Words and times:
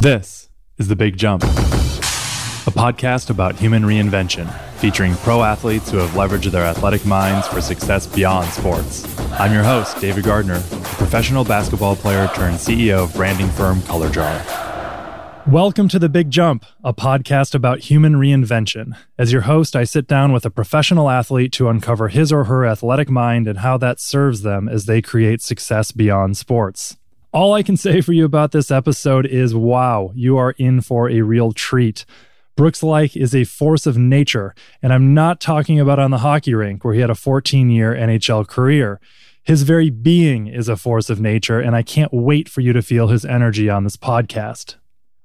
This 0.00 0.48
is 0.76 0.86
The 0.86 0.94
Big 0.94 1.16
Jump, 1.16 1.42
a 1.42 2.70
podcast 2.70 3.30
about 3.30 3.56
human 3.56 3.82
reinvention, 3.82 4.48
featuring 4.76 5.16
pro 5.16 5.42
athletes 5.42 5.90
who 5.90 5.96
have 5.96 6.10
leveraged 6.10 6.52
their 6.52 6.62
athletic 6.62 7.04
minds 7.04 7.48
for 7.48 7.60
success 7.60 8.06
beyond 8.06 8.48
sports. 8.48 9.04
I'm 9.32 9.52
your 9.52 9.64
host, 9.64 10.00
David 10.00 10.22
Gardner, 10.22 10.54
a 10.54 10.94
professional 10.94 11.42
basketball 11.42 11.96
player 11.96 12.30
turned 12.36 12.58
CEO 12.58 13.02
of 13.02 13.14
branding 13.14 13.48
firm 13.48 13.82
Color 13.82 14.10
Jar. 14.10 15.42
Welcome 15.48 15.88
to 15.88 15.98
The 15.98 16.08
Big 16.08 16.30
Jump, 16.30 16.64
a 16.84 16.94
podcast 16.94 17.56
about 17.56 17.80
human 17.80 18.14
reinvention. 18.14 18.96
As 19.18 19.32
your 19.32 19.42
host, 19.42 19.74
I 19.74 19.82
sit 19.82 20.06
down 20.06 20.30
with 20.30 20.46
a 20.46 20.50
professional 20.50 21.10
athlete 21.10 21.50
to 21.54 21.68
uncover 21.68 22.06
his 22.06 22.30
or 22.30 22.44
her 22.44 22.64
athletic 22.64 23.10
mind 23.10 23.48
and 23.48 23.58
how 23.58 23.76
that 23.78 23.98
serves 23.98 24.42
them 24.42 24.68
as 24.68 24.84
they 24.84 25.02
create 25.02 25.42
success 25.42 25.90
beyond 25.90 26.36
sports. 26.36 26.97
All 27.30 27.52
I 27.52 27.62
can 27.62 27.76
say 27.76 28.00
for 28.00 28.14
you 28.14 28.24
about 28.24 28.52
this 28.52 28.70
episode 28.70 29.26
is 29.26 29.54
wow, 29.54 30.12
you 30.14 30.38
are 30.38 30.52
in 30.52 30.80
for 30.80 31.10
a 31.10 31.20
real 31.20 31.52
treat. 31.52 32.06
Brooks 32.56 32.80
Laich 32.80 33.20
is 33.20 33.34
a 33.34 33.44
force 33.44 33.84
of 33.84 33.98
nature, 33.98 34.54
and 34.80 34.94
I'm 34.94 35.12
not 35.12 35.38
talking 35.38 35.78
about 35.78 35.98
on 35.98 36.10
the 36.10 36.18
hockey 36.18 36.54
rink 36.54 36.84
where 36.84 36.94
he 36.94 37.00
had 37.00 37.10
a 37.10 37.14
14 37.14 37.68
year 37.68 37.94
NHL 37.94 38.48
career. 38.48 38.98
His 39.44 39.62
very 39.62 39.90
being 39.90 40.46
is 40.46 40.70
a 40.70 40.76
force 40.76 41.10
of 41.10 41.20
nature, 41.20 41.60
and 41.60 41.76
I 41.76 41.82
can't 41.82 42.14
wait 42.14 42.48
for 42.48 42.62
you 42.62 42.72
to 42.72 42.80
feel 42.80 43.08
his 43.08 43.26
energy 43.26 43.68
on 43.68 43.84
this 43.84 43.98
podcast. 43.98 44.76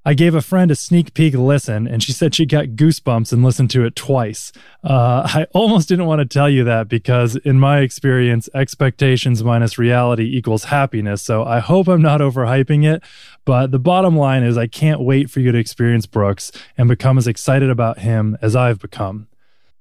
I 0.06 0.14
gave 0.14 0.36
a 0.36 0.42
friend 0.42 0.70
a 0.70 0.76
sneak 0.76 1.14
peek 1.14 1.34
listen, 1.34 1.88
and 1.88 2.04
she 2.04 2.12
said 2.12 2.36
she 2.36 2.46
got 2.46 2.70
goosebumps 2.70 3.32
and 3.32 3.42
listened 3.42 3.70
to 3.72 3.86
it 3.86 3.96
twice. 3.96 4.52
Uh, 4.84 5.24
I 5.34 5.48
almost 5.54 5.88
didn't 5.88 6.08
want 6.08 6.20
to 6.20 6.26
tell 6.26 6.50
you 6.50 6.66
that 6.66 6.90
because, 6.90 7.38
in 7.38 7.60
my 7.60 7.80
experience, 7.80 8.50
expectations 8.54 9.44
minus 9.44 9.78
reality 9.78 10.36
equals 10.38 10.66
happiness. 10.66 11.22
So 11.22 11.46
I 11.46 11.60
hope 11.60 11.88
I'm 11.88 12.02
not 12.02 12.20
overhyping 12.20 12.86
it. 12.86 13.02
But 13.46 13.72
the 13.72 13.80
bottom 13.80 14.16
line 14.16 14.44
is, 14.44 14.58
I 14.58 14.68
can't 14.68 15.02
wait 15.02 15.30
for 15.30 15.40
you 15.40 15.52
to 15.52 15.58
experience 15.58 16.06
Brooks 16.06 16.52
and 16.78 16.90
become 16.90 17.18
as 17.18 17.28
excited 17.28 17.70
about 17.70 18.00
him 18.00 18.38
as 18.42 18.56
I've 18.56 18.80
become. 18.80 19.28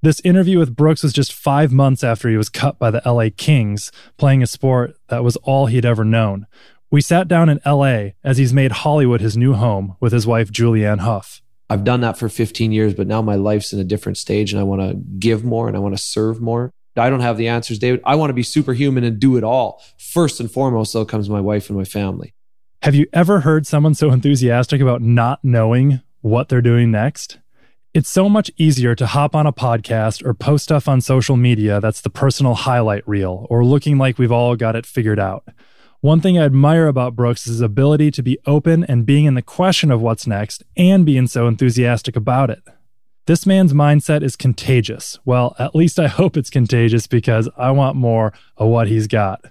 This 0.03 0.21
interview 0.25 0.59
with 0.59 0.75
Brooks 0.75 1.05
was 1.05 1.13
just 1.13 1.33
five 1.33 1.73
months 1.73 2.03
after 2.03 2.29
he 2.29 2.37
was 2.37 2.49
cut 2.49 2.77
by 2.77 2.91
the 2.91 3.03
LA 3.07 3.29
Kings, 3.37 3.93
playing 4.19 4.43
a 4.43 4.49
sport 4.49 4.97
that 5.09 5.23
was 5.23 5.37
all 5.37 5.67
he'd 5.67 5.85
ever 5.85 6.05
known. 6.05 6.47
We 6.93 7.01
sat 7.01 7.27
down 7.27 7.49
in 7.49 7.59
LA 7.65 8.11
as 8.23 8.37
he's 8.37 8.53
made 8.53 8.71
Hollywood 8.71 9.23
his 9.23 9.35
new 9.35 9.55
home 9.55 9.97
with 9.99 10.13
his 10.13 10.27
wife, 10.27 10.53
Julianne 10.53 11.01
Hough. 11.01 11.41
I've 11.71 11.85
done 11.85 12.03
that 12.03 12.19
for 12.19 12.29
15 12.29 12.71
years, 12.71 12.93
but 12.93 13.07
now 13.07 13.23
my 13.23 13.35
life's 13.35 13.73
in 13.73 13.81
a 13.81 13.85
different 13.85 14.19
stage 14.19 14.53
and 14.53 14.61
I 14.61 14.63
want 14.63 14.83
to 14.83 14.97
give 15.19 15.43
more 15.43 15.69
and 15.69 15.75
I 15.75 15.81
want 15.81 15.97
to 15.97 16.03
serve 16.03 16.43
more. 16.43 16.71
I 16.95 17.09
don't 17.09 17.21
have 17.21 17.39
the 17.39 17.49
answers, 17.49 17.79
David. 17.79 18.03
I 18.05 18.17
want 18.17 18.29
to 18.29 18.35
be 18.35 18.43
superhuman 18.43 19.05
and 19.05 19.19
do 19.19 19.39
it 19.39 19.43
all. 19.43 19.83
First 19.97 20.39
and 20.39 20.51
foremost, 20.51 20.93
though, 20.93 21.07
comes 21.07 21.31
my 21.31 21.41
wife 21.41 21.71
and 21.71 21.79
my 21.79 21.87
family. 21.87 22.35
Have 22.83 22.95
you 22.95 23.07
ever 23.15 23.41
heard 23.41 23.67
someone 23.67 23.95
so 23.95 24.11
enthusiastic 24.11 24.83
about 24.83 25.01
not 25.01 25.43
knowing 25.43 26.03
what 26.21 26.51
they're 26.51 26.61
doing 26.61 26.91
next? 26.91 27.39
It's 27.95 28.11
so 28.11 28.29
much 28.29 28.51
easier 28.59 28.95
to 28.97 29.07
hop 29.07 29.35
on 29.35 29.47
a 29.47 29.53
podcast 29.53 30.23
or 30.27 30.35
post 30.35 30.65
stuff 30.65 30.89
on 30.89 31.01
social 31.01 31.39
media 31.39 31.81
that's 31.81 32.03
the 32.03 32.11
personal 32.11 32.55
highlight 32.55 33.09
reel 33.09 33.47
or 33.49 33.65
looking 33.65 33.97
like 33.97 34.19
we've 34.19 34.31
all 34.31 34.57
got 34.57 34.77
it 34.77 34.85
figured 34.85 35.19
out. 35.19 35.49
One 36.03 36.21
thing 36.21 36.37
I 36.37 36.45
admire 36.45 36.89
about 36.89 37.15
Brooks 37.15 37.47
is 37.47 37.53
his 37.53 37.61
ability 37.61 38.11
to 38.11 38.25
be 38.25 38.37
open 38.45 38.83
and 38.83 39.07
being 39.07 39.25
in 39.25 39.35
the 39.35 39.41
question 39.41 39.93
of 39.93 40.03
what's 40.03 40.27
next 40.27 40.65
and 40.77 41.07
being 41.07 41.29
so 41.29 41.47
enthusiastic 41.47 42.17
about 42.17 42.51
it. 42.51 42.61
This 43.27 43.47
man's 43.47 43.73
mindset 43.73 44.25
is 44.25 44.35
contagious. 44.35 45.21
Well, 45.25 45.55
at 45.61 45.77
least 45.77 46.01
I 46.01 46.09
hope 46.19 46.37
it's 46.37 46.51
contagious 46.51 47.07
because 47.07 47.49
I 47.57 47.71
want 47.71 47.95
more 47.95 48.33
of 48.57 48.67
what 48.67 48.89
he's 48.89 49.07
got. 49.07 49.45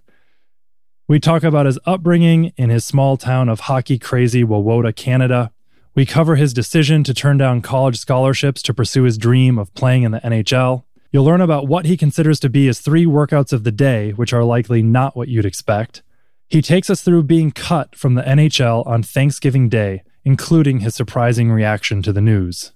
We 1.07 1.21
talk 1.21 1.43
about 1.43 1.67
his 1.67 1.79
upbringing 1.85 2.51
in 2.57 2.69
his 2.69 2.83
small 2.83 3.15
town 3.15 3.47
of 3.47 3.61
hockey 3.61 3.97
crazy 3.97 4.43
Wawota, 4.43 4.93
Canada. 4.93 5.53
We 5.95 6.05
cover 6.05 6.35
his 6.35 6.53
decision 6.53 7.05
to 7.05 7.13
turn 7.13 7.37
down 7.37 7.61
college 7.61 7.97
scholarships 7.97 8.61
to 8.63 8.73
pursue 8.73 9.03
his 9.03 9.17
dream 9.17 9.57
of 9.57 9.73
playing 9.73 10.03
in 10.03 10.11
the 10.11 10.19
NHL. 10.19 10.83
You'll 11.13 11.23
learn 11.23 11.39
about 11.39 11.69
what 11.69 11.85
he 11.85 11.95
considers 11.95 12.41
to 12.41 12.49
be 12.49 12.65
his 12.65 12.81
three 12.81 13.05
workouts 13.05 13.53
of 13.53 13.63
the 13.63 13.71
day, 13.71 14.11
which 14.11 14.33
are 14.33 14.43
likely 14.43 14.83
not 14.83 15.15
what 15.15 15.29
you'd 15.29 15.45
expect. 15.45 16.01
He 16.51 16.61
takes 16.61 16.89
us 16.89 17.01
through 17.01 17.23
being 17.23 17.51
cut 17.51 17.95
from 17.95 18.15
the 18.15 18.23
NHL 18.23 18.85
on 18.85 19.03
Thanksgiving 19.03 19.69
Day, 19.69 20.03
including 20.25 20.81
his 20.81 20.93
surprising 20.93 21.49
reaction 21.49 22.01
to 22.01 22.11
the 22.11 22.19
news. 22.19 22.73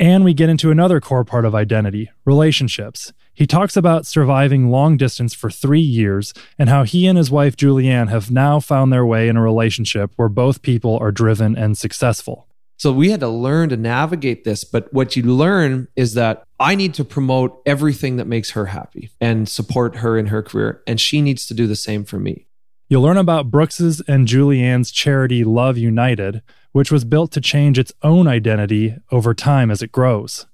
And 0.00 0.24
we 0.24 0.34
get 0.34 0.48
into 0.48 0.72
another 0.72 1.00
core 1.00 1.24
part 1.24 1.44
of 1.44 1.54
identity 1.54 2.10
relationships. 2.24 3.12
He 3.32 3.46
talks 3.46 3.76
about 3.76 4.06
surviving 4.06 4.72
long 4.72 4.96
distance 4.96 5.34
for 5.34 5.52
three 5.52 5.80
years 5.80 6.34
and 6.58 6.68
how 6.68 6.82
he 6.82 7.06
and 7.06 7.16
his 7.16 7.30
wife 7.30 7.54
Julianne 7.56 8.08
have 8.08 8.32
now 8.32 8.58
found 8.58 8.92
their 8.92 9.06
way 9.06 9.28
in 9.28 9.36
a 9.36 9.42
relationship 9.42 10.10
where 10.16 10.28
both 10.28 10.60
people 10.60 10.98
are 11.00 11.12
driven 11.12 11.56
and 11.56 11.78
successful. 11.78 12.48
So 12.76 12.92
we 12.92 13.12
had 13.12 13.20
to 13.20 13.28
learn 13.28 13.68
to 13.68 13.76
navigate 13.76 14.42
this. 14.42 14.64
But 14.64 14.92
what 14.92 15.14
you 15.14 15.22
learn 15.22 15.86
is 15.94 16.14
that 16.14 16.42
I 16.58 16.74
need 16.74 16.94
to 16.94 17.04
promote 17.04 17.62
everything 17.66 18.16
that 18.16 18.26
makes 18.26 18.50
her 18.50 18.66
happy 18.66 19.12
and 19.20 19.48
support 19.48 19.98
her 19.98 20.18
in 20.18 20.26
her 20.26 20.42
career. 20.42 20.82
And 20.88 21.00
she 21.00 21.22
needs 21.22 21.46
to 21.46 21.54
do 21.54 21.68
the 21.68 21.76
same 21.76 22.04
for 22.04 22.18
me. 22.18 22.48
You'll 22.88 23.02
learn 23.02 23.16
about 23.16 23.50
Brooks's 23.50 24.00
and 24.06 24.26
Julianne's 24.26 24.90
charity 24.90 25.44
Love 25.44 25.78
United, 25.78 26.42
which 26.72 26.90
was 26.90 27.04
built 27.04 27.32
to 27.32 27.40
change 27.40 27.78
its 27.78 27.92
own 28.02 28.26
identity 28.26 28.96
over 29.10 29.34
time 29.34 29.70
as 29.70 29.82
it 29.82 29.92
grows. 29.92 30.46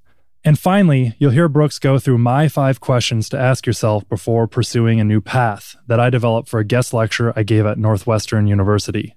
And 0.44 0.58
finally, 0.58 1.14
you'll 1.18 1.32
hear 1.32 1.48
Brooks 1.48 1.78
go 1.78 1.98
through 1.98 2.18
my 2.18 2.48
five 2.48 2.80
questions 2.80 3.28
to 3.30 3.38
ask 3.38 3.66
yourself 3.66 4.08
before 4.08 4.46
pursuing 4.46 5.00
a 5.00 5.04
new 5.04 5.20
path 5.20 5.76
that 5.88 5.98
I 5.98 6.10
developed 6.10 6.48
for 6.48 6.60
a 6.60 6.64
guest 6.64 6.94
lecture 6.94 7.32
I 7.34 7.42
gave 7.42 7.66
at 7.66 7.78
Northwestern 7.78 8.46
University. 8.46 9.16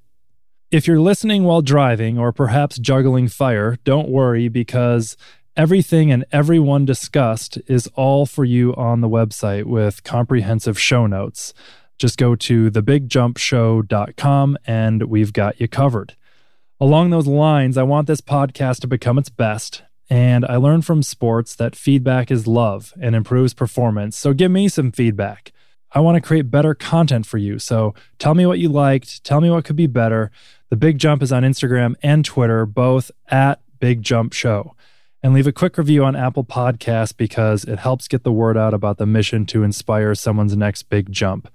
If 0.72 0.88
you're 0.88 1.00
listening 1.00 1.44
while 1.44 1.62
driving 1.62 2.18
or 2.18 2.32
perhaps 2.32 2.80
juggling 2.80 3.28
fire, 3.28 3.78
don't 3.84 4.10
worry 4.10 4.48
because 4.48 5.16
everything 5.56 6.12
and 6.12 6.26
everyone 6.32 6.86
discussed 6.86 7.60
is 7.68 7.88
all 7.96 8.26
for 8.26 8.46
you 8.46 8.74
on 8.76 9.02
the 9.02 9.10
website 9.10 9.66
with 9.66 10.04
comprehensive 10.04 10.80
show 10.80 11.06
notes. 11.08 11.54
Just 12.02 12.18
go 12.18 12.34
to 12.36 12.72
thebigjumpshow.com 12.72 14.58
and 14.66 15.04
we've 15.04 15.32
got 15.32 15.62
you 15.62 15.68
covered. 15.68 16.16
Along 16.80 17.12
those 17.12 17.28
lines, 17.28 17.78
I 17.78 17.84
want 17.84 18.08
this 18.08 18.22
podcast 18.22 18.80
to 18.80 18.88
become 18.88 19.20
its 19.20 19.30
best. 19.30 19.84
And 20.10 20.44
I 20.46 20.56
learned 20.56 20.84
from 20.84 21.04
sports 21.04 21.54
that 21.58 21.76
feedback 21.76 22.32
is 22.32 22.48
love 22.48 22.92
and 23.00 23.16
improves 23.16 23.54
performance. 23.54 24.18
So 24.18 24.34
give 24.34 24.50
me 24.50 24.68
some 24.68 24.92
feedback. 24.92 25.52
I 25.92 26.00
want 26.00 26.16
to 26.16 26.28
create 26.28 26.50
better 26.50 26.74
content 26.74 27.28
for 27.28 27.38
you. 27.38 27.60
So 27.60 27.94
tell 28.18 28.34
me 28.34 28.48
what 28.48 28.58
you 28.58 28.68
liked. 28.70 29.24
Tell 29.24 29.40
me 29.40 29.52
what 29.52 29.64
could 29.64 29.76
be 29.76 29.86
better. 29.86 30.32
The 30.72 30.78
Big 30.78 30.98
Jump 30.98 31.22
is 31.22 31.32
on 31.32 31.44
Instagram 31.44 31.94
and 32.02 32.26
Twitter, 32.26 32.66
both 32.66 33.12
at 33.28 33.62
Big 33.80 34.02
Jump 34.02 34.34
Show. 34.34 34.76
And 35.22 35.36
leave 35.36 35.46
a 35.46 35.52
quick 35.52 35.78
review 35.78 36.04
on 36.04 36.16
Apple 36.16 36.46
Podcasts 36.46 37.16
because 37.16 37.64
it 37.64 37.78
helps 37.78 38.08
get 38.08 38.24
the 38.24 38.32
word 38.32 38.58
out 38.58 38.74
about 38.74 38.98
the 38.98 39.06
mission 39.06 39.46
to 39.46 39.62
inspire 39.62 40.16
someone's 40.16 40.58
next 40.58 40.90
big 40.90 41.12
jump. 41.12 41.48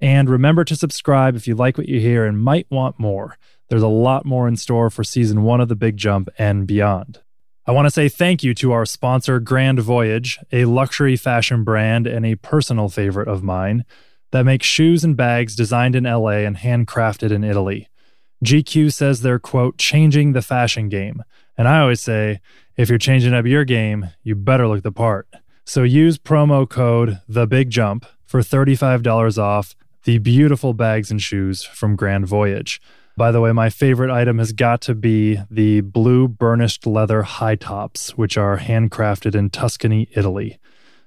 And 0.00 0.30
remember 0.30 0.64
to 0.64 0.76
subscribe 0.76 1.36
if 1.36 1.46
you 1.46 1.54
like 1.54 1.76
what 1.76 1.88
you 1.88 2.00
hear 2.00 2.24
and 2.24 2.40
might 2.40 2.66
want 2.70 2.98
more. 2.98 3.36
There's 3.68 3.82
a 3.82 3.88
lot 3.88 4.24
more 4.24 4.48
in 4.48 4.56
store 4.56 4.90
for 4.90 5.04
season 5.04 5.42
one 5.42 5.60
of 5.60 5.68
The 5.68 5.76
Big 5.76 5.96
Jump 5.96 6.28
and 6.38 6.66
beyond. 6.66 7.20
I 7.66 7.72
want 7.72 7.86
to 7.86 7.90
say 7.90 8.08
thank 8.08 8.42
you 8.42 8.54
to 8.54 8.72
our 8.72 8.86
sponsor, 8.86 9.38
Grand 9.38 9.78
Voyage, 9.78 10.38
a 10.50 10.64
luxury 10.64 11.16
fashion 11.16 11.62
brand 11.62 12.06
and 12.06 12.24
a 12.24 12.34
personal 12.36 12.88
favorite 12.88 13.28
of 13.28 13.42
mine 13.42 13.84
that 14.32 14.44
makes 14.44 14.66
shoes 14.66 15.04
and 15.04 15.16
bags 15.16 15.54
designed 15.54 15.94
in 15.94 16.04
LA 16.04 16.38
and 16.38 16.56
handcrafted 16.56 17.30
in 17.30 17.44
Italy. 17.44 17.88
GQ 18.44 18.92
says 18.92 19.20
they're, 19.20 19.38
quote, 19.38 19.76
changing 19.76 20.32
the 20.32 20.42
fashion 20.42 20.88
game. 20.88 21.22
And 21.58 21.68
I 21.68 21.80
always 21.80 22.00
say, 22.00 22.40
if 22.76 22.88
you're 22.88 22.98
changing 22.98 23.34
up 23.34 23.44
your 23.44 23.64
game, 23.64 24.10
you 24.22 24.34
better 24.34 24.66
look 24.66 24.82
the 24.82 24.92
part. 24.92 25.28
So 25.64 25.82
use 25.82 26.18
promo 26.18 26.68
code 26.68 27.20
The 27.28 27.46
Big 27.46 27.70
Jump 27.70 28.06
for 28.24 28.40
$35 28.40 29.38
off 29.38 29.76
the 30.04 30.18
beautiful 30.18 30.72
bags 30.72 31.10
and 31.10 31.20
shoes 31.20 31.62
from 31.62 31.96
Grand 31.96 32.26
Voyage. 32.26 32.80
By 33.16 33.32
the 33.32 33.40
way, 33.40 33.52
my 33.52 33.68
favorite 33.68 34.10
item 34.10 34.38
has 34.38 34.52
got 34.52 34.80
to 34.82 34.94
be 34.94 35.38
the 35.50 35.82
blue 35.82 36.26
burnished 36.26 36.86
leather 36.86 37.22
high 37.22 37.56
tops, 37.56 38.16
which 38.16 38.38
are 38.38 38.58
handcrafted 38.58 39.34
in 39.34 39.50
Tuscany, 39.50 40.08
Italy. 40.14 40.58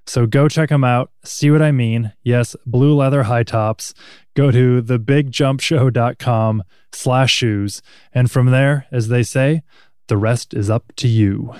So 0.05 0.25
go 0.25 0.49
check 0.49 0.69
them 0.69 0.83
out. 0.83 1.11
See 1.23 1.49
what 1.49 1.61
I 1.61 1.71
mean? 1.71 2.13
Yes, 2.23 2.55
blue 2.65 2.93
leather 2.93 3.23
high 3.23 3.43
tops. 3.43 3.93
Go 4.35 4.51
to 4.51 4.81
thebigjumpshow.com 4.83 6.63
slash 6.91 7.31
shoes. 7.31 7.81
And 8.13 8.29
from 8.29 8.47
there, 8.47 8.85
as 8.91 9.07
they 9.07 9.23
say, 9.23 9.63
the 10.07 10.17
rest 10.17 10.53
is 10.53 10.69
up 10.69 10.91
to 10.97 11.07
you. 11.07 11.55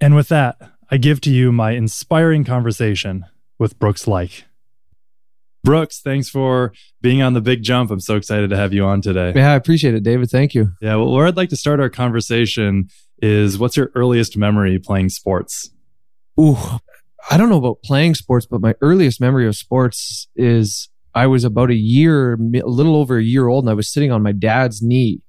And 0.00 0.14
with 0.14 0.28
that, 0.28 0.58
I 0.90 0.98
give 0.98 1.20
to 1.22 1.30
you 1.30 1.50
my 1.50 1.70
inspiring 1.72 2.44
conversation 2.44 3.24
with 3.58 3.78
Brooks 3.78 4.04
Laich. 4.04 4.42
Brooks, 5.64 6.00
thanks 6.00 6.28
for 6.28 6.72
being 7.00 7.22
on 7.22 7.34
the 7.34 7.40
big 7.40 7.62
jump. 7.62 7.90
I'm 7.90 8.00
so 8.00 8.16
excited 8.16 8.50
to 8.50 8.56
have 8.56 8.72
you 8.72 8.84
on 8.84 9.00
today. 9.00 9.32
Yeah, 9.34 9.52
I 9.52 9.54
appreciate 9.54 9.94
it, 9.94 10.02
David. 10.02 10.28
Thank 10.30 10.54
you. 10.54 10.72
Yeah, 10.80 10.96
well, 10.96 11.12
where 11.12 11.26
I'd 11.26 11.36
like 11.36 11.50
to 11.50 11.56
start 11.56 11.78
our 11.78 11.90
conversation 11.90 12.88
is 13.20 13.58
what's 13.58 13.76
your 13.76 13.90
earliest 13.94 14.36
memory 14.36 14.78
playing 14.78 15.10
sports? 15.10 15.70
Ooh, 16.40 16.56
I 17.30 17.36
don't 17.36 17.48
know 17.48 17.58
about 17.58 17.82
playing 17.82 18.16
sports, 18.16 18.46
but 18.46 18.60
my 18.60 18.74
earliest 18.80 19.20
memory 19.20 19.46
of 19.46 19.54
sports 19.54 20.28
is 20.34 20.88
I 21.14 21.26
was 21.26 21.44
about 21.44 21.70
a 21.70 21.76
year, 21.76 22.34
a 22.34 22.68
little 22.68 22.96
over 22.96 23.18
a 23.18 23.22
year 23.22 23.46
old, 23.46 23.64
and 23.64 23.70
I 23.70 23.74
was 23.74 23.92
sitting 23.92 24.10
on 24.10 24.22
my 24.22 24.32
dad's 24.32 24.82
knee. 24.82 25.20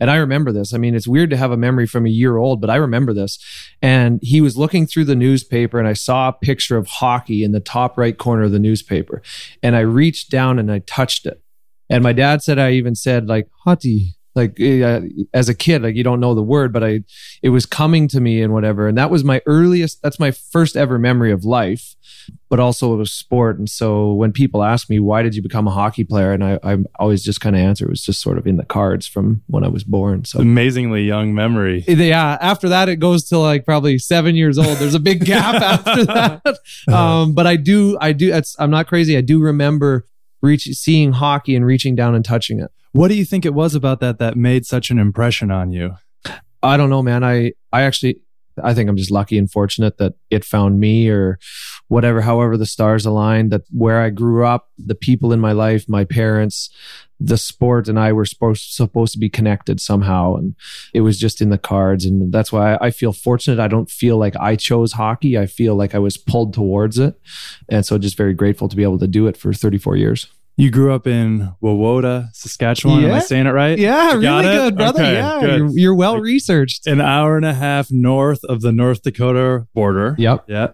And 0.00 0.10
I 0.10 0.16
remember 0.16 0.52
this. 0.52 0.72
I 0.72 0.78
mean, 0.78 0.94
it's 0.94 1.08
weird 1.08 1.30
to 1.30 1.36
have 1.36 1.50
a 1.50 1.56
memory 1.56 1.86
from 1.86 2.06
a 2.06 2.10
year 2.10 2.36
old, 2.36 2.60
but 2.60 2.70
I 2.70 2.76
remember 2.76 3.12
this. 3.12 3.38
And 3.82 4.20
he 4.22 4.40
was 4.40 4.56
looking 4.56 4.86
through 4.86 5.04
the 5.04 5.16
newspaper, 5.16 5.78
and 5.78 5.88
I 5.88 5.94
saw 5.94 6.28
a 6.28 6.32
picture 6.32 6.76
of 6.76 6.86
hockey 6.86 7.44
in 7.44 7.52
the 7.52 7.60
top 7.60 7.98
right 7.98 8.16
corner 8.16 8.44
of 8.44 8.52
the 8.52 8.58
newspaper. 8.58 9.22
And 9.62 9.76
I 9.76 9.80
reached 9.80 10.30
down 10.30 10.58
and 10.58 10.70
I 10.70 10.80
touched 10.80 11.26
it. 11.26 11.42
And 11.88 12.04
my 12.04 12.12
dad 12.12 12.42
said, 12.42 12.58
I 12.58 12.72
even 12.72 12.94
said, 12.94 13.26
like, 13.26 13.48
hockey, 13.64 14.14
like 14.34 14.60
uh, 14.60 15.00
as 15.34 15.48
a 15.48 15.54
kid 15.54 15.82
like 15.82 15.96
you 15.96 16.04
don't 16.04 16.20
know 16.20 16.34
the 16.34 16.42
word 16.42 16.72
but 16.72 16.84
i 16.84 17.02
it 17.42 17.48
was 17.48 17.66
coming 17.66 18.06
to 18.08 18.20
me 18.20 18.42
and 18.42 18.52
whatever. 18.52 18.86
And 18.86 18.96
that 18.98 19.10
was 19.10 19.24
my 19.24 19.42
earliest 19.46 20.02
that's 20.02 20.20
my 20.20 20.30
first 20.30 20.76
ever 20.76 20.98
memory 20.98 21.32
of 21.32 21.44
life 21.44 21.96
but 22.48 22.60
also 22.60 22.92
it 22.94 22.96
was 22.96 23.12
sport. 23.12 23.58
And 23.58 23.68
so 23.68 24.12
when 24.12 24.32
people 24.32 24.62
ask 24.62 24.88
me 24.90 25.00
why 25.00 25.22
did 25.22 25.34
you 25.34 25.42
become 25.42 25.66
a 25.66 25.70
hockey 25.70 26.04
player? 26.04 26.32
and 26.32 26.44
i 26.44 26.58
i 26.62 26.76
always 26.98 27.22
just 27.22 27.40
kind 27.40 27.56
of 27.56 27.60
answer 27.60 27.86
it 27.86 27.90
was 27.90 28.04
just 28.04 28.20
sort 28.20 28.38
of 28.38 28.46
in 28.46 28.56
the 28.56 28.64
cards 28.64 29.06
from 29.06 29.42
when 29.46 29.64
i 29.64 29.68
was 29.68 29.84
born 29.84 30.24
so. 30.24 30.38
Amazingly 30.38 31.02
young 31.04 31.34
memory. 31.34 31.84
Yeah 31.86 32.38
after 32.40 32.68
that 32.68 32.88
it 32.88 32.96
goes 32.96 33.24
to 33.28 33.38
like 33.38 33.64
probably 33.64 33.98
seven 33.98 34.36
years 34.36 34.58
old. 34.58 34.78
There's 34.78 34.94
a 34.94 35.00
big 35.00 35.24
gap 35.24 35.54
after 35.62 36.04
that. 36.04 36.42
Um 36.88 37.34
but 37.34 37.46
i 37.46 37.56
do 37.56 37.98
i 38.00 38.12
do 38.12 38.32
it's 38.32 38.54
i'm 38.58 38.70
not 38.70 38.86
crazy. 38.86 39.16
I 39.16 39.20
do 39.20 39.40
remember 39.40 40.06
reach 40.42 40.64
seeing 40.64 41.12
hockey 41.12 41.54
and 41.56 41.66
reaching 41.66 41.94
down 41.94 42.14
and 42.14 42.24
touching 42.24 42.60
it 42.60 42.70
what 42.92 43.08
do 43.08 43.14
you 43.14 43.24
think 43.24 43.44
it 43.44 43.54
was 43.54 43.74
about 43.74 44.00
that 44.00 44.18
that 44.18 44.36
made 44.36 44.66
such 44.66 44.90
an 44.90 44.98
impression 44.98 45.50
on 45.50 45.72
you? 45.72 45.96
I 46.62 46.76
don't 46.76 46.90
know, 46.90 47.02
man. 47.02 47.24
I 47.24 47.52
I 47.72 47.82
actually 47.82 48.20
I 48.62 48.74
think 48.74 48.90
I'm 48.90 48.96
just 48.96 49.10
lucky 49.10 49.38
and 49.38 49.50
fortunate 49.50 49.98
that 49.98 50.14
it 50.30 50.44
found 50.44 50.80
me 50.80 51.08
or 51.08 51.38
whatever, 51.88 52.20
however 52.20 52.56
the 52.56 52.66
stars 52.66 53.06
aligned, 53.06 53.50
that 53.52 53.62
where 53.70 54.00
I 54.00 54.10
grew 54.10 54.44
up, 54.44 54.68
the 54.78 54.94
people 54.94 55.32
in 55.32 55.40
my 55.40 55.52
life, 55.52 55.88
my 55.88 56.04
parents, 56.04 56.70
the 57.18 57.36
sport 57.36 57.88
and 57.88 57.98
I 57.98 58.12
were 58.12 58.24
supposed, 58.24 58.70
supposed 58.70 59.12
to 59.12 59.18
be 59.18 59.28
connected 59.28 59.80
somehow. 59.80 60.36
And 60.36 60.54
it 60.94 61.02
was 61.02 61.18
just 61.18 61.40
in 61.40 61.50
the 61.50 61.58
cards. 61.58 62.04
And 62.04 62.32
that's 62.32 62.52
why 62.52 62.74
I, 62.74 62.86
I 62.86 62.90
feel 62.90 63.12
fortunate. 63.12 63.60
I 63.60 63.68
don't 63.68 63.90
feel 63.90 64.16
like 64.16 64.36
I 64.36 64.56
chose 64.56 64.92
hockey. 64.92 65.38
I 65.38 65.46
feel 65.46 65.74
like 65.74 65.94
I 65.94 65.98
was 65.98 66.16
pulled 66.16 66.54
towards 66.54 66.98
it. 66.98 67.14
And 67.68 67.84
so 67.84 67.98
just 67.98 68.16
very 68.16 68.34
grateful 68.34 68.68
to 68.68 68.76
be 68.76 68.82
able 68.82 68.98
to 68.98 69.06
do 69.06 69.26
it 69.26 69.36
for 69.36 69.52
34 69.52 69.96
years. 69.96 70.28
You 70.60 70.70
grew 70.70 70.92
up 70.92 71.06
in 71.06 71.54
Wawota, 71.62 72.28
Saskatchewan. 72.34 73.00
Yeah. 73.00 73.08
Am 73.08 73.14
I 73.14 73.20
saying 73.20 73.46
it 73.46 73.52
right? 73.52 73.78
Yeah, 73.78 74.14
really 74.14 74.42
good, 74.42 74.76
brother. 74.76 75.02
Okay, 75.02 75.14
yeah, 75.14 75.40
good. 75.40 75.58
You're, 75.58 75.70
you're, 75.78 75.94
well 75.94 76.18
researched. 76.18 76.86
An 76.86 77.00
hour 77.00 77.36
and 77.36 77.46
a 77.46 77.54
half 77.54 77.90
north 77.90 78.44
of 78.44 78.60
the 78.60 78.70
North 78.70 79.02
Dakota 79.02 79.66
border. 79.74 80.14
Yep. 80.18 80.44
Yeah. 80.48 80.68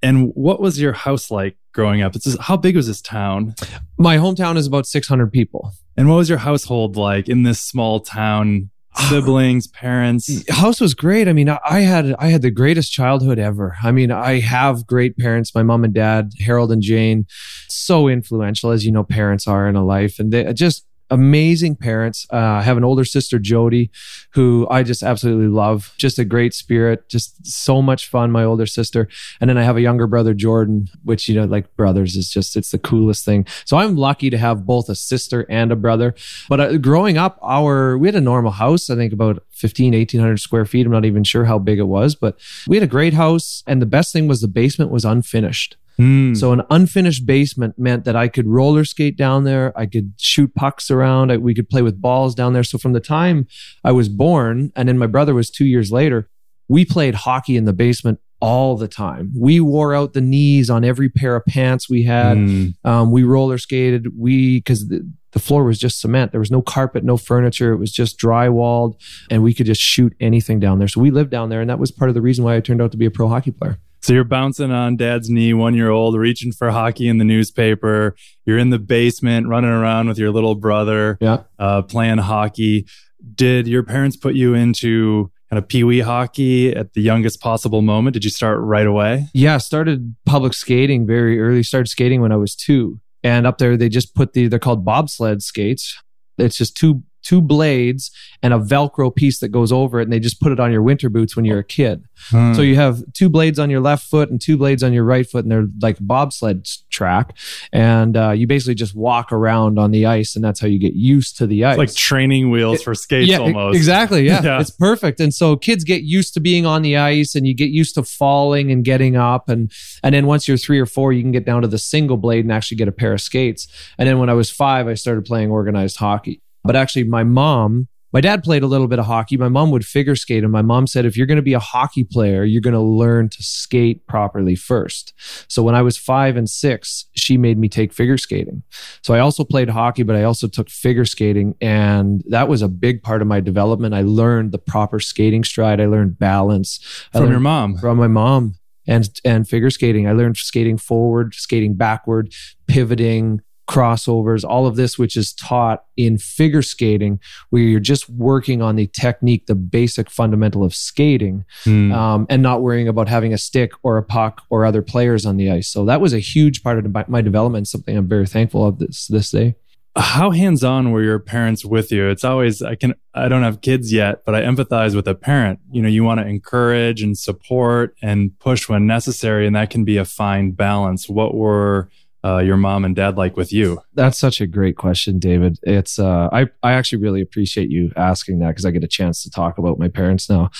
And 0.00 0.30
what 0.34 0.60
was 0.60 0.80
your 0.80 0.92
house 0.92 1.28
like 1.30 1.56
growing 1.72 2.02
up? 2.02 2.14
It's 2.14 2.24
just, 2.24 2.40
how 2.40 2.56
big 2.56 2.76
was 2.76 2.86
this 2.86 3.00
town? 3.00 3.56
My 3.98 4.16
hometown 4.16 4.56
is 4.56 4.68
about 4.68 4.86
600 4.86 5.32
people. 5.32 5.72
And 5.96 6.08
what 6.08 6.16
was 6.16 6.28
your 6.28 6.38
household 6.38 6.96
like 6.96 7.28
in 7.28 7.42
this 7.42 7.60
small 7.60 7.98
town? 7.98 8.70
siblings, 9.08 9.66
parents. 9.66 10.44
House 10.50 10.80
was 10.80 10.94
great. 10.94 11.28
I 11.28 11.32
mean, 11.32 11.48
I 11.48 11.80
had 11.80 12.14
I 12.18 12.28
had 12.28 12.42
the 12.42 12.50
greatest 12.50 12.92
childhood 12.92 13.38
ever. 13.38 13.76
I 13.82 13.92
mean, 13.92 14.10
I 14.10 14.40
have 14.40 14.86
great 14.86 15.16
parents. 15.16 15.54
My 15.54 15.62
mom 15.62 15.84
and 15.84 15.94
dad, 15.94 16.32
Harold 16.40 16.72
and 16.72 16.82
Jane, 16.82 17.26
so 17.68 18.08
influential 18.08 18.70
as 18.70 18.84
you 18.84 18.92
know 18.92 19.04
parents 19.04 19.46
are 19.46 19.68
in 19.68 19.76
a 19.76 19.84
life, 19.84 20.18
and 20.18 20.32
they 20.32 20.52
just 20.52 20.86
amazing 21.12 21.76
parents. 21.76 22.26
Uh, 22.32 22.36
I 22.36 22.62
have 22.62 22.78
an 22.78 22.84
older 22.84 23.04
sister, 23.04 23.38
Jody, 23.38 23.90
who 24.30 24.66
I 24.70 24.82
just 24.82 25.02
absolutely 25.02 25.48
love. 25.48 25.92
Just 25.98 26.18
a 26.18 26.24
great 26.24 26.54
spirit, 26.54 27.06
just 27.08 27.46
so 27.46 27.82
much 27.82 28.08
fun. 28.08 28.32
My 28.32 28.44
older 28.44 28.66
sister, 28.66 29.08
and 29.40 29.48
then 29.48 29.58
I 29.58 29.62
have 29.62 29.76
a 29.76 29.82
younger 29.82 30.06
brother, 30.06 30.32
Jordan, 30.32 30.88
which 31.04 31.28
you 31.28 31.34
know, 31.34 31.44
like 31.44 31.76
brothers, 31.76 32.16
is 32.16 32.30
just 32.30 32.56
it's 32.56 32.70
the 32.70 32.78
coolest 32.78 33.24
thing. 33.24 33.46
So 33.66 33.76
I'm 33.76 33.96
lucky 33.96 34.30
to 34.30 34.38
have 34.38 34.64
both 34.64 34.88
a 34.88 34.94
sister 34.94 35.46
and 35.50 35.70
a 35.70 35.76
brother. 35.76 36.14
But 36.48 36.60
uh, 36.60 36.78
growing 36.78 37.18
up, 37.18 37.38
our 37.42 37.98
we 37.98 38.08
had 38.08 38.16
a 38.16 38.20
normal 38.20 38.52
house. 38.52 38.88
I 38.88 38.96
think 38.96 39.12
about 39.12 39.44
15, 39.50 39.92
1800 39.92 40.38
square 40.38 40.64
feet. 40.64 40.86
I'm 40.86 40.92
not 40.92 41.04
even 41.04 41.24
sure 41.24 41.44
how 41.44 41.58
big 41.58 41.78
it 41.78 41.84
was, 41.84 42.14
but 42.14 42.38
we 42.66 42.76
had 42.76 42.82
a 42.82 42.88
great 42.88 43.12
house. 43.12 43.62
And 43.66 43.82
the 43.82 43.86
best 43.86 44.12
thing 44.12 44.26
was 44.28 44.40
the 44.40 44.48
basement 44.48 44.90
was 44.90 45.04
unfinished. 45.04 45.76
Mm. 45.98 46.36
So 46.36 46.52
an 46.52 46.62
unfinished 46.70 47.26
basement 47.26 47.78
meant 47.78 48.04
that 48.04 48.16
I 48.16 48.28
could 48.28 48.46
roller 48.46 48.84
skate 48.84 49.16
down 49.16 49.44
there. 49.44 49.76
I 49.78 49.86
could 49.86 50.14
shoot 50.18 50.54
pucks 50.54 50.90
around. 50.90 51.30
I, 51.30 51.36
we 51.36 51.54
could 51.54 51.68
play 51.68 51.82
with 51.82 52.00
balls 52.00 52.34
down 52.34 52.52
there. 52.52 52.64
So 52.64 52.78
from 52.78 52.92
the 52.92 53.00
time 53.00 53.46
I 53.84 53.92
was 53.92 54.08
born, 54.08 54.72
and 54.74 54.88
then 54.88 54.98
my 54.98 55.06
brother 55.06 55.34
was 55.34 55.50
two 55.50 55.66
years 55.66 55.92
later, 55.92 56.28
we 56.68 56.84
played 56.84 57.14
hockey 57.14 57.56
in 57.56 57.64
the 57.64 57.72
basement 57.72 58.20
all 58.40 58.76
the 58.76 58.88
time. 58.88 59.32
We 59.38 59.60
wore 59.60 59.94
out 59.94 60.14
the 60.14 60.20
knees 60.20 60.68
on 60.68 60.84
every 60.84 61.08
pair 61.08 61.36
of 61.36 61.46
pants 61.46 61.88
we 61.88 62.02
had. 62.02 62.36
Mm. 62.36 62.74
Um, 62.84 63.12
we 63.12 63.22
roller 63.22 63.56
skated. 63.56 64.18
We 64.18 64.58
because 64.58 64.88
the, 64.88 65.08
the 65.30 65.38
floor 65.38 65.64
was 65.64 65.78
just 65.78 66.00
cement. 66.00 66.32
There 66.32 66.40
was 66.40 66.50
no 66.50 66.60
carpet, 66.60 67.04
no 67.04 67.16
furniture. 67.16 67.72
It 67.72 67.78
was 67.78 67.92
just 67.92 68.18
drywalled, 68.18 69.00
and 69.30 69.42
we 69.44 69.54
could 69.54 69.66
just 69.66 69.80
shoot 69.80 70.12
anything 70.18 70.58
down 70.58 70.80
there. 70.80 70.88
So 70.88 71.00
we 71.00 71.12
lived 71.12 71.30
down 71.30 71.50
there, 71.50 71.60
and 71.60 71.70
that 71.70 71.78
was 71.78 71.92
part 71.92 72.08
of 72.08 72.14
the 72.14 72.20
reason 72.20 72.44
why 72.44 72.56
I 72.56 72.60
turned 72.60 72.82
out 72.82 72.90
to 72.90 72.98
be 72.98 73.06
a 73.06 73.10
pro 73.10 73.28
hockey 73.28 73.52
player. 73.52 73.78
So 74.02 74.12
you're 74.12 74.24
bouncing 74.24 74.72
on 74.72 74.96
dad's 74.96 75.30
knee, 75.30 75.54
one 75.54 75.74
year 75.74 75.90
old, 75.90 76.16
reaching 76.16 76.50
for 76.50 76.70
hockey 76.70 77.08
in 77.08 77.18
the 77.18 77.24
newspaper. 77.24 78.16
You're 78.44 78.58
in 78.58 78.70
the 78.70 78.80
basement 78.80 79.46
running 79.46 79.70
around 79.70 80.08
with 80.08 80.18
your 80.18 80.30
little 80.30 80.56
brother, 80.56 81.18
yeah. 81.20 81.44
uh, 81.58 81.82
playing 81.82 82.18
hockey. 82.18 82.86
Did 83.34 83.68
your 83.68 83.84
parents 83.84 84.16
put 84.16 84.34
you 84.34 84.54
into 84.54 85.30
kind 85.50 85.58
of 85.62 85.68
pee 85.68 85.84
wee 85.84 86.00
hockey 86.00 86.74
at 86.74 86.94
the 86.94 87.00
youngest 87.00 87.40
possible 87.40 87.80
moment? 87.80 88.14
Did 88.14 88.24
you 88.24 88.30
start 88.30 88.58
right 88.60 88.86
away? 88.86 89.28
Yeah, 89.34 89.58
started 89.58 90.16
public 90.26 90.54
skating 90.54 91.06
very 91.06 91.40
early. 91.40 91.62
Started 91.62 91.88
skating 91.88 92.20
when 92.20 92.32
I 92.32 92.36
was 92.36 92.56
two. 92.56 93.00
And 93.22 93.46
up 93.46 93.58
there, 93.58 93.76
they 93.76 93.88
just 93.88 94.16
put 94.16 94.32
the, 94.32 94.48
they're 94.48 94.58
called 94.58 94.84
bobsled 94.84 95.42
skates. 95.42 95.96
It's 96.38 96.56
just 96.56 96.76
two 96.76 97.04
two 97.22 97.40
blades 97.40 98.10
and 98.42 98.52
a 98.52 98.58
Velcro 98.58 99.14
piece 99.14 99.38
that 99.40 99.48
goes 99.48 99.72
over 99.72 100.00
it, 100.00 100.04
and 100.04 100.12
they 100.12 100.20
just 100.20 100.40
put 100.40 100.52
it 100.52 100.60
on 100.60 100.72
your 100.72 100.82
winter 100.82 101.08
boots 101.08 101.36
when 101.36 101.44
you're 101.44 101.60
a 101.60 101.64
kid. 101.64 102.04
Hmm. 102.30 102.54
So 102.54 102.62
you 102.62 102.76
have 102.76 103.02
two 103.12 103.28
blades 103.28 103.58
on 103.58 103.70
your 103.70 103.80
left 103.80 104.06
foot 104.08 104.30
and 104.30 104.40
two 104.40 104.56
blades 104.56 104.82
on 104.82 104.92
your 104.92 105.04
right 105.04 105.28
foot, 105.28 105.44
and 105.44 105.52
they're 105.52 105.68
like 105.80 105.98
bobsled 106.00 106.68
track. 106.90 107.36
And 107.72 108.16
uh, 108.16 108.30
you 108.30 108.46
basically 108.46 108.74
just 108.74 108.94
walk 108.94 109.32
around 109.32 109.78
on 109.78 109.90
the 109.90 110.06
ice, 110.06 110.36
and 110.36 110.44
that's 110.44 110.60
how 110.60 110.66
you 110.66 110.78
get 110.78 110.94
used 110.94 111.36
to 111.38 111.46
the 111.46 111.64
ice. 111.64 111.72
It's 111.72 111.78
like 111.78 111.94
training 111.94 112.50
wheels 112.50 112.80
it, 112.80 112.84
for 112.84 112.94
skates 112.94 113.28
yeah, 113.28 113.38
almost. 113.38 113.76
Exactly. 113.76 114.26
Yeah. 114.26 114.42
yeah. 114.44 114.60
It's 114.60 114.70
perfect. 114.70 115.20
And 115.20 115.32
so 115.32 115.56
kids 115.56 115.84
get 115.84 116.02
used 116.02 116.34
to 116.34 116.40
being 116.40 116.66
on 116.66 116.82
the 116.82 116.96
ice, 116.96 117.34
and 117.34 117.46
you 117.46 117.54
get 117.54 117.70
used 117.70 117.94
to 117.94 118.02
falling 118.02 118.70
and 118.70 118.84
getting 118.84 119.16
up. 119.16 119.48
And, 119.48 119.72
and 120.02 120.14
then 120.14 120.26
once 120.26 120.48
you're 120.48 120.56
three 120.56 120.78
or 120.78 120.86
four, 120.86 121.12
you 121.12 121.22
can 121.22 121.32
get 121.32 121.44
down 121.44 121.62
to 121.62 121.68
the 121.68 121.78
single 121.78 122.16
blade 122.16 122.44
and 122.44 122.52
actually 122.52 122.76
get 122.76 122.88
a 122.88 122.92
pair 122.92 123.12
of 123.12 123.20
skates. 123.20 123.66
And 123.98 124.08
then 124.08 124.18
when 124.18 124.28
I 124.28 124.34
was 124.34 124.50
five, 124.50 124.86
I 124.88 124.94
started 124.94 125.24
playing 125.24 125.50
organized 125.50 125.96
hockey. 125.96 126.40
But 126.64 126.76
actually, 126.76 127.04
my 127.04 127.24
mom, 127.24 127.88
my 128.12 128.20
dad 128.20 128.44
played 128.44 128.62
a 128.62 128.66
little 128.66 128.88
bit 128.88 128.98
of 128.98 129.06
hockey. 129.06 129.38
My 129.38 129.48
mom 129.48 129.70
would 129.70 129.86
figure 129.86 130.14
skate. 130.14 130.42
And 130.42 130.52
my 130.52 130.60
mom 130.60 130.86
said, 130.86 131.06
if 131.06 131.16
you're 131.16 131.26
going 131.26 131.36
to 131.36 131.42
be 131.42 131.54
a 131.54 131.58
hockey 131.58 132.04
player, 132.04 132.44
you're 132.44 132.60
going 132.60 132.74
to 132.74 132.80
learn 132.80 133.30
to 133.30 133.42
skate 133.42 134.06
properly 134.06 134.54
first. 134.54 135.14
So 135.48 135.62
when 135.62 135.74
I 135.74 135.80
was 135.80 135.96
five 135.96 136.36
and 136.36 136.48
six, 136.48 137.06
she 137.16 137.38
made 137.38 137.56
me 137.56 137.70
take 137.70 137.92
figure 137.92 138.18
skating. 138.18 138.62
So 139.02 139.14
I 139.14 139.20
also 139.20 139.44
played 139.44 139.70
hockey, 139.70 140.02
but 140.02 140.14
I 140.14 140.24
also 140.24 140.46
took 140.46 140.68
figure 140.68 141.06
skating. 141.06 141.54
And 141.62 142.22
that 142.28 142.48
was 142.48 142.60
a 142.60 142.68
big 142.68 143.02
part 143.02 143.22
of 143.22 143.28
my 143.28 143.40
development. 143.40 143.94
I 143.94 144.02
learned 144.02 144.52
the 144.52 144.58
proper 144.58 145.00
skating 145.00 145.42
stride. 145.42 145.80
I 145.80 145.86
learned 145.86 146.18
balance. 146.18 146.78
From 147.12 147.22
learned, 147.22 147.30
your 147.30 147.40
mom? 147.40 147.78
From 147.78 147.96
my 147.96 148.08
mom. 148.08 148.56
And, 148.86 149.08
and 149.24 149.48
figure 149.48 149.70
skating. 149.70 150.06
I 150.06 150.12
learned 150.12 150.36
skating 150.36 150.76
forward, 150.76 151.34
skating 151.34 151.76
backward, 151.76 152.34
pivoting, 152.66 153.40
crossovers, 153.68 154.44
all 154.44 154.66
of 154.66 154.76
this, 154.76 154.98
which 154.98 155.16
is 155.16 155.32
taught 155.32 155.84
in 155.96 156.18
figure 156.18 156.62
skating, 156.62 157.20
where 157.50 157.62
you're 157.62 157.80
just 157.80 158.08
working 158.08 158.60
on 158.60 158.76
the 158.76 158.86
technique, 158.88 159.46
the 159.46 159.54
basic 159.54 160.10
fundamental 160.10 160.64
of 160.64 160.74
skating, 160.74 161.44
mm. 161.64 161.92
um, 161.92 162.26
and 162.28 162.42
not 162.42 162.62
worrying 162.62 162.88
about 162.88 163.08
having 163.08 163.32
a 163.32 163.38
stick 163.38 163.72
or 163.82 163.98
a 163.98 164.02
puck 164.02 164.42
or 164.50 164.64
other 164.64 164.82
players 164.82 165.24
on 165.24 165.36
the 165.36 165.50
ice. 165.50 165.68
So 165.68 165.84
that 165.84 166.00
was 166.00 166.12
a 166.12 166.18
huge 166.18 166.62
part 166.62 166.78
of 166.78 167.08
my 167.08 167.22
development, 167.22 167.68
something 167.68 167.96
I'm 167.96 168.08
very 168.08 168.26
thankful 168.26 168.66
of 168.66 168.78
this 168.78 169.06
this 169.06 169.30
day. 169.30 169.54
How 169.94 170.30
hands 170.30 170.64
on 170.64 170.90
were 170.90 171.02
your 171.02 171.18
parents 171.18 171.66
with 171.66 171.92
you? 171.92 172.08
It's 172.08 172.24
always, 172.24 172.62
I 172.62 172.76
can, 172.76 172.94
I 173.12 173.28
don't 173.28 173.42
have 173.42 173.60
kids 173.60 173.92
yet, 173.92 174.24
but 174.24 174.34
I 174.34 174.40
empathize 174.40 174.96
with 174.96 175.06
a 175.06 175.14
parent. 175.14 175.60
You 175.70 175.82
know, 175.82 175.88
you 175.88 176.02
want 176.02 176.18
to 176.20 176.26
encourage 176.26 177.02
and 177.02 177.16
support 177.16 177.94
and 178.00 178.38
push 178.38 178.70
when 178.70 178.86
necessary, 178.86 179.46
and 179.46 179.54
that 179.54 179.68
can 179.68 179.84
be 179.84 179.98
a 179.98 180.06
fine 180.06 180.52
balance. 180.52 181.10
What 181.10 181.34
were 181.34 181.90
uh, 182.24 182.38
your 182.38 182.56
mom 182.56 182.84
and 182.84 182.94
dad 182.94 183.16
like 183.16 183.36
with 183.36 183.52
you? 183.52 183.80
That's 183.94 184.18
such 184.18 184.40
a 184.40 184.46
great 184.46 184.76
question, 184.76 185.18
David. 185.18 185.58
It's 185.62 185.98
uh, 185.98 186.28
I 186.32 186.46
I 186.62 186.72
actually 186.72 187.02
really 187.02 187.20
appreciate 187.20 187.70
you 187.70 187.92
asking 187.96 188.38
that 188.40 188.48
because 188.48 188.64
I 188.64 188.70
get 188.70 188.84
a 188.84 188.88
chance 188.88 189.22
to 189.22 189.30
talk 189.30 189.58
about 189.58 189.78
my 189.78 189.88
parents 189.88 190.28
now. 190.28 190.50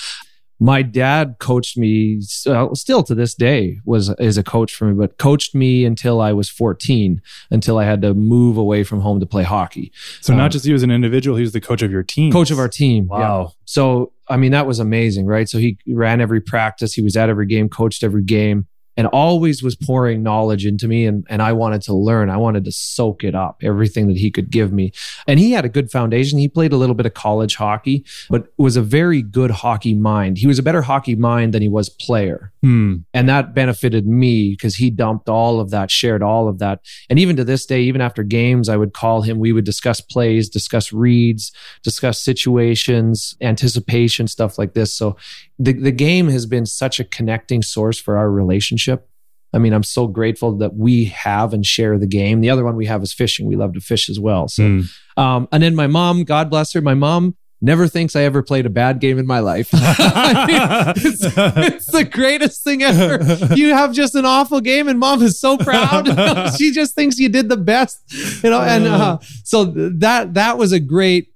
My 0.59 0.81
dad 0.81 1.37
coached 1.39 1.77
me 1.77 2.21
uh, 2.45 2.73
still 2.73 3.03
to 3.03 3.15
this 3.15 3.33
day 3.33 3.79
was 3.85 4.09
is 4.19 4.37
a 4.37 4.43
coach 4.43 4.73
for 4.73 4.85
me, 4.85 4.93
but 4.93 5.17
coached 5.17 5.55
me 5.55 5.83
until 5.83 6.21
I 6.21 6.31
was 6.31 6.49
14, 6.49 7.21
until 7.49 7.77
I 7.77 7.85
had 7.85 8.01
to 8.03 8.13
move 8.13 8.55
away 8.55 8.83
from 8.83 9.01
home 9.01 9.19
to 9.19 9.25
play 9.25 9.43
hockey. 9.43 9.91
So 10.21 10.31
um, 10.31 10.37
not 10.37 10.51
just 10.51 10.65
you 10.65 10.75
as 10.75 10.83
an 10.83 10.91
individual, 10.91 11.37
he 11.37 11.41
was 11.41 11.53
the 11.53 11.61
coach 11.61 11.81
of 11.81 11.91
your 11.91 12.03
team. 12.03 12.31
Coach 12.31 12.51
of 12.51 12.59
our 12.59 12.69
team. 12.69 13.07
Wow. 13.07 13.41
Yeah. 13.41 13.47
So 13.65 14.13
I 14.29 14.37
mean 14.37 14.51
that 14.51 14.67
was 14.67 14.79
amazing, 14.79 15.25
right? 15.25 15.49
So 15.49 15.57
he 15.57 15.77
ran 15.87 16.21
every 16.21 16.39
practice, 16.39 16.93
he 16.93 17.01
was 17.01 17.17
at 17.17 17.29
every 17.29 17.47
game, 17.47 17.67
coached 17.67 18.03
every 18.03 18.23
game 18.23 18.67
and 18.97 19.07
always 19.07 19.63
was 19.63 19.75
pouring 19.75 20.23
knowledge 20.23 20.65
into 20.65 20.87
me 20.87 21.05
and, 21.05 21.25
and 21.29 21.41
I 21.41 21.53
wanted 21.53 21.81
to 21.83 21.93
learn. 21.93 22.29
I 22.29 22.37
wanted 22.37 22.65
to 22.65 22.71
soak 22.71 23.23
it 23.23 23.35
up, 23.35 23.61
everything 23.63 24.07
that 24.07 24.17
he 24.17 24.29
could 24.29 24.49
give 24.49 24.71
me. 24.71 24.91
And 25.27 25.39
he 25.39 25.51
had 25.51 25.65
a 25.65 25.69
good 25.69 25.91
foundation. 25.91 26.39
He 26.39 26.47
played 26.47 26.73
a 26.73 26.77
little 26.77 26.95
bit 26.95 27.05
of 27.05 27.13
college 27.13 27.55
hockey, 27.55 28.05
but 28.29 28.47
was 28.57 28.77
a 28.77 28.81
very 28.81 29.21
good 29.21 29.51
hockey 29.51 29.93
mind. 29.93 30.37
He 30.37 30.47
was 30.47 30.59
a 30.59 30.63
better 30.63 30.81
hockey 30.81 31.15
mind 31.15 31.53
than 31.53 31.61
he 31.61 31.69
was 31.69 31.89
player. 31.89 32.51
Hmm. 32.61 32.97
And 33.13 33.27
that 33.29 33.53
benefited 33.53 34.07
me 34.07 34.51
because 34.51 34.75
he 34.75 34.89
dumped 34.89 35.29
all 35.29 35.59
of 35.59 35.71
that, 35.71 35.91
shared 35.91 36.23
all 36.23 36.47
of 36.47 36.59
that. 36.59 36.79
And 37.09 37.19
even 37.19 37.35
to 37.35 37.43
this 37.43 37.65
day, 37.65 37.81
even 37.81 38.01
after 38.01 38.23
games, 38.23 38.69
I 38.69 38.77
would 38.77 38.93
call 38.93 39.21
him. 39.21 39.39
We 39.39 39.51
would 39.51 39.65
discuss 39.65 39.99
plays, 39.99 40.49
discuss 40.49 40.93
reads, 40.93 41.51
discuss 41.83 42.19
situations, 42.23 43.35
anticipation, 43.41 44.27
stuff 44.27 44.57
like 44.57 44.73
this. 44.73 44.95
So 44.95 45.17
the, 45.59 45.73
the 45.73 45.91
game 45.91 46.27
has 46.29 46.45
been 46.45 46.65
such 46.65 46.99
a 46.99 47.03
connecting 47.03 47.61
source 47.61 47.99
for 47.99 48.17
our 48.17 48.29
relationship. 48.31 49.07
I 49.55 49.59
mean, 49.59 49.71
I'm 49.73 49.83
so 49.83 50.07
grateful 50.07 50.57
that 50.57 50.75
we 50.75 51.05
have 51.05 51.53
and 51.53 51.63
share 51.65 51.99
the 51.99 52.07
game. 52.07 52.41
The 52.41 52.49
other 52.49 52.63
one 52.63 52.75
we 52.75 52.87
have 52.87 53.03
is 53.03 53.13
fishing. 53.13 53.45
We 53.45 53.55
love 53.55 53.73
to 53.73 53.81
fish 53.81 54.09
as 54.09 54.19
well. 54.19 54.47
So, 54.47 54.63
Hmm. 54.63 54.81
um, 55.15 55.47
and 55.51 55.61
then 55.61 55.75
my 55.75 55.85
mom, 55.85 56.23
God 56.23 56.49
bless 56.49 56.73
her, 56.73 56.81
my 56.81 56.95
mom 56.95 57.35
never 57.61 57.87
thinks 57.87 58.15
I 58.15 58.23
ever 58.23 58.41
played 58.43 58.65
a 58.65 58.69
bad 58.69 58.99
game 58.99 59.17
in 59.19 59.25
my 59.27 59.39
life. 59.39 59.69
I 59.73 60.45
mean, 60.47 60.93
it's, 61.05 61.21
it's 61.23 61.85
the 61.91 62.03
greatest 62.03 62.63
thing 62.63 62.81
ever. 62.81 63.55
You 63.55 63.69
have 63.69 63.93
just 63.93 64.15
an 64.15 64.25
awful 64.25 64.59
game, 64.59 64.87
and 64.87 64.99
mom 64.99 65.21
is 65.21 65.39
so 65.39 65.57
proud. 65.57 66.07
she 66.57 66.71
just 66.71 66.93
thinks 66.95 67.19
you 67.19 67.29
did 67.29 67.47
the 67.47 67.55
best, 67.57 68.01
you 68.43 68.49
know. 68.49 68.59
And 68.61 68.85
uh, 68.85 69.19
so 69.45 69.65
that 69.65 70.33
that 70.33 70.57
was 70.57 70.71
a 70.73 70.79
great 70.79 71.31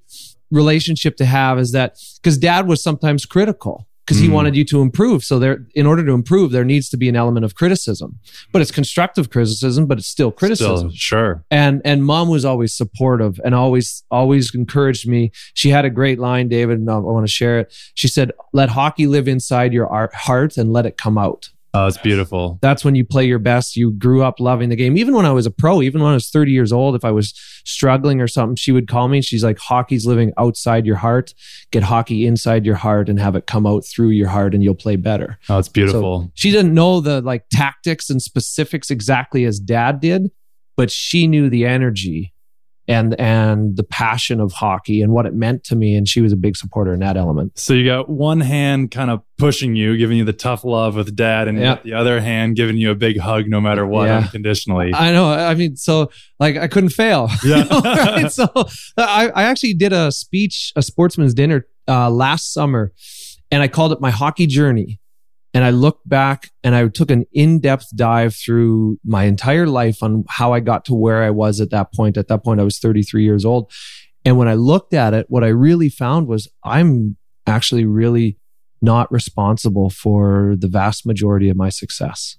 relationship 0.52 1.18
to 1.18 1.26
have. 1.26 1.60
Is 1.60 1.72
that 1.72 1.98
because 2.22 2.38
dad 2.38 2.68
was 2.68 2.82
sometimes 2.84 3.26
critical 3.26 3.87
because 4.08 4.20
he 4.22 4.30
Mm. 4.30 4.32
wanted 4.32 4.56
you 4.56 4.64
to 4.64 4.82
improve. 4.82 5.22
So 5.26 5.38
there, 5.38 5.66
in 5.76 5.86
order 5.86 6.06
to 6.06 6.14
improve, 6.14 6.52
there 6.52 6.64
needs 6.64 6.88
to 6.90 6.98
be 6.98 7.10
an 7.10 7.18
element 7.18 7.44
of 7.46 7.56
criticism, 7.56 8.20
but 8.54 8.62
it's 8.62 8.72
constructive 8.72 9.30
criticism, 9.30 9.86
but 9.86 9.98
it's 9.98 10.08
still 10.08 10.32
criticism 10.32 10.78
Still, 10.78 10.92
sure. 10.94 11.44
and 11.52 11.82
and 11.84 12.06
mom 12.06 12.30
was 12.30 12.46
always 12.46 12.74
supportive 12.74 13.38
and 13.44 13.54
always 13.54 14.04
always 14.10 14.56
encouraged 14.56 15.06
me 15.08 15.32
she 15.54 15.70
had 15.70 15.84
a 15.84 15.90
great 15.90 16.20
line 16.20 16.48
david 16.48 16.80
and 16.80 16.90
i 16.90 16.98
want 16.98 17.26
to 17.28 17.32
share 17.32 17.60
it 17.60 17.74
she 17.96 18.08
said 18.08 18.32
let 18.54 18.70
hockey 18.70 19.08
live 19.08 19.28
inside 19.28 19.74
your 19.74 19.88
art, 19.88 20.14
heart 20.16 20.56
and 20.58 20.72
let 20.72 20.86
it 20.86 20.96
come 20.98 21.18
out 21.18 21.50
Oh, 21.78 21.86
it's 21.88 21.98
beautiful. 21.98 22.58
that's 22.62 22.84
when 22.84 22.96
you 22.96 23.06
play 23.06 23.26
your 23.26 23.38
best 23.40 23.76
you 23.76 23.92
grew 23.92 24.24
up 24.24 24.40
loving 24.40 24.70
the 24.70 24.76
game 24.76 24.98
even 24.98 25.14
when 25.16 25.26
i 25.26 25.32
was 25.32 25.46
a 25.46 25.52
pro 25.52 25.82
even 25.82 26.02
when 26.02 26.10
i 26.12 26.14
was 26.14 26.30
30 26.30 26.52
years 26.52 26.72
old 26.72 26.96
if 26.96 27.06
i 27.06 27.12
was 27.12 27.34
struggling 27.66 28.20
or 28.22 28.28
something 28.28 28.56
she 28.56 28.72
would 28.72 28.88
call 28.88 29.08
me 29.08 29.22
she's 29.22 29.44
like 29.44 29.60
hockey's 29.60 30.06
living 30.06 30.32
outside 30.38 30.86
your 30.86 30.96
heart 30.96 31.34
get 31.72 31.84
hockey 31.84 32.26
inside 32.26 32.66
your 32.66 32.76
heart 32.76 33.10
and 33.10 33.20
have 33.20 33.36
it 33.36 33.46
come 33.46 33.68
out 33.68 33.86
through 33.86 34.10
your 34.10 34.30
heart 34.30 34.56
and 34.56 34.64
you'll 34.64 34.74
play 34.76 34.96
better 34.96 35.38
Oh, 35.50 35.60
it's 35.60 35.68
beautiful. 35.70 36.24
so 36.24 36.32
she 36.34 36.50
didn't 36.52 36.74
know 36.74 37.00
the 37.02 37.22
like 37.22 37.44
tactics 37.52 38.10
and 38.10 38.22
specifics 38.22 38.90
exactly 38.90 39.44
as 39.46 39.60
dad 39.60 40.00
did, 40.00 40.32
but 40.78 40.90
she 40.92 41.28
knew 41.28 41.50
the 41.50 41.66
energy 41.66 42.34
and 42.88 43.20
and 43.20 43.76
the 43.76 43.84
passion 43.84 44.40
of 44.40 44.54
hockey 44.54 45.02
and 45.02 45.12
what 45.12 45.26
it 45.26 45.34
meant 45.34 45.64
to 45.66 45.76
me 45.76 45.96
and 45.96 46.08
she 46.08 46.22
was 46.22 46.32
a 46.32 46.38
big 46.38 46.56
supporter 46.56 46.94
in 46.94 47.00
that 47.02 47.18
element. 47.18 47.58
So 47.60 47.74
you 47.74 47.84
got 47.86 48.08
one 48.10 48.40
hand 48.40 48.92
kind 48.92 49.12
of 49.12 49.22
pushing 49.38 49.76
you, 49.76 49.98
giving 49.98 50.18
you 50.18 50.24
the 50.26 50.34
tough 50.34 50.64
love 50.64 50.96
with 50.96 51.16
dad, 51.16 51.48
and 51.48 51.60
Yeah. 51.60 51.80
the 51.84 51.94
other 51.94 52.22
hand 52.22 52.56
giving 52.56 52.78
you 52.78 52.90
a 52.92 52.96
big 52.96 53.20
hug 53.20 53.48
no 53.48 53.60
matter 53.60 53.86
what, 53.86 54.06
Yeah. 54.06 54.18
unconditionally. 54.20 54.94
I 54.94 55.12
know. 55.12 55.30
I 55.30 55.54
mean, 55.56 55.76
so 55.76 56.10
like 56.40 56.56
I 56.58 56.68
couldn't 56.68 56.90
fail. 56.92 57.30
Yeah. 57.44 57.64
You 57.64 57.70
know, 57.70 57.82
right? 57.82 58.32
So 58.32 58.48
I, 58.98 59.30
I 59.36 59.44
actually 59.44 59.74
did 59.74 59.92
a 59.94 60.12
speech, 60.12 60.72
a 60.76 60.82
sportsman's 60.82 61.34
dinner 61.34 61.68
uh, 61.88 62.10
last 62.10 62.54
summer, 62.54 62.94
and 63.52 63.62
I 63.62 63.68
called 63.68 63.92
it 63.92 64.02
my 64.02 64.12
hockey 64.12 64.48
journey. 64.48 65.00
And 65.54 65.64
I 65.64 65.72
looked 65.72 66.08
back 66.08 66.52
and 66.64 66.76
I 66.76 66.88
took 66.88 67.10
an 67.10 67.26
in-depth 67.32 67.96
dive 67.96 68.36
through 68.36 68.98
my 69.04 69.24
entire 69.24 69.66
life 69.66 70.04
on 70.04 70.24
how 70.30 70.54
I 70.54 70.60
got 70.60 70.86
to 70.86 70.94
where 70.94 71.24
I 71.24 71.30
was 71.30 71.60
at 71.62 71.72
that 71.72 71.94
point. 71.94 72.18
At 72.18 72.28
that 72.28 72.44
point, 72.44 72.60
I 72.60 72.64
was 72.64 72.80
33 72.80 73.24
years 73.24 73.46
old. 73.46 73.72
And 74.26 74.38
when 74.38 74.48
I 74.48 74.56
looked 74.56 74.94
at 74.94 75.14
it, 75.14 75.26
what 75.30 75.44
I 75.44 75.48
really 75.48 75.90
found 75.90 76.28
was 76.28 76.48
I'm 76.64 77.18
actually 77.48 77.86
really 77.86 78.38
not 78.82 79.12
responsible 79.12 79.90
for 79.90 80.56
the 80.58 80.68
vast 80.68 81.06
majority 81.06 81.50
of 81.50 81.58
my 81.58 81.70
success 81.70 82.38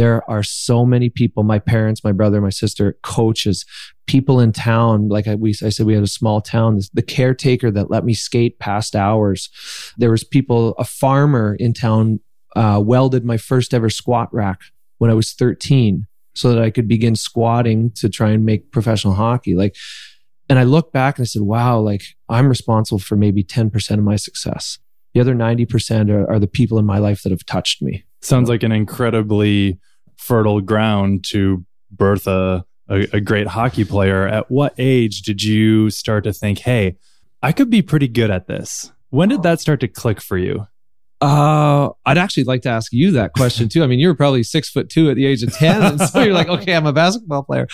there 0.00 0.28
are 0.30 0.42
so 0.42 0.86
many 0.86 1.10
people 1.10 1.42
my 1.42 1.58
parents 1.58 2.02
my 2.02 2.12
brother 2.12 2.40
my 2.40 2.48
sister 2.48 2.96
coaches 3.02 3.66
people 4.10 4.40
in 4.40 4.50
town. 4.50 5.08
Like 5.08 5.28
I, 5.28 5.36
we, 5.36 5.50
I 5.62 5.68
said 5.68 5.86
we 5.86 5.94
had 5.94 6.02
a 6.02 6.08
small 6.08 6.40
town. 6.40 6.80
The 6.92 7.02
caretaker 7.02 7.70
that 7.70 7.92
let 7.92 8.04
me 8.04 8.12
skate 8.12 8.58
past 8.58 8.96
hours. 8.96 9.48
There 9.98 10.10
was 10.10 10.24
people 10.24 10.74
a 10.78 10.84
farmer 10.84 11.54
in 11.54 11.72
town 11.72 12.18
uh, 12.56 12.82
welded 12.84 13.24
my 13.24 13.36
first 13.36 13.72
ever 13.72 13.88
squat 13.88 14.28
rack 14.34 14.58
when 14.98 15.08
i 15.08 15.14
was 15.14 15.32
13 15.34 16.08
so 16.34 16.52
that 16.52 16.60
i 16.60 16.68
could 16.68 16.88
begin 16.88 17.14
squatting 17.14 17.92
to 17.92 18.08
try 18.08 18.30
and 18.30 18.44
make 18.44 18.72
professional 18.72 19.14
hockey. 19.14 19.54
Like 19.54 19.76
and 20.48 20.58
i 20.58 20.64
look 20.64 20.92
back 20.92 21.16
and 21.16 21.24
i 21.24 21.26
said 21.26 21.42
wow 21.42 21.78
like 21.78 22.02
i'm 22.28 22.48
responsible 22.48 22.98
for 22.98 23.14
maybe 23.14 23.44
10% 23.44 23.90
of 23.92 24.02
my 24.02 24.16
success. 24.16 24.78
The 25.14 25.20
other 25.20 25.34
90% 25.34 26.10
are, 26.10 26.28
are 26.28 26.38
the 26.40 26.48
people 26.48 26.78
in 26.78 26.84
my 26.84 26.98
life 26.98 27.22
that 27.22 27.30
have 27.30 27.44
touched 27.44 27.82
me. 27.82 28.04
Sounds 28.22 28.48
like 28.48 28.62
an 28.62 28.72
incredibly 28.72 29.78
fertile 30.20 30.60
ground 30.60 31.24
to 31.30 31.64
birth 31.90 32.26
a, 32.26 32.64
a, 32.88 33.06
a 33.14 33.20
great 33.20 33.46
hockey 33.46 33.84
player. 33.84 34.28
At 34.28 34.50
what 34.50 34.74
age 34.78 35.22
did 35.22 35.42
you 35.42 35.90
start 35.90 36.24
to 36.24 36.32
think, 36.32 36.60
hey, 36.60 36.96
I 37.42 37.52
could 37.52 37.70
be 37.70 37.82
pretty 37.82 38.06
good 38.06 38.30
at 38.30 38.46
this? 38.46 38.92
When 39.08 39.30
did 39.30 39.42
that 39.42 39.60
start 39.60 39.80
to 39.80 39.88
click 39.88 40.20
for 40.20 40.36
you? 40.36 40.66
Uh, 41.20 41.90
I'd 42.06 42.18
actually 42.18 42.44
like 42.44 42.62
to 42.62 42.68
ask 42.68 42.92
you 42.92 43.12
that 43.12 43.32
question 43.32 43.68
too. 43.68 43.82
I 43.82 43.86
mean, 43.86 43.98
you 43.98 44.08
were 44.08 44.14
probably 44.14 44.42
six 44.42 44.70
foot 44.70 44.88
two 44.88 45.10
at 45.10 45.16
the 45.16 45.26
age 45.26 45.42
of 45.42 45.52
10. 45.52 45.82
And 45.82 46.00
so 46.00 46.20
you're 46.22 46.34
like, 46.34 46.48
okay, 46.48 46.74
I'm 46.74 46.86
a 46.86 46.92
basketball 46.92 47.42
player. 47.42 47.66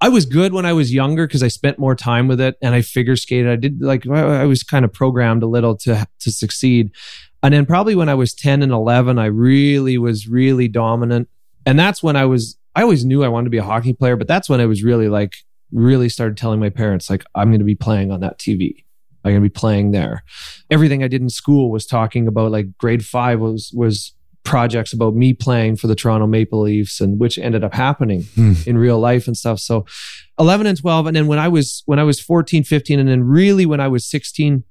I 0.00 0.08
was 0.08 0.24
good 0.24 0.54
when 0.54 0.64
I 0.64 0.72
was 0.72 0.92
younger 0.92 1.26
because 1.26 1.42
I 1.42 1.48
spent 1.48 1.78
more 1.78 1.94
time 1.94 2.26
with 2.26 2.40
it 2.40 2.56
and 2.62 2.74
I 2.74 2.80
figure 2.80 3.16
skated. 3.16 3.50
I 3.50 3.56
did 3.56 3.82
like, 3.82 4.08
I 4.08 4.46
was 4.46 4.62
kind 4.62 4.84
of 4.84 4.92
programmed 4.92 5.42
a 5.42 5.46
little 5.46 5.76
to, 5.78 6.06
to 6.20 6.30
succeed. 6.32 6.90
And 7.42 7.52
then 7.54 7.66
probably 7.66 7.94
when 7.94 8.08
I 8.08 8.14
was 8.14 8.34
10 8.34 8.62
and 8.62 8.72
11, 8.72 9.18
I 9.18 9.26
really 9.26 9.98
was 9.98 10.26
really 10.26 10.68
dominant. 10.68 11.28
And 11.66 11.78
that's 11.78 12.02
when 12.02 12.16
I 12.16 12.24
was, 12.24 12.56
I 12.74 12.82
always 12.82 13.04
knew 13.04 13.22
I 13.22 13.28
wanted 13.28 13.44
to 13.44 13.50
be 13.50 13.58
a 13.58 13.62
hockey 13.62 13.92
player, 13.92 14.16
but 14.16 14.28
that's 14.28 14.48
when 14.48 14.60
I 14.60 14.66
was 14.66 14.82
really 14.82 15.08
like, 15.08 15.32
really 15.72 16.08
started 16.08 16.36
telling 16.36 16.60
my 16.60 16.70
parents, 16.70 17.08
like, 17.10 17.24
I'm 17.34 17.48
going 17.50 17.58
to 17.60 17.64
be 17.64 17.74
playing 17.74 18.10
on 18.10 18.20
that 18.20 18.38
TV. 18.38 18.84
I'm 19.24 19.32
going 19.32 19.42
to 19.42 19.48
be 19.48 19.52
playing 19.52 19.90
there 19.90 20.24
everything 20.70 21.02
I 21.04 21.08
did 21.08 21.20
in 21.20 21.28
school 21.28 21.70
was 21.70 21.84
talking 21.84 22.26
about 22.26 22.50
like 22.52 22.78
grade 22.78 23.04
five 23.04 23.38
was 23.38 23.70
was 23.74 24.14
projects 24.44 24.94
about 24.94 25.14
me 25.14 25.34
playing 25.34 25.76
for 25.76 25.88
the 25.88 25.94
Toronto 25.94 26.26
Maple 26.26 26.62
Leafs 26.62 27.02
and 27.02 27.20
which 27.20 27.36
ended 27.36 27.62
up 27.62 27.74
happening 27.74 28.22
Hmm. 28.34 28.54
in 28.64 28.78
real 28.78 28.98
life 28.98 29.26
and 29.26 29.36
stuff. 29.36 29.58
So 29.58 29.84
11 30.38 30.66
and 30.66 30.78
12 30.80 31.06
and 31.08 31.14
then 31.14 31.26
when 31.26 31.38
I 31.38 31.48
was 31.48 31.82
when 31.84 31.98
I 31.98 32.02
was 32.04 32.18
14, 32.18 32.64
15 32.64 32.98
and 32.98 33.08
then 33.10 33.22
really 33.24 33.66
when 33.66 33.78
I 33.80 33.88
was 33.88 34.06
16 34.08 34.64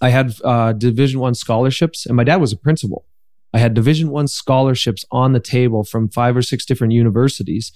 I 0.00 0.08
had 0.08 0.32
uh, 0.42 0.72
division 0.72 1.20
1 1.20 1.34
scholarships 1.34 2.04
and 2.04 2.16
my 2.16 2.24
dad 2.24 2.38
was 2.40 2.52
a 2.52 2.56
principal. 2.56 3.06
I 3.54 3.58
had 3.58 3.72
division 3.72 4.10
1 4.10 4.28
scholarships 4.28 5.04
on 5.10 5.32
the 5.32 5.40
table 5.40 5.84
from 5.84 6.10
five 6.10 6.36
or 6.36 6.42
six 6.42 6.66
different 6.66 6.92
universities 6.92 7.72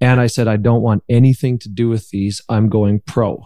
and 0.00 0.20
I 0.20 0.26
said 0.26 0.46
I 0.48 0.56
don't 0.56 0.82
want 0.82 1.02
anything 1.08 1.58
to 1.60 1.68
do 1.68 1.88
with 1.88 2.10
these. 2.10 2.40
I'm 2.48 2.68
going 2.68 3.00
pro. 3.00 3.44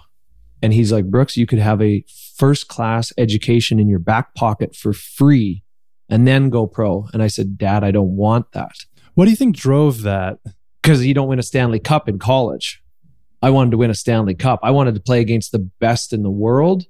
And 0.63 0.73
he's 0.73 0.93
like, 0.93 1.07
Brooks, 1.07 1.37
you 1.37 1.47
could 1.47 1.59
have 1.59 1.81
a 1.81 2.05
first 2.37 2.69
class 2.69 3.13
education 3.17 3.79
in 3.81 3.89
your 3.89 3.99
back 3.99 4.35
pocket 4.35 4.77
for 4.77 4.93
free 4.93 5.63
and 6.09 6.27
then 6.27 6.51
go 6.51 6.67
pro. 6.67 7.09
And 7.13 7.23
I 7.23 7.29
said, 7.29 7.57
Dad, 7.57 7.83
I 7.83 7.93
don't 7.93 8.17
want 8.17 8.53
that 8.53 8.77
What 9.15 9.25
do 9.25 9.31
you 9.31 9.37
think 9.37 9.57
drove 9.57 10.03
that? 10.03 10.39
because 10.83 11.05
you 11.05 11.15
don't 11.15 11.29
win 11.29 11.39
a 11.39 11.43
Stanley 11.43 11.79
Cup 11.79 12.09
in 12.09 12.19
college. 12.19 12.83
I 13.43 13.51
wanted 13.51 13.71
to 13.73 13.77
win 13.77 13.91
a 13.91 13.95
Stanley 13.95 14.35
Cup. 14.35 14.61
I 14.63 14.71
wanted 14.71 14.95
to 14.95 15.01
play 15.01 15.21
against 15.21 15.53
the 15.53 15.59
best 15.59 16.13
in 16.13 16.23
the 16.23 16.31
world. 16.31 16.85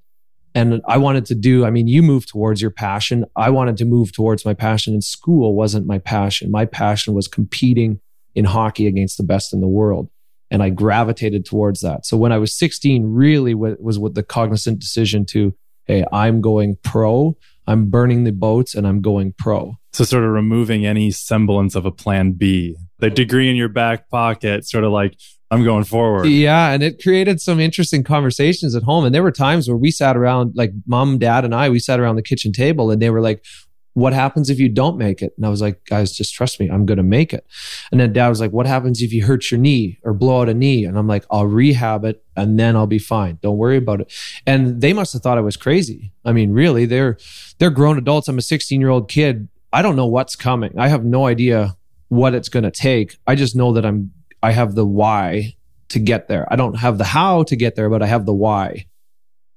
And 0.55 0.81
I 0.89 0.97
wanted 0.97 1.27
to 1.27 1.35
do, 1.35 1.65
I 1.65 1.71
mean, 1.71 1.87
you 1.87 2.03
move 2.03 2.27
towards 2.27 2.61
your 2.61 2.71
passion. 2.71 3.25
I 3.37 3.51
wanted 3.51 3.77
to 3.79 3.85
move 3.85 4.13
towards 4.13 4.45
my 4.45 4.55
passion. 4.55 4.95
And 4.95 5.05
school 5.05 5.55
wasn't 5.55 5.87
my 5.87 5.99
passion. 5.99 6.51
My 6.51 6.67
passion 6.67 7.15
was 7.15 7.29
competing 7.29 8.01
in 8.35 8.45
hockey 8.45 8.87
against 8.87 9.17
the 9.17 9.23
best 9.23 9.53
in 9.53 9.61
the 9.61 9.69
world. 9.69 10.09
And 10.51 10.63
I 10.63 10.71
gravitated 10.71 11.45
towards 11.45 11.81
that. 11.81 12.05
So 12.05 12.17
when 12.17 12.33
I 12.33 12.39
was 12.39 12.53
16, 12.53 13.05
really 13.05 13.55
wa- 13.55 13.77
was 13.79 13.99
with 13.99 14.15
the 14.15 14.25
cognizant 14.25 14.81
decision 14.81 15.25
to, 15.27 15.55
hey, 15.85 16.05
I'm 16.13 16.41
going 16.41 16.77
pro. 16.83 17.37
I'm 17.67 17.89
burning 17.89 18.25
the 18.25 18.33
boats 18.33 18.75
and 18.75 18.87
I'm 18.87 19.01
going 19.01 19.33
pro. 19.39 19.77
So, 19.93 20.05
sort 20.05 20.25
of 20.25 20.31
removing 20.31 20.87
any 20.87 21.11
semblance 21.11 21.75
of 21.75 21.85
a 21.85 21.91
plan 21.91 22.33
B. 22.33 22.77
The 22.99 23.11
degree 23.11 23.51
in 23.51 23.57
your 23.57 23.69
back 23.69 24.09
pocket, 24.09 24.67
sort 24.67 24.85
of 24.85 24.93
like, 24.93 25.17
I'm 25.51 25.65
going 25.65 25.85
forward. 25.85 26.27
Yeah, 26.27 26.71
and 26.71 26.83
it 26.83 27.03
created 27.03 27.41
some 27.41 27.59
interesting 27.59 28.05
conversations 28.05 28.77
at 28.77 28.85
home. 28.85 29.05
And 29.05 29.15
there 29.15 29.23
were 29.23 29.33
times 29.33 29.67
where 29.69 29.77
we 29.77 29.91
sat 29.91 30.17
around, 30.17 30.53
like 30.55 30.73
mom, 30.87 31.19
dad, 31.19 31.45
and 31.45 31.55
I, 31.55 31.69
we 31.69 31.81
sat 31.81 31.99
around 31.99 32.17
the 32.17 32.23
kitchen 32.23 32.53
table 32.53 32.91
and 32.91 33.03
they 33.03 33.11
were 33.11 33.21
like, 33.21 33.45
What 33.95 34.13
happens 34.13 34.49
if 34.49 34.61
you 34.61 34.69
don't 34.69 34.97
make 34.97 35.23
it? 35.23 35.33
And 35.37 35.45
I 35.45 35.49
was 35.49 35.61
like, 35.61 35.85
Guys, 35.87 36.13
just 36.13 36.35
trust 36.35 36.61
me, 36.61 36.69
I'm 36.69 36.87
going 36.87 36.99
to 36.99 37.03
make 37.03 37.33
it. 37.35 37.45
And 37.91 38.01
then 38.01 38.13
dad 38.13 38.29
was 38.29 38.41
like, 38.41 38.53
What 38.53 38.67
happens 38.67 39.03
if 39.03 39.13
you 39.13 39.25
hurt 39.25 39.51
your 39.51 39.59
knee 39.59 39.99
or 40.05 40.15
blow 40.15 40.43
out 40.43 40.49
a 40.49 40.55
knee? 40.55 40.85
And 40.85 40.97
I'm 40.97 41.09
like, 41.09 41.25
I'll 41.33 41.47
rehab 41.47 42.05
it 42.05 42.23
and 42.37 42.57
then 42.57 42.77
I'll 42.77 42.87
be 42.87 43.01
fine. 43.01 43.41
Don't 43.43 43.59
worry 43.59 43.77
about 43.77 44.03
it. 44.03 44.13
And 44.47 44.81
they 44.81 44.93
must 44.93 45.13
have 45.15 45.23
thought 45.23 45.37
I 45.37 45.43
was 45.43 45.57
crazy. 45.57 46.13
I 46.25 46.33
mean, 46.33 46.53
really, 46.53 46.87
they're 46.87 47.19
they're 47.59 47.71
grown 47.71 47.99
adults. 47.99 48.29
I'm 48.29 48.39
a 48.39 48.43
16 48.43 48.81
year 48.81 48.91
old 48.91 49.11
kid. 49.11 49.49
I 49.73 49.83
don't 49.83 49.97
know 49.97 50.07
what's 50.07 50.37
coming. 50.37 50.79
I 50.79 50.89
have 50.89 51.05
no 51.05 51.27
idea 51.27 51.77
what 52.09 52.35
it's 52.35 52.49
going 52.49 52.65
to 52.65 52.73
take. 52.73 53.17
I 53.27 53.35
just 53.35 53.57
know 53.57 53.73
that 53.73 53.85
I'm 53.85 54.13
I 54.43 54.53
have 54.53 54.75
the 54.75 54.87
why 54.87 55.57
to 55.91 55.99
get 55.99 56.29
there. 56.29 56.47
I 56.51 56.57
don't 56.57 56.79
have 56.79 56.99
the 56.99 57.05
how 57.05 57.43
to 57.45 57.57
get 57.57 57.77
there, 57.77 57.91
but 57.91 58.03
I 58.03 58.07
have 58.07 58.27
the 58.27 58.35
why. 58.35 58.87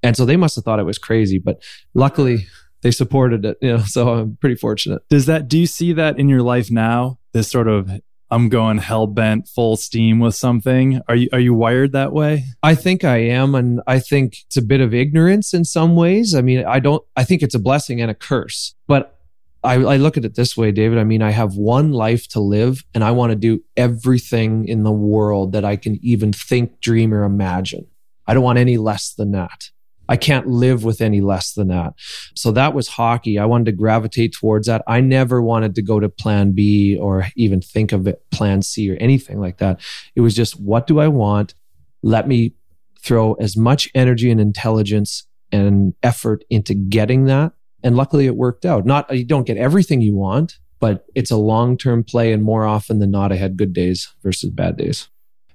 And 0.01 0.17
so 0.17 0.25
they 0.25 0.35
must 0.35 0.55
have 0.55 0.65
thought 0.65 0.79
it 0.79 0.83
was 0.83 0.97
crazy, 0.97 1.39
but 1.39 1.63
luckily 1.93 2.47
they 2.81 2.91
supported 2.91 3.45
it, 3.45 3.57
you 3.61 3.77
know, 3.77 3.83
so 3.85 4.09
I'm 4.09 4.37
pretty 4.37 4.55
fortunate. 4.55 5.01
Does 5.09 5.25
that 5.27 5.47
do 5.47 5.57
you 5.57 5.67
see 5.67 5.93
that 5.93 6.19
in 6.19 6.29
your 6.29 6.41
life 6.41 6.69
now? 6.69 7.19
This 7.31 7.49
sort 7.49 7.67
of 7.67 7.89
I'm 8.29 8.49
going 8.49 8.79
hell 8.79 9.05
bent 9.05 9.47
full 9.47 9.77
steam 9.77 10.19
with 10.19 10.35
something. 10.35 11.01
Are 11.07 11.15
you 11.15 11.29
are 11.31 11.39
you 11.39 11.53
wired 11.53 11.91
that 11.93 12.13
way? 12.13 12.45
I 12.61 12.75
think 12.75 13.03
I 13.03 13.17
am 13.17 13.55
and 13.55 13.81
I 13.87 13.99
think 13.99 14.37
it's 14.47 14.57
a 14.57 14.61
bit 14.61 14.81
of 14.81 14.93
ignorance 14.93 15.53
in 15.53 15.65
some 15.65 15.95
ways. 15.95 16.35
I 16.35 16.41
mean, 16.41 16.65
I 16.65 16.79
don't 16.79 17.03
I 17.15 17.23
think 17.23 17.41
it's 17.41 17.55
a 17.55 17.59
blessing 17.59 18.01
and 18.01 18.11
a 18.11 18.15
curse. 18.15 18.75
But 18.87 19.12
I, 19.63 19.75
I 19.75 19.97
look 19.97 20.17
at 20.17 20.25
it 20.25 20.35
this 20.35 20.57
way, 20.57 20.71
David. 20.71 20.97
I 20.97 21.03
mean, 21.03 21.21
I 21.21 21.31
have 21.31 21.55
one 21.55 21.91
life 21.91 22.27
to 22.29 22.39
live 22.39 22.83
and 22.93 23.03
I 23.03 23.11
want 23.11 23.31
to 23.31 23.35
do 23.35 23.63
everything 23.77 24.67
in 24.67 24.83
the 24.83 24.91
world 24.91 25.53
that 25.53 25.63
I 25.63 25.77
can 25.77 25.99
even 26.03 26.33
think, 26.33 26.81
dream, 26.81 27.13
or 27.13 27.23
imagine. 27.23 27.87
I 28.27 28.33
don't 28.33 28.43
want 28.43 28.59
any 28.59 28.77
less 28.77 29.13
than 29.13 29.31
that. 29.31 29.69
I 30.09 30.17
can't 30.17 30.47
live 30.47 30.83
with 30.83 30.99
any 30.99 31.21
less 31.21 31.53
than 31.53 31.69
that. 31.69 31.93
So 32.35 32.51
that 32.51 32.73
was 32.73 32.89
hockey. 32.89 33.39
I 33.39 33.45
wanted 33.45 33.65
to 33.65 33.71
gravitate 33.71 34.33
towards 34.33 34.67
that. 34.67 34.83
I 34.85 34.99
never 34.99 35.41
wanted 35.41 35.75
to 35.75 35.81
go 35.81 35.99
to 35.99 36.09
plan 36.09 36.51
B 36.51 36.97
or 36.97 37.27
even 37.37 37.61
think 37.61 37.93
of 37.93 38.05
it 38.05 38.21
plan 38.31 38.61
C 38.61 38.91
or 38.91 38.97
anything 38.97 39.39
like 39.39 39.59
that. 39.59 39.79
It 40.15 40.21
was 40.21 40.35
just, 40.35 40.59
what 40.59 40.87
do 40.87 40.99
I 40.99 41.07
want? 41.07 41.55
Let 42.01 42.27
me 42.27 42.53
throw 43.01 43.33
as 43.35 43.55
much 43.55 43.89
energy 43.95 44.29
and 44.29 44.41
intelligence 44.41 45.25
and 45.53 45.93
effort 46.03 46.43
into 46.49 46.73
getting 46.73 47.25
that. 47.25 47.53
And 47.83 47.95
luckily 47.95 48.25
it 48.25 48.35
worked 48.35 48.65
out. 48.65 48.85
Not, 48.85 49.13
you 49.15 49.25
don't 49.25 49.45
get 49.45 49.57
everything 49.57 50.01
you 50.01 50.15
want, 50.15 50.57
but 50.79 51.05
it's 51.15 51.31
a 51.31 51.37
long 51.37 51.77
term 51.77 52.03
play. 52.03 52.31
And 52.31 52.43
more 52.43 52.65
often 52.65 52.99
than 52.99 53.11
not, 53.11 53.31
I 53.31 53.35
had 53.35 53.57
good 53.57 53.73
days 53.73 54.13
versus 54.23 54.49
bad 54.49 54.77
days. 54.77 55.09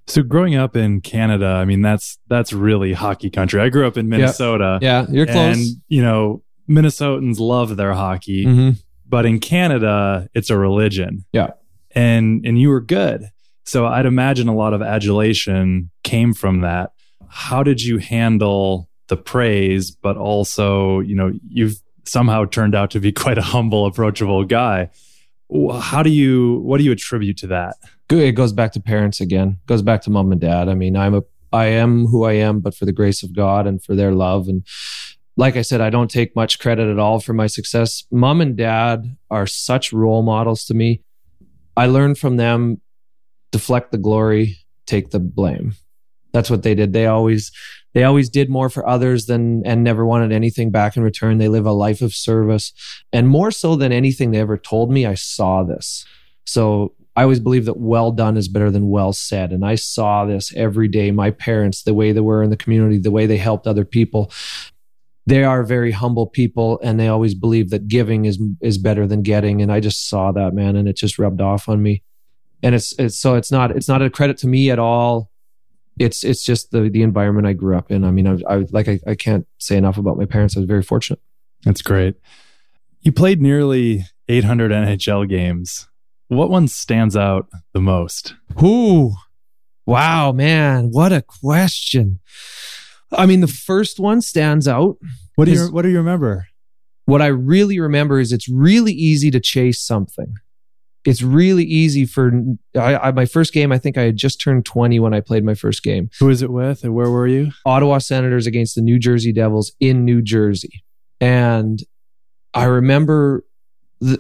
So 0.07 0.23
growing 0.23 0.55
up 0.55 0.75
in 0.75 1.03
Canada, 1.03 1.47
I 1.47 1.67
mean 1.67 1.83
that's 1.83 2.19
that's 2.29 2.55
really 2.55 2.95
hockey 2.95 3.29
country. 3.29 3.61
I 3.61 3.69
grew 3.69 3.87
up 3.87 3.99
in 3.99 4.09
Minnesota. 4.09 4.79
Yeah, 4.81 5.03
yeah 5.03 5.07
you're 5.11 5.27
close. 5.27 5.57
And 5.57 5.67
you 5.89 6.01
know, 6.01 6.43
Minnesotans 6.69 7.39
love 7.39 7.77
their 7.77 7.93
hockey, 7.93 8.47
mm-hmm. 8.47 8.71
but 9.07 9.27
in 9.27 9.39
Canada, 9.39 10.29
it's 10.33 10.49
a 10.49 10.57
religion. 10.57 11.27
Yeah. 11.33 11.51
And 11.91 12.45
and 12.47 12.59
you 12.59 12.71
were 12.71 12.81
good. 12.81 13.31
So 13.67 13.85
I'd 13.85 14.07
imagine 14.07 14.49
a 14.49 14.57
lot 14.57 14.73
of 14.73 14.81
adulation 14.81 15.91
came 16.05 16.33
from 16.33 16.63
that. 16.63 16.93
How 17.29 17.63
did 17.63 17.83
you 17.83 17.99
handle 17.99 18.89
the 19.09 19.17
praise, 19.19 19.91
but 19.91 20.17
also, 20.17 21.01
you 21.01 21.15
know, 21.15 21.33
you've 21.51 21.83
somehow 22.09 22.45
turned 22.45 22.75
out 22.75 22.91
to 22.93 23.01
be 23.01 23.13
quite 23.25 23.39
a 23.39 23.43
humble, 23.43 23.87
approachable 23.87 24.45
guy. 24.45 24.91
How 25.81 26.03
do 26.03 26.11
you 26.11 26.61
what 26.61 26.79
do 26.79 26.85
you 26.85 26.93
attribute 26.93 27.39
to 27.39 27.47
that? 27.49 27.77
it 28.11 28.33
goes 28.33 28.53
back 28.53 28.73
to 28.73 28.81
parents 28.81 29.21
again. 29.21 29.59
It 29.63 29.67
goes 29.67 29.83
back 29.83 30.03
to 30.03 30.11
mom 30.11 30.33
and 30.33 30.41
dad. 30.41 30.69
I 30.69 30.75
mean, 30.75 30.97
I'm 30.97 31.15
a 31.15 31.23
I 31.53 31.67
am 31.67 32.07
who 32.07 32.25
I 32.25 32.33
am, 32.35 32.61
but 32.61 32.75
for 32.75 32.85
the 32.85 32.93
grace 32.93 33.23
of 33.23 33.35
God 33.35 33.67
and 33.67 33.83
for 33.83 33.95
their 33.95 34.13
love. 34.13 34.49
And 34.49 34.67
like 35.37 35.57
I 35.57 35.63
said, 35.63 35.81
I 35.81 35.91
don't 35.91 36.11
take 36.11 36.37
much 36.37 36.59
credit 36.59 36.91
at 36.91 36.99
all 36.99 37.21
for 37.21 37.33
my 37.33 37.47
success. 37.47 38.05
Mom 38.11 38.41
and 38.41 38.57
dad 38.57 39.17
are 39.31 39.47
such 39.47 39.93
role 39.93 40.23
models 40.23 40.65
to 40.67 40.75
me. 40.75 41.03
I 41.77 41.87
learned 41.87 42.19
from 42.19 42.37
them 42.37 42.81
deflect 43.51 43.93
the 43.93 43.99
glory, 43.99 44.59
take 44.87 45.11
the 45.11 45.21
blame. 45.21 45.75
That's 46.33 46.51
what 46.51 46.63
they 46.63 46.75
did. 46.75 46.93
They 46.93 47.07
always 47.07 47.51
they 47.99 48.05
always 48.05 48.29
did 48.29 48.49
more 48.49 48.71
for 48.71 48.89
others 48.89 49.27
than 49.27 49.67
and 49.67 49.83
never 49.83 50.07
wanted 50.07 50.31
anything 50.31 50.71
back 50.71 50.97
in 50.97 51.03
return. 51.03 51.39
They 51.39 51.49
live 51.49 51.67
a 51.67 51.73
life 51.73 52.01
of 52.01 52.15
service. 52.15 52.73
And 53.13 53.27
more 53.27 53.51
so 53.51 53.75
than 53.75 53.91
anything 53.91 54.31
they 54.31 54.39
ever 54.39 54.57
told 54.57 54.89
me, 54.89 55.05
I 55.05 55.15
saw 55.15 55.65
this. 55.65 56.07
So 56.45 56.95
I 57.17 57.25
always 57.25 57.41
believe 57.41 57.65
that 57.65 57.77
well 57.77 58.13
done 58.13 58.37
is 58.37 58.47
better 58.47 58.71
than 58.71 58.89
well 58.89 59.13
said. 59.13 59.51
And 59.51 59.67
I 59.67 59.75
saw 59.75 60.25
this 60.25 60.55
every 60.55 60.87
day. 60.87 61.11
My 61.11 61.33
parents, 61.33 61.83
the 61.83 61.93
way 61.93 62.13
they 62.13 62.21
were 62.21 62.45
in 62.45 62.51
the 62.51 62.57
community, 62.57 62.99
the 62.99 63.11
way 63.11 63.27
they 63.27 63.37
helped 63.37 63.67
other 63.67 63.85
people. 63.85 64.31
They 65.27 65.43
are 65.43 65.65
very 65.65 65.91
humble 65.91 66.29
people 66.29 66.79
and 66.85 67.01
they 67.01 67.09
always 67.09 67.35
believe 67.35 67.71
that 67.71 67.89
giving 67.89 68.27
is 68.27 68.41
is 68.61 68.79
better 68.79 69.09
than 69.09 69.23
getting. 69.23 69.61
And 69.61 69.73
I 69.73 69.81
just 69.81 70.09
saw 70.09 70.31
that, 70.31 70.55
man, 70.55 70.77
and 70.77 70.89
it 70.89 70.95
just 70.95 71.19
rubbed 71.19 71.41
off 71.41 71.69
on 71.69 71.83
me. 71.83 72.05
And 72.63 72.77
it's 72.77 72.97
it's 72.97 73.19
so 73.19 73.35
it's 73.35 73.51
not 73.51 73.73
it's 73.73 73.89
not 73.89 74.03
a 74.03 74.09
credit 74.09 74.39
to 74.39 74.47
me 74.47 74.71
at 74.71 74.79
all. 74.79 75.33
It's 75.99 76.25
it's 76.25 76.45
just 76.45 76.71
the 76.71 76.89
the 76.89 77.03
environment 77.03 77.47
I 77.47 77.53
grew 77.53 77.77
up 77.77 77.91
in. 77.91 78.05
I 78.05 78.11
mean, 78.11 78.27
I, 78.27 78.55
I 78.55 78.67
like 78.71 78.89
I, 78.89 79.01
I 79.07 79.15
can't 79.15 79.47
say 79.59 79.77
enough 79.77 79.99
about 79.99 80.17
my 80.17 80.27
parents. 80.27 80.57
I 80.57 80.61
was 80.61 80.69
very 80.69 80.83
fortunate. 80.83 81.21
That's 81.65 81.83
great. 81.83 82.17
You 83.01 83.13
played 83.13 83.41
nearly 83.41 84.05
800 84.29 84.71
NHL 84.71 85.29
games. 85.29 85.89
What 86.29 86.51
one 86.51 86.69
stands 86.69 87.17
out 87.17 87.49
the 87.73 87.81
most? 87.81 88.35
Ooh, 88.63 89.13
wow, 89.87 90.33
man, 90.33 90.91
what 90.91 91.13
a 91.13 91.23
question. 91.23 92.21
I 93.13 93.25
mean, 93.27 93.41
the 93.41 93.47
first 93.47 93.99
one 93.99 94.21
stands 94.21 94.69
out. 94.69 94.99
What 95.37 95.47
do 95.47 95.53
you 95.53 95.73
What 95.73 95.83
do 95.83 95.89
you 95.89 95.99
remember? 95.99 96.47
What 97.07 97.23
I 97.23 97.29
really 97.29 97.81
remember 97.81 98.21
is 98.21 98.33
it's 98.33 98.49
really 98.49 98.93
easy 98.93 99.31
to 99.31 99.41
chase 99.41 99.81
something. 99.81 100.35
It's 101.05 101.23
really 101.23 101.65
easy 101.65 102.05
for 102.05 102.33
I, 102.75 102.97
I, 102.97 103.11
my 103.13 103.25
first 103.25 103.53
game. 103.53 103.73
I 103.73 103.79
think 103.79 103.97
I 103.97 104.03
had 104.03 104.17
just 104.17 104.41
turned 104.41 104.65
twenty 104.65 105.01
when 105.01 105.15
I 105.15 105.21
played 105.21 105.45
my 105.45 105.55
first 105.55 105.83
game. 105.83 106.11
Who 106.19 106.29
is 106.29 106.43
it 106.43 106.51
with, 106.51 106.85
and 106.85 106.95
where 106.95 107.11
were 107.11 107.27
you? 107.27 107.53
Ottawa 107.65 107.99
Senators 107.99 108.47
against 108.47 108.75
the 108.75 108.83
New 108.83 108.99
Jersey 108.99 109.33
Devils 109.33 109.73
in 109.81 110.05
New 110.05 110.23
Jersey, 110.23 110.85
and 111.21 111.81
I 112.55 112.65
remember 112.65 113.45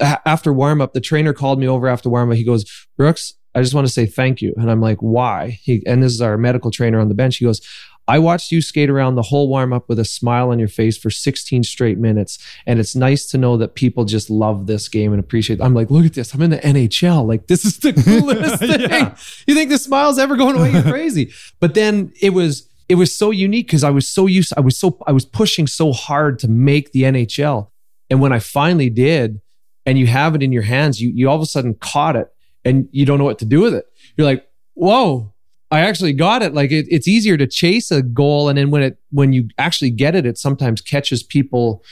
after 0.00 0.52
warm 0.52 0.80
up, 0.80 0.92
the 0.92 1.00
trainer 1.00 1.32
called 1.32 1.58
me 1.58 1.68
over 1.68 1.88
after 1.88 2.08
warm 2.08 2.30
up. 2.30 2.36
He 2.36 2.44
goes, 2.44 2.64
Brooks, 2.96 3.34
I 3.54 3.62
just 3.62 3.74
want 3.74 3.86
to 3.86 3.92
say 3.92 4.06
thank 4.06 4.42
you. 4.42 4.54
And 4.56 4.70
I'm 4.70 4.80
like, 4.80 4.98
why? 4.98 5.58
He, 5.62 5.82
and 5.86 6.02
this 6.02 6.12
is 6.12 6.20
our 6.20 6.36
medical 6.36 6.70
trainer 6.70 7.00
on 7.00 7.08
the 7.08 7.14
bench. 7.14 7.36
He 7.36 7.44
goes, 7.44 7.60
I 8.08 8.18
watched 8.18 8.50
you 8.50 8.62
skate 8.62 8.88
around 8.88 9.16
the 9.16 9.22
whole 9.22 9.48
warm 9.48 9.74
up 9.74 9.86
with 9.86 9.98
a 9.98 10.04
smile 10.04 10.50
on 10.50 10.58
your 10.58 10.68
face 10.68 10.96
for 10.96 11.10
16 11.10 11.62
straight 11.62 11.98
minutes. 11.98 12.38
And 12.66 12.80
it's 12.80 12.96
nice 12.96 13.26
to 13.26 13.38
know 13.38 13.58
that 13.58 13.74
people 13.74 14.06
just 14.06 14.30
love 14.30 14.66
this 14.66 14.88
game 14.88 15.12
and 15.12 15.20
appreciate 15.20 15.60
it. 15.60 15.62
I'm 15.62 15.74
like, 15.74 15.90
look 15.90 16.06
at 16.06 16.14
this. 16.14 16.32
I'm 16.32 16.40
in 16.40 16.50
the 16.50 16.58
NHL. 16.58 17.26
Like, 17.26 17.48
this 17.48 17.66
is 17.66 17.78
the 17.78 17.92
coolest 18.04 18.60
thing. 18.60 18.80
yeah. 18.80 19.14
You 19.46 19.54
think 19.54 19.68
the 19.68 19.78
smile's 19.78 20.18
ever 20.18 20.36
going 20.36 20.56
away? 20.56 20.72
You're 20.72 20.82
crazy. 20.90 21.32
But 21.60 21.74
then 21.74 22.12
it 22.22 22.30
was, 22.30 22.66
it 22.88 22.94
was 22.94 23.14
so 23.14 23.30
unique 23.30 23.66
because 23.66 23.84
I 23.84 23.90
was 23.90 24.08
so 24.08 24.26
used, 24.26 24.54
I 24.56 24.60
was 24.60 24.78
so, 24.78 24.98
I 25.06 25.12
was 25.12 25.26
pushing 25.26 25.66
so 25.66 25.92
hard 25.92 26.38
to 26.38 26.48
make 26.48 26.92
the 26.92 27.02
NHL. 27.02 27.68
And 28.08 28.22
when 28.22 28.32
I 28.32 28.38
finally 28.38 28.88
did, 28.88 29.42
and 29.84 29.98
you 29.98 30.06
have 30.06 30.34
it 30.34 30.42
in 30.42 30.50
your 30.52 30.62
hands, 30.62 31.00
you, 31.00 31.10
you 31.14 31.28
all 31.28 31.36
of 31.36 31.42
a 31.42 31.46
sudden 31.46 31.74
caught 31.74 32.16
it 32.16 32.32
and 32.64 32.88
you 32.90 33.06
don't 33.06 33.18
know 33.18 33.24
what 33.24 33.38
to 33.38 33.44
do 33.44 33.60
with 33.60 33.74
it. 33.74 33.86
You're 34.16 34.26
like, 34.26 34.46
whoa, 34.74 35.32
I 35.70 35.80
actually 35.80 36.12
got 36.12 36.42
it. 36.42 36.54
Like 36.54 36.70
it, 36.70 36.86
it's 36.90 37.06
easier 37.06 37.36
to 37.36 37.46
chase 37.46 37.90
a 37.90 38.02
goal. 38.02 38.48
And 38.48 38.56
then 38.56 38.70
when 38.70 38.82
it, 38.82 38.98
when 39.10 39.32
you 39.32 39.48
actually 39.58 39.90
get 39.90 40.14
it, 40.14 40.24
it 40.24 40.38
sometimes 40.38 40.80
catches 40.80 41.22
people 41.22 41.84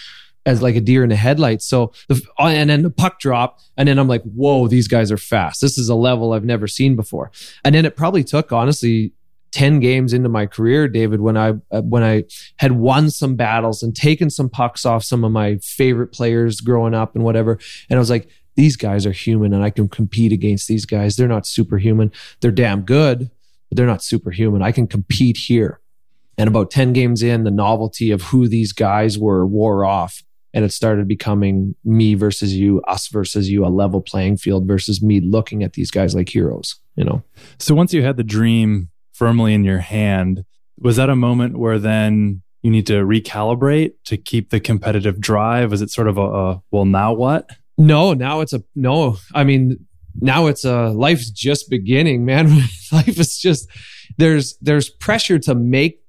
as 0.47 0.63
like 0.63 0.77
a 0.77 0.81
deer 0.81 1.03
in 1.03 1.11
the 1.11 1.17
headlights. 1.17 1.67
So 1.67 1.93
the, 2.09 2.23
and 2.39 2.71
then 2.71 2.83
the 2.83 2.91
puck 2.91 3.19
drop. 3.19 3.59
And 3.77 3.89
then 3.89 3.99
I'm 3.99 4.09
like, 4.09 4.23
whoa, 4.23 4.69
these 4.69 4.89
guys 4.89 5.11
are 5.13 5.19
fast. 5.19 5.61
This 5.61 5.77
is 5.77 5.89
a 5.89 5.95
level 5.95 6.33
I've 6.33 6.45
never 6.45 6.67
seen 6.67 6.97
before. 6.97 7.31
And 7.65 7.75
then 7.75 7.85
it 7.85 7.97
probably 7.97 8.25
took 8.25 8.53
honestly 8.53 9.13
10 9.53 9.81
games 9.81 10.13
into 10.13 10.29
my 10.29 10.47
career, 10.47 10.89
David, 10.89 11.21
when 11.21 11.37
I, 11.37 11.55
uh, 11.71 11.83
when 11.83 12.03
I 12.03 12.25
had 12.57 12.73
won 12.73 13.11
some 13.11 13.37
battles 13.37 13.83
and 13.83 13.95
taken 13.95 14.31
some 14.31 14.49
pucks 14.49 14.87
off 14.87 15.03
some 15.03 15.25
of 15.25 15.33
my 15.33 15.57
favorite 15.57 16.09
players 16.09 16.61
growing 16.61 16.95
up 16.95 17.15
and 17.15 17.25
whatever. 17.25 17.59
And 17.91 17.97
I 17.97 18.01
was 18.01 18.11
like, 18.11 18.29
these 18.55 18.77
guys 18.77 19.05
are 19.05 19.13
human 19.13 19.53
and 19.53 19.63
I 19.63 19.71
can 19.71 19.89
compete 19.89 20.33
against 20.33 20.69
these 20.69 20.87
guys. 20.87 21.17
They're 21.17 21.29
not 21.29 21.47
superhuman. 21.47 22.13
They're 22.41 22.51
damn 22.51 22.83
good, 22.83 23.31
but 23.69 23.77
they're 23.77 23.87
not 23.87 24.03
superhuman. 24.03 24.63
I 24.63 24.73
can 24.73 24.87
compete 24.87 25.37
here. 25.37 25.81
And 26.39 26.49
about 26.49 26.71
10 26.71 26.93
games 26.93 27.23
in, 27.23 27.45
the 27.45 27.51
novelty 27.51 28.11
of 28.11 28.23
who 28.23 28.47
these 28.47 28.73
guys 28.73 29.19
were 29.19 29.47
wore 29.47 29.85
off. 29.85 30.23
And 30.53 30.65
it 30.65 30.73
started 30.73 31.09
becoming 31.09 31.75
me 31.85 32.15
versus 32.15 32.55
you, 32.55 32.81
us 32.83 33.09
versus 33.09 33.51
you, 33.51 33.65
a 33.65 33.69
level 33.69 34.01
playing 34.01 34.39
field 34.39 34.67
versus 34.67 35.03
me 35.03 35.21
looking 35.21 35.63
at 35.63 35.75
these 35.75 35.91
guys 35.91 36.15
like 36.15 36.29
heroes, 36.29 36.77
you 36.95 37.05
know? 37.05 37.23
So 37.59 37.75
once 37.75 37.93
you 37.93 38.03
had 38.03 38.17
the 38.17 38.25
dream 38.25 38.91
firmly 39.17 39.55
in 39.55 39.65
your 39.65 39.79
hand. 39.79 40.45
Was 40.79 40.97
that 40.97 41.09
a 41.09 41.17
moment 41.17 41.59
where 41.59 41.79
then 41.79 42.43
you 42.63 42.71
need 42.71 42.87
to 42.87 43.05
recalibrate 43.05 43.93
to 44.05 44.17
keep 44.17 44.51
the 44.51 44.61
competitive 44.61 45.21
drive? 45.21 45.71
Was 45.71 45.83
it 45.83 45.91
sort 45.91 46.09
of 46.09 46.19
a, 46.19 46.23
a 46.23 46.63
well, 46.71 46.85
now 46.85 47.15
what? 47.15 47.49
No, 47.79 48.13
now 48.13 48.41
it's 48.41 48.53
a 48.53 48.63
no. 48.75 49.17
I 49.35 49.45
mean, 49.45 49.86
now 50.21 50.47
it's 50.47 50.65
a 50.65 50.89
life's 50.91 51.31
just 51.31 51.71
beginning, 51.71 52.25
man. 52.25 52.49
Life 52.93 53.19
is 53.19 53.39
just 53.39 53.69
there's 54.19 54.57
there's 54.61 54.89
pressure 54.89 55.39
to 55.41 55.55
make 55.55 56.01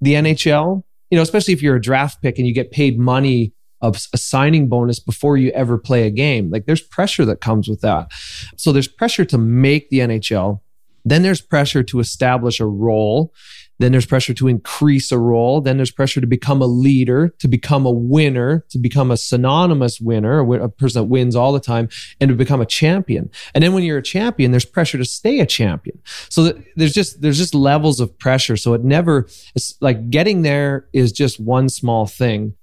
the 0.00 0.14
NHL. 0.14 0.82
You 1.10 1.16
know, 1.16 1.22
especially 1.22 1.54
if 1.54 1.62
you're 1.62 1.76
a 1.76 1.80
draft 1.80 2.20
pick 2.22 2.38
and 2.38 2.46
you 2.46 2.52
get 2.52 2.70
paid 2.70 2.98
money 2.98 3.54
of 3.80 4.06
a 4.12 4.18
signing 4.18 4.68
bonus 4.68 4.98
before 4.98 5.36
you 5.36 5.50
ever 5.50 5.78
play 5.78 6.06
a 6.06 6.10
game. 6.10 6.50
Like 6.50 6.66
there's 6.66 6.82
pressure 6.82 7.24
that 7.24 7.40
comes 7.40 7.68
with 7.68 7.80
that. 7.80 8.08
So 8.56 8.72
there's 8.72 8.88
pressure 8.88 9.24
to 9.26 9.38
make 9.38 9.88
the 9.90 10.00
NHL 10.00 10.60
Then 11.04 11.22
there's 11.22 11.40
pressure 11.40 11.82
to 11.84 12.00
establish 12.00 12.60
a 12.60 12.66
role. 12.66 13.32
Then 13.78 13.92
there's 13.92 14.06
pressure 14.06 14.34
to 14.34 14.48
increase 14.48 15.12
a 15.12 15.18
role. 15.18 15.60
Then 15.60 15.76
there's 15.76 15.90
pressure 15.90 16.20
to 16.20 16.26
become 16.26 16.60
a 16.60 16.66
leader, 16.66 17.34
to 17.38 17.48
become 17.48 17.86
a 17.86 17.90
winner, 17.90 18.64
to 18.70 18.78
become 18.78 19.10
a 19.10 19.16
synonymous 19.16 20.00
winner, 20.00 20.40
a 20.40 20.68
person 20.68 21.02
that 21.02 21.08
wins 21.08 21.36
all 21.36 21.52
the 21.52 21.60
time, 21.60 21.88
and 22.20 22.28
to 22.28 22.34
become 22.34 22.60
a 22.60 22.66
champion. 22.66 23.30
And 23.54 23.62
then 23.62 23.72
when 23.72 23.84
you're 23.84 23.98
a 23.98 24.02
champion, 24.02 24.50
there's 24.50 24.64
pressure 24.64 24.98
to 24.98 25.04
stay 25.04 25.40
a 25.40 25.46
champion. 25.46 25.98
So 26.28 26.52
there's 26.76 26.92
just 26.92 27.20
there's 27.20 27.38
just 27.38 27.54
levels 27.54 28.00
of 28.00 28.18
pressure. 28.18 28.56
So 28.56 28.74
it 28.74 28.84
never 28.84 29.28
it's 29.54 29.74
like 29.80 30.10
getting 30.10 30.42
there 30.42 30.88
is 30.92 31.12
just 31.12 31.40
one 31.40 31.68
small 31.68 32.06
thing. 32.06 32.54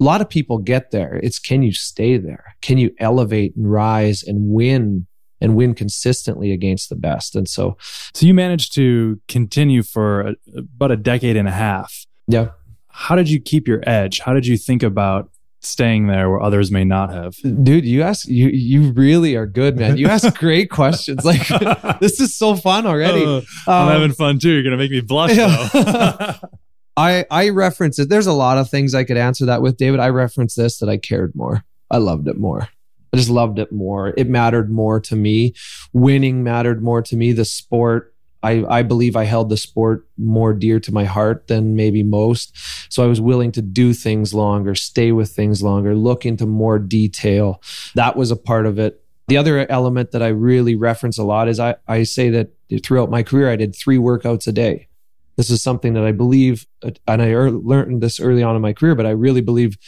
A 0.00 0.04
lot 0.04 0.20
of 0.22 0.30
people 0.30 0.58
get 0.58 0.92
there. 0.92 1.20
It's 1.22 1.38
can 1.38 1.62
you 1.62 1.72
stay 1.72 2.16
there? 2.16 2.56
Can 2.62 2.78
you 2.78 2.94
elevate 2.98 3.54
and 3.56 3.70
rise 3.70 4.22
and 4.22 4.48
win 4.48 5.06
and 5.40 5.56
win 5.56 5.74
consistently 5.74 6.52
against 6.52 6.88
the 6.88 6.96
best. 6.96 7.34
And 7.34 7.48
so, 7.48 7.76
so 8.14 8.26
you 8.26 8.34
managed 8.34 8.74
to 8.74 9.20
continue 9.28 9.82
for 9.82 10.20
a, 10.20 10.34
about 10.56 10.90
a 10.90 10.96
decade 10.96 11.36
and 11.36 11.48
a 11.48 11.52
half. 11.52 12.06
Yeah. 12.26 12.50
How 12.88 13.16
did 13.16 13.30
you 13.30 13.40
keep 13.40 13.66
your 13.66 13.82
edge? 13.86 14.20
How 14.20 14.34
did 14.34 14.46
you 14.46 14.56
think 14.56 14.82
about 14.82 15.30
staying 15.62 16.06
there 16.06 16.30
where 16.30 16.40
others 16.40 16.70
may 16.70 16.84
not 16.84 17.12
have? 17.12 17.36
Dude, 17.42 17.84
you 17.84 18.02
ask 18.02 18.26
you 18.28 18.48
you 18.48 18.92
really 18.92 19.36
are 19.36 19.46
good, 19.46 19.76
man. 19.76 19.96
You 19.96 20.08
ask 20.08 20.34
great 20.38 20.70
questions. 20.70 21.24
Like 21.24 21.46
this 22.00 22.20
is 22.20 22.36
so 22.36 22.56
fun 22.56 22.86
already. 22.86 23.24
Uh, 23.24 23.42
I'm 23.66 23.88
um, 23.88 23.92
having 23.92 24.12
fun 24.12 24.38
too. 24.38 24.50
You're 24.50 24.64
gonna 24.64 24.76
make 24.76 24.90
me 24.90 25.00
blush 25.00 25.36
yeah. 25.36 25.68
though. 25.72 26.48
I 26.96 27.24
I 27.30 27.48
reference 27.50 27.98
it. 27.98 28.08
There's 28.08 28.26
a 28.26 28.32
lot 28.32 28.58
of 28.58 28.68
things 28.68 28.94
I 28.94 29.04
could 29.04 29.16
answer 29.16 29.46
that 29.46 29.62
with, 29.62 29.76
David. 29.76 30.00
I 30.00 30.08
reference 30.08 30.54
this 30.54 30.78
that 30.78 30.88
I 30.88 30.96
cared 30.96 31.34
more. 31.34 31.64
I 31.90 31.98
loved 31.98 32.28
it 32.28 32.36
more. 32.36 32.68
I 33.12 33.16
just 33.16 33.30
loved 33.30 33.58
it 33.58 33.72
more. 33.72 34.14
It 34.16 34.28
mattered 34.28 34.70
more 34.70 35.00
to 35.00 35.16
me. 35.16 35.54
Winning 35.92 36.42
mattered 36.42 36.82
more 36.82 37.02
to 37.02 37.16
me. 37.16 37.32
The 37.32 37.44
sport, 37.44 38.14
I, 38.42 38.64
I 38.68 38.82
believe 38.82 39.16
I 39.16 39.24
held 39.24 39.48
the 39.48 39.56
sport 39.56 40.06
more 40.16 40.52
dear 40.52 40.78
to 40.80 40.92
my 40.92 41.04
heart 41.04 41.48
than 41.48 41.74
maybe 41.74 42.02
most. 42.02 42.56
So 42.92 43.02
I 43.02 43.06
was 43.06 43.20
willing 43.20 43.52
to 43.52 43.62
do 43.62 43.92
things 43.92 44.32
longer, 44.32 44.74
stay 44.74 45.12
with 45.12 45.30
things 45.30 45.62
longer, 45.62 45.94
look 45.94 46.24
into 46.24 46.46
more 46.46 46.78
detail. 46.78 47.60
That 47.94 48.16
was 48.16 48.30
a 48.30 48.36
part 48.36 48.66
of 48.66 48.78
it. 48.78 49.02
The 49.28 49.36
other 49.36 49.70
element 49.70 50.10
that 50.12 50.22
I 50.22 50.28
really 50.28 50.74
reference 50.74 51.18
a 51.18 51.24
lot 51.24 51.48
is 51.48 51.60
I, 51.60 51.76
I 51.86 52.04
say 52.04 52.30
that 52.30 52.50
throughout 52.82 53.10
my 53.10 53.22
career, 53.22 53.50
I 53.50 53.56
did 53.56 53.76
three 53.76 53.98
workouts 53.98 54.46
a 54.46 54.52
day. 54.52 54.88
This 55.36 55.50
is 55.50 55.62
something 55.62 55.94
that 55.94 56.04
I 56.04 56.12
believe, 56.12 56.66
uh, 56.82 56.90
and 57.06 57.22
I 57.22 57.34
learned 57.34 58.02
this 58.02 58.20
early 58.20 58.42
on 58.42 58.56
in 58.56 58.62
my 58.62 58.72
career, 58.72 58.94
but 58.94 59.06
I 59.06 59.10
really 59.10 59.40
believe 59.40 59.78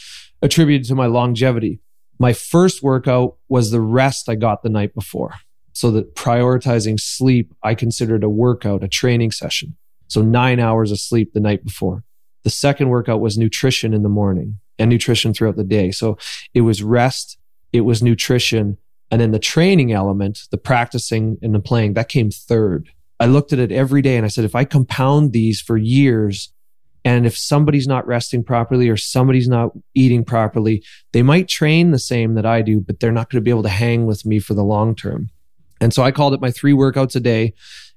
attributed 0.40 0.86
to 0.88 0.94
my 0.94 1.06
longevity. 1.06 1.80
My 2.22 2.32
first 2.32 2.84
workout 2.84 3.34
was 3.48 3.72
the 3.72 3.80
rest 3.80 4.28
I 4.28 4.36
got 4.36 4.62
the 4.62 4.68
night 4.68 4.94
before. 4.94 5.34
So 5.72 5.90
that 5.90 6.14
prioritizing 6.14 7.00
sleep, 7.00 7.52
I 7.64 7.74
considered 7.74 8.22
a 8.22 8.28
workout, 8.28 8.84
a 8.84 8.88
training 8.88 9.32
session. 9.32 9.76
So 10.06 10.22
nine 10.22 10.60
hours 10.60 10.92
of 10.92 11.00
sleep 11.00 11.32
the 11.32 11.40
night 11.40 11.64
before. 11.64 12.04
The 12.44 12.50
second 12.50 12.90
workout 12.90 13.20
was 13.20 13.36
nutrition 13.36 13.92
in 13.92 14.04
the 14.04 14.08
morning 14.08 14.60
and 14.78 14.88
nutrition 14.88 15.34
throughout 15.34 15.56
the 15.56 15.64
day. 15.64 15.90
So 15.90 16.16
it 16.54 16.60
was 16.60 16.80
rest, 16.80 17.38
it 17.72 17.80
was 17.80 18.04
nutrition, 18.04 18.78
and 19.10 19.20
then 19.20 19.32
the 19.32 19.40
training 19.40 19.90
element, 19.90 20.42
the 20.52 20.58
practicing 20.58 21.38
and 21.42 21.52
the 21.52 21.58
playing, 21.58 21.94
that 21.94 22.08
came 22.08 22.30
third. 22.30 22.88
I 23.18 23.26
looked 23.26 23.52
at 23.52 23.58
it 23.58 23.72
every 23.72 24.00
day 24.00 24.16
and 24.16 24.24
I 24.24 24.28
said, 24.28 24.44
if 24.44 24.54
I 24.54 24.64
compound 24.64 25.32
these 25.32 25.60
for 25.60 25.76
years, 25.76 26.51
and 27.04 27.26
if 27.26 27.36
somebody's 27.36 27.88
not 27.88 28.06
resting 28.06 28.44
properly 28.44 28.88
or 28.88 28.96
somebody's 28.96 29.48
not 29.48 29.72
eating 29.94 30.24
properly, 30.24 30.84
they 31.12 31.22
might 31.22 31.48
train 31.48 31.90
the 31.90 31.98
same 31.98 32.34
that 32.34 32.46
I 32.46 32.62
do, 32.62 32.80
but 32.80 33.00
they're 33.00 33.12
not 33.12 33.30
going 33.30 33.40
to 33.40 33.44
be 33.44 33.50
able 33.50 33.64
to 33.64 33.68
hang 33.68 34.06
with 34.06 34.24
me 34.24 34.38
for 34.38 34.54
the 34.54 34.64
long 34.64 34.94
term. 34.94 35.30
And 35.80 35.92
so 35.92 36.04
I 36.04 36.12
called 36.12 36.32
it 36.32 36.40
my 36.40 36.52
three 36.52 36.72
workouts 36.72 37.16
a 37.16 37.20
day. 37.20 37.54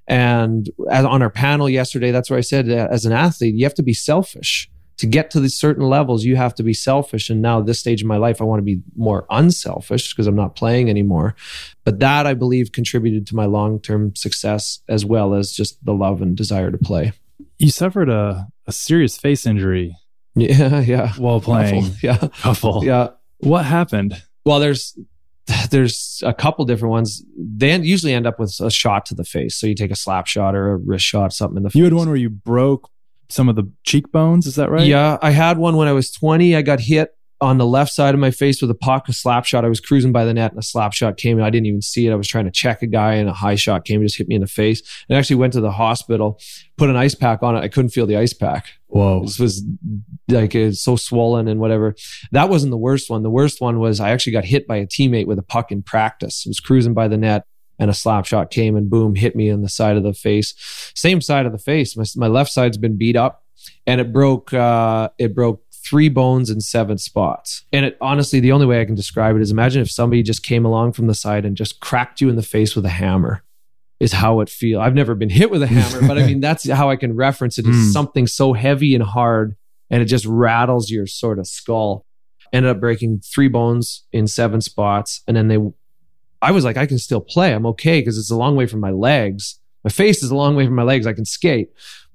And 0.08 0.68
on 0.90 1.22
our 1.22 1.30
panel 1.30 1.68
yesterday, 1.68 2.10
that's 2.10 2.30
where 2.30 2.38
I 2.38 2.42
said, 2.42 2.68
uh, 2.68 2.88
as 2.90 3.04
an 3.04 3.12
athlete, 3.12 3.54
you 3.54 3.64
have 3.64 3.74
to 3.74 3.82
be 3.82 3.94
selfish. 3.94 4.68
To 4.98 5.06
get 5.06 5.30
to 5.32 5.40
these 5.40 5.56
certain 5.56 5.84
levels, 5.84 6.24
you 6.24 6.36
have 6.36 6.54
to 6.54 6.62
be 6.62 6.72
selfish. 6.72 7.28
And 7.28 7.42
now, 7.42 7.60
this 7.60 7.78
stage 7.78 8.00
of 8.00 8.08
my 8.08 8.16
life, 8.16 8.40
I 8.40 8.44
want 8.44 8.60
to 8.60 8.64
be 8.64 8.80
more 8.96 9.26
unselfish 9.28 10.12
because 10.12 10.26
I'm 10.26 10.36
not 10.36 10.56
playing 10.56 10.88
anymore. 10.88 11.36
But 11.84 12.00
that, 12.00 12.26
I 12.26 12.32
believe, 12.32 12.72
contributed 12.72 13.26
to 13.26 13.36
my 13.36 13.44
long 13.44 13.78
term 13.78 14.16
success 14.16 14.80
as 14.88 15.04
well 15.04 15.34
as 15.34 15.52
just 15.52 15.84
the 15.84 15.92
love 15.92 16.22
and 16.22 16.34
desire 16.34 16.70
to 16.70 16.78
play. 16.78 17.12
You 17.58 17.70
suffered 17.70 18.08
a, 18.08 18.48
a 18.66 18.72
serious 18.72 19.16
face 19.16 19.46
injury. 19.46 19.96
Yeah, 20.38 20.80
yeah. 20.80 21.14
While 21.14 21.40
playing. 21.40 21.84
Couple, 21.84 21.98
yeah. 22.02 22.28
Couple. 22.42 22.84
Yeah. 22.84 23.08
What 23.38 23.64
happened? 23.64 24.22
Well, 24.44 24.60
there's 24.60 24.94
there's 25.70 26.22
a 26.26 26.34
couple 26.34 26.66
different 26.66 26.90
ones. 26.90 27.24
They 27.38 27.74
usually 27.78 28.12
end 28.12 28.26
up 28.26 28.38
with 28.38 28.54
a 28.60 28.70
shot 28.70 29.06
to 29.06 29.14
the 29.14 29.24
face. 29.24 29.56
So 29.56 29.66
you 29.66 29.74
take 29.74 29.90
a 29.90 29.96
slap 29.96 30.26
shot 30.26 30.54
or 30.54 30.72
a 30.72 30.76
wrist 30.76 31.06
shot, 31.06 31.32
something 31.32 31.56
in 31.56 31.62
the 31.62 31.70
face. 31.70 31.76
You 31.76 31.84
had 31.84 31.94
one 31.94 32.08
where 32.08 32.18
you 32.18 32.28
broke 32.28 32.90
some 33.30 33.48
of 33.48 33.56
the 33.56 33.64
cheekbones, 33.84 34.46
is 34.46 34.56
that 34.56 34.70
right? 34.70 34.86
Yeah, 34.86 35.16
I 35.22 35.30
had 35.30 35.56
one 35.56 35.76
when 35.76 35.88
I 35.88 35.92
was 35.92 36.10
20. 36.12 36.54
I 36.54 36.60
got 36.60 36.80
hit 36.80 37.15
on 37.40 37.58
the 37.58 37.66
left 37.66 37.92
side 37.92 38.14
of 38.14 38.20
my 38.20 38.30
face 38.30 38.62
with 38.62 38.70
a 38.70 38.74
puck, 38.74 39.08
a 39.08 39.12
slap 39.12 39.44
shot. 39.44 39.64
I 39.64 39.68
was 39.68 39.80
cruising 39.80 40.12
by 40.12 40.24
the 40.24 40.32
net 40.32 40.52
and 40.52 40.58
a 40.58 40.62
slap 40.62 40.92
shot 40.92 41.16
came 41.18 41.36
and 41.36 41.46
I 41.46 41.50
didn't 41.50 41.66
even 41.66 41.82
see 41.82 42.06
it. 42.06 42.12
I 42.12 42.16
was 42.16 42.28
trying 42.28 42.46
to 42.46 42.50
check 42.50 42.80
a 42.82 42.86
guy 42.86 43.14
and 43.14 43.28
a 43.28 43.32
high 43.34 43.56
shot 43.56 43.84
came 43.84 44.00
and 44.00 44.08
just 44.08 44.16
hit 44.16 44.28
me 44.28 44.36
in 44.36 44.40
the 44.40 44.46
face. 44.46 44.80
And 45.08 45.16
I 45.16 45.18
actually 45.18 45.36
went 45.36 45.52
to 45.52 45.60
the 45.60 45.70
hospital, 45.70 46.40
put 46.78 46.88
an 46.88 46.96
ice 46.96 47.14
pack 47.14 47.42
on 47.42 47.54
it. 47.54 47.60
I 47.60 47.68
couldn't 47.68 47.90
feel 47.90 48.06
the 48.06 48.16
ice 48.16 48.32
pack. 48.32 48.68
Whoa. 48.86 49.22
This 49.22 49.38
was 49.38 49.62
like 50.28 50.54
it's 50.54 50.82
so 50.82 50.96
swollen 50.96 51.48
and 51.48 51.60
whatever. 51.60 51.94
That 52.32 52.48
wasn't 52.48 52.70
the 52.70 52.78
worst 52.78 53.10
one. 53.10 53.22
The 53.22 53.30
worst 53.30 53.60
one 53.60 53.80
was 53.80 54.00
I 54.00 54.10
actually 54.10 54.32
got 54.32 54.44
hit 54.44 54.66
by 54.66 54.76
a 54.76 54.86
teammate 54.86 55.26
with 55.26 55.38
a 55.38 55.42
puck 55.42 55.70
in 55.70 55.82
practice. 55.82 56.44
I 56.46 56.50
was 56.50 56.60
cruising 56.60 56.94
by 56.94 57.08
the 57.08 57.18
net 57.18 57.44
and 57.78 57.90
a 57.90 57.94
slap 57.94 58.24
shot 58.24 58.50
came 58.50 58.76
and 58.76 58.88
boom, 58.88 59.14
hit 59.14 59.36
me 59.36 59.50
in 59.50 59.60
the 59.60 59.68
side 59.68 59.98
of 59.98 60.02
the 60.02 60.14
face. 60.14 60.54
Same 60.94 61.20
side 61.20 61.44
of 61.44 61.52
the 61.52 61.58
face. 61.58 61.96
My, 61.96 62.04
my 62.16 62.28
left 62.28 62.50
side's 62.50 62.78
been 62.78 62.96
beat 62.96 63.16
up 63.16 63.42
and 63.86 64.00
it 64.00 64.12
broke, 64.12 64.54
uh, 64.54 65.10
it 65.18 65.34
broke 65.34 65.62
three 65.88 66.08
bones 66.08 66.50
in 66.50 66.60
seven 66.60 66.98
spots. 66.98 67.64
And 67.72 67.86
it 67.86 67.98
honestly, 68.00 68.40
the 68.40 68.52
only 68.52 68.66
way 68.66 68.80
I 68.80 68.84
can 68.84 68.94
describe 68.94 69.36
it 69.36 69.42
is 69.42 69.50
imagine 69.50 69.82
if 69.82 69.90
somebody 69.90 70.22
just 70.22 70.42
came 70.42 70.64
along 70.64 70.92
from 70.92 71.06
the 71.06 71.14
side 71.14 71.44
and 71.44 71.56
just 71.56 71.80
cracked 71.80 72.20
you 72.20 72.28
in 72.28 72.36
the 72.36 72.42
face 72.42 72.74
with 72.74 72.84
a 72.84 72.90
hammer. 72.90 73.42
Is 73.98 74.12
how 74.12 74.40
it 74.40 74.50
feel. 74.50 74.78
I've 74.78 74.94
never 74.94 75.14
been 75.14 75.30
hit 75.30 75.50
with 75.50 75.62
a 75.62 75.66
hammer, 75.66 76.06
but 76.06 76.18
I 76.18 76.26
mean 76.26 76.40
that's 76.42 76.68
how 76.68 76.90
I 76.90 76.96
can 76.96 77.16
reference 77.16 77.58
it. 77.58 77.66
Is 77.66 77.76
mm. 77.76 77.92
something 77.92 78.26
so 78.26 78.52
heavy 78.52 78.94
and 78.94 79.02
hard, 79.02 79.56
and 79.88 80.02
it 80.02 80.04
just 80.04 80.26
rattles 80.26 80.90
your 80.90 81.06
sort 81.06 81.38
of 81.38 81.46
skull. 81.46 82.04
Ended 82.52 82.70
up 82.70 82.78
breaking 82.78 83.20
three 83.20 83.48
bones 83.48 84.04
in 84.12 84.26
seven 84.26 84.60
spots, 84.60 85.22
and 85.26 85.34
then 85.34 85.48
they. 85.48 85.58
I 86.42 86.50
was 86.50 86.62
like, 86.62 86.76
I 86.76 86.84
can 86.84 86.98
still 86.98 87.22
play. 87.22 87.54
I'm 87.54 87.64
okay 87.64 88.00
because 88.00 88.18
it's 88.18 88.30
a 88.30 88.36
long 88.36 88.54
way 88.54 88.66
from 88.66 88.80
my 88.80 88.90
legs. 88.90 89.58
My 89.82 89.90
face 89.90 90.22
is 90.22 90.30
a 90.30 90.36
long 90.36 90.56
way 90.56 90.66
from 90.66 90.74
my 90.74 90.82
legs. 90.82 91.06
I 91.06 91.14
can 91.14 91.24
skate, 91.24 91.70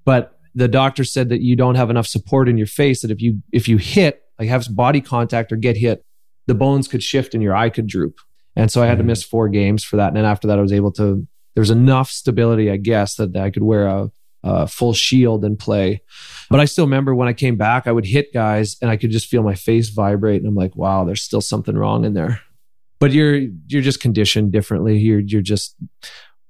but 0.06 0.40
the 0.56 0.68
doctor 0.68 1.04
said 1.04 1.30
that 1.30 1.42
you 1.42 1.56
don't 1.56 1.76
have 1.76 1.90
enough 1.90 2.08
support 2.08 2.50
in 2.50 2.58
your 2.58 2.68
face 2.68 3.02
that 3.02 3.12
if 3.12 3.22
you 3.22 3.42
if 3.52 3.68
you 3.68 3.78
hit 3.78 4.24
like 4.40 4.50
have 4.50 4.66
body 4.76 5.02
contact 5.02 5.52
or 5.52 5.56
get 5.56 5.78
hit 5.78 6.04
the 6.48 6.56
bones 6.56 6.88
could 6.88 7.04
shift 7.04 7.34
and 7.34 7.44
your 7.44 7.56
eye 7.56 7.70
could 7.70 7.88
droop. 7.88 8.20
And 8.56 8.72
so 8.72 8.82
i 8.82 8.86
had 8.86 8.98
to 8.98 9.04
mm. 9.04 9.08
miss 9.08 9.24
four 9.24 9.50
games 9.50 9.84
for 9.84 9.96
that. 9.98 10.08
And 10.08 10.18
then 10.18 10.26
after 10.26 10.48
that 10.48 10.60
i 10.60 10.62
was 10.62 10.74
able 10.74 10.92
to 10.94 11.26
there 11.56 11.62
was 11.62 11.70
enough 11.70 12.10
stability 12.10 12.72
i 12.72 12.78
guess 12.78 13.16
that 13.16 13.36
i 13.36 13.50
could 13.50 13.64
wear 13.64 13.88
a, 13.88 14.12
a 14.44 14.68
full 14.68 14.94
shield 14.94 15.46
and 15.46 15.58
play. 15.58 16.02
But 16.50 16.60
i 16.60 16.66
still 16.66 16.86
remember 16.86 17.16
when 17.16 17.28
i 17.28 17.34
came 17.34 17.56
back 17.58 17.88
i 17.88 17.92
would 17.92 18.06
hit 18.06 18.34
guys 18.34 18.78
and 18.82 18.90
i 18.92 18.98
could 18.98 19.12
just 19.12 19.28
feel 19.28 19.44
my 19.44 19.56
face 19.56 19.90
vibrate 19.90 20.42
and 20.42 20.48
i'm 20.48 20.56
like 20.56 20.76
wow 20.76 21.06
there's 21.06 21.22
still 21.22 21.42
something 21.42 21.78
wrong 21.78 22.06
in 22.06 22.14
there. 22.14 22.42
But 23.00 23.14
you're 23.14 23.48
you're 23.68 23.82
just 23.82 24.00
conditioned 24.00 24.52
differently. 24.52 25.00
You're 25.00 25.22
you're 25.22 25.42
just 25.42 25.76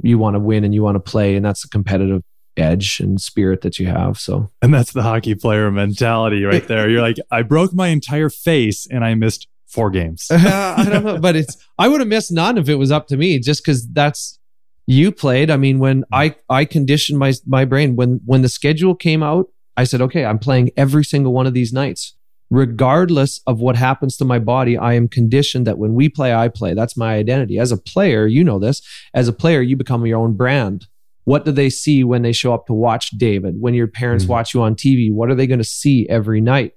you 0.04 0.18
want 0.18 0.36
to 0.36 0.40
win 0.40 0.64
and 0.64 0.74
you 0.74 0.84
want 0.84 0.96
to 0.96 1.00
play 1.00 1.36
and 1.36 1.46
that's 1.46 1.64
a 1.64 1.70
competitive 1.70 2.24
edge 2.62 3.00
and 3.00 3.20
spirit 3.20 3.62
that 3.62 3.80
you 3.80 3.88
have. 3.88 4.20
So, 4.20 4.50
and 4.62 4.74
that's 4.74 4.94
the 4.94 5.04
hockey 5.04 5.36
player 5.36 5.70
mentality 5.72 6.44
right 6.44 6.68
there. 6.68 6.90
You're 6.90 7.02
like, 7.02 7.18
I 7.32 7.42
broke 7.42 7.74
my 7.74 7.88
entire 7.88 8.30
face 8.30 8.88
and 8.90 9.04
I 9.04 9.16
missed 9.16 9.48
four 9.68 9.90
games. 9.90 10.28
uh, 10.30 10.38
I 10.78 10.88
don't 10.88 11.04
know, 11.04 11.18
but 11.18 11.36
it's 11.36 11.58
I 11.78 11.88
would 11.88 12.02
have 12.02 12.08
missed 12.08 12.32
none 12.32 12.58
if 12.58 12.70
it 12.70 12.76
was 12.76 12.92
up 12.92 13.08
to 13.08 13.18
me, 13.18 13.40
just 13.40 13.64
because 13.64 13.88
that's 13.88 14.40
you 14.88 15.12
played. 15.12 15.50
I 15.50 15.58
mean, 15.58 15.80
when 15.80 16.04
I 16.12 16.36
I 16.50 16.66
conditioned 16.66 17.20
my 17.20 17.34
my 17.48 17.66
brain 17.66 17.96
when 17.96 18.20
when 18.26 18.42
the 18.42 18.50
schedule 18.50 18.96
came 18.96 19.24
out, 19.24 19.48
I 19.78 19.86
said, 19.86 20.02
okay, 20.02 20.26
I'm 20.26 20.40
playing 20.40 20.72
every 20.78 21.04
single 21.04 21.34
one 21.34 21.48
of 21.48 21.54
these 21.54 21.74
nights. 21.74 22.16
Regardless 22.50 23.40
of 23.48 23.62
what 23.62 23.78
happens 23.78 24.18
to 24.18 24.26
my 24.26 24.38
body, 24.38 24.78
I 24.78 24.94
am 24.94 25.08
conditioned 25.08 25.66
that 25.68 25.78
when 25.78 25.94
we 25.94 26.10
play, 26.10 26.34
I 26.34 26.50
play. 26.50 26.74
That's 26.74 26.98
my 26.98 27.16
identity. 27.16 27.58
As 27.58 27.72
a 27.72 27.78
player, 27.78 28.28
you 28.28 28.44
know 28.44 28.60
this. 28.60 28.82
As 29.14 29.30
a 29.30 29.34
player, 29.34 29.62
you 29.62 29.78
become 29.78 30.06
your 30.06 30.20
own 30.20 30.34
brand. 30.34 30.88
What 31.24 31.46
do 31.46 31.52
they 31.52 31.70
see 31.70 32.04
when 32.04 32.24
they 32.24 32.32
show 32.32 32.54
up 32.54 32.66
to 32.68 32.74
watch 32.74 33.12
David? 33.12 33.56
When 33.60 33.74
your 33.74 33.88
parents 33.88 34.24
mm-hmm. 34.24 34.34
watch 34.34 34.54
you 34.54 34.62
on 34.62 34.76
TV, 34.76 35.12
what 35.12 35.30
are 35.30 35.36
they 35.36 35.48
going 35.48 35.60
to 35.60 35.64
see 35.64 36.08
every 36.10 36.42
night? 36.42 36.74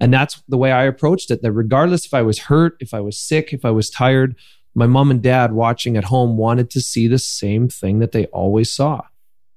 And 0.00 0.12
that's 0.12 0.40
the 0.48 0.58
way 0.58 0.70
I 0.70 0.84
approached 0.84 1.30
it. 1.30 1.42
That 1.42 1.52
regardless 1.52 2.06
if 2.06 2.14
I 2.14 2.22
was 2.22 2.38
hurt, 2.38 2.76
if 2.80 2.94
I 2.94 3.00
was 3.00 3.18
sick, 3.20 3.52
if 3.52 3.64
I 3.64 3.70
was 3.70 3.90
tired, 3.90 4.36
my 4.74 4.86
mom 4.86 5.10
and 5.10 5.22
dad 5.22 5.52
watching 5.52 5.96
at 5.96 6.04
home 6.04 6.36
wanted 6.36 6.70
to 6.70 6.80
see 6.80 7.08
the 7.08 7.18
same 7.18 7.68
thing 7.68 7.98
that 7.98 8.12
they 8.12 8.26
always 8.26 8.72
saw. 8.72 9.00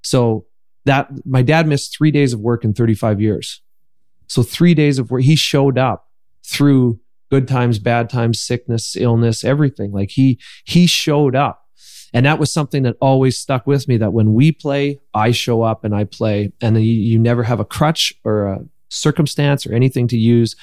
So 0.02 0.46
that 0.84 1.10
my 1.24 1.42
dad 1.42 1.68
missed 1.68 1.96
three 1.96 2.10
days 2.10 2.32
of 2.32 2.40
work 2.40 2.64
in 2.64 2.74
35 2.74 3.20
years. 3.20 3.62
So 4.26 4.42
three 4.42 4.74
days 4.74 4.98
of 4.98 5.10
work, 5.10 5.22
he 5.22 5.36
showed 5.36 5.78
up 5.78 6.08
through 6.44 6.98
good 7.30 7.46
times, 7.46 7.78
bad 7.78 8.10
times, 8.10 8.40
sickness, 8.40 8.96
illness, 8.96 9.44
everything. 9.44 9.92
Like 9.92 10.10
he, 10.10 10.40
he 10.64 10.86
showed 10.86 11.36
up 11.36 11.61
And 12.12 12.26
that 12.26 12.38
was 12.38 12.52
something 12.52 12.82
that 12.82 12.96
always 13.00 13.38
stuck 13.38 13.66
with 13.66 13.88
me 13.88 13.96
that 13.96 14.12
when 14.12 14.34
we 14.34 14.52
play, 14.52 15.00
I 15.14 15.30
show 15.30 15.62
up 15.62 15.84
and 15.84 15.94
I 15.94 16.04
play. 16.04 16.52
And 16.60 16.76
you, 16.76 16.92
you 16.92 17.18
never 17.18 17.42
have 17.42 17.60
a 17.60 17.64
crutch 17.64 18.12
or 18.24 18.46
a 18.46 18.64
circumstance 18.90 19.66
or 19.66 19.72
anything 19.72 20.06
to 20.08 20.18
use. 20.18 20.54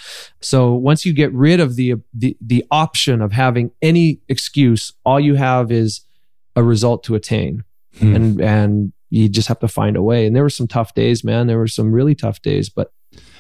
So 0.42 0.74
once 0.74 1.06
you 1.06 1.14
get 1.14 1.34
rid 1.34 1.60
of 1.60 1.76
the, 1.76 1.96
the, 2.14 2.38
the 2.40 2.66
option 2.70 3.22
of 3.22 3.32
having 3.32 3.72
any 3.82 4.22
excuse, 4.28 4.94
all 5.04 5.20
you 5.20 5.36
have 5.36 5.72
is 5.72 6.02
a 6.56 6.64
result 6.64 7.04
to 7.06 7.16
attain. 7.16 7.64
Hmm. 7.98 8.16
And, 8.16 8.42
and 8.42 8.94
you 9.10 9.28
just 9.28 9.48
have 9.48 9.60
to 9.60 9.68
find 9.68 9.98
a 9.98 10.04
way. 10.04 10.28
And 10.28 10.36
there 10.36 10.44
were 10.44 10.50
some 10.50 10.68
tough 10.68 10.94
days, 10.94 11.24
man. 11.24 11.48
There 11.48 11.58
were 11.58 11.68
some 11.68 11.92
really 11.92 12.14
tough 12.14 12.42
days, 12.42 12.70
but 12.70 12.92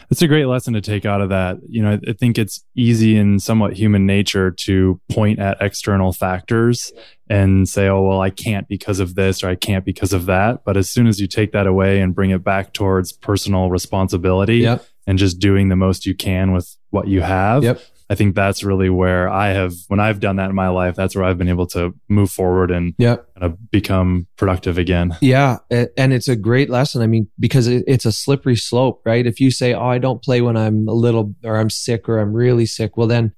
it's 0.10 0.22
a 0.22 0.28
great 0.28 0.46
lesson 0.46 0.74
to 0.74 0.82
take 0.82 1.06
out 1.06 1.22
of 1.22 1.30
that. 1.30 1.58
You 1.68 1.84
know, 1.84 2.00
I 2.08 2.14
think 2.14 2.38
it's 2.38 2.64
easy 2.76 3.16
in 3.16 3.40
somewhat 3.40 3.74
human 3.74 4.06
nature 4.06 4.52
to 4.62 5.00
point 5.10 5.40
at 5.40 5.58
external 5.62 6.14
factors 6.14 6.92
and 7.30 7.70
say, 7.70 7.88
oh, 7.88 8.02
well, 8.02 8.20
I 8.20 8.32
can't 8.32 8.68
because 8.68 9.00
of 9.00 9.14
this 9.14 9.44
or 9.44 9.50
I 9.50 9.56
can't 9.56 9.86
because 9.86 10.12
of 10.12 10.26
that. 10.26 10.64
But 10.66 10.78
as 10.78 10.90
soon 10.90 11.06
as 11.06 11.20
you 11.20 11.28
take 11.28 11.52
that 11.52 11.68
away 11.68 12.02
and 12.02 12.16
bring 12.16 12.32
it 12.32 12.44
back 12.44 12.74
towards 12.74 13.12
personal 13.12 13.70
responsibility 13.70 14.58
yep. 14.58 14.84
and 15.06 15.20
just 15.20 15.40
doing 15.40 15.70
the 15.70 15.76
most 15.76 16.08
you 16.08 16.16
can 16.16 16.54
with 16.54 16.76
what 16.90 17.08
you 17.08 17.22
have, 17.22 17.64
yep. 17.64 17.82
I 18.12 18.16
think 18.16 18.36
that's 18.36 18.64
really 18.64 18.90
where 18.90 19.30
I 19.30 19.50
have, 19.50 19.74
when 19.88 20.00
I've 20.00 20.20
done 20.20 20.38
that 20.38 20.50
in 20.50 20.56
my 20.56 20.70
life, 20.70 20.96
that's 20.96 21.16
where 21.16 21.24
I've 21.24 21.38
been 21.38 21.48
able 21.48 21.68
to 21.68 21.94
move 22.08 22.32
forward 22.32 22.72
and 22.72 22.98
kind 22.98 23.20
of 23.38 23.70
become 23.70 24.26
productive 24.36 24.80
again. 24.80 25.16
Yeah. 25.22 25.58
And 25.70 26.12
it's 26.12 26.28
a 26.28 26.36
great 26.36 26.72
lesson. 26.72 27.04
I 27.04 27.08
mean, 27.08 27.30
because 27.40 27.68
it's 27.68 28.06
a 28.06 28.12
slippery 28.12 28.56
slope, 28.56 29.02
right? 29.06 29.28
If 29.28 29.40
you 29.40 29.52
say, 29.52 29.76
oh, 29.76 29.86
I 29.86 30.00
don't 30.00 30.24
play 30.24 30.42
when 30.42 30.58
I'm 30.58 30.88
a 30.88 30.94
little, 30.94 31.36
or 31.44 31.58
I'm 31.58 31.70
sick, 31.70 32.10
or 32.10 32.18
I'm 32.18 32.34
really 32.34 32.66
sick, 32.66 32.98
well, 32.98 33.08
then 33.08 33.34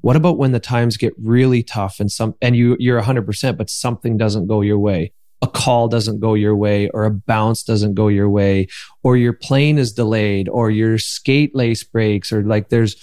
what 0.00 0.16
about 0.16 0.38
when 0.38 0.52
the 0.52 0.60
times 0.60 0.96
get 0.96 1.12
really 1.22 1.62
tough 1.62 2.00
and 2.00 2.10
some, 2.10 2.34
and 2.40 2.56
you, 2.56 2.76
you're 2.78 3.02
100%, 3.02 3.58
but 3.58 3.68
something 3.68 4.16
doesn't 4.16 4.46
go 4.46 4.62
your 4.62 4.78
way? 4.78 5.12
a 5.42 5.46
call 5.46 5.88
doesn't 5.88 6.20
go 6.20 6.32
your 6.32 6.56
way 6.56 6.88
or 6.94 7.04
a 7.04 7.10
bounce 7.10 7.62
doesn't 7.62 7.92
go 7.92 8.08
your 8.08 8.30
way 8.30 8.66
or 9.02 9.14
your 9.14 9.34
plane 9.34 9.76
is 9.76 9.92
delayed 9.92 10.48
or 10.48 10.70
your 10.70 10.96
skate 10.96 11.54
lace 11.54 11.84
breaks 11.84 12.32
or 12.32 12.42
like 12.42 12.70
there's 12.70 12.96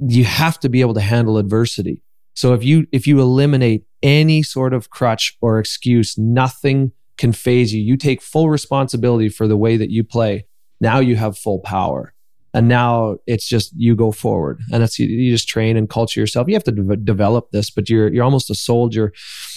you 0.00 0.24
have 0.24 0.58
to 0.60 0.68
be 0.68 0.80
able 0.80 0.94
to 0.94 1.00
handle 1.00 1.38
adversity. 1.38 2.02
So 2.34 2.54
if 2.54 2.64
you 2.64 2.86
if 2.92 3.06
you 3.06 3.20
eliminate 3.20 3.84
any 4.02 4.42
sort 4.42 4.72
of 4.72 4.90
crutch 4.90 5.36
or 5.40 5.58
excuse, 5.58 6.16
nothing 6.16 6.92
can 7.18 7.32
phase 7.32 7.74
you. 7.74 7.82
You 7.82 7.96
take 7.96 8.22
full 8.22 8.48
responsibility 8.48 9.28
for 9.28 9.46
the 9.46 9.56
way 9.56 9.76
that 9.76 9.90
you 9.90 10.02
play. 10.04 10.46
Now 10.80 11.00
you 11.00 11.16
have 11.16 11.36
full 11.36 11.58
power. 11.58 12.14
And 12.52 12.66
now 12.66 13.18
it's 13.26 13.46
just 13.46 13.72
you 13.76 13.94
go 13.94 14.10
forward. 14.10 14.58
And 14.72 14.82
that's 14.82 14.98
you, 14.98 15.06
you 15.06 15.30
just 15.30 15.46
train 15.46 15.76
and 15.76 15.88
culture 15.88 16.18
yourself. 16.18 16.48
You 16.48 16.54
have 16.54 16.64
to 16.64 16.72
de- 16.72 16.96
develop 16.96 17.50
this, 17.50 17.70
but 17.70 17.88
you're 17.88 18.12
you're 18.12 18.24
almost 18.24 18.50
a 18.50 18.54
soldier 18.54 19.12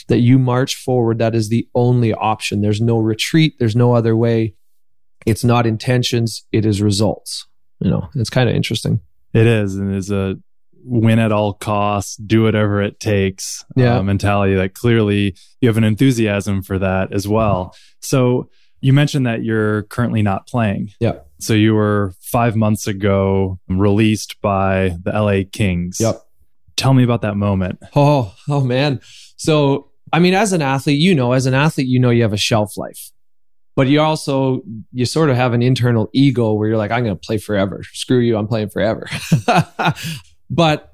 that 0.09 0.19
you 0.19 0.37
march 0.37 0.75
forward. 0.75 1.19
That 1.19 1.33
is 1.33 1.49
the 1.49 1.67
only 1.73 2.13
option. 2.13 2.61
There's 2.61 2.81
no 2.81 2.97
retreat, 2.97 3.55
there's 3.59 3.75
no 3.75 3.95
other 3.95 4.15
way. 4.15 4.55
It's 5.25 5.43
not 5.43 5.65
intentions, 5.65 6.45
it 6.51 6.65
is 6.65 6.81
results. 6.81 7.47
You 7.79 7.89
know, 7.89 8.09
it's 8.15 8.29
kind 8.29 8.49
of 8.49 8.55
interesting. 8.55 8.99
It 9.33 9.47
is, 9.47 9.75
and 9.75 9.93
it's 9.93 10.11
a 10.11 10.35
win 10.83 11.19
at 11.19 11.31
all 11.31 11.53
costs, 11.53 12.17
do 12.17 12.43
whatever 12.43 12.81
it 12.81 12.99
takes 12.99 13.63
yeah. 13.75 13.97
uh, 13.97 14.03
mentality. 14.03 14.55
That 14.55 14.73
clearly 14.73 15.35
you 15.61 15.69
have 15.69 15.77
an 15.77 15.83
enthusiasm 15.83 16.61
for 16.61 16.77
that 16.79 17.13
as 17.13 17.27
well. 17.27 17.75
So 18.01 18.49
you 18.81 18.93
mentioned 18.93 19.25
that 19.25 19.43
you're 19.43 19.83
currently 19.83 20.21
not 20.21 20.45
playing. 20.45 20.91
Yeah. 20.99 21.19
So 21.39 21.53
you 21.53 21.73
were 21.73 22.13
five 22.19 22.55
months 22.55 22.85
ago 22.85 23.59
released 23.67 24.39
by 24.41 24.97
the 25.03 25.11
LA 25.11 25.43
Kings. 25.49 25.97
Yep. 25.99 26.21
Tell 26.75 26.93
me 26.93 27.03
about 27.03 27.21
that 27.21 27.37
moment. 27.37 27.79
Oh, 27.95 28.35
oh 28.49 28.61
man. 28.61 28.99
So 29.37 29.89
I 30.11 30.19
mean, 30.19 30.33
as 30.33 30.53
an 30.53 30.61
athlete, 30.61 30.99
you 30.99 31.15
know, 31.15 31.31
as 31.31 31.45
an 31.45 31.53
athlete, 31.53 31.87
you 31.87 31.99
know 31.99 32.11
you 32.11 32.21
have 32.21 32.33
a 32.33 32.37
shelf 32.37 32.77
life 32.77 33.12
but 33.75 33.87
you 33.87 34.01
also 34.01 34.61
you 34.91 35.05
sort 35.05 35.29
of 35.29 35.35
have 35.35 35.53
an 35.53 35.61
internal 35.61 36.09
ego 36.13 36.53
where 36.53 36.67
you're 36.69 36.77
like 36.77 36.91
i'm 36.91 37.03
going 37.03 37.15
to 37.15 37.19
play 37.19 37.37
forever. 37.37 37.83
Screw 37.93 38.19
you 38.19 38.37
i'm 38.37 38.47
playing 38.47 38.69
forever. 38.69 39.07
But 40.49 40.93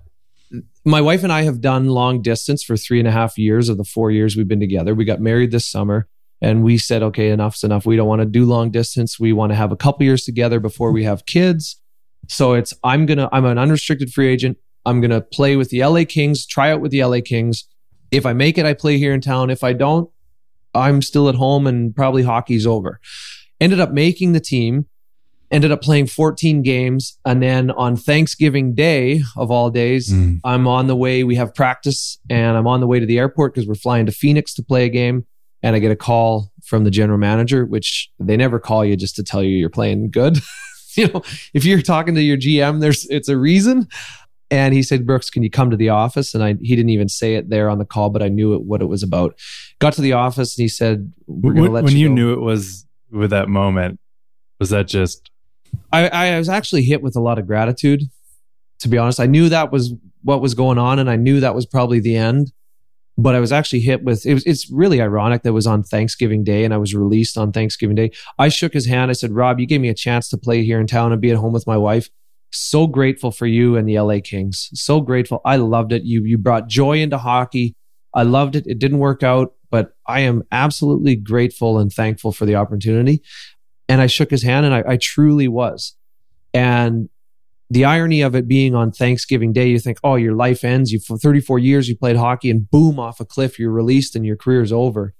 my 0.85 1.01
wife 1.01 1.23
and 1.23 1.33
i 1.33 1.41
have 1.41 1.59
done 1.59 1.87
long 1.87 2.21
distance 2.21 2.63
for 2.63 2.77
three 2.77 2.99
and 2.99 3.07
a 3.07 3.11
half 3.11 3.37
years 3.37 3.67
of 3.67 3.77
the 3.77 3.83
four 3.83 4.09
years 4.09 4.37
we've 4.37 4.47
been 4.47 4.59
together. 4.59 4.95
We 4.95 5.05
got 5.05 5.19
married 5.19 5.51
this 5.51 5.69
summer 5.69 6.07
and 6.41 6.63
we 6.63 6.77
said 6.77 7.03
okay 7.03 7.29
enough's 7.31 7.63
enough. 7.63 7.85
We 7.85 7.97
don't 7.97 8.07
want 8.07 8.21
to 8.21 8.25
do 8.25 8.45
long 8.45 8.71
distance. 8.71 9.19
We 9.19 9.33
want 9.33 9.51
to 9.51 9.55
have 9.55 9.71
a 9.71 9.75
couple 9.75 10.05
years 10.05 10.23
together 10.23 10.59
before 10.61 10.91
we 10.93 11.03
have 11.03 11.25
kids. 11.25 11.81
So 12.29 12.53
it's 12.53 12.73
i'm 12.83 13.05
going 13.05 13.17
to 13.17 13.29
i'm 13.33 13.45
an 13.45 13.57
unrestricted 13.57 14.13
free 14.13 14.27
agent. 14.29 14.57
I'm 14.85 15.01
going 15.01 15.11
to 15.11 15.21
play 15.21 15.57
with 15.57 15.69
the 15.69 15.83
la 15.83 16.05
kings 16.07 16.45
try 16.45 16.71
out 16.71 16.79
with 16.79 16.91
the 16.91 17.03
la 17.03 17.19
kings. 17.23 17.67
If 18.11 18.25
i 18.25 18.31
make 18.31 18.57
it 18.57 18.65
i 18.65 18.73
play 18.73 18.97
here 18.97 19.13
in 19.13 19.19
town. 19.19 19.49
If 19.49 19.63
i 19.63 19.73
don't 19.73 20.09
I'm 20.73 21.01
still 21.01 21.29
at 21.29 21.35
home 21.35 21.67
and 21.67 21.95
probably 21.95 22.23
hockey's 22.23 22.67
over. 22.67 22.99
Ended 23.59 23.79
up 23.79 23.91
making 23.91 24.33
the 24.33 24.39
team, 24.39 24.85
ended 25.51 25.71
up 25.71 25.81
playing 25.81 26.07
14 26.07 26.61
games. 26.61 27.17
And 27.25 27.41
then 27.41 27.71
on 27.71 27.95
Thanksgiving 27.95 28.75
Day 28.75 29.21
of 29.35 29.51
all 29.51 29.69
days, 29.69 30.11
mm. 30.11 30.39
I'm 30.43 30.67
on 30.67 30.87
the 30.87 30.95
way. 30.95 31.23
We 31.23 31.35
have 31.35 31.53
practice 31.53 32.19
and 32.29 32.57
I'm 32.57 32.67
on 32.67 32.79
the 32.79 32.87
way 32.87 32.99
to 32.99 33.05
the 33.05 33.19
airport 33.19 33.53
because 33.53 33.67
we're 33.67 33.75
flying 33.75 34.05
to 34.05 34.11
Phoenix 34.11 34.53
to 34.55 34.63
play 34.63 34.85
a 34.85 34.89
game. 34.89 35.25
And 35.61 35.75
I 35.75 35.79
get 35.79 35.91
a 35.91 35.95
call 35.95 36.53
from 36.63 36.85
the 36.85 36.91
general 36.91 37.17
manager, 37.17 37.65
which 37.65 38.09
they 38.17 38.37
never 38.37 38.59
call 38.59 38.85
you 38.85 38.95
just 38.95 39.17
to 39.17 39.23
tell 39.23 39.43
you 39.43 39.57
you're 39.57 39.69
playing 39.69 40.09
good. 40.09 40.37
you 40.95 41.07
know, 41.07 41.21
if 41.53 41.65
you're 41.65 41.81
talking 41.81 42.15
to 42.15 42.21
your 42.21 42.37
GM, 42.37 42.79
there's 42.79 43.05
it's 43.09 43.27
a 43.27 43.37
reason. 43.37 43.87
And 44.51 44.73
he 44.73 44.81
said, 44.81 45.05
Brooks, 45.05 45.29
can 45.29 45.43
you 45.43 45.49
come 45.49 45.69
to 45.69 45.77
the 45.77 45.89
office? 45.89 46.33
And 46.33 46.43
I, 46.43 46.55
he 46.61 46.75
didn't 46.75 46.89
even 46.89 47.07
say 47.07 47.35
it 47.35 47.49
there 47.49 47.69
on 47.69 47.77
the 47.77 47.85
call, 47.85 48.09
but 48.09 48.23
I 48.23 48.29
knew 48.29 48.53
it, 48.53 48.63
what 48.63 48.81
it 48.81 48.85
was 48.85 49.03
about. 49.03 49.39
Got 49.79 49.93
to 49.93 50.01
the 50.01 50.13
office 50.13 50.57
and 50.57 50.63
he 50.63 50.67
said, 50.67 51.13
when, 51.27 51.71
when 51.71 51.87
you, 51.89 51.99
you 51.99 52.09
knew 52.09 52.33
it 52.33 52.41
was 52.41 52.85
with 53.11 53.29
that 53.29 53.47
moment, 53.47 53.99
was 54.59 54.71
that 54.71 54.87
just? 54.87 55.29
I, 55.91 56.07
I 56.09 56.37
was 56.37 56.49
actually 56.49 56.83
hit 56.83 57.03
with 57.03 57.15
a 57.15 57.19
lot 57.19 57.37
of 57.37 57.45
gratitude, 57.45 58.01
to 58.79 58.87
be 58.87 58.97
honest. 58.97 59.19
I 59.19 59.27
knew 59.27 59.49
that 59.49 59.71
was 59.71 59.93
what 60.23 60.41
was 60.41 60.55
going 60.55 60.79
on 60.79 60.97
and 60.97 61.09
I 61.09 61.15
knew 61.15 61.39
that 61.39 61.53
was 61.55 61.65
probably 61.65 61.99
the 61.99 62.15
end. 62.15 62.51
But 63.17 63.35
I 63.35 63.41
was 63.41 63.51
actually 63.51 63.81
hit 63.81 64.01
with 64.03 64.25
it 64.25 64.33
was, 64.33 64.45
it's 64.45 64.71
really 64.71 65.01
ironic 65.01 65.43
that 65.43 65.51
was 65.51 65.67
on 65.67 65.83
Thanksgiving 65.83 66.43
Day 66.43 66.63
and 66.63 66.73
I 66.73 66.77
was 66.77 66.95
released 66.95 67.37
on 67.37 67.51
Thanksgiving 67.51 67.95
Day. 67.95 68.11
I 68.39 68.47
shook 68.47 68.73
his 68.73 68.85
hand. 68.85 69.11
I 69.11 69.13
said, 69.13 69.31
Rob, 69.31 69.59
you 69.59 69.65
gave 69.65 69.81
me 69.81 69.89
a 69.89 69.93
chance 69.93 70.29
to 70.29 70.37
play 70.37 70.63
here 70.63 70.79
in 70.79 70.87
town 70.87 71.11
and 71.11 71.21
be 71.21 71.29
at 71.29 71.37
home 71.37 71.51
with 71.51 71.67
my 71.67 71.75
wife 71.75 72.09
so 72.51 72.87
grateful 72.87 73.31
for 73.31 73.45
you 73.45 73.75
and 73.75 73.87
the 73.87 73.99
LA 73.99 74.19
Kings. 74.23 74.69
So 74.73 75.01
grateful. 75.01 75.41
I 75.45 75.57
loved 75.57 75.91
it. 75.91 76.03
You 76.03 76.23
you 76.23 76.37
brought 76.37 76.67
joy 76.67 76.99
into 76.99 77.17
hockey. 77.17 77.75
I 78.13 78.23
loved 78.23 78.55
it. 78.55 78.65
It 78.67 78.79
didn't 78.79 78.99
work 78.99 79.23
out, 79.23 79.53
but 79.69 79.93
I 80.07 80.21
am 80.21 80.43
absolutely 80.51 81.15
grateful 81.15 81.77
and 81.77 81.91
thankful 81.91 82.31
for 82.31 82.45
the 82.45 82.55
opportunity. 82.55 83.21
And 83.87 84.01
I 84.01 84.07
shook 84.07 84.31
his 84.31 84.43
hand 84.43 84.65
and 84.65 84.73
I, 84.73 84.83
I 84.87 84.97
truly 84.97 85.47
was. 85.47 85.95
And 86.53 87.09
the 87.69 87.85
irony 87.85 88.21
of 88.21 88.35
it 88.35 88.47
being 88.47 88.73
on 88.73 88.91
Thanksgiving 88.91 89.53
Day, 89.53 89.67
you 89.69 89.79
think, 89.79 89.99
oh, 90.03 90.15
your 90.15 90.33
life 90.33 90.63
ends. 90.63 90.91
You 90.91 90.99
for 90.99 91.17
34 91.17 91.59
years 91.59 91.87
you 91.87 91.95
played 91.95 92.15
hockey 92.15 92.49
and 92.49 92.69
boom 92.69 92.99
off 92.99 93.19
a 93.19 93.25
cliff, 93.25 93.59
you're 93.59 93.71
released 93.71 94.15
and 94.15 94.25
your 94.25 94.35
career's 94.35 94.71
over. 94.71 95.13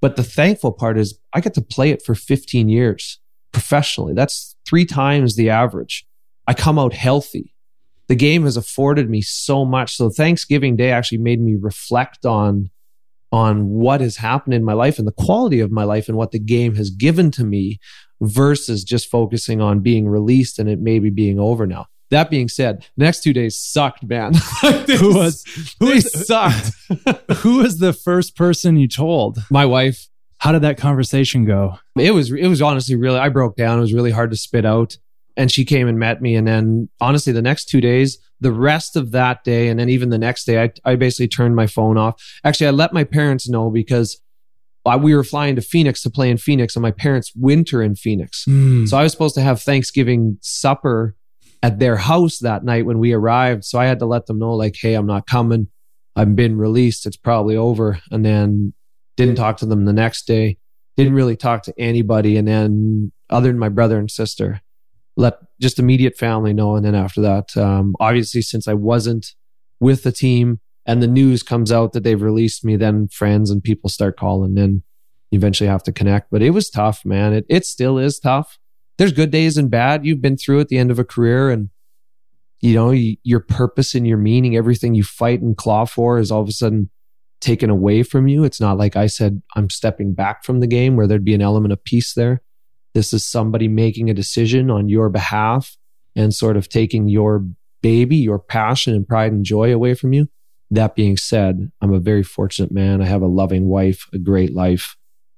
But 0.00 0.14
the 0.14 0.22
thankful 0.22 0.72
part 0.72 0.96
is 0.96 1.18
I 1.32 1.40
get 1.40 1.54
to 1.54 1.60
play 1.60 1.90
it 1.90 2.02
for 2.02 2.14
15 2.14 2.68
years 2.68 3.18
professionally. 3.52 4.14
That's 4.14 4.54
three 4.64 4.84
times 4.84 5.34
the 5.34 5.50
average. 5.50 6.06
I 6.48 6.54
come 6.54 6.78
out 6.78 6.94
healthy. 6.94 7.54
The 8.08 8.16
game 8.16 8.44
has 8.44 8.56
afforded 8.56 9.10
me 9.10 9.20
so 9.20 9.66
much. 9.66 9.94
So 9.94 10.08
Thanksgiving 10.08 10.76
Day 10.76 10.90
actually 10.90 11.18
made 11.18 11.40
me 11.40 11.56
reflect 11.60 12.24
on 12.24 12.70
on 13.30 13.68
what 13.68 14.00
has 14.00 14.16
happened 14.16 14.54
in 14.54 14.64
my 14.64 14.72
life 14.72 14.98
and 14.98 15.06
the 15.06 15.12
quality 15.12 15.60
of 15.60 15.70
my 15.70 15.84
life 15.84 16.08
and 16.08 16.16
what 16.16 16.30
the 16.30 16.38
game 16.38 16.74
has 16.76 16.88
given 16.88 17.30
to 17.30 17.44
me 17.44 17.78
versus 18.22 18.82
just 18.82 19.10
focusing 19.10 19.60
on 19.60 19.80
being 19.80 20.08
released 20.08 20.58
and 20.58 20.70
it 20.70 20.80
maybe 20.80 21.10
being 21.10 21.38
over 21.38 21.66
now. 21.66 21.84
That 22.10 22.30
being 22.30 22.48
said, 22.48 22.86
next 22.96 23.22
two 23.22 23.34
days 23.34 23.62
sucked, 23.62 24.02
man. 24.02 24.32
who 24.62 25.14
was 25.14 25.44
who 25.80 25.90
was, 25.90 26.26
sucked? 26.26 26.72
who 27.36 27.58
was 27.58 27.78
the 27.78 27.92
first 27.92 28.34
person 28.34 28.78
you 28.78 28.88
told? 28.88 29.38
My 29.50 29.66
wife. 29.66 30.08
How 30.38 30.52
did 30.52 30.62
that 30.62 30.78
conversation 30.78 31.44
go? 31.44 31.78
It 31.98 32.12
was 32.12 32.32
it 32.32 32.46
was 32.46 32.62
honestly 32.62 32.94
really 32.94 33.18
I 33.18 33.28
broke 33.28 33.56
down. 33.56 33.76
It 33.76 33.82
was 33.82 33.92
really 33.92 34.12
hard 34.12 34.30
to 34.30 34.36
spit 34.36 34.64
out 34.64 34.96
and 35.38 35.50
she 35.50 35.64
came 35.64 35.88
and 35.88 35.98
met 35.98 36.20
me. 36.20 36.34
And 36.36 36.46
then 36.46 36.90
honestly, 37.00 37.32
the 37.32 37.40
next 37.40 37.70
two 37.70 37.80
days, 37.80 38.18
the 38.40 38.52
rest 38.52 38.96
of 38.96 39.12
that 39.12 39.44
day, 39.44 39.68
and 39.68 39.80
then 39.80 39.88
even 39.88 40.10
the 40.10 40.18
next 40.18 40.44
day, 40.44 40.62
I, 40.62 40.70
I 40.84 40.96
basically 40.96 41.28
turned 41.28 41.56
my 41.56 41.66
phone 41.66 41.96
off. 41.96 42.22
Actually, 42.44 42.66
I 42.66 42.70
let 42.72 42.92
my 42.92 43.04
parents 43.04 43.48
know 43.48 43.70
because 43.70 44.20
I, 44.84 44.96
we 44.96 45.14
were 45.14 45.24
flying 45.24 45.56
to 45.56 45.62
Phoenix 45.62 46.02
to 46.02 46.10
play 46.10 46.30
in 46.30 46.38
Phoenix, 46.38 46.76
and 46.76 46.82
my 46.82 46.90
parents 46.90 47.32
winter 47.34 47.82
in 47.82 47.94
Phoenix. 47.94 48.44
Mm. 48.46 48.88
So 48.88 48.96
I 48.98 49.02
was 49.02 49.12
supposed 49.12 49.34
to 49.36 49.40
have 49.40 49.62
Thanksgiving 49.62 50.38
supper 50.40 51.14
at 51.62 51.78
their 51.78 51.96
house 51.96 52.38
that 52.40 52.64
night 52.64 52.86
when 52.86 52.98
we 52.98 53.12
arrived. 53.12 53.64
So 53.64 53.78
I 53.78 53.86
had 53.86 53.98
to 54.00 54.06
let 54.06 54.26
them 54.26 54.38
know, 54.38 54.54
like, 54.54 54.76
hey, 54.80 54.94
I'm 54.94 55.06
not 55.06 55.26
coming. 55.26 55.68
I've 56.16 56.34
been 56.34 56.56
released. 56.56 57.06
It's 57.06 57.16
probably 57.16 57.56
over. 57.56 58.00
And 58.10 58.24
then 58.24 58.74
didn't 59.16 59.36
talk 59.36 59.56
to 59.58 59.66
them 59.66 59.84
the 59.84 59.92
next 59.92 60.26
day. 60.26 60.58
Didn't 60.96 61.14
really 61.14 61.36
talk 61.36 61.62
to 61.64 61.74
anybody. 61.78 62.36
And 62.36 62.46
then 62.46 63.12
other 63.30 63.48
than 63.48 63.58
my 63.58 63.68
brother 63.68 63.98
and 63.98 64.10
sister, 64.10 64.60
let 65.18 65.34
just 65.60 65.78
immediate 65.78 66.16
family 66.16 66.54
know. 66.54 66.76
And 66.76 66.86
then 66.86 66.94
after 66.94 67.20
that, 67.20 67.54
um, 67.58 67.94
obviously, 68.00 68.40
since 68.40 68.66
I 68.66 68.72
wasn't 68.72 69.34
with 69.80 70.02
the 70.04 70.12
team 70.12 70.60
and 70.86 71.02
the 71.02 71.06
news 71.06 71.42
comes 71.42 71.70
out 71.70 71.92
that 71.92 72.04
they've 72.04 72.22
released 72.22 72.64
me, 72.64 72.76
then 72.76 73.08
friends 73.08 73.50
and 73.50 73.62
people 73.62 73.90
start 73.90 74.16
calling. 74.16 74.56
And 74.56 74.82
eventually 75.30 75.68
have 75.68 75.82
to 75.84 75.92
connect. 75.92 76.30
But 76.30 76.42
it 76.42 76.50
was 76.50 76.70
tough, 76.70 77.04
man. 77.04 77.32
It 77.32 77.46
it 77.48 77.66
still 77.66 77.98
is 77.98 78.18
tough. 78.18 78.58
There's 78.96 79.12
good 79.12 79.30
days 79.30 79.56
and 79.56 79.70
bad. 79.70 80.04
You've 80.04 80.22
been 80.22 80.36
through 80.36 80.60
at 80.60 80.68
the 80.68 80.78
end 80.78 80.90
of 80.90 80.98
a 80.98 81.04
career, 81.04 81.50
and 81.50 81.70
you 82.60 82.74
know 82.74 82.90
your 82.90 83.40
purpose 83.40 83.94
and 83.94 84.06
your 84.06 84.18
meaning, 84.18 84.56
everything 84.56 84.94
you 84.94 85.04
fight 85.04 85.40
and 85.40 85.56
claw 85.56 85.84
for, 85.84 86.18
is 86.18 86.30
all 86.30 86.42
of 86.42 86.48
a 86.48 86.52
sudden 86.52 86.90
taken 87.40 87.70
away 87.70 88.02
from 88.02 88.26
you. 88.26 88.44
It's 88.44 88.60
not 88.60 88.78
like 88.78 88.96
I 88.96 89.06
said 89.06 89.42
I'm 89.54 89.70
stepping 89.70 90.14
back 90.14 90.44
from 90.44 90.60
the 90.60 90.66
game 90.66 90.96
where 90.96 91.06
there'd 91.06 91.24
be 91.24 91.34
an 91.34 91.42
element 91.42 91.72
of 91.72 91.84
peace 91.84 92.14
there. 92.14 92.42
This 92.98 93.12
is 93.12 93.24
somebody 93.24 93.68
making 93.68 94.10
a 94.10 94.12
decision 94.12 94.72
on 94.72 94.88
your 94.88 95.08
behalf 95.08 95.76
and 96.16 96.34
sort 96.34 96.56
of 96.56 96.68
taking 96.68 97.06
your 97.06 97.46
baby, 97.80 98.16
your 98.16 98.40
passion 98.40 98.92
and 98.92 99.06
pride 99.06 99.30
and 99.30 99.44
joy 99.44 99.72
away 99.72 99.94
from 99.94 100.12
you. 100.12 100.26
That 100.72 100.96
being 100.96 101.16
said, 101.16 101.70
I'm 101.80 101.94
a 101.94 102.00
very 102.00 102.24
fortunate 102.24 102.72
man. 102.72 103.00
I 103.00 103.04
have 103.04 103.22
a 103.22 103.28
loving 103.28 103.68
wife, 103.68 104.08
a 104.12 104.18
great 104.18 104.52
life. 104.52 104.96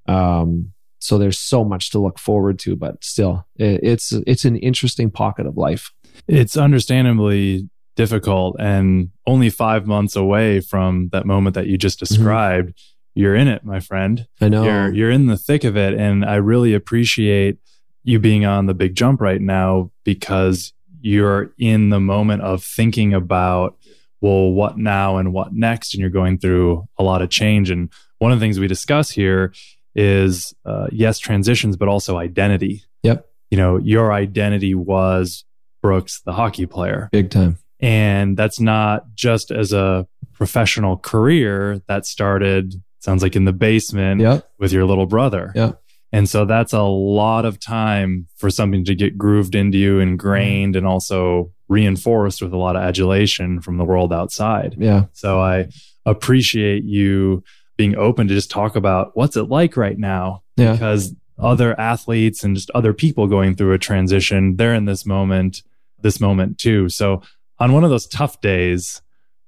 Um, 0.08 0.72
so 1.00 1.18
there's 1.18 1.38
so 1.38 1.62
much 1.62 1.90
to 1.90 1.98
look 1.98 2.18
forward 2.18 2.58
to, 2.60 2.76
but 2.76 3.04
still, 3.04 3.46
it's 3.56 4.10
it's 4.26 4.46
an 4.46 4.56
interesting 4.56 5.10
pocket 5.10 5.44
of 5.44 5.58
life. 5.58 5.92
It's 6.26 6.56
understandably 6.56 7.68
difficult, 7.94 8.56
and 8.58 9.10
only 9.26 9.50
five 9.50 9.86
months 9.86 10.16
away 10.16 10.60
from 10.60 11.10
that 11.12 11.26
moment 11.26 11.56
that 11.56 11.66
you 11.66 11.76
just 11.76 11.98
mm-hmm. 11.98 12.14
described. 12.14 12.68
Mm-hmm. 12.70 12.99
You're 13.14 13.34
in 13.34 13.48
it, 13.48 13.64
my 13.64 13.80
friend. 13.80 14.26
I 14.40 14.48
know. 14.48 14.64
You're 14.64 14.94
you're 14.94 15.10
in 15.10 15.26
the 15.26 15.36
thick 15.36 15.64
of 15.64 15.76
it, 15.76 15.94
and 15.94 16.24
I 16.24 16.36
really 16.36 16.74
appreciate 16.74 17.58
you 18.02 18.18
being 18.18 18.44
on 18.44 18.66
the 18.66 18.74
big 18.74 18.94
jump 18.94 19.20
right 19.20 19.40
now 19.40 19.90
because 20.04 20.72
you're 21.00 21.52
in 21.58 21.90
the 21.90 22.00
moment 22.00 22.42
of 22.42 22.62
thinking 22.62 23.14
about 23.14 23.76
well 24.20 24.52
what 24.52 24.78
now 24.78 25.16
and 25.16 25.32
what 25.32 25.52
next? 25.52 25.94
And 25.94 26.00
you're 26.00 26.10
going 26.10 26.38
through 26.38 26.88
a 26.98 27.02
lot 27.02 27.22
of 27.22 27.30
change. 27.30 27.70
And 27.70 27.90
one 28.18 28.32
of 28.32 28.38
the 28.38 28.44
things 28.44 28.58
we 28.58 28.68
discuss 28.68 29.10
here 29.10 29.52
is 29.94 30.54
uh, 30.64 30.86
yes 30.92 31.18
transitions 31.18 31.76
but 31.76 31.88
also 31.88 32.16
identity. 32.16 32.84
Yep. 33.02 33.26
You 33.50 33.58
know 33.58 33.78
your 33.78 34.12
identity 34.12 34.74
was 34.74 35.44
brooks 35.82 36.20
the 36.24 36.32
hockey 36.32 36.66
player. 36.66 37.08
Big 37.12 37.30
time. 37.30 37.58
And 37.80 38.36
that's 38.36 38.60
not 38.60 39.14
just 39.14 39.50
as 39.50 39.72
a 39.72 40.06
professional 40.34 40.98
career 40.98 41.80
that 41.88 42.06
started 42.06 42.74
sounds 43.00 43.22
like 43.22 43.36
in 43.36 43.44
the 43.44 43.52
basement 43.52 44.20
yep. 44.20 44.48
with 44.58 44.72
your 44.72 44.84
little 44.84 45.06
brother 45.06 45.52
yeah 45.54 45.72
and 46.12 46.28
so 46.28 46.44
that's 46.44 46.72
a 46.72 46.82
lot 46.82 47.44
of 47.44 47.60
time 47.60 48.26
for 48.36 48.50
something 48.50 48.84
to 48.86 48.94
get 48.94 49.16
grooved 49.16 49.54
into 49.54 49.78
you, 49.78 50.00
ingrained, 50.00 50.74
and 50.74 50.86
also 50.86 51.52
reinforced 51.68 52.42
with 52.42 52.52
a 52.52 52.56
lot 52.56 52.74
of 52.74 52.82
adulation 52.82 53.60
from 53.60 53.76
the 53.76 53.84
world 53.84 54.12
outside. 54.12 54.74
Yeah. 54.76 55.04
So 55.12 55.40
I 55.40 55.68
appreciate 56.04 56.82
you 56.84 57.44
being 57.76 57.96
open 57.96 58.26
to 58.26 58.34
just 58.34 58.50
talk 58.50 58.74
about 58.74 59.12
what's 59.14 59.36
it 59.36 59.44
like 59.44 59.76
right 59.76 59.98
now. 59.98 60.42
Yeah. 60.56 60.72
Because 60.72 61.14
other 61.38 61.78
athletes 61.80 62.42
and 62.42 62.56
just 62.56 62.70
other 62.72 62.92
people 62.92 63.28
going 63.28 63.54
through 63.54 63.72
a 63.72 63.78
transition, 63.78 64.56
they're 64.56 64.74
in 64.74 64.84
this 64.84 65.06
moment, 65.06 65.62
this 66.00 66.20
moment 66.20 66.58
too. 66.58 66.88
So 66.88 67.22
on 67.60 67.72
one 67.72 67.84
of 67.84 67.90
those 67.90 68.08
tough 68.08 68.40
days, 68.40 69.00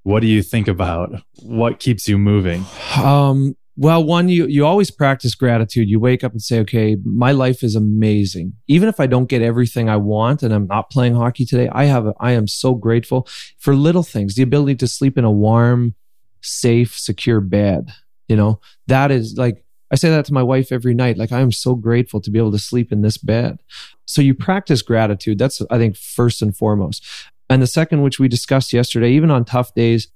what 0.03 0.21
do 0.21 0.27
you 0.27 0.43
think 0.43 0.69
about? 0.69 1.23
What 1.43 1.79
keeps 1.79 2.09
you 2.09 2.19
moving? 2.19 2.65
Um, 2.97 3.57
well, 3.77 4.05
one, 4.05 4.29
you, 4.29 4.47
you 4.47 4.67
always 4.67 4.91
practice 4.91 5.35
gratitude. 5.35 5.89
You 5.89 5.99
wake 5.99 6.23
up 6.23 6.33
and 6.33 6.43
say, 6.43 6.61
okay, 6.61 6.97
my 7.05 7.33
life 7.33 7.63
is 7.63 7.75
amazing. 7.75 8.53
Even 8.69 8.89
if 8.89 9.01
I 9.01 9.07
don't 9.07 9.29
get 9.29 9.41
everything 9.41 9.89
I 9.89 9.97
want 9.97 10.43
and 10.43 10.53
I'm 10.53 10.67
not 10.67 10.91
playing 10.91 11.15
hockey 11.15 11.47
today, 11.47 11.69
I 11.73 11.85
have, 11.85 12.07
I 12.21 12.33
am 12.33 12.47
so 12.47 12.75
grateful 12.75 13.27
for 13.59 13.75
little 13.75 14.03
things, 14.03 14.35
the 14.35 14.43
ability 14.43 14.77
to 14.77 14.87
sleep 14.87 15.17
in 15.17 15.25
a 15.25 15.31
warm, 15.31 15.95
safe, 16.43 16.99
secure 16.99 17.41
bed. 17.41 17.93
You 18.29 18.37
know, 18.37 18.61
that 18.89 19.11
is 19.11 19.37
like, 19.39 19.65
I 19.91 19.95
say 19.95 20.09
that 20.11 20.25
to 20.27 20.33
my 20.33 20.43
wife 20.43 20.73
every 20.73 20.95
night. 20.95 21.19
Like, 21.19 21.33
I 21.33 21.41
am 21.41 21.53
so 21.53 21.75
grateful 21.75 22.21
to 22.23 22.31
be 22.31 22.39
able 22.39 22.53
to 22.53 22.59
sleep 22.59 22.93
in 22.93 23.03
this 23.03 23.19
bed. 23.19 23.59
So 24.07 24.23
you 24.23 24.35
practice 24.35 24.81
gratitude. 24.81 25.39
That's, 25.39 25.61
I 25.71 25.77
think, 25.77 25.97
first 25.97 26.41
and 26.41 26.57
foremost. 26.57 27.07
And 27.53 27.61
the 27.61 27.67
second, 27.67 28.01
which 28.01 28.19
we 28.19 28.29
discussed 28.29 28.73
yesterday, 28.73 29.13
even 29.13 29.31
on 29.31 29.45
tough 29.45 29.75
days, 29.75 30.09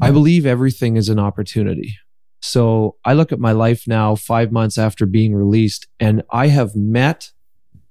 I 0.00 0.12
believe 0.12 0.46
everything 0.46 0.96
is 0.96 1.08
an 1.08 1.18
opportunity. 1.18 1.96
So 2.42 2.94
I 3.04 3.14
look 3.14 3.32
at 3.32 3.40
my 3.40 3.50
life 3.50 3.88
now, 3.88 4.14
five 4.14 4.52
months 4.52 4.78
after 4.78 5.04
being 5.04 5.34
released, 5.34 5.88
and 5.98 6.22
I 6.30 6.46
have 6.48 6.76
met 6.76 7.32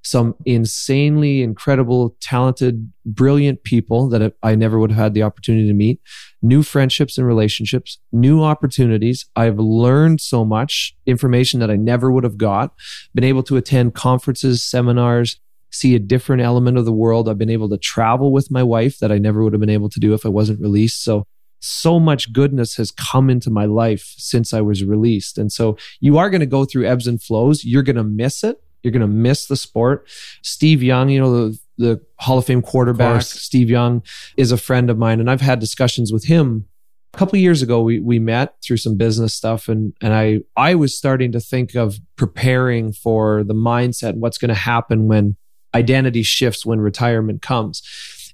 some 0.01 0.35
insanely 0.45 1.41
incredible, 1.41 2.15
talented, 2.21 2.93
brilliant 3.05 3.65
people 3.65 4.07
that 4.09 4.33
I 4.41 4.55
never 4.55 4.79
would 4.79 4.91
have 4.91 4.99
had 4.99 5.13
the 5.13 5.23
opportunity 5.23 5.67
to 5.67 5.73
meet, 5.73 5.99
new 6.41 6.63
friendships 6.63 7.17
and 7.17 7.27
relationships, 7.27 7.99
new 8.13 8.43
opportunities. 8.43 9.25
I've 9.35 9.59
learned 9.59 10.21
so 10.21 10.45
much 10.45 10.95
information 11.05 11.59
that 11.59 11.69
I 11.69 11.75
never 11.75 12.09
would 12.13 12.23
have 12.23 12.37
got, 12.37 12.73
been 13.13 13.25
able 13.25 13.43
to 13.43 13.57
attend 13.57 13.93
conferences, 13.93 14.63
seminars, 14.63 15.37
see 15.73 15.95
a 15.95 15.99
different 15.99 16.41
element 16.41 16.77
of 16.77 16.85
the 16.85 16.93
world. 16.93 17.27
I've 17.27 17.37
been 17.37 17.49
able 17.49 17.69
to 17.69 17.77
travel 17.77 18.31
with 18.31 18.51
my 18.51 18.63
wife 18.63 18.99
that 18.99 19.11
I 19.11 19.17
never 19.17 19.43
would 19.43 19.53
have 19.53 19.59
been 19.59 19.69
able 19.69 19.89
to 19.89 19.99
do 19.99 20.13
if 20.13 20.25
I 20.25 20.29
wasn't 20.29 20.61
released. 20.61 21.03
So 21.03 21.25
so 21.65 21.97
much 21.97 22.33
goodness 22.33 22.75
has 22.75 22.91
come 22.91 23.29
into 23.29 23.49
my 23.49 23.65
life 23.65 24.13
since 24.17 24.53
I 24.53 24.59
was 24.59 24.83
released. 24.83 25.37
And 25.37 25.49
so 25.49 25.77
you 26.01 26.17
are 26.17 26.29
going 26.29 26.41
to 26.41 26.45
go 26.45 26.65
through 26.65 26.85
ebbs 26.85 27.07
and 27.07 27.21
flows. 27.21 27.63
You're 27.63 27.83
going 27.83 27.95
to 27.95 28.03
miss 28.03 28.43
it. 28.43 28.61
You're 28.83 28.91
going 28.91 29.01
to 29.01 29.07
miss 29.07 29.47
the 29.47 29.55
sport. 29.55 30.07
Steve 30.41 30.83
Young, 30.83 31.07
you 31.07 31.21
know, 31.21 31.47
the, 31.47 31.59
the 31.77 32.01
Hall 32.19 32.37
of 32.37 32.45
Fame 32.45 32.61
quarterback, 32.61 33.21
of 33.21 33.23
Steve 33.23 33.69
Young 33.69 34.03
is 34.35 34.51
a 34.51 34.57
friend 34.57 34.89
of 34.89 34.97
mine. 34.97 35.21
And 35.21 35.31
I've 35.31 35.39
had 35.39 35.59
discussions 35.59 36.11
with 36.11 36.25
him 36.25 36.65
a 37.13 37.17
couple 37.17 37.37
of 37.37 37.41
years 37.41 37.61
ago. 37.61 37.81
We, 37.81 38.01
we 38.01 38.19
met 38.19 38.55
through 38.61 38.77
some 38.77 38.97
business 38.97 39.33
stuff 39.33 39.69
and, 39.69 39.93
and 40.01 40.13
I, 40.13 40.41
I 40.57 40.75
was 40.75 40.97
starting 40.97 41.31
to 41.31 41.39
think 41.39 41.75
of 41.75 41.97
preparing 42.17 42.91
for 42.91 43.45
the 43.45 43.55
mindset 43.55 44.09
and 44.09 44.21
what's 44.21 44.37
going 44.37 44.49
to 44.49 44.55
happen 44.55 45.07
when 45.07 45.37
identity 45.75 46.23
shifts, 46.23 46.65
when 46.65 46.79
retirement 46.79 47.41
comes. 47.41 47.81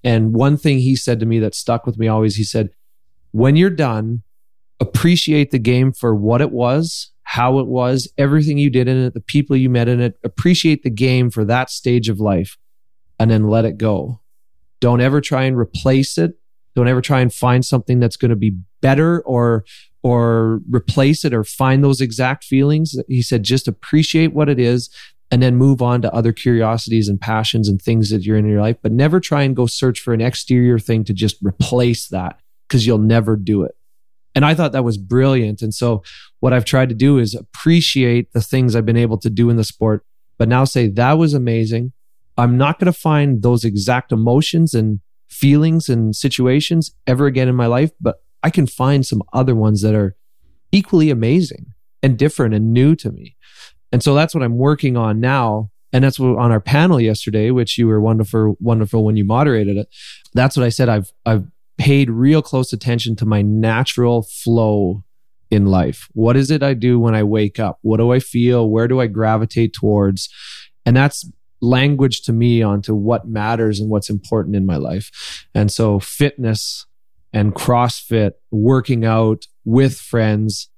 And 0.03 0.33
one 0.33 0.57
thing 0.57 0.79
he 0.79 0.95
said 0.95 1.19
to 1.19 1.25
me 1.25 1.39
that 1.39 1.55
stuck 1.55 1.85
with 1.85 1.97
me 1.97 2.07
always, 2.07 2.35
he 2.35 2.43
said, 2.43 2.69
when 3.31 3.55
you're 3.55 3.69
done, 3.69 4.23
appreciate 4.79 5.51
the 5.51 5.59
game 5.59 5.91
for 5.91 6.15
what 6.15 6.41
it 6.41 6.51
was, 6.51 7.11
how 7.23 7.59
it 7.59 7.67
was, 7.67 8.11
everything 8.17 8.57
you 8.57 8.69
did 8.69 8.87
in 8.87 8.97
it, 8.97 9.13
the 9.13 9.21
people 9.21 9.55
you 9.55 9.69
met 9.69 9.87
in 9.87 9.99
it. 9.99 10.17
Appreciate 10.23 10.83
the 10.83 10.89
game 10.89 11.29
for 11.29 11.45
that 11.45 11.69
stage 11.69 12.09
of 12.09 12.19
life 12.19 12.57
and 13.19 13.29
then 13.29 13.47
let 13.47 13.65
it 13.65 13.77
go. 13.77 14.21
Don't 14.79 15.01
ever 15.01 15.21
try 15.21 15.43
and 15.43 15.57
replace 15.57 16.17
it. 16.17 16.35
Don't 16.75 16.87
ever 16.87 17.01
try 17.01 17.19
and 17.19 17.33
find 17.33 17.65
something 17.65 17.99
that's 17.99 18.15
going 18.15 18.29
to 18.29 18.35
be 18.35 18.57
better 18.81 19.21
or 19.21 19.65
or 20.01 20.61
replace 20.71 21.25
it 21.25 21.33
or 21.33 21.43
find 21.43 21.83
those 21.83 21.99
exact 21.99 22.45
feelings. 22.45 22.95
He 23.09 23.21
said 23.21 23.43
just 23.43 23.67
appreciate 23.67 24.33
what 24.33 24.47
it 24.47 24.57
is 24.57 24.89
and 25.31 25.41
then 25.41 25.55
move 25.55 25.81
on 25.81 26.01
to 26.01 26.13
other 26.13 26.33
curiosities 26.33 27.07
and 27.07 27.21
passions 27.21 27.69
and 27.69 27.81
things 27.81 28.09
that 28.09 28.23
you're 28.23 28.37
in 28.37 28.47
your 28.47 28.61
life, 28.61 28.77
but 28.81 28.91
never 28.91 29.19
try 29.19 29.43
and 29.43 29.55
go 29.55 29.65
search 29.67 29.99
for 29.99 30.13
an 30.13 30.21
exterior 30.21 30.79
thing 30.79 31.03
to 31.03 31.13
just 31.13 31.37
replace 31.43 32.07
that 32.07 32.39
because 32.67 32.85
you'll 32.85 32.97
never 32.97 33.35
do 33.35 33.63
it. 33.63 33.75
And 34.35 34.45
I 34.45 34.53
thought 34.53 34.71
that 34.71 34.83
was 34.83 34.97
brilliant. 34.97 35.61
And 35.61 35.73
so 35.73 36.03
what 36.39 36.53
I've 36.53 36.65
tried 36.65 36.89
to 36.89 36.95
do 36.95 37.17
is 37.17 37.35
appreciate 37.35 38.31
the 38.33 38.41
things 38.41 38.75
I've 38.75 38.85
been 38.85 38.97
able 38.97 39.17
to 39.19 39.29
do 39.29 39.49
in 39.49 39.57
the 39.57 39.63
sport, 39.63 40.05
but 40.37 40.47
now 40.47 40.63
say 40.63 40.87
that 40.87 41.13
was 41.13 41.33
amazing. 41.33 41.93
I'm 42.37 42.57
not 42.57 42.79
going 42.79 42.91
to 42.91 42.97
find 42.97 43.41
those 43.41 43.65
exact 43.65 44.11
emotions 44.11 44.73
and 44.73 45.01
feelings 45.27 45.89
and 45.89 46.15
situations 46.15 46.95
ever 47.05 47.25
again 47.25 47.47
in 47.47 47.55
my 47.55 47.67
life, 47.67 47.91
but 47.99 48.23
I 48.41 48.49
can 48.49 48.65
find 48.65 49.05
some 49.05 49.21
other 49.33 49.55
ones 49.55 49.81
that 49.81 49.93
are 49.93 50.15
equally 50.71 51.09
amazing 51.09 51.73
and 52.01 52.17
different 52.17 52.53
and 52.53 52.71
new 52.71 52.95
to 52.95 53.11
me. 53.11 53.35
And 53.91 54.03
so 54.03 54.13
that's 54.13 54.33
what 54.35 54.43
I'm 54.43 54.57
working 54.57 54.97
on 54.97 55.19
now. 55.19 55.71
And 55.91 56.03
that's 56.03 56.19
what 56.19 56.37
on 56.37 56.51
our 56.51 56.59
panel 56.59 57.01
yesterday, 57.01 57.49
which 57.49 57.77
you 57.77 57.87
were 57.87 57.99
wonderful, 57.99 58.55
wonderful 58.59 59.03
when 59.03 59.15
you 59.15 59.25
moderated 59.25 59.77
it. 59.77 59.87
That's 60.33 60.55
what 60.55 60.65
I 60.65 60.69
said. 60.69 60.87
I've, 60.87 61.11
I've 61.25 61.47
paid 61.77 62.09
real 62.09 62.41
close 62.41 62.71
attention 62.73 63.15
to 63.15 63.25
my 63.25 63.41
natural 63.41 64.21
flow 64.21 65.03
in 65.49 65.65
life. 65.65 66.07
What 66.13 66.37
is 66.37 66.51
it 66.51 66.61
I 66.61 66.75
do 66.75 66.99
when 66.99 67.15
I 67.15 67.23
wake 67.23 67.59
up? 67.59 67.79
What 67.81 67.97
do 67.97 68.11
I 68.11 68.19
feel? 68.19 68.69
Where 68.69 68.87
do 68.87 69.01
I 69.01 69.07
gravitate 69.07 69.73
towards? 69.73 70.29
And 70.85 70.95
that's 70.95 71.27
language 71.61 72.21
to 72.21 72.33
me 72.33 72.61
onto 72.61 72.93
what 72.93 73.27
matters 73.27 73.79
and 73.79 73.89
what's 73.89 74.09
important 74.09 74.55
in 74.55 74.65
my 74.65 74.77
life. 74.77 75.47
And 75.55 75.71
so 75.71 75.99
fitness 75.99 76.85
and 77.33 77.53
CrossFit, 77.53 78.31
working 78.51 79.05
out 79.05 79.45
with 79.65 79.97
friends, 79.99 80.68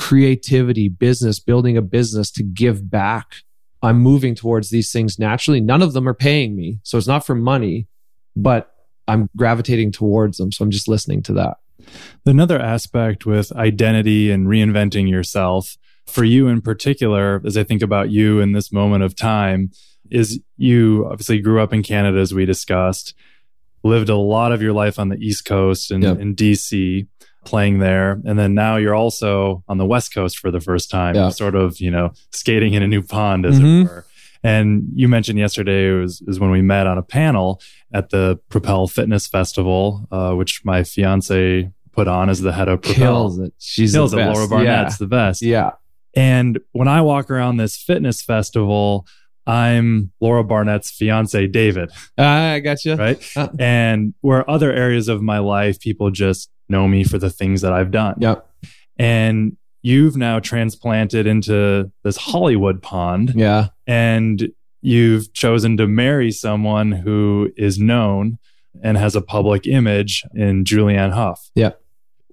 creativity, 0.00 0.88
business, 0.88 1.38
building 1.38 1.76
a 1.76 1.82
business 1.82 2.30
to 2.30 2.42
give 2.42 2.90
back. 2.90 3.34
I'm 3.82 4.00
moving 4.00 4.34
towards 4.34 4.70
these 4.70 4.90
things 4.90 5.18
naturally. 5.18 5.60
None 5.60 5.82
of 5.82 5.92
them 5.92 6.08
are 6.08 6.14
paying 6.14 6.56
me. 6.56 6.78
So 6.82 6.96
it's 6.96 7.06
not 7.06 7.24
for 7.24 7.34
money, 7.34 7.86
but 8.34 8.74
I'm 9.06 9.28
gravitating 9.36 9.92
towards 9.92 10.38
them. 10.38 10.52
So 10.52 10.64
I'm 10.64 10.70
just 10.70 10.88
listening 10.88 11.22
to 11.24 11.34
that. 11.34 11.58
Another 12.24 12.58
aspect 12.58 13.26
with 13.26 13.52
identity 13.52 14.30
and 14.30 14.46
reinventing 14.46 15.08
yourself 15.10 15.76
for 16.06 16.24
you 16.24 16.48
in 16.48 16.62
particular, 16.62 17.42
as 17.44 17.58
I 17.58 17.62
think 17.62 17.82
about 17.82 18.10
you 18.10 18.40
in 18.40 18.52
this 18.52 18.72
moment 18.72 19.04
of 19.04 19.14
time, 19.14 19.70
is 20.10 20.40
you 20.56 21.06
obviously 21.10 21.40
grew 21.40 21.60
up 21.60 21.74
in 21.74 21.82
Canada, 21.82 22.18
as 22.18 22.32
we 22.32 22.46
discussed, 22.46 23.14
lived 23.84 24.08
a 24.08 24.16
lot 24.16 24.50
of 24.50 24.62
your 24.62 24.72
life 24.72 24.98
on 24.98 25.10
the 25.10 25.18
East 25.18 25.44
Coast 25.44 25.90
and 25.90 26.02
yep. 26.02 26.18
in 26.18 26.34
DC. 26.34 27.06
Playing 27.44 27.78
there. 27.78 28.20
And 28.24 28.38
then 28.38 28.54
now 28.54 28.76
you're 28.76 28.94
also 28.94 29.64
on 29.68 29.78
the 29.78 29.86
West 29.86 30.12
Coast 30.14 30.38
for 30.38 30.50
the 30.50 30.60
first 30.60 30.90
time, 30.90 31.14
Yeah. 31.14 31.30
sort 31.30 31.54
of, 31.54 31.80
you 31.80 31.90
know, 31.90 32.12
skating 32.32 32.74
in 32.74 32.82
a 32.82 32.86
new 32.88 33.02
pond, 33.02 33.46
as 33.46 33.58
Mhm. 33.58 33.82
it 33.82 33.84
were. 33.88 34.04
And 34.42 34.84
you 34.94 35.06
mentioned 35.08 35.38
yesterday 35.38 35.90
was, 35.90 36.22
is 36.26 36.40
when 36.40 36.50
we 36.50 36.62
met 36.62 36.86
on 36.86 36.96
a 36.96 37.02
panel 37.02 37.60
at 37.92 38.10
the 38.10 38.38
Propel 38.48 38.86
Fitness 38.86 39.26
Festival, 39.26 40.06
uh, 40.10 40.32
which 40.32 40.62
my 40.64 40.82
fiance 40.82 41.70
put 41.92 42.08
on 42.08 42.30
as 42.30 42.40
the 42.40 42.52
head 42.52 42.68
of 42.68 42.80
Propel. 42.82 42.96
Kills 42.96 43.38
it. 43.38 43.52
She's 43.58 43.92
Kills 43.92 44.12
the 44.12 44.18
it. 44.18 44.20
best. 44.26 44.34
Laura 44.36 44.48
Barnett's 44.48 44.98
the 44.98 45.06
best. 45.06 45.42
Yeah. 45.42 45.50
yeah. 45.50 45.70
And 46.22 46.58
when 46.72 46.88
I 46.88 47.02
walk 47.02 47.30
around 47.30 47.56
this 47.58 47.76
fitness 47.76 48.22
festival, 48.22 49.06
I'm 49.46 50.12
Laura 50.20 50.44
Barnett's 50.44 50.90
fiance, 50.90 51.46
David, 51.48 51.90
Ah, 52.18 52.52
I 52.52 52.60
got 52.60 52.84
you. 52.84 52.94
right? 52.94 53.22
Uh. 53.36 53.48
and 53.58 54.14
where 54.20 54.48
other 54.48 54.72
areas 54.72 55.08
of 55.08 55.22
my 55.22 55.38
life, 55.38 55.80
people 55.80 56.10
just 56.10 56.50
know 56.70 56.88
me 56.88 57.04
for 57.04 57.18
the 57.18 57.30
things 57.30 57.60
that 57.60 57.72
I've 57.72 57.90
done. 57.90 58.16
Yep. 58.18 58.46
And 58.98 59.56
you've 59.82 60.16
now 60.16 60.38
transplanted 60.40 61.26
into 61.26 61.90
this 62.04 62.16
Hollywood 62.16 62.82
pond 62.82 63.32
Yeah. 63.34 63.68
and 63.86 64.50
you've 64.82 65.32
chosen 65.32 65.76
to 65.78 65.86
marry 65.86 66.30
someone 66.30 66.92
who 66.92 67.50
is 67.56 67.78
known 67.78 68.38
and 68.82 68.96
has 68.96 69.16
a 69.16 69.20
public 69.22 69.66
image 69.66 70.22
in 70.34 70.64
Julianne 70.64 71.12
Hough. 71.12 71.50
Yeah. 71.54 71.72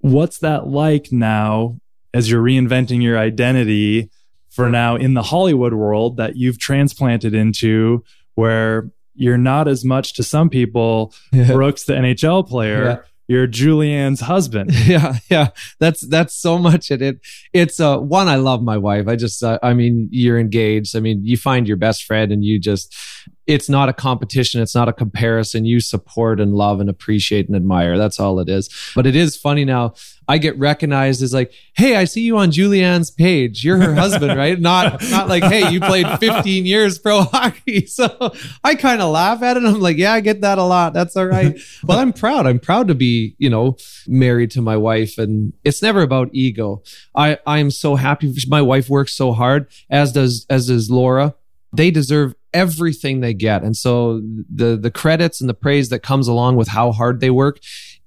What's 0.01 0.39
that 0.39 0.67
like 0.67 1.11
now 1.11 1.79
as 2.13 2.29
you're 2.29 2.43
reinventing 2.43 3.01
your 3.01 3.17
identity 3.17 4.09
for 4.49 4.69
now 4.69 4.95
in 4.95 5.13
the 5.13 5.23
Hollywood 5.23 5.73
world 5.73 6.17
that 6.17 6.35
you've 6.35 6.59
transplanted 6.59 7.33
into 7.33 8.03
where 8.35 8.89
you're 9.13 9.37
not 9.37 9.67
as 9.67 9.83
much 9.83 10.13
to 10.15 10.23
some 10.23 10.49
people 10.49 11.13
Brooks 11.31 11.83
the 11.85 11.93
NHL 11.93 12.47
player, 12.47 12.83
Yeah. 12.83 12.97
You're 13.27 13.47
Julianne's 13.47 14.21
husband. 14.21 14.71
yeah 14.85 15.17
yeah. 15.29 15.49
That's 15.79 16.01
that's 16.07 16.33
so 16.33 16.57
much 16.57 16.91
it, 16.91 17.01
it. 17.01 17.19
It's 17.53 17.79
uh 17.79 17.97
one 17.97 18.27
i 18.27 18.35
love 18.35 18.63
my 18.63 18.77
wife. 18.77 19.07
I 19.07 19.15
just 19.15 19.43
uh, 19.43 19.59
i 19.61 19.73
mean 19.73 20.07
you're 20.11 20.39
engaged. 20.39 20.95
I 20.95 20.99
mean 20.99 21.25
you 21.25 21.37
find 21.37 21.67
your 21.67 21.77
best 21.77 22.03
friend 22.03 22.31
and 22.31 22.43
you 22.43 22.59
just 22.59 22.95
it's 23.47 23.69
not 23.69 23.87
a 23.87 23.93
competition 23.93 24.61
it's 24.61 24.75
not 24.75 24.89
a 24.89 24.93
comparison. 24.93 25.65
You 25.65 25.79
support 25.79 26.39
and 26.39 26.53
love 26.53 26.79
and 26.79 26.89
appreciate 26.89 27.47
and 27.47 27.55
admire. 27.55 27.97
That's 27.97 28.19
all 28.19 28.39
it 28.39 28.49
is. 28.49 28.69
But 28.95 29.07
it 29.07 29.15
is 29.15 29.37
funny 29.37 29.65
now. 29.65 29.93
I 30.27 30.37
get 30.37 30.59
recognized 30.59 31.21
as 31.21 31.33
like 31.33 31.53
hey 31.73 31.95
i 31.95 32.03
see 32.03 32.21
you 32.21 32.37
on 32.37 32.51
julianne's 32.51 33.09
page. 33.09 33.63
You're 33.63 33.77
her 33.77 33.95
husband 33.95 34.37
right? 34.37 34.59
Not 34.59 35.01
not 35.09 35.29
like 35.29 35.43
hey 35.43 35.69
you 35.71 35.79
played 35.79 36.05
15 36.19 36.65
years 36.65 36.99
pro 36.99 37.21
hockey. 37.21 37.85
So 37.97 38.33
i 38.63 38.75
kind 38.75 39.01
of 39.01 39.11
laugh 39.11 39.41
at 39.41 39.55
it. 39.57 39.63
I'm 39.63 39.79
like 39.79 39.97
yeah 39.97 40.13
i 40.13 40.19
get 40.19 40.41
that 40.41 40.57
a 40.57 40.63
lot. 40.63 40.93
That's 40.93 41.15
all 41.15 41.25
right. 41.25 41.57
But 41.83 41.99
i'm 41.99 42.11
proud. 42.11 42.45
I'm 42.45 42.59
proud 42.59 42.89
to 42.89 42.95
be 42.95 43.35
you 43.37 43.49
know 43.49 43.77
married 44.07 44.51
to 44.51 44.61
my 44.61 44.75
wife 44.75 45.17
and 45.17 45.53
it's 45.63 45.81
never 45.81 46.01
about 46.01 46.29
ego. 46.33 46.83
I 47.15 47.39
i 47.47 47.59
am 47.59 47.71
so 47.71 47.95
happy. 47.95 48.33
My 48.47 48.61
wife 48.61 48.89
works 48.89 49.13
so 49.13 49.31
hard 49.31 49.67
as 49.89 50.11
does 50.11 50.45
as 50.49 50.67
does 50.67 50.91
laura. 50.91 51.35
They 51.73 51.91
deserve 51.91 52.33
everything 52.57 53.19
they 53.19 53.35
get. 53.35 53.63
And 53.63 53.77
so 53.77 54.19
the 54.53 54.75
the 54.75 54.89
credits 54.89 55.39
and 55.39 55.47
the 55.47 55.53
praise 55.53 55.89
that 55.89 55.99
comes 55.99 56.27
along 56.27 56.55
with 56.55 56.69
how 56.69 56.91
hard 56.91 57.19
they 57.19 57.29
work 57.29 57.59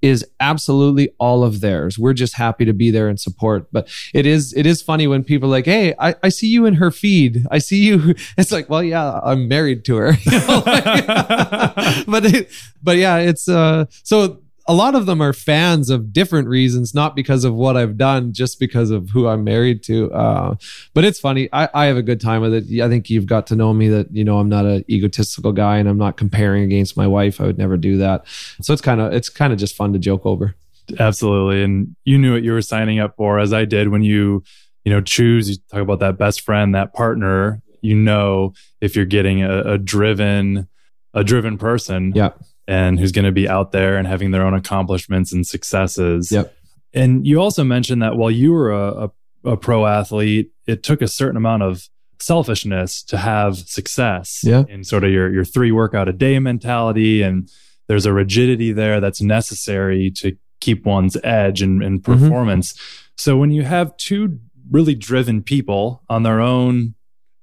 is 0.02 0.26
absolutely 0.40 1.10
all 1.18 1.44
of 1.44 1.60
theirs. 1.60 1.98
We're 1.98 2.14
just 2.14 2.34
happy 2.34 2.64
to 2.64 2.72
be 2.72 2.90
there 2.90 3.08
and 3.08 3.20
support. 3.20 3.68
But 3.70 3.88
it 4.12 4.26
is 4.26 4.52
it 4.54 4.66
is 4.66 4.82
funny 4.82 5.06
when 5.06 5.22
people 5.22 5.48
are 5.48 5.52
like 5.58 5.66
hey 5.66 5.94
i, 5.98 6.14
I 6.22 6.30
see 6.30 6.48
you 6.48 6.66
in 6.66 6.74
her 6.74 6.90
feed. 6.90 7.46
I 7.50 7.58
see 7.58 7.84
you. 7.86 8.14
It's 8.36 8.52
like 8.52 8.68
well 8.68 8.82
yeah 8.82 9.20
i'm 9.22 9.46
married 9.48 9.84
to 9.86 9.96
her. 9.96 10.12
But 12.12 12.24
it, 12.24 12.50
but 12.82 12.96
yeah 12.96 13.16
it's 13.18 13.48
uh 13.48 13.84
so 14.02 14.42
a 14.70 14.74
lot 14.74 14.94
of 14.94 15.06
them 15.06 15.20
are 15.20 15.32
fans 15.32 15.90
of 15.90 16.12
different 16.12 16.46
reasons, 16.46 16.94
not 16.94 17.16
because 17.16 17.44
of 17.44 17.54
what 17.54 17.76
I've 17.76 17.96
done, 17.96 18.32
just 18.32 18.60
because 18.60 18.90
of 18.90 19.10
who 19.10 19.26
I'm 19.26 19.42
married 19.42 19.82
to. 19.84 20.12
Uh, 20.12 20.54
but 20.94 21.04
it's 21.04 21.18
funny. 21.18 21.48
I, 21.52 21.68
I 21.74 21.86
have 21.86 21.96
a 21.96 22.02
good 22.02 22.20
time 22.20 22.40
with 22.40 22.54
it. 22.54 22.80
I 22.80 22.88
think 22.88 23.10
you've 23.10 23.26
got 23.26 23.48
to 23.48 23.56
know 23.56 23.74
me 23.74 23.88
that, 23.88 24.14
you 24.14 24.22
know, 24.22 24.38
I'm 24.38 24.48
not 24.48 24.66
an 24.66 24.84
egotistical 24.88 25.50
guy 25.50 25.78
and 25.78 25.88
I'm 25.88 25.98
not 25.98 26.16
comparing 26.16 26.62
against 26.62 26.96
my 26.96 27.08
wife. 27.08 27.40
I 27.40 27.46
would 27.46 27.58
never 27.58 27.76
do 27.76 27.96
that. 27.96 28.28
So 28.62 28.72
it's 28.72 28.80
kind 28.80 29.00
of, 29.00 29.12
it's 29.12 29.28
kind 29.28 29.52
of 29.52 29.58
just 29.58 29.74
fun 29.74 29.92
to 29.92 29.98
joke 29.98 30.24
over. 30.24 30.54
Absolutely. 31.00 31.64
And 31.64 31.96
you 32.04 32.16
knew 32.16 32.34
what 32.34 32.44
you 32.44 32.52
were 32.52 32.62
signing 32.62 33.00
up 33.00 33.16
for, 33.16 33.40
as 33.40 33.52
I 33.52 33.64
did 33.64 33.88
when 33.88 34.04
you, 34.04 34.44
you 34.84 34.92
know, 34.92 35.00
choose, 35.00 35.50
you 35.50 35.56
talk 35.68 35.80
about 35.80 35.98
that 35.98 36.16
best 36.16 36.42
friend, 36.42 36.76
that 36.76 36.94
partner, 36.94 37.60
you 37.80 37.96
know, 37.96 38.54
if 38.80 38.94
you're 38.94 39.04
getting 39.04 39.42
a, 39.42 39.72
a 39.72 39.78
driven, 39.78 40.68
a 41.12 41.24
driven 41.24 41.58
person. 41.58 42.12
Yeah. 42.14 42.30
And 42.70 43.00
who's 43.00 43.10
going 43.12 43.24
to 43.24 43.32
be 43.32 43.48
out 43.48 43.72
there 43.72 43.96
and 43.98 44.06
having 44.06 44.30
their 44.30 44.42
own 44.46 44.54
accomplishments 44.54 45.32
and 45.32 45.44
successes. 45.46 46.30
Yep. 46.30 46.54
And 46.94 47.26
you 47.26 47.40
also 47.40 47.64
mentioned 47.64 48.00
that 48.02 48.16
while 48.16 48.30
you 48.30 48.52
were 48.52 48.70
a, 48.70 49.04
a, 49.04 49.10
a 49.52 49.56
pro 49.56 49.86
athlete, 49.86 50.52
it 50.66 50.82
took 50.84 51.02
a 51.02 51.08
certain 51.08 51.36
amount 51.36 51.62
of 51.64 51.88
selfishness 52.20 53.02
to 53.04 53.16
have 53.16 53.56
success 53.56 54.40
Yeah. 54.44 54.64
in 54.68 54.84
sort 54.84 55.04
of 55.04 55.10
your, 55.10 55.32
your 55.32 55.44
three 55.44 55.72
workout 55.72 56.08
a 56.08 56.12
day 56.12 56.38
mentality. 56.38 57.22
And 57.22 57.48
there's 57.88 58.06
a 58.06 58.12
rigidity 58.12 58.72
there 58.72 59.00
that's 59.00 59.20
necessary 59.20 60.12
to 60.16 60.36
keep 60.60 60.84
one's 60.84 61.16
edge 61.24 61.62
and, 61.62 61.82
and 61.82 62.00
Mhm. 62.00 62.04
performance. 62.04 62.74
So 63.16 63.36
when 63.36 63.50
you 63.50 63.62
have 63.62 63.96
two 63.96 64.38
really 64.70 64.94
driven 64.94 65.42
people 65.42 66.02
on 66.08 66.22
their 66.22 66.40
own 66.40 66.94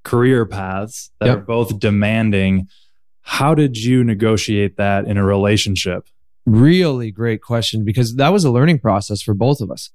career 0.04 0.46
paths 0.46 1.10
that 1.20 1.26
Yep. 1.26 1.36
are 1.36 1.40
both 1.42 1.78
demanding, 1.78 2.68
how 3.28 3.54
did 3.54 3.76
you 3.76 4.02
negotiate 4.02 4.78
that 4.78 5.04
in 5.04 5.18
a 5.18 5.22
relationship? 5.22 6.08
Really 6.46 7.10
great 7.10 7.42
question 7.42 7.84
because 7.84 8.16
that 8.16 8.30
was 8.30 8.42
a 8.42 8.50
learning 8.50 8.78
process 8.78 9.20
for 9.20 9.34
both 9.34 9.60
of 9.60 9.70
us. 9.70 9.90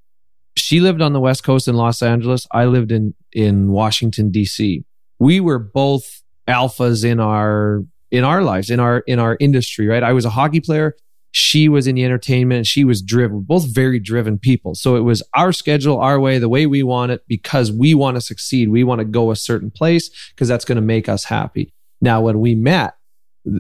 She 0.55 0.79
lived 0.79 1.01
on 1.01 1.13
the 1.13 1.19
West 1.19 1.43
Coast 1.43 1.67
in 1.67 1.73
Los 1.75 2.03
Angeles. 2.03 2.45
I 2.51 2.65
lived 2.65 2.91
in 2.91 3.15
in 3.31 3.71
Washington 3.71 4.29
D.C. 4.29 4.86
We 5.17 5.39
were 5.39 5.57
both 5.57 6.21
alphas 6.47 7.03
in 7.03 7.19
our 7.19 7.84
in 8.11 8.23
our 8.23 8.43
lives, 8.43 8.69
in 8.69 8.79
our 8.79 8.99
in 9.07 9.17
our 9.17 9.36
industry, 9.39 9.88
right? 9.88 10.03
I 10.03 10.13
was 10.13 10.25
a 10.25 10.29
hockey 10.29 10.59
player. 10.59 10.95
She 11.31 11.67
was 11.67 11.88
in 11.88 11.95
the 11.95 12.05
entertainment 12.05 12.67
she 12.67 12.84
was 12.84 13.01
driven, 13.01 13.41
both 13.41 13.65
very 13.73 13.99
driven 13.99 14.38
people. 14.38 14.75
So 14.75 14.95
it 14.95 15.01
was 15.01 15.23
our 15.34 15.51
schedule, 15.51 15.97
our 15.99 16.19
way, 16.19 16.38
the 16.38 16.49
way 16.49 16.67
we 16.67 16.84
want 16.84 17.11
it, 17.11 17.23
because 17.27 17.71
we 17.71 17.95
want 17.95 18.15
to 18.15 18.21
succeed. 18.21 18.69
We 18.69 18.84
want 18.84 18.99
to 18.99 19.05
go 19.05 19.31
a 19.31 19.36
certain 19.36 19.71
place 19.71 20.11
because 20.29 20.47
that's 20.47 20.65
going 20.65 20.75
to 20.75 20.84
make 20.84 21.09
us 21.09 21.23
happy. 21.23 21.73
Now, 21.99 22.21
when 22.21 22.39
we 22.39 22.53
met, 22.53 22.93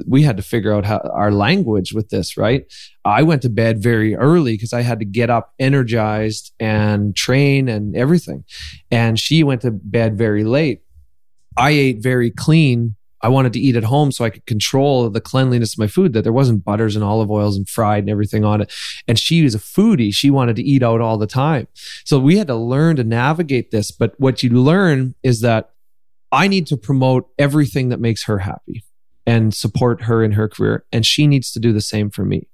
we 0.07 0.23
had 0.23 0.37
to 0.37 0.43
figure 0.43 0.73
out 0.73 0.85
how 0.85 0.99
our 1.13 1.31
language 1.31 1.93
with 1.93 2.09
this, 2.09 2.37
right? 2.37 2.65
I 3.03 3.23
went 3.23 3.41
to 3.41 3.49
bed 3.49 3.81
very 3.83 4.15
early 4.15 4.53
because 4.53 4.73
I 4.73 4.81
had 4.81 4.99
to 4.99 5.05
get 5.05 5.29
up 5.29 5.53
energized 5.59 6.53
and 6.59 7.15
train 7.15 7.67
and 7.67 7.95
everything. 7.95 8.45
And 8.91 9.19
she 9.19 9.43
went 9.43 9.61
to 9.61 9.71
bed 9.71 10.17
very 10.17 10.43
late. 10.43 10.81
I 11.57 11.71
ate 11.71 12.01
very 12.01 12.31
clean. 12.31 12.95
I 13.21 13.29
wanted 13.29 13.53
to 13.53 13.59
eat 13.59 13.75
at 13.75 13.85
home 13.85 14.11
so 14.11 14.25
I 14.25 14.29
could 14.29 14.45
control 14.45 15.09
the 15.09 15.21
cleanliness 15.21 15.73
of 15.73 15.79
my 15.79 15.87
food, 15.87 16.13
that 16.13 16.23
there 16.23 16.33
wasn't 16.33 16.65
butters 16.65 16.95
and 16.95 17.05
olive 17.05 17.31
oils 17.31 17.55
and 17.55 17.67
fried 17.67 18.03
and 18.03 18.09
everything 18.09 18.43
on 18.43 18.61
it. 18.61 18.73
And 19.07 19.17
she 19.17 19.43
was 19.43 19.55
a 19.55 19.59
foodie. 19.59 20.13
She 20.13 20.29
wanted 20.29 20.57
to 20.57 20.63
eat 20.63 20.83
out 20.83 20.99
all 20.99 21.17
the 21.17 21.27
time. 21.27 21.67
So 22.05 22.19
we 22.19 22.37
had 22.37 22.47
to 22.47 22.55
learn 22.55 22.97
to 22.97 23.03
navigate 23.03 23.71
this. 23.71 23.91
But 23.91 24.13
what 24.17 24.43
you 24.43 24.49
learn 24.49 25.15
is 25.23 25.41
that 25.41 25.71
I 26.31 26.47
need 26.47 26.67
to 26.67 26.77
promote 26.77 27.29
everything 27.37 27.89
that 27.89 27.99
makes 27.99 28.25
her 28.25 28.39
happy 28.39 28.83
and 29.25 29.53
support 29.53 30.03
her 30.03 30.23
in 30.23 30.33
her 30.33 30.49
career. 30.49 30.85
And 30.91 31.05
she 31.05 31.27
needs 31.27 31.51
to 31.53 31.59
do 31.59 31.71
the 31.71 31.81
same 31.81 32.09
for 32.09 32.25
me. 32.25 32.47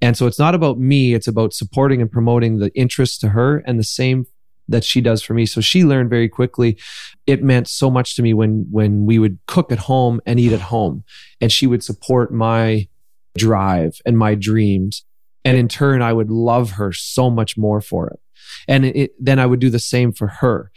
And 0.00 0.16
so 0.16 0.26
it's 0.26 0.38
not 0.38 0.54
about 0.54 0.78
me, 0.78 1.14
it's 1.14 1.28
about 1.28 1.54
supporting 1.54 2.00
and 2.00 2.10
promoting 2.10 2.58
the 2.58 2.70
interests 2.74 3.18
to 3.18 3.30
her 3.30 3.62
and 3.66 3.78
the 3.78 3.84
same 3.84 4.26
that 4.68 4.84
she 4.84 5.00
does 5.00 5.22
for 5.22 5.34
me. 5.34 5.46
So 5.46 5.60
she 5.60 5.84
learned 5.84 6.10
very 6.10 6.28
quickly. 6.28 6.78
It 7.26 7.42
meant 7.42 7.68
so 7.68 7.90
much 7.90 8.16
to 8.16 8.22
me 8.22 8.34
when 8.34 8.66
when 8.70 9.06
we 9.06 9.18
would 9.18 9.38
cook 9.46 9.72
at 9.72 9.78
home 9.78 10.20
and 10.26 10.38
eat 10.38 10.52
at 10.52 10.60
home 10.60 11.04
and 11.40 11.50
she 11.50 11.66
would 11.66 11.82
support 11.82 12.32
my 12.32 12.88
drive 13.36 13.98
and 14.04 14.18
my 14.18 14.34
dreams. 14.34 15.04
And 15.44 15.56
in 15.56 15.68
turn, 15.68 16.02
I 16.02 16.12
would 16.12 16.30
love 16.30 16.72
her 16.72 16.92
so 16.92 17.30
much 17.30 17.56
more 17.56 17.80
for 17.80 18.08
it. 18.08 18.20
And 18.68 18.84
it, 18.84 19.12
then 19.18 19.38
I 19.38 19.46
would 19.46 19.60
do 19.60 19.70
the 19.70 19.78
same 19.78 20.12
for 20.12 20.28
her. 20.28 20.70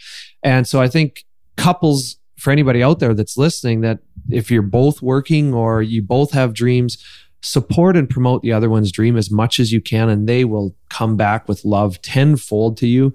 And 0.44 0.68
so 0.68 0.82
I 0.82 0.88
think 0.88 1.24
couples, 1.58 2.18
for 2.38 2.52
anybody 2.52 2.84
out 2.84 3.00
there 3.00 3.14
that's 3.14 3.38
listening, 3.38 3.82
that 3.82 4.00
if 4.30 4.52
you're 4.52 4.62
both 4.62 5.02
working 5.02 5.54
or 5.54 5.82
you 5.82 6.02
both 6.02 6.32
have 6.32 6.54
dreams, 6.54 7.04
support 7.42 7.96
and 7.96 8.10
promote 8.10 8.42
the 8.42 8.52
other 8.52 8.70
one's 8.70 8.92
dream 8.92 9.16
as 9.16 9.30
much 9.30 9.60
as 9.60 9.72
you 9.72 9.80
can, 9.80 10.10
and 10.10 10.28
they 10.28 10.44
will 10.44 10.76
come 10.90 11.16
back 11.16 11.48
with 11.48 11.64
love 11.64 12.02
tenfold 12.02 12.78
to 12.78 12.88
you. 12.88 13.14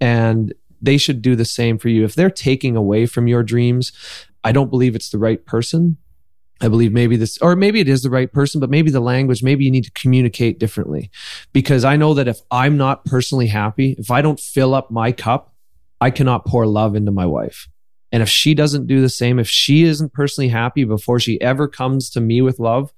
And 0.00 0.54
they 0.80 0.98
should 0.98 1.22
do 1.22 1.36
the 1.36 1.44
same 1.44 1.78
for 1.78 1.88
you. 1.88 2.04
If 2.04 2.14
they're 2.14 2.30
taking 2.30 2.76
away 2.76 3.06
from 3.06 3.26
your 3.26 3.42
dreams, 3.42 3.92
I 4.44 4.52
don't 4.52 4.70
believe 4.70 4.94
it's 4.94 5.10
the 5.10 5.18
right 5.18 5.44
person. 5.44 5.96
I 6.60 6.68
believe 6.68 6.92
maybe 6.92 7.16
this, 7.16 7.36
or 7.38 7.54
maybe 7.54 7.80
it 7.80 7.88
is 7.88 8.02
the 8.02 8.10
right 8.10 8.32
person, 8.32 8.60
but 8.60 8.70
maybe 8.70 8.90
the 8.90 9.00
language, 9.00 9.42
maybe 9.42 9.64
you 9.64 9.70
need 9.70 9.84
to 9.84 9.90
communicate 9.90 10.58
differently. 10.58 11.10
Because 11.52 11.84
I 11.84 11.96
know 11.96 12.14
that 12.14 12.28
if 12.28 12.40
I'm 12.50 12.78
not 12.78 13.04
personally 13.04 13.48
happy, 13.48 13.94
if 13.98 14.10
I 14.10 14.22
don't 14.22 14.40
fill 14.40 14.74
up 14.74 14.90
my 14.90 15.12
cup, 15.12 15.54
I 16.00 16.10
cannot 16.10 16.46
pour 16.46 16.66
love 16.66 16.94
into 16.94 17.10
my 17.10 17.26
wife. 17.26 17.68
And 18.16 18.22
if 18.22 18.30
she 18.30 18.54
doesn't 18.54 18.86
do 18.86 19.02
the 19.02 19.10
same, 19.10 19.38
if 19.38 19.46
she 19.46 19.82
isn't 19.82 20.14
personally 20.14 20.48
happy 20.48 20.84
before 20.84 21.20
she 21.20 21.38
ever 21.42 21.68
comes 21.68 22.08
to 22.08 22.18
me 22.18 22.40
with 22.40 22.58
love, 22.58 22.90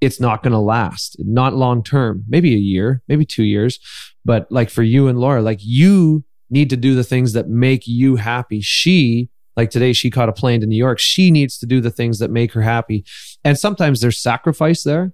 it's 0.00 0.18
not 0.18 0.42
going 0.42 0.52
to 0.52 0.58
last, 0.58 1.14
not 1.20 1.54
long 1.54 1.80
term, 1.80 2.24
maybe 2.26 2.52
a 2.54 2.58
year, 2.58 3.00
maybe 3.06 3.24
two 3.24 3.44
years. 3.44 3.78
But 4.24 4.50
like 4.50 4.68
for 4.68 4.82
you 4.82 5.06
and 5.06 5.16
Laura, 5.16 5.42
like 5.42 5.60
you 5.62 6.24
need 6.50 6.70
to 6.70 6.76
do 6.76 6.96
the 6.96 7.04
things 7.04 7.34
that 7.34 7.48
make 7.48 7.86
you 7.86 8.16
happy. 8.16 8.60
She, 8.60 9.30
like 9.56 9.70
today, 9.70 9.92
she 9.92 10.10
caught 10.10 10.28
a 10.28 10.32
plane 10.32 10.60
to 10.62 10.66
New 10.66 10.74
York. 10.76 10.98
She 10.98 11.30
needs 11.30 11.56
to 11.58 11.66
do 11.66 11.80
the 11.80 11.92
things 11.92 12.18
that 12.18 12.32
make 12.32 12.52
her 12.54 12.62
happy. 12.62 13.04
And 13.44 13.56
sometimes 13.56 14.00
there's 14.00 14.20
sacrifice 14.20 14.82
there. 14.82 15.12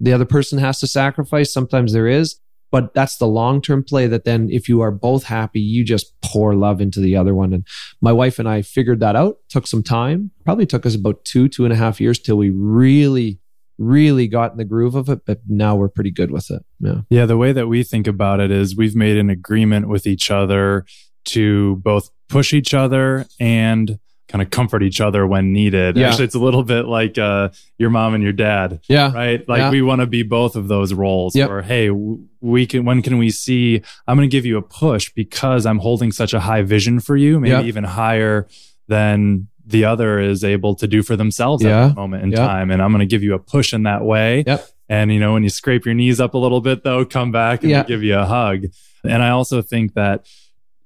The 0.00 0.14
other 0.14 0.24
person 0.24 0.58
has 0.60 0.80
to 0.80 0.86
sacrifice. 0.86 1.52
Sometimes 1.52 1.92
there 1.92 2.08
is, 2.08 2.40
but 2.70 2.94
that's 2.94 3.16
the 3.16 3.26
long 3.26 3.60
term 3.62 3.82
play 3.82 4.06
that 4.06 4.24
then 4.24 4.48
if 4.50 4.68
you 4.68 4.80
are 4.80 4.90
both 4.90 5.24
happy, 5.24 5.60
you 5.60 5.84
just 5.84 6.12
pour 6.22 6.54
love 6.54 6.80
into 6.80 7.00
the 7.00 7.16
other 7.16 7.34
one. 7.34 7.52
And 7.52 7.66
my 8.00 8.12
wife 8.12 8.38
and 8.38 8.48
I 8.48 8.62
figured 8.62 9.00
that 9.00 9.16
out, 9.16 9.38
took 9.48 9.66
some 9.66 9.82
time, 9.82 10.30
probably 10.44 10.66
took 10.66 10.86
us 10.86 10.94
about 10.94 11.24
two, 11.24 11.48
two 11.48 11.64
and 11.64 11.72
a 11.72 11.76
half 11.76 12.00
years 12.00 12.18
till 12.18 12.36
we 12.36 12.50
really 12.50 13.40
really 13.78 14.26
got 14.26 14.50
in 14.50 14.58
the 14.58 14.64
groove 14.64 14.96
of 14.96 15.08
it, 15.08 15.20
but 15.24 15.40
now 15.48 15.76
we're 15.76 15.88
pretty 15.88 16.10
good 16.10 16.30
with 16.30 16.50
it. 16.50 16.64
Yeah. 16.80 17.02
Yeah. 17.10 17.26
The 17.26 17.36
way 17.36 17.52
that 17.52 17.68
we 17.68 17.84
think 17.84 18.06
about 18.06 18.40
it 18.40 18.50
is 18.50 18.76
we've 18.76 18.96
made 18.96 19.16
an 19.16 19.30
agreement 19.30 19.88
with 19.88 20.04
each 20.06 20.30
other 20.30 20.84
to 21.26 21.76
both 21.76 22.10
push 22.28 22.52
each 22.52 22.74
other 22.74 23.26
and 23.38 23.98
kind 24.28 24.42
of 24.42 24.50
comfort 24.50 24.82
each 24.82 25.00
other 25.00 25.26
when 25.26 25.52
needed. 25.52 25.96
Yeah. 25.96 26.08
Actually, 26.08 26.26
it's 26.26 26.34
a 26.34 26.38
little 26.40 26.62
bit 26.62 26.86
like 26.86 27.18
uh, 27.18 27.48
your 27.78 27.90
mom 27.90 28.14
and 28.14 28.22
your 28.22 28.32
dad. 28.32 28.80
Yeah. 28.88 29.12
Right. 29.12 29.48
Like 29.48 29.58
yeah. 29.58 29.70
we 29.70 29.82
want 29.82 30.00
to 30.00 30.06
be 30.06 30.22
both 30.22 30.54
of 30.54 30.68
those 30.68 30.92
roles. 30.92 31.34
Yep. 31.34 31.50
Or 31.50 31.62
hey, 31.62 31.90
we 31.90 32.66
can. 32.66 32.84
When 32.84 33.02
can 33.02 33.18
we 33.18 33.30
see? 33.30 33.82
I'm 34.06 34.16
going 34.16 34.28
to 34.28 34.32
give 34.32 34.46
you 34.46 34.58
a 34.58 34.62
push 34.62 35.10
because 35.10 35.66
I'm 35.66 35.78
holding 35.78 36.12
such 36.12 36.34
a 36.34 36.40
high 36.40 36.62
vision 36.62 37.00
for 37.00 37.16
you, 37.16 37.40
maybe 37.40 37.52
yep. 37.52 37.64
even 37.64 37.84
higher 37.84 38.46
than 38.86 39.48
the 39.66 39.84
other 39.84 40.18
is 40.18 40.44
able 40.44 40.74
to 40.74 40.86
do 40.86 41.02
for 41.02 41.14
themselves 41.14 41.62
yeah. 41.62 41.84
at 41.84 41.88
that 41.88 41.96
moment 41.96 42.22
in 42.24 42.32
time. 42.32 42.70
And 42.70 42.80
I'm 42.80 42.90
going 42.90 43.00
to 43.00 43.06
give 43.06 43.22
you 43.22 43.34
a 43.34 43.38
push 43.38 43.74
in 43.74 43.82
that 43.82 44.02
way. 44.02 44.44
Yep. 44.46 44.66
And, 44.88 45.12
you 45.12 45.20
know, 45.20 45.34
when 45.34 45.42
you 45.42 45.50
scrape 45.50 45.84
your 45.84 45.94
knees 45.94 46.20
up 46.20 46.32
a 46.32 46.38
little 46.38 46.62
bit, 46.62 46.84
though, 46.84 47.04
come 47.04 47.30
back 47.30 47.62
and 47.62 47.86
give 47.86 48.02
you 48.02 48.16
a 48.16 48.24
hug. 48.24 48.64
And 49.04 49.22
I 49.22 49.28
also 49.28 49.60
think 49.60 49.92
that 49.92 50.26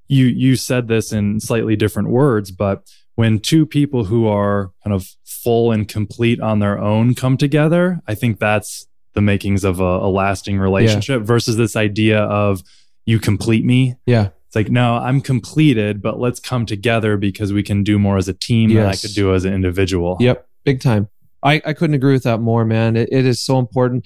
you, 0.09 0.27
you 0.27 0.57
said 0.57 0.89
this 0.89 1.13
in 1.13 1.39
slightly 1.39 1.77
different 1.77 2.09
words, 2.09 2.51
but 2.51 2.93
when 3.23 3.39
two 3.39 3.65
people 3.65 4.03
who 4.07 4.27
are 4.27 4.73
kind 4.83 4.93
of 4.93 5.07
full 5.25 5.71
and 5.71 5.87
complete 5.87 6.41
on 6.41 6.59
their 6.59 6.77
own 6.77 7.15
come 7.15 7.37
together, 7.37 8.01
I 8.09 8.17
think 8.17 8.41
that's 8.41 8.89
the 9.13 9.21
makings 9.21 9.63
of 9.63 9.79
a, 9.79 9.85
a 9.85 10.11
lasting 10.11 10.59
relationship 10.59 11.21
yeah. 11.21 11.25
versus 11.25 11.57
this 11.57 11.77
idea 11.77 12.19
of 12.19 12.63
you 13.05 13.21
complete 13.21 13.65
me. 13.65 13.95
Yeah. 14.07 14.31
It's 14.49 14.57
like, 14.57 14.73
no, 14.73 14.97
I'm 14.97 15.21
completed, 15.21 16.03
but 16.03 16.19
let's 16.19 16.41
come 16.41 16.67
together 16.67 17.17
because 17.17 17.53
we 17.53 17.63
can 17.63 17.85
do 17.85 17.97
more 17.97 18.17
as 18.17 18.27
a 18.27 18.35
team 18.35 18.71
yes. 18.71 18.79
than 18.79 18.87
I 18.87 18.97
could 18.97 19.15
do 19.15 19.33
as 19.33 19.45
an 19.45 19.55
individual. 19.55 20.17
Yep. 20.19 20.45
Big 20.65 20.81
time. 20.81 21.09
I, 21.45 21.63
I 21.65 21.75
couldn't 21.75 21.95
agree 21.95 22.15
with 22.15 22.25
that 22.25 22.41
more, 22.41 22.65
man. 22.65 22.97
It, 22.97 23.09
it 23.13 23.25
is 23.25 23.41
so 23.41 23.61
important. 23.61 24.05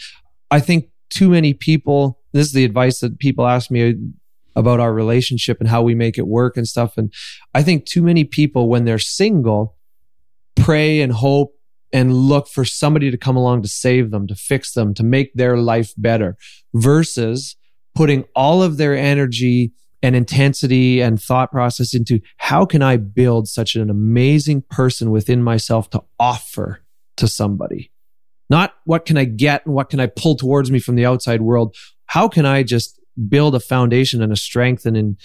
I 0.50 0.60
think 0.60 0.90
too 1.08 1.30
many 1.30 1.54
people, 1.54 2.20
this 2.32 2.48
is 2.48 2.52
the 2.52 2.66
advice 2.66 3.00
that 3.00 3.18
people 3.18 3.46
ask 3.46 3.70
me 3.70 3.94
about 4.56 4.80
our 4.80 4.92
relationship 4.92 5.58
and 5.60 5.68
how 5.68 5.82
we 5.82 5.94
make 5.94 6.18
it 6.18 6.26
work 6.26 6.56
and 6.56 6.66
stuff. 6.66 6.96
And 6.96 7.12
I 7.54 7.62
think 7.62 7.84
too 7.84 8.02
many 8.02 8.24
people, 8.24 8.68
when 8.68 8.84
they're 8.84 8.98
single, 8.98 9.76
pray 10.56 11.00
and 11.00 11.12
hope 11.12 11.52
and 11.92 12.12
look 12.12 12.48
for 12.48 12.64
somebody 12.64 13.10
to 13.10 13.16
come 13.16 13.36
along 13.36 13.62
to 13.62 13.68
save 13.68 14.10
them, 14.10 14.26
to 14.26 14.34
fix 14.34 14.72
them, 14.72 14.94
to 14.94 15.04
make 15.04 15.32
their 15.34 15.56
life 15.56 15.92
better 15.96 16.36
versus 16.74 17.54
putting 17.94 18.24
all 18.34 18.62
of 18.62 18.76
their 18.76 18.96
energy 18.96 19.72
and 20.02 20.16
intensity 20.16 21.00
and 21.00 21.20
thought 21.20 21.50
process 21.50 21.94
into 21.94 22.20
how 22.38 22.66
can 22.66 22.82
I 22.82 22.96
build 22.96 23.48
such 23.48 23.76
an 23.76 23.88
amazing 23.90 24.62
person 24.70 25.10
within 25.10 25.42
myself 25.42 25.90
to 25.90 26.02
offer 26.18 26.82
to 27.16 27.28
somebody? 27.28 27.90
Not 28.48 28.74
what 28.84 29.04
can 29.04 29.16
I 29.16 29.24
get 29.24 29.66
and 29.66 29.74
what 29.74 29.90
can 29.90 30.00
I 30.00 30.06
pull 30.06 30.36
towards 30.36 30.70
me 30.70 30.78
from 30.78 30.96
the 30.96 31.06
outside 31.06 31.42
world? 31.42 31.74
How 32.06 32.28
can 32.28 32.46
I 32.46 32.62
just 32.62 32.95
build 33.28 33.54
a 33.54 33.60
foundation 33.60 34.22
and 34.22 34.32
a 34.32 34.36
strength 34.36 34.86
and 34.86 35.16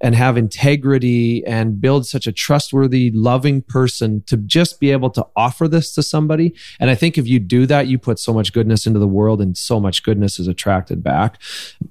and 0.00 0.14
have 0.14 0.36
integrity 0.36 1.44
and 1.46 1.80
build 1.80 2.06
such 2.06 2.26
a 2.26 2.32
trustworthy 2.32 3.10
loving 3.14 3.62
person 3.62 4.22
to 4.26 4.36
just 4.36 4.80
be 4.80 4.90
able 4.90 5.08
to 5.10 5.26
offer 5.36 5.68
this 5.68 5.94
to 5.94 6.02
somebody. 6.02 6.54
And 6.80 6.90
i 6.90 6.94
think 6.94 7.16
if 7.16 7.26
you 7.26 7.38
do 7.38 7.66
that 7.66 7.86
you 7.86 7.98
put 7.98 8.18
so 8.18 8.32
much 8.32 8.52
goodness 8.52 8.86
into 8.86 8.98
the 8.98 9.08
world 9.08 9.40
and 9.40 9.56
so 9.56 9.80
much 9.80 10.02
goodness 10.02 10.38
is 10.38 10.48
attracted 10.48 11.02
back. 11.02 11.40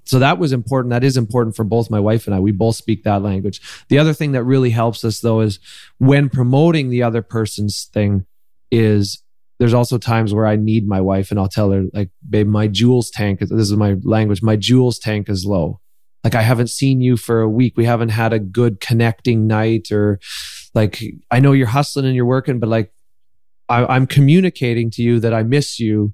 So 0.06 0.20
that 0.20 0.38
was 0.38 0.54
important. 0.54 0.92
That 0.92 1.04
is 1.04 1.18
important 1.18 1.56
for 1.56 1.64
both 1.64 1.90
my 1.90 2.00
wife 2.00 2.28
and 2.28 2.36
i. 2.36 2.40
We 2.40 2.52
both 2.52 2.76
speak 2.76 3.04
that 3.04 3.22
language. 3.22 3.62
The 3.90 4.00
other 4.00 4.14
thing 4.14 4.34
that 4.34 4.44
really 4.44 4.72
helps 4.72 5.04
us 5.04 5.22
though 5.22 5.40
is 5.42 5.60
when 5.98 6.30
promoting 6.30 6.90
the 6.90 7.04
other 7.04 7.22
person's 7.22 7.86
thing 7.86 8.26
is 8.72 9.23
there's 9.60 9.74
also 9.74 9.98
times 9.98 10.34
where 10.34 10.48
I 10.48 10.56
need 10.56 10.88
my 10.88 11.00
wife 11.00 11.32
and 11.32 11.40
I'll 11.40 11.48
tell 11.48 11.72
her, 11.72 11.86
like, 11.94 12.10
babe, 12.28 12.48
my 12.48 12.68
Jules 12.68 13.10
tank, 13.10 13.42
is, 13.42 13.50
this 13.50 13.70
is 13.70 13.78
my 13.78 13.96
language, 14.04 14.42
my 14.42 14.56
Jules 14.56 15.00
tank 15.00 15.30
is 15.30 15.46
low. 15.46 15.80
Like, 16.24 16.36
I 16.36 16.42
haven't 16.42 16.70
seen 16.70 17.02
you 17.02 17.18
for 17.18 17.42
a 17.42 17.50
week. 17.50 17.74
We 17.76 17.86
haven't 17.86 18.10
had 18.10 18.34
a 18.34 18.40
good 18.40 18.80
connecting 18.80 19.46
night 19.46 19.92
or 19.92 20.20
like, 20.74 21.02
I 21.30 21.40
know 21.40 21.52
you're 21.52 21.68
hustling 21.68 22.06
and 22.06 22.16
you're 22.16 22.26
working, 22.26 22.60
but 22.60 22.70
like, 22.70 22.92
I, 23.70 23.86
I'm 23.86 24.08
communicating 24.08 24.90
to 24.92 25.02
you 25.02 25.20
that 25.20 25.34
I 25.34 25.44
miss 25.44 25.80
you 25.80 26.14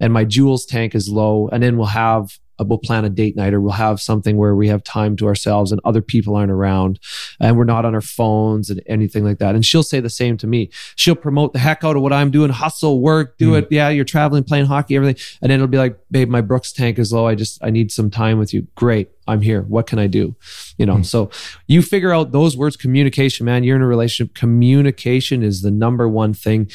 and 0.00 0.12
my 0.12 0.24
Jules 0.24 0.64
tank 0.64 0.94
is 0.94 1.08
low. 1.08 1.48
And 1.48 1.62
then 1.62 1.76
we'll 1.76 1.86
have 1.86 2.30
we'll 2.66 2.78
plan 2.78 3.04
a 3.04 3.10
date 3.10 3.36
night 3.36 3.54
or 3.54 3.60
we'll 3.60 3.72
have 3.72 4.00
something 4.00 4.36
where 4.36 4.54
we 4.54 4.68
have 4.68 4.82
time 4.82 5.16
to 5.16 5.26
ourselves 5.26 5.70
and 5.70 5.80
other 5.84 6.02
people 6.02 6.34
aren't 6.34 6.50
around 6.50 6.98
and 7.40 7.56
we're 7.56 7.64
not 7.64 7.84
on 7.84 7.94
our 7.94 8.00
phones 8.00 8.70
and 8.70 8.82
anything 8.86 9.24
like 9.24 9.38
that. 9.38 9.54
And 9.54 9.64
she'll 9.64 9.82
say 9.82 10.00
the 10.00 10.10
same 10.10 10.36
to 10.38 10.46
me. 10.46 10.70
She'll 10.96 11.14
promote 11.14 11.52
the 11.52 11.58
heck 11.58 11.84
out 11.84 11.96
of 11.96 12.02
what 12.02 12.12
I'm 12.12 12.30
doing, 12.30 12.50
hustle, 12.50 13.00
work, 13.00 13.38
do 13.38 13.52
mm. 13.52 13.58
it. 13.58 13.68
Yeah, 13.70 13.88
you're 13.90 14.04
traveling, 14.04 14.44
playing 14.44 14.66
hockey, 14.66 14.96
everything. 14.96 15.22
And 15.42 15.50
then 15.50 15.60
it'll 15.60 15.68
be 15.68 15.78
like, 15.78 15.98
babe, 16.10 16.28
my 16.28 16.40
Brooks 16.40 16.72
tank 16.72 16.98
is 16.98 17.12
low. 17.12 17.26
I 17.26 17.34
just, 17.34 17.62
I 17.62 17.70
need 17.70 17.92
some 17.92 18.10
time 18.10 18.38
with 18.38 18.52
you. 18.52 18.66
Great. 18.74 19.10
I'm 19.28 19.42
here. 19.42 19.62
What 19.62 19.86
can 19.86 19.98
I 19.98 20.06
do? 20.06 20.34
You 20.78 20.86
know, 20.86 20.96
mm. 20.96 21.06
so 21.06 21.30
you 21.66 21.82
figure 21.82 22.14
out 22.14 22.32
those 22.32 22.56
words, 22.56 22.76
communication, 22.76 23.44
man. 23.44 23.62
You're 23.62 23.76
in 23.76 23.82
a 23.82 23.86
relationship. 23.86 24.34
Communication 24.34 25.42
is 25.42 25.60
the 25.60 25.70
number 25.70 26.08
one 26.08 26.32
thing 26.32 26.70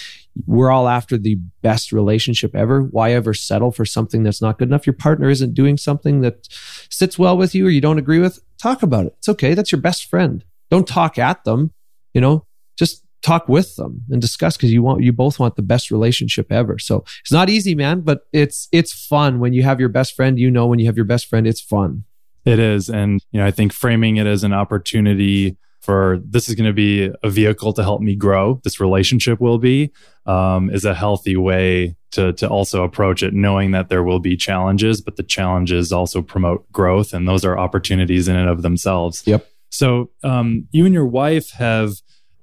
we're 0.46 0.72
all 0.72 0.88
after 0.88 1.18
the 1.18 1.36
best 1.62 1.92
relationship 1.92 2.56
ever. 2.56 2.82
Why 2.82 3.12
ever 3.12 3.34
settle 3.34 3.72
for 3.72 3.86
something 3.86 4.24
that's 4.24 4.42
not 4.42 4.58
good 4.58 4.68
enough? 4.68 4.88
Your 4.88 4.96
partner 4.96 5.30
isn't 5.30 5.54
doing 5.54 5.78
something 5.78 6.22
that 6.22 6.48
sits 6.90 7.20
well 7.20 7.38
with 7.38 7.54
you 7.54 7.68
or 7.68 7.70
you 7.70 7.82
don't 7.82 8.00
agree 8.00 8.20
with. 8.20 8.40
Talk 8.62 8.84
about 8.84 9.06
it. 9.06 9.16
It's 9.20 9.30
okay. 9.30 9.54
That's 9.54 9.72
your 9.72 9.82
best 9.82 10.10
friend. 10.10 10.44
Don't 10.72 10.88
talk 10.88 11.18
at 11.20 11.44
them. 11.44 11.72
You 12.14 12.22
know, 12.22 12.46
just 12.78 13.04
talk 13.22 13.48
with 13.48 13.76
them 13.76 14.02
and 14.10 14.22
discuss 14.22 14.58
because 14.58 14.72
you 14.72 14.84
want 14.84 15.04
you 15.04 15.14
both 15.14 15.40
want 15.40 15.56
the 15.56 15.62
best 15.62 15.92
relationship 15.92 16.52
ever. 16.52 16.78
So 16.78 17.04
it's 17.22 17.32
not 17.32 17.50
easy, 17.50 17.76
man, 17.76 18.02
but 18.02 18.22
it's 18.32 18.68
it's 18.72 18.94
fun 18.94 19.40
when 19.40 19.54
you 19.54 19.64
have 19.64 19.80
your 19.80 19.90
best 19.90 20.16
friend. 20.16 20.38
You 20.40 20.52
know, 20.52 20.68
when 20.68 20.80
you 20.80 20.86
have 20.86 20.98
your 20.98 21.06
best 21.06 21.28
friend, 21.28 21.48
it's 21.48 21.62
fun. 21.62 22.04
It 22.46 22.60
is, 22.60 22.90
and 22.90 23.22
you 23.32 23.40
know, 23.40 23.46
I 23.46 23.52
think 23.52 23.72
framing 23.72 24.18
it 24.18 24.28
as 24.28 24.44
an 24.44 24.54
opportunity 24.54 25.58
for 25.84 26.22
this 26.24 26.48
is 26.48 26.56
going 26.56 26.66
to 26.66 26.74
be 26.74 27.12
a 27.24 27.30
vehicle 27.30 27.74
to 27.74 27.84
help 27.84 28.00
me 28.00 28.16
grow. 28.16 28.62
This 28.64 28.80
relationship 28.80 29.42
will 29.42 29.58
be 29.58 29.92
um, 30.26 30.70
is 30.70 30.86
a 30.86 30.94
healthy 30.94 31.36
way 31.36 31.98
to 32.12 32.32
to 32.34 32.48
also 32.48 32.84
approach 32.84 33.22
it, 33.22 33.34
knowing 33.34 33.72
that 33.72 33.90
there 33.90 34.02
will 34.02 34.20
be 34.20 34.38
challenges, 34.38 35.02
but 35.02 35.18
the 35.18 35.24
challenges 35.24 35.92
also 35.92 36.22
promote 36.22 36.72
growth, 36.72 37.14
and 37.14 37.28
those 37.28 37.44
are 37.44 37.60
opportunities 37.60 38.30
in 38.30 38.38
and 38.38 38.50
of 38.50 38.62
themselves. 38.62 39.24
Yep. 39.26 39.46
So 39.72 40.12
um, 40.24 40.68
you 40.72 40.86
and 40.86 40.94
your 40.94 41.06
wife 41.06 41.52
have 41.52 41.96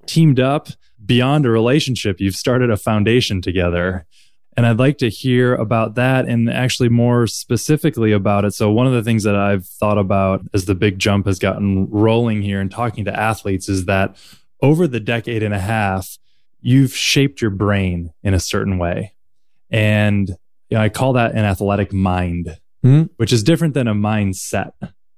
teamed 0.07 0.39
up 0.39 0.69
beyond 1.07 1.47
a 1.47 1.51
relationship. 1.51 2.21
You've 2.21 2.35
started 2.35 2.71
a 2.71 2.77
foundation 2.77 3.41
together. 3.41 4.07
And 4.61 4.67
I'd 4.67 4.79
like 4.79 4.99
to 4.99 5.09
hear 5.09 5.55
about 5.55 5.95
that 5.95 6.27
and 6.29 6.51
actually 6.51 6.91
more 6.91 7.27
specifically 7.27 8.13
about 8.13 8.45
it. 8.45 8.53
So, 8.53 8.71
one 8.71 8.87
of 8.87 8.93
the 8.93 9.03
things 9.03 9.23
that 9.23 9.35
I've 9.35 9.65
thought 9.65 9.97
about 9.97 10.43
as 10.53 10.67
the 10.67 10.75
big 10.75 10.99
jump 10.99 11.25
has 11.25 11.39
gotten 11.39 11.89
rolling 11.89 12.43
here 12.43 12.61
and 12.61 12.71
talking 12.71 13.07
to 13.07 13.19
athletes 13.19 13.71
is 13.71 13.87
that 13.87 14.19
over 14.61 14.87
the 14.87 15.01
decade 15.01 15.43
and 15.43 15.55
a 15.55 15.59
half, 15.59 16.19
you've 16.61 16.95
shaped 16.95 17.41
your 17.41 17.51
brain 17.51 18.13
in 18.23 18.35
a 18.35 18.39
certain 18.39 18.77
way. 18.77 19.15
And 19.71 20.29
you 20.29 20.77
know, 20.77 20.83
I 20.83 20.91
call 20.91 21.15
that 21.15 21.33
an 21.33 21.47
athletic 21.47 21.91
mind, 21.95 22.59
mm-hmm. 22.85 23.05
which 23.17 23.33
is 23.33 23.43
different 23.43 23.73
than 23.73 23.89
a 23.89 23.95
mindset. 23.95 24.73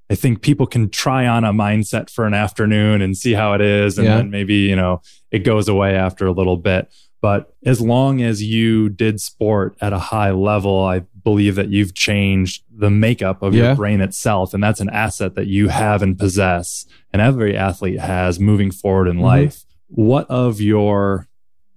I 0.08 0.14
think 0.14 0.42
people 0.42 0.68
can 0.68 0.88
try 0.88 1.26
on 1.26 1.42
a 1.42 1.52
mindset 1.52 2.10
for 2.10 2.26
an 2.26 2.34
afternoon 2.34 3.02
and 3.02 3.16
see 3.16 3.32
how 3.32 3.54
it 3.54 3.60
is. 3.60 3.98
And 3.98 4.06
yeah. 4.06 4.18
then 4.18 4.30
maybe, 4.30 4.54
you 4.54 4.76
know, 4.76 5.02
it 5.32 5.40
goes 5.40 5.66
away 5.66 5.96
after 5.96 6.28
a 6.28 6.32
little 6.32 6.56
bit. 6.56 6.94
But 7.22 7.54
as 7.64 7.80
long 7.80 8.20
as 8.20 8.42
you 8.42 8.88
did 8.88 9.20
sport 9.20 9.76
at 9.80 9.92
a 9.92 9.98
high 9.98 10.32
level, 10.32 10.84
I 10.84 11.04
believe 11.22 11.54
that 11.54 11.68
you've 11.68 11.94
changed 11.94 12.64
the 12.68 12.90
makeup 12.90 13.42
of 13.42 13.54
yeah. 13.54 13.66
your 13.66 13.76
brain 13.76 14.00
itself. 14.00 14.52
And 14.52 14.62
that's 14.62 14.80
an 14.80 14.90
asset 14.90 15.36
that 15.36 15.46
you 15.46 15.68
have 15.68 16.02
and 16.02 16.18
possess. 16.18 16.84
And 17.12 17.22
every 17.22 17.56
athlete 17.56 18.00
has 18.00 18.40
moving 18.40 18.72
forward 18.72 19.06
in 19.06 19.14
mm-hmm. 19.14 19.24
life. 19.24 19.64
What 19.86 20.28
of 20.28 20.60
your 20.60 21.28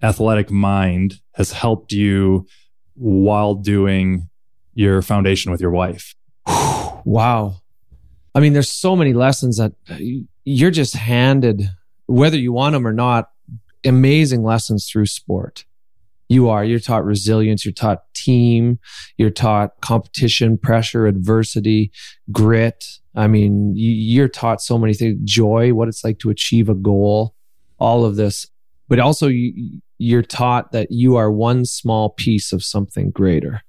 athletic 0.02 0.50
mind 0.50 1.20
has 1.34 1.52
helped 1.52 1.92
you 1.92 2.48
while 2.94 3.54
doing 3.54 4.28
your 4.74 5.00
foundation 5.00 5.52
with 5.52 5.60
your 5.60 5.70
wife? 5.70 6.16
wow. 6.48 7.54
I 8.34 8.40
mean, 8.40 8.52
there's 8.52 8.72
so 8.72 8.96
many 8.96 9.12
lessons 9.12 9.58
that 9.58 9.74
you're 10.44 10.72
just 10.72 10.94
handed, 10.94 11.70
whether 12.06 12.36
you 12.36 12.52
want 12.52 12.72
them 12.72 12.84
or 12.84 12.92
not, 12.92 13.30
amazing 13.84 14.42
lessons 14.42 14.88
through 14.90 15.06
sport. 15.06 15.64
You 16.28 16.48
are, 16.48 16.64
you're 16.64 16.80
taught 16.80 17.04
resilience, 17.04 17.64
you're 17.64 17.72
taught 17.72 18.02
team. 18.14 18.80
You're 19.16 19.30
taught 19.30 19.80
competition, 19.80 20.58
pressure, 20.58 21.06
adversity, 21.06 21.92
grit. 22.32 22.84
I 23.14 23.28
mean, 23.28 23.72
you're 23.76 24.28
taught 24.28 24.60
so 24.60 24.76
many 24.76 24.94
things, 24.94 25.18
joy, 25.22 25.72
what 25.72 25.88
it's 25.88 26.02
like 26.02 26.18
to 26.18 26.30
achieve 26.30 26.68
a 26.68 26.74
goal, 26.74 27.34
all 27.78 28.04
of 28.04 28.16
this. 28.16 28.46
But 28.88 28.98
also, 28.98 29.30
you're 29.98 30.22
taught 30.22 30.72
that 30.72 30.88
you 30.90 31.16
are 31.16 31.30
one 31.30 31.64
small 31.64 32.10
piece 32.10 32.52
of 32.52 32.62
something 32.62 33.10
greater 33.10 33.62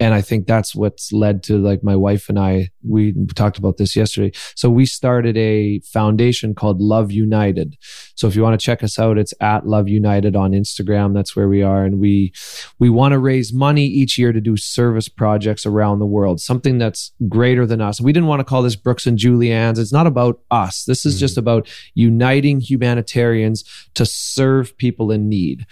and 0.00 0.14
i 0.14 0.20
think 0.20 0.46
that's 0.46 0.74
what's 0.74 1.12
led 1.12 1.42
to 1.42 1.58
like 1.58 1.82
my 1.82 1.96
wife 1.96 2.28
and 2.28 2.38
i 2.38 2.68
we 2.88 3.14
talked 3.34 3.58
about 3.58 3.76
this 3.76 3.94
yesterday. 3.94 4.36
So 4.54 4.70
we 4.70 4.86
started 4.86 5.36
a 5.36 5.80
foundation 5.80 6.54
called 6.54 6.80
love 6.80 7.12
united. 7.12 7.76
So 8.14 8.26
if 8.26 8.34
you 8.34 8.42
want 8.42 8.58
to 8.58 8.64
check 8.64 8.82
us 8.82 8.98
out 8.98 9.18
it's 9.18 9.34
at 9.40 9.66
love 9.66 9.88
united 9.88 10.34
on 10.34 10.52
instagram. 10.52 11.14
That's 11.14 11.36
where 11.36 11.48
we 11.48 11.62
are. 11.62 11.84
And 11.84 12.00
we 12.00 12.32
we 12.78 12.90
want 12.90 13.12
to 13.12 13.18
raise 13.18 13.52
money 13.52 13.86
each 13.86 14.18
year 14.18 14.32
to 14.32 14.40
do 14.40 14.56
service 14.56 15.08
projects 15.08 15.66
around 15.66 15.98
the 15.98 16.06
world 16.06 16.40
something 16.40 16.78
that's 16.78 17.12
greater 17.28 17.66
than 17.66 17.80
us. 17.80 18.00
We 18.00 18.12
didn't 18.12 18.28
want 18.28 18.40
to 18.40 18.44
call 18.44 18.62
this 18.62 18.76
brooks 18.76 19.06
and 19.06 19.18
julianne's. 19.18 19.78
It's 19.78 19.92
not 19.92 20.06
about 20.06 20.40
us. 20.50 20.84
This 20.84 21.04
is 21.04 21.14
mm-hmm. 21.14 21.20
just 21.20 21.38
about 21.38 21.68
uniting 21.94 22.60
humanitarians 22.60 23.64
to 23.94 24.06
serve 24.06 24.76
people 24.78 25.10
in 25.10 25.28
need. 25.28 25.66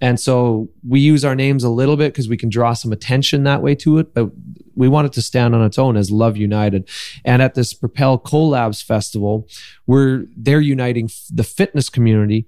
And 0.00 0.18
so 0.18 0.70
we 0.86 1.00
use 1.00 1.24
our 1.24 1.34
names 1.34 1.64
a 1.64 1.70
little 1.70 1.96
bit 1.96 2.12
because 2.12 2.28
we 2.28 2.36
can 2.36 2.48
draw 2.48 2.72
some 2.72 2.92
attention 2.92 3.44
that 3.44 3.62
way 3.62 3.71
way 3.72 3.76
to 3.76 3.98
it, 3.98 4.14
but 4.14 4.30
we 4.74 4.88
want 4.88 5.06
it 5.06 5.12
to 5.14 5.22
stand 5.22 5.54
on 5.54 5.64
its 5.64 5.78
own 5.78 5.96
as 5.96 6.10
Love 6.10 6.36
United. 6.36 6.88
And 7.24 7.42
at 7.42 7.54
this 7.54 7.74
Propel 7.74 8.18
Co-labs 8.18 8.82
Festival, 8.82 9.48
we're 9.86 10.24
they're 10.36 10.60
uniting 10.60 11.10
the 11.30 11.44
fitness 11.44 11.88
community, 11.88 12.46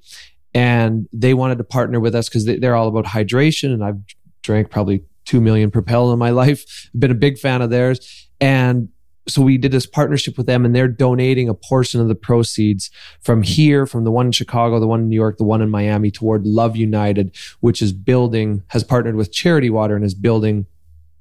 and 0.54 1.08
they 1.12 1.34
wanted 1.34 1.58
to 1.58 1.64
partner 1.64 2.00
with 2.00 2.14
us 2.14 2.28
because 2.28 2.44
they, 2.44 2.66
are 2.66 2.74
all 2.74 2.88
about 2.88 3.06
hydration. 3.06 3.72
And 3.72 3.84
I've 3.84 4.00
drank 4.42 4.70
probably 4.70 5.04
two 5.24 5.40
million 5.40 5.70
Propel 5.70 6.12
in 6.12 6.18
my 6.18 6.30
life. 6.42 6.90
Been 6.98 7.10
a 7.10 7.14
big 7.14 7.38
fan 7.38 7.62
of 7.62 7.70
theirs, 7.70 8.28
and 8.40 8.88
so 9.26 9.40
we 9.40 9.56
did 9.56 9.72
this 9.72 9.86
partnership 9.86 10.36
with 10.36 10.46
them 10.46 10.66
and 10.66 10.76
they're 10.76 10.86
donating 10.86 11.48
a 11.48 11.54
portion 11.54 11.98
of 11.98 12.08
the 12.08 12.14
proceeds 12.14 12.90
from 13.22 13.42
here 13.42 13.86
from 13.86 14.04
the 14.04 14.10
one 14.10 14.26
in 14.26 14.32
chicago 14.32 14.78
the 14.78 14.86
one 14.86 15.00
in 15.00 15.08
new 15.08 15.16
york 15.16 15.38
the 15.38 15.44
one 15.44 15.62
in 15.62 15.70
miami 15.70 16.10
toward 16.10 16.46
love 16.46 16.76
united 16.76 17.34
which 17.60 17.80
is 17.80 17.90
building 17.90 18.62
has 18.68 18.84
partnered 18.84 19.16
with 19.16 19.32
charity 19.32 19.70
water 19.70 19.96
and 19.96 20.04
is 20.04 20.12
building 20.14 20.66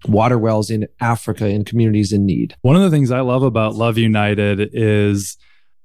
water 0.08 0.38
wells 0.38 0.70
in 0.70 0.88
Africa 1.00 1.48
in 1.48 1.66
communities 1.66 2.12
in 2.12 2.26
need. 2.26 2.56
One 2.62 2.76
of 2.76 2.82
the 2.82 2.90
things 2.90 3.12
I 3.12 3.22
love 3.22 3.44
about 3.44 3.76
Love 3.76 3.98
United 3.98 4.70
is 4.74 5.38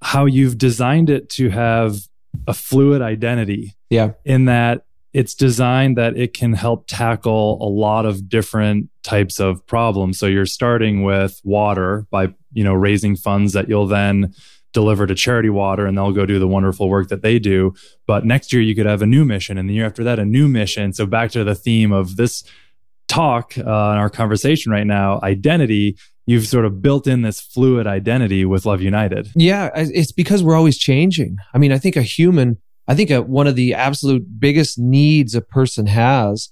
how 0.02 0.26
you've 0.26 0.58
designed 0.58 1.10
it 1.10 1.28
to 1.30 1.50
have 1.50 2.08
a 2.46 2.54
fluid 2.54 3.02
identity. 3.02 3.74
Yeah. 3.90 4.12
In 4.24 4.46
that 4.46 4.84
it's 5.14 5.34
designed 5.34 5.96
that 5.96 6.16
it 6.16 6.34
can 6.34 6.52
help 6.52 6.86
tackle 6.86 7.58
a 7.60 7.68
lot 7.68 8.04
of 8.04 8.28
different 8.28 8.90
types 9.02 9.40
of 9.40 9.66
problems. 9.66 10.18
So 10.18 10.26
you're 10.26 10.46
starting 10.46 11.02
with 11.02 11.40
water 11.44 12.06
by, 12.10 12.34
you 12.52 12.62
know, 12.62 12.74
raising 12.74 13.16
funds 13.16 13.54
that 13.54 13.68
you'll 13.68 13.86
then 13.86 14.34
deliver 14.74 15.06
to 15.06 15.14
charity 15.14 15.48
water 15.48 15.86
and 15.86 15.96
they'll 15.96 16.12
go 16.12 16.26
do 16.26 16.38
the 16.38 16.46
wonderful 16.46 16.90
work 16.90 17.08
that 17.08 17.22
they 17.22 17.38
do. 17.38 17.74
But 18.06 18.26
next 18.26 18.52
year 18.52 18.60
you 18.60 18.74
could 18.74 18.86
have 18.86 19.00
a 19.00 19.06
new 19.06 19.24
mission 19.24 19.56
and 19.56 19.68
the 19.68 19.74
year 19.74 19.86
after 19.86 20.04
that 20.04 20.18
a 20.18 20.26
new 20.26 20.46
mission. 20.46 20.92
So 20.92 21.06
back 21.06 21.30
to 21.32 21.42
the 21.42 21.54
theme 21.54 21.90
of 21.90 22.16
this 22.16 22.44
talk 23.18 23.58
uh, 23.58 23.60
in 23.60 23.66
our 23.66 24.10
conversation 24.10 24.70
right 24.70 24.86
now, 24.86 25.18
identity, 25.22 25.96
you've 26.26 26.46
sort 26.46 26.64
of 26.64 26.80
built 26.80 27.06
in 27.06 27.22
this 27.22 27.40
fluid 27.40 27.86
identity 27.86 28.44
with 28.44 28.64
Love 28.64 28.80
United. 28.80 29.28
Yeah, 29.34 29.70
it's 29.74 30.12
because 30.12 30.42
we're 30.42 30.54
always 30.54 30.78
changing. 30.78 31.38
I 31.52 31.58
mean, 31.58 31.72
I 31.72 31.78
think 31.78 31.96
a 31.96 32.02
human, 32.02 32.58
I 32.86 32.94
think 32.94 33.10
a, 33.10 33.22
one 33.22 33.48
of 33.48 33.56
the 33.56 33.74
absolute 33.74 34.24
biggest 34.38 34.78
needs 34.78 35.34
a 35.34 35.40
person 35.40 35.86
has 35.88 36.50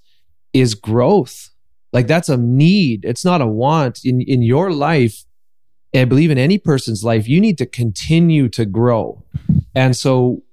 is 0.51 0.75
growth. 0.75 1.49
Like 1.93 2.07
that's 2.07 2.27
a 2.27 2.37
need. 2.37 3.05
It's 3.05 3.23
not 3.23 3.41
a 3.41 3.47
want 3.47 4.01
in 4.03 4.21
in 4.21 4.41
your 4.41 4.71
life. 4.71 5.23
I 5.95 6.03
believe 6.03 6.31
in 6.31 6.37
any 6.37 6.57
person's 6.57 7.03
life, 7.03 7.29
you 7.29 7.39
need 7.39 7.57
to 7.59 7.65
continue 7.65 8.49
to 8.49 8.65
grow. 8.65 9.23
And 9.73 9.95
so 9.95 10.43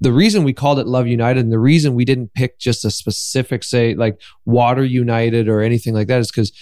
the 0.00 0.12
reason 0.12 0.44
we 0.44 0.52
called 0.52 0.78
it 0.78 0.86
Love 0.86 1.06
United 1.06 1.44
and 1.44 1.52
the 1.52 1.58
reason 1.58 1.94
we 1.94 2.04
didn't 2.04 2.34
pick 2.34 2.58
just 2.58 2.84
a 2.84 2.90
specific, 2.90 3.64
say, 3.64 3.94
like 3.94 4.20
Water 4.44 4.84
United 4.84 5.48
or 5.48 5.60
anything 5.60 5.94
like 5.94 6.08
that 6.08 6.20
is 6.20 6.30
because 6.30 6.52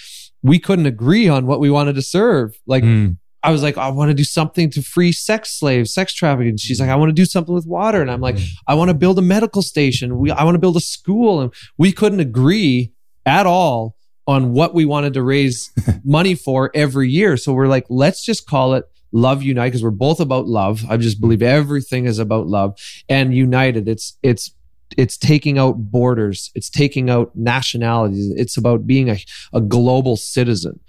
we 0.43 0.59
couldn't 0.59 0.87
agree 0.87 1.29
on 1.29 1.47
what 1.47 1.61
we 1.61 1.71
wanted 1.71 1.95
to 1.95 2.03
serve. 2.03 2.59
Like, 2.67 2.85
mm. 2.85 3.17
I 3.43 3.51
was 3.51 3.63
like, 3.63 3.79
I 3.79 3.89
want 3.89 4.11
to 4.11 4.15
do 4.15 4.25
something 4.25 4.71
to 4.71 4.83
free 4.83 5.13
sex 5.13 5.59
slaves, 5.59 5.95
sex 5.95 6.13
trafficking. 6.13 6.57
She's 6.57 6.81
like, 6.81 6.91
I 6.91 6.97
want 6.97 7.11
to 7.11 7.15
do 7.15 7.25
something 7.25 7.55
with 7.55 7.67
water. 7.67 8.03
And 8.03 8.11
I'm 8.11 8.21
like, 8.21 8.37
I 8.67 8.75
want 8.75 8.89
to 8.89 8.95
build 8.95 9.19
a 9.19 9.23
medical 9.23 9.63
station. 9.63 10.19
We, 10.19 10.31
I 10.31 10.45
want 10.45 10.57
to 10.57 10.61
build 10.61 10.77
a 10.77 10.81
school. 10.81 11.41
And 11.41 11.53
we 11.77 11.93
couldn't 11.93 12.21
agree 12.21 12.93
at 13.25 13.47
all 13.47 13.97
on 14.27 14.53
what 14.53 14.75
we 14.75 14.85
wanted 14.85 15.15
to 15.15 15.23
raise 15.23 15.71
money 16.05 16.35
for 16.35 16.71
every 16.75 17.09
year. 17.09 17.37
So 17.37 17.53
we're 17.53 17.69
like, 17.69 17.87
let's 17.89 18.25
just 18.25 18.47
call 18.47 18.75
it 18.75 18.85
love 19.13 19.43
unite 19.43 19.69
because 19.69 19.83
we're 19.83 19.91
both 19.91 20.21
about 20.21 20.47
love. 20.47 20.85
I 20.89 20.97
just 20.97 21.21
believe 21.21 21.43
everything 21.43 22.05
is 22.07 22.19
about 22.19 22.47
love 22.47 22.79
and 23.09 23.35
united. 23.35 23.89
It's 23.89 24.19
it's 24.23 24.53
it's 24.97 25.17
taking 25.17 25.59
out 25.59 25.91
borders. 25.91 26.51
It's 26.55 26.71
taking 26.71 27.11
out 27.11 27.31
nationalities. 27.35 28.33
It's 28.37 28.57
about 28.57 28.87
being 28.87 29.11
a, 29.11 29.19
a 29.53 29.61
global 29.61 30.17
citizen. 30.17 30.81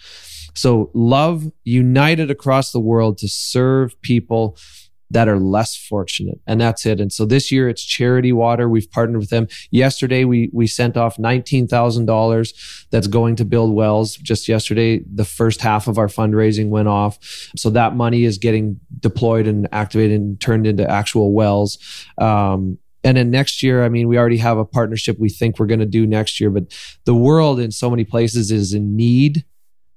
So 0.55 0.89
love 0.93 1.51
united 1.63 2.31
across 2.31 2.71
the 2.71 2.79
world 2.79 3.17
to 3.19 3.27
serve 3.27 3.99
people 4.01 4.57
that 5.11 5.27
are 5.27 5.39
less 5.39 5.75
fortunate. 5.75 6.39
And 6.45 6.61
that's 6.61 6.85
it. 6.85 6.99
And 6.99 7.11
so 7.11 7.25
this 7.25 7.51
year 7.51 7.69
it's 7.69 7.83
Charity 7.83 8.31
Water. 8.31 8.69
We've 8.69 8.89
partnered 8.91 9.19
with 9.19 9.29
them. 9.29 9.47
Yesterday 9.71 10.23
we 10.23 10.49
we 10.53 10.67
sent 10.67 10.97
off 10.97 11.17
$19,000 11.17 12.87
that's 12.91 13.07
going 13.07 13.35
to 13.37 13.45
build 13.45 13.73
wells. 13.73 14.15
Just 14.15 14.47
yesterday 14.47 15.01
the 15.11 15.25
first 15.25 15.61
half 15.61 15.87
of 15.87 15.97
our 15.97 16.07
fundraising 16.07 16.69
went 16.69 16.87
off. 16.87 17.17
So 17.55 17.69
that 17.71 17.95
money 17.95 18.23
is 18.23 18.37
getting 18.37 18.79
deployed 18.99 19.47
and 19.47 19.67
activated 19.71 20.19
and 20.19 20.39
turned 20.39 20.67
into 20.67 20.89
actual 20.89 21.33
wells. 21.33 21.77
Um, 22.17 22.77
and 23.03 23.15
then 23.15 23.31
next 23.31 23.63
year, 23.63 23.83
I 23.83 23.89
mean, 23.89 24.07
we 24.07 24.17
already 24.17 24.37
have 24.37 24.57
a 24.57 24.65
partnership 24.65 25.17
we 25.19 25.29
think 25.29 25.57
we're 25.57 25.67
going 25.67 25.79
to 25.79 25.85
do 25.85 26.05
next 26.05 26.39
year, 26.39 26.49
but 26.49 26.65
the 27.05 27.15
world 27.15 27.59
in 27.59 27.71
so 27.71 27.89
many 27.89 28.03
places 28.03 28.51
is 28.51 28.73
in 28.73 28.95
need 28.95 29.45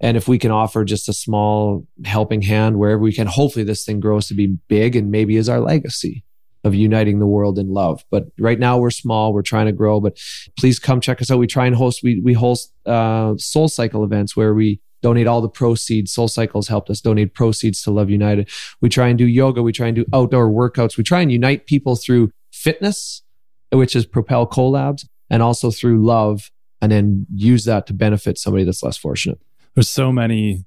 and 0.03 0.16
if 0.16 0.26
we 0.26 0.36
can 0.36 0.50
offer 0.50 0.84
just 0.84 1.09
a 1.09 1.12
small 1.12 1.86
helping 2.05 2.42
hand 2.42 2.76
wherever 2.76 3.00
we 3.00 3.12
can, 3.12 3.28
hopefully 3.28 3.64
this 3.64 3.84
thing 3.84 4.00
grows 4.00 4.26
to 4.26 4.34
be 4.34 4.48
big 4.68 4.96
and 4.96 5.12
maybe 5.12 5.36
is 5.36 5.48
our 5.48 5.61
legacy 5.61 6.24
of 6.64 6.74
uniting 6.74 7.20
the 7.20 7.26
world 7.26 7.59
in 7.59 7.68
love. 7.68 8.05
But 8.11 8.26
right 8.38 8.59
now 8.59 8.78
we're 8.78 8.90
small, 8.90 9.32
we're 9.32 9.42
trying 9.42 9.66
to 9.66 9.72
grow. 9.72 10.00
But 10.00 10.18
please 10.59 10.80
come 10.80 11.00
check 11.00 11.22
us 11.22 11.30
out. 11.30 11.38
We 11.38 11.46
try 11.46 11.66
and 11.66 11.76
host 11.76 12.00
we 12.03 12.20
we 12.20 12.32
host 12.32 12.72
uh, 12.84 13.34
Soul 13.38 13.68
Cycle 13.68 14.03
events 14.03 14.36
where 14.36 14.55
we 14.55 14.80
donate 15.03 15.28
all 15.28 15.40
the 15.40 15.48
proceeds. 15.48 16.12
Soul 16.12 16.28
Cycles 16.28 16.68
helped 16.68 16.90
us 16.90 17.00
donate 17.00 17.34
proceeds 17.34 17.80
to 17.82 17.92
Love 17.92 18.11
United. 18.11 18.50
We 18.80 18.88
try 18.88 19.09
and 19.09 19.18
do 19.18 19.26
yoga. 19.26 19.62
We 19.62 19.72
try 19.72 19.86
and 19.86 19.96
do 19.96 20.05
outdoor 20.12 20.48
workouts. 20.50 20.96
We 20.96 21.05
try 21.05 21.20
and 21.20 21.30
unite 21.30 21.66
people 21.66 21.96
through 21.96 22.30
fitness, 22.53 23.22
which 23.70 23.96
is 23.96 24.07
Propel 24.07 24.46
Co-labs, 24.46 25.09
and 25.30 25.42
also 25.42 25.72
through 25.72 26.05
love, 26.05 26.50
and 26.80 26.92
then 26.92 27.26
use 27.34 27.64
that 27.64 27.86
to 27.88 27.94
benefit 27.94 28.38
somebody 28.38 28.64
that's 28.64 28.82
less 28.82 28.96
fortunate 28.96 29.40
there's 29.75 29.89
so 29.89 30.12
many 30.12 30.64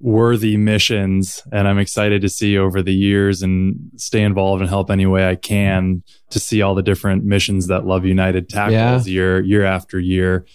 worthy 0.00 0.56
missions 0.56 1.42
and 1.50 1.66
i'm 1.66 1.78
excited 1.78 2.22
to 2.22 2.28
see 2.28 2.56
over 2.56 2.82
the 2.82 2.94
years 2.94 3.42
and 3.42 3.74
stay 3.96 4.22
involved 4.22 4.60
and 4.60 4.68
help 4.68 4.90
any 4.90 5.06
way 5.06 5.28
i 5.28 5.34
can 5.34 6.04
to 6.30 6.38
see 6.38 6.62
all 6.62 6.76
the 6.76 6.82
different 6.82 7.24
missions 7.24 7.66
that 7.66 7.84
love 7.84 8.04
united 8.04 8.48
tackles 8.48 9.08
yeah. 9.08 9.12
year 9.12 9.40
year 9.40 9.64
after 9.64 9.98
year 9.98 10.46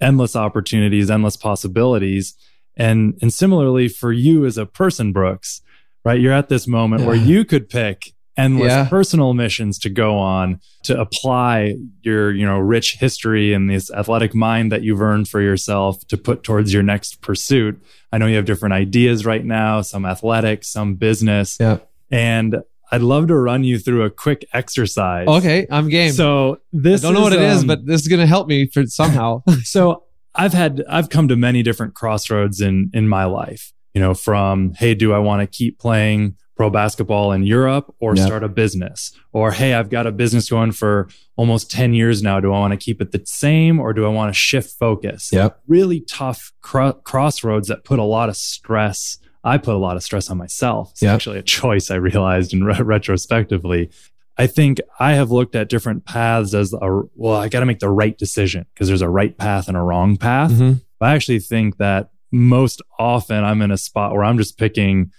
endless 0.00 0.34
opportunities 0.34 1.08
endless 1.08 1.36
possibilities 1.36 2.34
and 2.76 3.16
and 3.22 3.32
similarly 3.32 3.86
for 3.86 4.12
you 4.12 4.44
as 4.44 4.58
a 4.58 4.66
person 4.66 5.12
brooks 5.12 5.60
right 6.04 6.20
you're 6.20 6.32
at 6.32 6.48
this 6.48 6.66
moment 6.66 7.02
yeah. 7.02 7.06
where 7.06 7.16
you 7.16 7.44
could 7.44 7.68
pick 7.68 8.12
endless 8.36 8.70
yeah. 8.70 8.88
personal 8.88 9.34
missions 9.34 9.78
to 9.78 9.90
go 9.90 10.16
on 10.16 10.60
to 10.84 10.98
apply 10.98 11.76
your 12.02 12.32
you 12.32 12.46
know 12.46 12.58
rich 12.58 12.96
history 12.98 13.52
and 13.52 13.68
this 13.68 13.90
athletic 13.90 14.34
mind 14.34 14.72
that 14.72 14.82
you've 14.82 15.00
earned 15.00 15.28
for 15.28 15.40
yourself 15.40 16.06
to 16.06 16.16
put 16.16 16.42
towards 16.42 16.72
your 16.72 16.82
next 16.82 17.20
pursuit 17.20 17.80
i 18.12 18.18
know 18.18 18.26
you 18.26 18.36
have 18.36 18.44
different 18.44 18.72
ideas 18.72 19.26
right 19.26 19.44
now 19.44 19.80
some 19.80 20.06
athletic 20.06 20.64
some 20.64 20.94
business 20.94 21.56
yeah 21.60 21.78
and 22.10 22.56
I'd 22.92 23.02
love 23.02 23.28
to 23.28 23.36
run 23.36 23.62
you 23.62 23.78
through 23.78 24.02
a 24.02 24.10
quick 24.10 24.44
exercise. 24.52 25.28
Okay, 25.28 25.66
I'm 25.70 25.88
game. 25.88 26.12
So 26.12 26.58
this 26.72 27.04
I 27.04 27.06
don't 27.06 27.14
know 27.14 27.20
what 27.20 27.32
it 27.32 27.38
um, 27.38 27.44
is, 27.44 27.64
but 27.64 27.86
this 27.86 28.00
is 28.00 28.08
going 28.08 28.20
to 28.20 28.26
help 28.26 28.48
me 28.48 28.66
for 28.66 28.84
somehow. 28.86 29.42
so 29.62 30.04
I've 30.34 30.52
had 30.52 30.82
I've 30.88 31.08
come 31.08 31.28
to 31.28 31.36
many 31.36 31.62
different 31.62 31.94
crossroads 31.94 32.60
in 32.60 32.90
in 32.92 33.08
my 33.08 33.24
life. 33.24 33.72
You 33.94 34.00
know, 34.00 34.14
from 34.14 34.72
hey, 34.74 34.94
do 34.94 35.12
I 35.12 35.18
want 35.18 35.40
to 35.40 35.46
keep 35.46 35.78
playing 35.78 36.36
pro 36.60 36.68
basketball 36.68 37.32
in 37.32 37.42
Europe 37.42 37.90
or 38.00 38.14
yep. 38.14 38.26
start 38.26 38.44
a 38.44 38.48
business? 38.48 39.12
Or, 39.32 39.50
hey, 39.50 39.72
I've 39.72 39.88
got 39.88 40.06
a 40.06 40.12
business 40.12 40.50
going 40.50 40.72
for 40.72 41.08
almost 41.36 41.70
10 41.70 41.94
years 41.94 42.22
now. 42.22 42.38
Do 42.38 42.52
I 42.52 42.58
want 42.58 42.72
to 42.72 42.76
keep 42.76 43.00
it 43.00 43.12
the 43.12 43.22
same 43.24 43.80
or 43.80 43.94
do 43.94 44.04
I 44.04 44.10
want 44.10 44.28
to 44.28 44.38
shift 44.38 44.78
focus? 44.78 45.30
Yep. 45.32 45.58
Really 45.66 46.02
tough 46.02 46.52
cr- 46.60 46.90
crossroads 47.02 47.68
that 47.68 47.84
put 47.84 47.98
a 47.98 48.02
lot 48.04 48.28
of 48.28 48.36
stress. 48.36 49.16
I 49.42 49.56
put 49.56 49.74
a 49.74 49.78
lot 49.78 49.96
of 49.96 50.02
stress 50.02 50.28
on 50.28 50.36
myself. 50.36 50.90
It's 50.90 51.00
yep. 51.00 51.14
actually 51.14 51.38
a 51.38 51.42
choice 51.42 51.90
I 51.90 51.94
realized 51.94 52.52
in 52.52 52.62
re- 52.62 52.82
retrospectively. 52.82 53.88
I 54.36 54.46
think 54.46 54.80
I 54.98 55.14
have 55.14 55.30
looked 55.30 55.56
at 55.56 55.70
different 55.70 56.04
paths 56.04 56.52
as 56.52 56.74
a, 56.74 57.02
well, 57.14 57.36
I 57.36 57.48
got 57.48 57.60
to 57.60 57.66
make 57.66 57.78
the 57.78 57.88
right 57.88 58.18
decision 58.18 58.66
because 58.74 58.88
there's 58.88 59.00
a 59.00 59.08
right 59.08 59.34
path 59.38 59.66
and 59.66 59.78
a 59.78 59.80
wrong 59.80 60.18
path. 60.18 60.50
Mm-hmm. 60.50 60.72
I 61.00 61.14
actually 61.14 61.40
think 61.40 61.78
that 61.78 62.10
most 62.30 62.82
often 62.98 63.44
I'm 63.44 63.62
in 63.62 63.70
a 63.70 63.78
spot 63.78 64.12
where 64.12 64.24
I'm 64.24 64.36
just 64.36 64.58
picking 64.58 65.10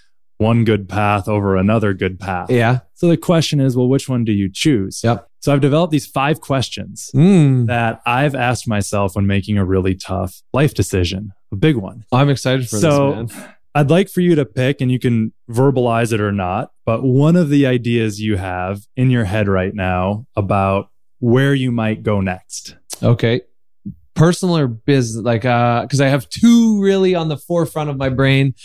one 0.42 0.64
good 0.66 0.89
path 0.89 1.28
over 1.28 1.56
another 1.56 1.94
good 1.94 2.20
path. 2.20 2.50
Yeah. 2.50 2.80
So 2.96 3.08
the 3.08 3.16
question 3.18 3.60
is, 3.60 3.78
well, 3.78 3.88
which 3.88 4.10
one 4.10 4.24
do 4.26 4.32
you 4.32 4.50
choose? 4.52 5.02
Yep. 5.04 5.28
So 5.39 5.54
I've 5.54 5.62
developed 5.62 5.92
these 5.92 6.08
five 6.08 6.42
questions 6.42 7.12
Mm. 7.16 7.68
that 7.68 8.02
I've 8.06 8.34
asked 8.36 8.68
myself 8.68 9.16
when 9.16 9.28
making 9.28 9.58
a 9.58 9.66
really 9.66 9.96
tough 9.96 10.42
life 10.54 10.74
decision, 10.74 11.32
a 11.52 11.56
big 11.56 11.76
one. 11.78 12.06
I'm 12.12 12.30
excited 12.30 12.68
for 12.70 12.78
So- 12.78 13.24
this, 13.24 13.36
man. 13.38 13.46
I'd 13.74 13.89
like 13.89 14.10
for 14.10 14.20
you 14.20 14.36
to 14.36 14.44
pick, 14.46 14.82
and 14.82 14.92
you 14.92 15.00
can 15.00 15.32
verbalize 15.50 16.12
it 16.12 16.20
or 16.20 16.34
not, 16.34 16.72
but 16.86 17.04
one 17.04 17.38
of 17.38 17.48
the 17.50 17.66
ideas 17.66 18.20
you 18.20 18.36
have 18.36 18.82
in 18.98 19.10
your 19.10 19.24
head 19.24 19.48
right 19.48 19.74
now 19.74 20.26
about 20.36 20.89
where 21.20 21.54
you 21.54 21.72
might 21.72 22.04
go 22.04 22.20
next. 22.20 22.76
Okay. 23.02 23.42
Personal 24.14 24.58
or 24.58 24.68
business? 24.68 25.24
Like, 25.24 25.46
uh, 25.46 25.84
because 25.84 26.02
I 26.02 26.08
have 26.10 26.28
two 26.28 26.82
really 26.82 27.16
on 27.16 27.30
the 27.30 27.38
forefront 27.38 27.89
of 27.89 27.96
my 27.98 28.10
brain. 28.10 28.56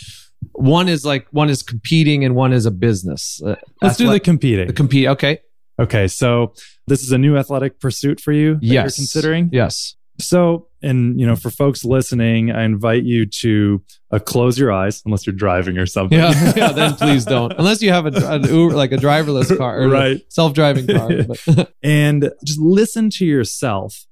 One 0.57 0.89
is 0.89 1.05
like 1.05 1.27
one 1.31 1.49
is 1.49 1.61
competing, 1.63 2.25
and 2.25 2.35
one 2.35 2.51
is 2.51 2.65
a 2.65 2.71
business. 2.71 3.39
Uh, 3.45 3.55
Let's 3.81 3.97
do 3.97 4.09
the 4.09 4.19
competing. 4.19 4.67
the 4.67 4.73
compete. 4.73 5.07
Okay. 5.07 5.39
okay, 5.79 6.07
so 6.07 6.53
this 6.87 7.03
is 7.03 7.11
a 7.11 7.17
new 7.17 7.37
athletic 7.37 7.79
pursuit 7.79 8.19
for 8.19 8.31
you 8.31 8.55
that 8.55 8.63
you're 8.63 8.73
Yes. 8.85 8.95
considering? 8.95 9.49
Yes. 9.53 9.95
So, 10.19 10.67
and 10.81 11.19
you 11.19 11.27
know, 11.27 11.35
for 11.35 11.51
folks 11.51 11.85
listening, 11.85 12.49
I 12.51 12.63
invite 12.63 13.03
you 13.03 13.27
to 13.41 13.83
uh, 14.11 14.17
close 14.17 14.57
your 14.57 14.71
eyes 14.73 15.03
unless 15.05 15.27
you're 15.27 15.35
driving 15.35 15.77
or 15.77 15.85
something. 15.85 16.17
Yeah. 16.17 16.53
yeah. 16.57 16.71
Then 16.71 16.95
please 16.95 17.23
don't, 17.23 17.53
unless 17.55 17.83
you 17.83 17.91
have 17.91 18.07
a, 18.07 18.27
an 18.33 18.43
Uber, 18.45 18.73
like 18.75 18.91
a 18.91 18.97
driverless 18.97 19.55
car, 19.55 19.79
or 19.83 19.89
Right. 19.89 20.19
self-driving 20.29 20.87
car. 20.87 21.11
And 21.83 22.31
just 22.43 22.59
listen 22.59 23.11
to 23.11 23.25
yourself 23.27 24.06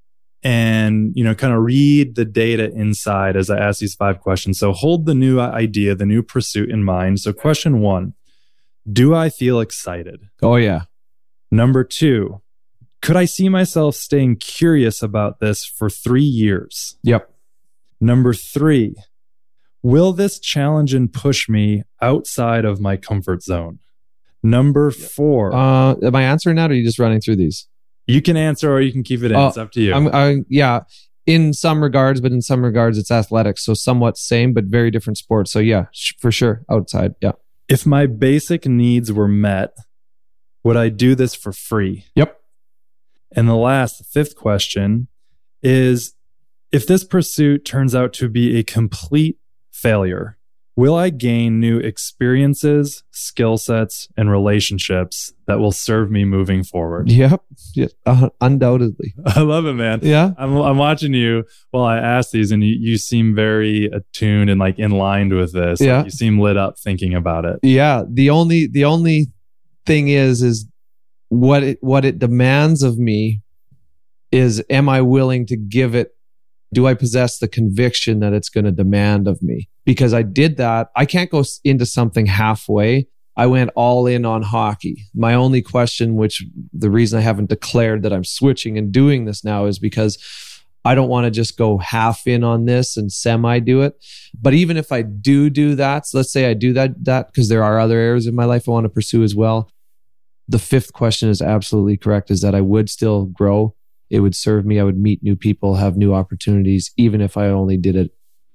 and 0.46 1.12
you 1.16 1.24
know 1.24 1.34
kind 1.34 1.54
of 1.54 1.64
read 1.64 2.14
the 2.14 2.24
data 2.24 2.72
inside 2.72 3.36
as 3.36 3.50
i 3.50 3.58
ask 3.58 3.80
these 3.80 3.96
five 3.96 4.22
questions. 4.22 4.60
So 4.60 4.72
hold 4.72 5.08
the 5.08 5.16
new 5.16 5.40
idea 5.40 5.96
the 5.96 6.06
new 6.06 6.22
pursuit 6.22 6.70
in 6.70 6.84
mind. 6.86 7.20
So 7.20 7.34
question 7.34 7.82
one 7.82 8.14
do 8.90 9.16
i 9.16 9.30
feel 9.30 9.60
excited? 9.60 10.30
Oh 10.42 10.56
yeah. 10.56 10.82
number 11.52 11.84
two 11.84 12.42
could 13.02 13.18
i 13.18 13.26
see 13.26 13.50
myself 13.50 13.96
staying 13.96 14.38
curious 14.38 15.02
about 15.02 15.40
this 15.40 15.66
for 15.66 15.90
three 15.90 16.22
years? 16.22 16.98
Yep. 17.04 17.30
number 18.00 18.34
three 18.34 18.96
will 19.82 20.14
this 20.14 20.40
challenge 20.40 20.94
and 20.94 21.12
push 21.12 21.50
me 21.50 21.84
outside 22.02 22.66
of 22.66 22.80
my 22.80 22.98
comfort 22.98 23.44
zone? 23.44 23.80
Number 24.42 24.92
four. 24.92 25.54
Uh, 25.54 25.96
am 26.04 26.16
I 26.16 26.24
answering 26.24 26.56
that, 26.58 26.70
or 26.70 26.74
are 26.74 26.78
you 26.78 26.84
just 26.84 27.00
running 27.00 27.20
through 27.20 27.36
these? 27.36 27.68
You 28.08 28.22
can 28.22 28.38
answer 28.38 28.72
or 28.72 28.82
you 28.82 28.92
can 28.92 29.04
keep 29.04 29.24
it 29.24 29.32
in 29.32 29.38
Oh, 29.38 29.48
it's 29.48 29.58
up 29.58 29.72
to 29.72 29.82
you 29.82 29.94
I'm, 29.94 30.08
I, 30.14 30.38
yeah, 30.50 30.82
in 31.26 31.54
some 31.54 31.82
regards, 31.82 32.22
but 32.22 32.32
in 32.32 32.42
some 32.42 32.64
regards, 32.64 32.98
it's 32.98 33.12
athletics. 33.12 33.66
So 33.66 33.74
somewhat 33.74 34.18
same, 34.18 34.54
but 34.54 34.66
very 34.66 34.92
different 34.92 35.18
sports. 35.18 35.52
So 35.52 35.60
yeah, 35.60 35.86
sh- 35.92 36.14
for 36.20 36.32
sure, 36.32 36.64
outside. 36.70 37.16
Yeah. 37.22 37.32
if 37.68 37.86
my 37.86 38.06
basic 38.06 38.68
needs 38.68 39.12
were 39.12 39.28
met, 39.28 39.76
would 40.64 40.78
I 40.78 40.90
do 40.90 41.16
this 41.16 41.34
for 41.36 41.52
free? 41.52 42.06
Yep. 42.16 42.40
And 43.36 43.48
the 43.48 43.56
last, 43.56 44.06
fifth 44.12 44.36
question 44.36 45.08
is 45.64 46.14
if 46.72 46.86
this 46.86 47.04
pursuit 47.04 47.66
turns 47.66 47.96
out 47.96 48.14
to 48.14 48.30
be 48.30 48.58
a 48.60 48.64
complete 48.64 49.38
failure, 49.72 50.38
will 50.78 50.96
I 50.96 51.10
gain 51.10 51.60
new 51.60 51.78
experiences, 51.80 53.04
skill 53.12 53.58
sets, 53.58 54.08
and 54.18 54.30
relationships 54.30 55.32
that 55.48 55.60
will 55.60 55.72
serve 55.72 56.12
me 56.12 56.26
moving 56.26 56.64
forward? 56.64 57.10
Yep. 57.12 57.42
Yeah, 57.76 57.88
uh, 58.06 58.30
undoubtedly. 58.42 59.14
I 59.26 59.42
love 59.42 59.66
it, 59.66 59.74
man. 59.74 60.00
Yeah. 60.04 60.32
I'm, 60.38 60.56
I'm 60.58 60.78
watching 60.78 61.14
you 61.14 61.46
while 61.72 61.86
I 61.86 61.98
ask 61.98 62.32
these, 62.32 62.52
and 62.52 62.64
you, 62.64 62.76
you 62.80 62.98
seem 62.98 63.36
very 63.36 63.86
attuned 63.86 64.50
and 64.50 64.60
like 64.60 64.80
in 64.80 64.92
line 64.92 65.30
with 65.30 65.54
this. 65.54 65.80
Like, 65.80 65.88
Yeah. 65.88 66.04
you 66.04 66.10
seem 66.10 66.40
lit 66.40 66.58
up 66.58 66.78
thinking 66.80 67.14
about 67.14 67.46
it. 67.46 67.60
Yeah. 67.64 68.04
The 68.10 68.30
only 68.30 68.68
the 68.68 68.86
only 68.86 69.28
thing 69.86 70.08
is 70.10 70.42
is 70.42 70.68
what 71.30 71.64
it 71.64 71.78
what 71.82 72.06
it 72.06 72.20
demands 72.20 72.82
of 72.84 72.98
me 72.98 73.42
is 74.32 74.64
am 74.70 74.90
I 74.90 75.02
willing 75.02 75.46
to 75.48 75.56
give 75.58 75.96
it 75.96 76.15
do 76.74 76.88
I 76.88 76.94
possess 76.94 77.38
the 77.38 77.48
conviction 77.48 78.20
that 78.20 78.34
it's 78.34 78.50
going 78.50 78.66
to 78.66 78.72
demand 78.72 79.28
of 79.28 79.42
me? 79.42 79.70
Because 79.86 80.14
I 80.14 80.24
did 80.24 80.58
that. 80.58 80.90
I 80.96 81.06
can't 81.06 81.30
go 81.30 81.44
into 81.64 81.86
something 81.86 82.26
halfway. 82.26 83.08
I 83.38 83.48
went 83.48 83.72
all 83.76 84.08
in 84.08 84.26
on 84.26 84.42
hockey. 84.42 85.06
My 85.14 85.34
only 85.34 85.62
question, 85.62 86.16
which 86.16 86.44
the 86.74 86.90
reason 86.90 87.20
I 87.20 87.22
haven't 87.22 87.50
declared 87.50 88.04
that 88.04 88.14
I'm 88.14 88.24
switching 88.24 88.78
and 88.78 88.92
doing 88.92 89.26
this 89.26 89.44
now 89.44 89.66
is 89.66 89.78
because 89.78 90.18
I 90.86 90.94
don't 90.94 91.10
want 91.10 91.26
to 91.26 91.32
just 91.32 91.58
go 91.58 91.80
half 91.80 92.28
in 92.28 92.44
on 92.44 92.66
this 92.66 92.96
and 92.96 93.12
semi 93.12 93.60
do 93.60 93.82
it. 93.82 93.96
But 94.40 94.54
even 94.54 94.78
if 94.78 94.92
I 94.92 95.02
do 95.02 95.50
do 95.50 95.76
that, 95.76 96.06
so 96.06 96.20
let's 96.20 96.32
say 96.32 96.50
I 96.50 96.54
do 96.54 96.74
that, 96.74 97.04
that 97.04 97.28
because 97.28 97.50
there 97.50 97.64
are 97.64 97.80
other 97.80 97.98
areas 97.98 98.28
in 98.28 98.36
my 98.36 98.46
life 98.46 98.70
I 98.70 98.72
want 98.72 98.86
to 98.86 98.90
pursue 98.90 99.24
as 99.24 99.36
well. 99.36 99.70
The 100.48 100.60
fifth 100.60 100.94
question 100.94 101.30
is 101.30 101.42
absolutely 101.42 101.98
correct 101.98 102.30
is 102.30 102.42
that 102.42 102.54
I 102.54 102.62
would 102.62 102.90
still 102.90 103.26
grow. 103.26 103.76
It 104.10 104.20
would 104.20 104.36
serve 104.36 104.66
me. 104.66 104.80
I 104.80 104.84
would 104.84 104.98
meet 104.98 105.24
new 105.24 105.36
people, 105.36 105.76
have 105.76 105.98
new 105.98 106.14
opportunities, 106.14 106.92
even 106.98 107.22
if 107.22 107.38
I 107.38 107.48
only 107.48 107.78
did 107.78 107.96
it 107.96 108.12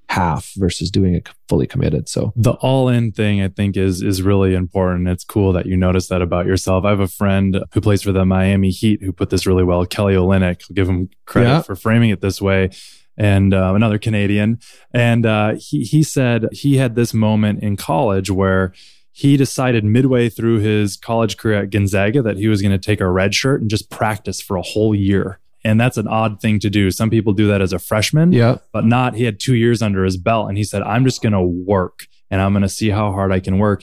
half 0.08 0.52
versus 0.56 0.90
doing 0.90 1.14
it 1.14 1.28
fully 1.48 1.68
committed. 1.68 2.08
So 2.08 2.32
the 2.34 2.52
all 2.54 2.88
in 2.88 3.12
thing 3.12 3.40
I 3.40 3.46
think 3.48 3.76
is 3.76 4.02
is 4.02 4.22
really 4.22 4.54
important. 4.54 5.06
It's 5.08 5.22
cool 5.24 5.52
that 5.52 5.66
you 5.66 5.76
notice 5.76 6.08
that 6.08 6.20
about 6.20 6.46
yourself. 6.46 6.84
I 6.84 6.90
have 6.90 6.98
a 7.00 7.06
friend 7.06 7.62
who 7.72 7.80
plays 7.80 8.02
for 8.02 8.10
the 8.10 8.24
Miami 8.24 8.70
Heat 8.70 9.02
who 9.02 9.12
put 9.12 9.30
this 9.30 9.46
really 9.46 9.62
well, 9.62 9.86
Kelly 9.86 10.14
Olynyk. 10.14 10.62
I'll 10.68 10.74
give 10.74 10.88
him 10.88 11.10
credit 11.26 11.48
Yeah. 11.48 11.62
for 11.62 11.76
framing 11.76 12.10
it 12.10 12.20
this 12.20 12.40
way. 12.42 12.70
And 13.16 13.52
uh, 13.52 13.72
another 13.74 13.98
Canadian, 13.98 14.58
and 14.94 15.26
uh, 15.26 15.54
he 15.58 15.82
he 15.84 16.02
said 16.02 16.48
he 16.52 16.78
had 16.78 16.94
this 16.96 17.12
moment 17.12 17.62
in 17.62 17.76
college 17.76 18.30
where 18.30 18.72
he 19.20 19.36
decided 19.36 19.84
midway 19.84 20.30
through 20.30 20.60
his 20.60 20.96
college 20.96 21.36
career 21.36 21.62
at 21.62 21.70
Gonzaga 21.70 22.22
that 22.22 22.38
he 22.38 22.48
was 22.48 22.62
going 22.62 22.72
to 22.72 22.78
take 22.78 23.02
a 23.02 23.10
red 23.10 23.34
shirt 23.34 23.60
and 23.60 23.68
just 23.68 23.90
practice 23.90 24.40
for 24.40 24.56
a 24.56 24.62
whole 24.62 24.94
year. 24.94 25.38
And 25.62 25.78
that's 25.78 25.98
an 25.98 26.08
odd 26.08 26.40
thing 26.40 26.58
to 26.60 26.70
do. 26.70 26.90
Some 26.90 27.10
people 27.10 27.34
do 27.34 27.46
that 27.48 27.60
as 27.60 27.74
a 27.74 27.78
freshman 27.78 28.32
yeah, 28.32 28.56
but 28.72 28.86
not 28.86 29.16
he 29.16 29.24
had 29.24 29.38
two 29.38 29.54
years 29.54 29.82
under 29.82 30.04
his 30.04 30.16
belt 30.16 30.48
and 30.48 30.56
he 30.56 30.64
said 30.64 30.80
i'm 30.82 31.04
just 31.04 31.22
going 31.22 31.34
to 31.34 31.42
work 31.42 32.06
and 32.30 32.40
i'm 32.40 32.52
going 32.52 32.62
to 32.62 32.68
see 32.68 32.88
how 32.88 33.12
hard 33.12 33.30
i 33.30 33.40
can 33.40 33.58
work 33.58 33.82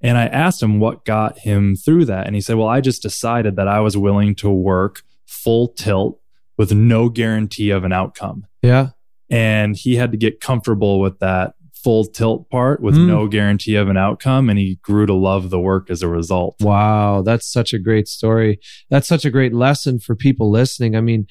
and 0.00 0.16
i 0.16 0.26
asked 0.26 0.62
him 0.62 0.78
what 0.78 1.04
got 1.04 1.40
him 1.40 1.74
through 1.74 2.04
that 2.04 2.26
and 2.26 2.36
he 2.36 2.40
said 2.40 2.56
well 2.56 2.68
i 2.68 2.80
just 2.80 3.02
decided 3.02 3.56
that 3.56 3.66
i 3.66 3.80
was 3.80 3.96
willing 3.96 4.34
to 4.36 4.48
work 4.48 5.02
full 5.26 5.68
tilt 5.68 6.20
with 6.56 6.72
no 6.72 7.08
guarantee 7.08 7.70
of 7.70 7.82
an 7.82 7.92
outcome 7.92 8.46
yeah, 8.62 8.90
and 9.28 9.76
he 9.76 9.96
had 9.96 10.12
to 10.12 10.16
get 10.16 10.40
comfortable 10.40 11.00
with 11.00 11.18
that 11.18 11.54
full 11.86 12.04
tilt 12.04 12.50
part 12.50 12.82
with 12.82 12.96
Hmm. 12.96 13.06
no 13.06 13.28
guarantee 13.28 13.76
of 13.76 13.88
an 13.88 13.96
outcome 13.96 14.50
and 14.50 14.58
he 14.58 14.80
grew 14.82 15.06
to 15.06 15.14
love 15.14 15.50
the 15.50 15.60
work 15.60 15.88
as 15.88 16.02
a 16.02 16.08
result 16.08 16.56
Wow, 16.60 17.22
that's 17.22 17.46
such 17.46 17.72
a 17.72 17.78
great 17.78 18.08
story. 18.08 18.58
That's 18.90 19.06
such 19.06 19.24
a 19.24 19.30
great 19.30 19.54
lesson 19.54 20.00
for 20.00 20.16
people 20.16 20.50
listening. 20.50 20.96
I 20.96 21.00
mean, 21.00 21.28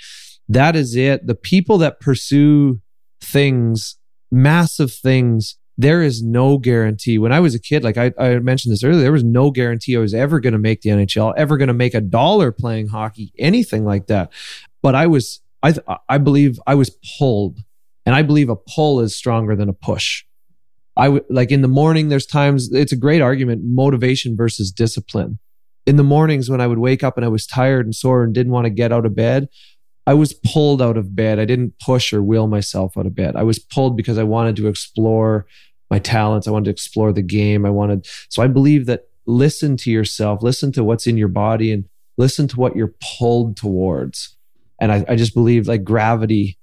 that 0.47 0.73
is 0.77 0.95
it. 0.95 1.27
The 1.27 1.35
people 1.35 1.77
that 1.79 1.99
pursue 1.99 2.79
things, 3.19 3.97
massive 4.31 4.93
things, 4.93 5.57
there 5.77 6.01
is 6.01 6.23
no 6.23 6.57
guarantee. 6.57 7.17
When 7.17 7.33
I 7.33 7.41
was 7.41 7.53
a 7.53 7.59
kid, 7.59 7.83
like 7.83 7.97
I, 7.97 8.13
I 8.17 8.39
mentioned 8.39 8.71
this 8.71 8.83
earlier, 8.83 9.01
there 9.01 9.11
was 9.11 9.25
no 9.25 9.51
guarantee 9.51 9.97
I 9.97 9.99
was 9.99 10.13
ever 10.13 10.39
going 10.39 10.53
to 10.53 10.59
make 10.59 10.81
the 10.83 10.89
NHL, 10.91 11.33
ever 11.35 11.57
going 11.57 11.67
to 11.67 11.73
make 11.73 11.93
a 11.93 11.99
dollar 11.99 12.53
playing 12.53 12.87
hockey, 12.87 13.33
anything 13.37 13.83
like 13.83 14.07
that. 14.07 14.31
But 14.81 14.95
I 14.95 15.07
was, 15.07 15.41
I, 15.63 15.73
I 16.07 16.17
believe 16.17 16.59
I 16.65 16.75
was 16.75 16.91
pulled, 17.17 17.59
and 18.05 18.13
I 18.15 18.21
believe 18.21 18.49
a 18.49 18.55
pull 18.55 19.01
is 19.01 19.15
stronger 19.15 19.55
than 19.55 19.67
a 19.67 19.73
push. 19.73 20.23
I 20.97 21.09
would 21.09 21.25
like 21.29 21.51
in 21.51 21.61
the 21.61 21.67
morning, 21.67 22.09
there's 22.09 22.25
times 22.25 22.71
it's 22.71 22.91
a 22.91 22.97
great 22.97 23.21
argument 23.21 23.63
motivation 23.65 24.35
versus 24.35 24.71
discipline. 24.71 25.39
In 25.85 25.97
the 25.97 26.03
mornings 26.03 26.49
when 26.49 26.61
I 26.61 26.67
would 26.67 26.79
wake 26.79 27.03
up 27.03 27.17
and 27.17 27.25
I 27.25 27.29
was 27.29 27.45
tired 27.45 27.85
and 27.85 27.93
sore 27.93 28.23
and 28.23 28.33
didn't 28.33 28.53
want 28.53 28.65
to 28.65 28.71
get 28.71 28.91
out 28.91 29.05
of 29.05 29.15
bed, 29.15 29.49
I 30.07 30.13
was 30.13 30.33
pulled 30.33 30.81
out 30.81 30.97
of 30.97 31.15
bed. 31.15 31.39
I 31.39 31.45
didn't 31.45 31.73
push 31.79 32.13
or 32.13 32.23
will 32.23 32.47
myself 32.47 32.97
out 32.97 33.05
of 33.05 33.15
bed. 33.15 33.35
I 33.35 33.43
was 33.43 33.59
pulled 33.59 33.97
because 33.97 34.17
I 34.17 34.23
wanted 34.23 34.55
to 34.57 34.67
explore 34.67 35.45
my 35.89 35.99
talents. 35.99 36.47
I 36.47 36.51
wanted 36.51 36.65
to 36.65 36.71
explore 36.71 37.11
the 37.11 37.21
game. 37.21 37.65
I 37.65 37.69
wanted, 37.69 38.07
so 38.29 38.41
I 38.41 38.47
believe 38.47 38.85
that 38.85 39.07
listen 39.25 39.77
to 39.77 39.91
yourself, 39.91 40.43
listen 40.43 40.71
to 40.73 40.83
what's 40.83 41.07
in 41.07 41.17
your 41.17 41.27
body 41.27 41.71
and 41.71 41.85
listen 42.17 42.47
to 42.49 42.59
what 42.59 42.75
you're 42.75 42.93
pulled 43.17 43.57
towards. 43.57 44.37
And 44.79 44.91
I, 44.91 45.05
I 45.09 45.15
just 45.15 45.33
believe 45.33 45.67
like 45.67 45.83
gravity 45.83 46.57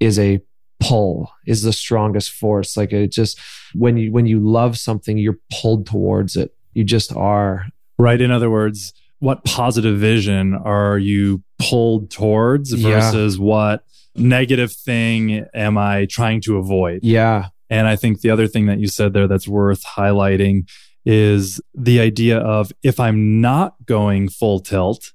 is 0.00 0.18
a 0.18 0.40
pull 0.88 1.30
is 1.46 1.62
the 1.62 1.72
strongest 1.72 2.30
force. 2.32 2.76
Like 2.76 2.92
it 2.92 3.12
just 3.12 3.38
when 3.74 3.96
you 3.96 4.12
when 4.12 4.26
you 4.26 4.40
love 4.40 4.76
something 4.78 5.18
you're 5.18 5.38
pulled 5.60 5.86
towards 5.86 6.36
it. 6.36 6.54
You 6.74 6.84
just 6.84 7.14
are. 7.16 7.66
Right. 7.98 8.20
In 8.20 8.30
other 8.30 8.50
words 8.50 8.92
what 9.20 9.44
positive 9.44 9.96
vision 9.98 10.54
are 10.54 10.98
you 10.98 11.42
pulled 11.58 12.10
towards 12.10 12.74
Yeah. 12.74 13.00
versus 13.00 13.38
what 13.38 13.84
negative 14.16 14.70
thing 14.72 15.46
am 15.54 15.78
i 15.78 16.06
trying 16.06 16.40
to 16.42 16.58
avoid? 16.58 17.00
Yeah. 17.02 17.46
And 17.70 17.86
i 17.88 17.96
think 17.96 18.20
the 18.20 18.30
other 18.30 18.46
thing 18.46 18.66
that 18.66 18.78
you 18.80 18.88
said 18.88 19.12
there 19.14 19.26
that's 19.28 19.48
worth 19.48 19.82
highlighting 19.84 20.68
is 21.06 21.60
the 21.74 22.00
idea 22.00 22.38
of 22.38 22.72
if 22.82 22.98
I'm 22.98 23.40
not 23.40 23.74
going 23.86 24.28
full 24.28 24.60
tilt, 24.60 25.12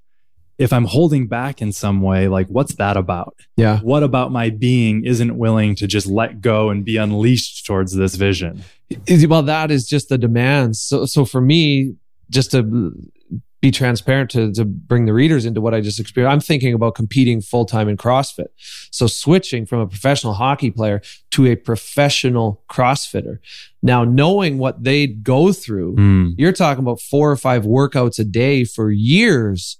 if 0.59 0.71
I'm 0.73 0.85
holding 0.85 1.27
back 1.27 1.61
in 1.61 1.71
some 1.71 2.01
way, 2.01 2.27
like 2.27 2.47
what's 2.47 2.75
that 2.75 2.97
about? 2.97 3.35
Yeah. 3.57 3.79
What 3.79 4.03
about 4.03 4.31
my 4.31 4.49
being 4.51 5.05
isn't 5.05 5.37
willing 5.37 5.73
to 5.75 5.87
just 5.87 6.05
let 6.05 6.41
go 6.41 6.69
and 6.69 6.85
be 6.85 6.97
unleashed 6.97 7.65
towards 7.65 7.95
this 7.95 8.15
vision? 8.15 8.63
Well, 9.27 9.43
that 9.43 9.71
is 9.71 9.87
just 9.87 10.09
the 10.09 10.17
demands. 10.17 10.81
So, 10.81 11.05
so 11.05 11.25
for 11.25 11.41
me, 11.41 11.95
just 12.29 12.51
to 12.51 12.93
be 13.61 13.71
transparent 13.71 14.29
to, 14.31 14.53
to 14.53 14.63
bring 14.63 15.05
the 15.05 15.11
readers 15.13 15.45
into 15.45 15.59
what 15.59 15.73
I 15.73 15.81
just 15.81 15.99
experienced. 15.99 16.31
I'm 16.33 16.39
thinking 16.39 16.73
about 16.73 16.95
competing 16.95 17.41
full 17.41 17.65
time 17.65 17.89
in 17.89 17.97
CrossFit. 17.97 18.47
So 18.91 19.05
switching 19.05 19.65
from 19.65 19.79
a 19.79 19.87
professional 19.87 20.33
hockey 20.33 20.71
player 20.71 21.01
to 21.31 21.45
a 21.47 21.57
professional 21.57 22.63
CrossFitter. 22.69 23.39
Now, 23.83 24.05
knowing 24.05 24.59
what 24.59 24.83
they'd 24.83 25.23
go 25.23 25.51
through, 25.51 25.95
Mm. 25.97 26.35
you're 26.37 26.53
talking 26.53 26.81
about 26.83 27.01
four 27.01 27.29
or 27.31 27.35
five 27.35 27.63
workouts 27.65 28.17
a 28.17 28.23
day 28.23 28.63
for 28.63 28.91
years 28.91 29.77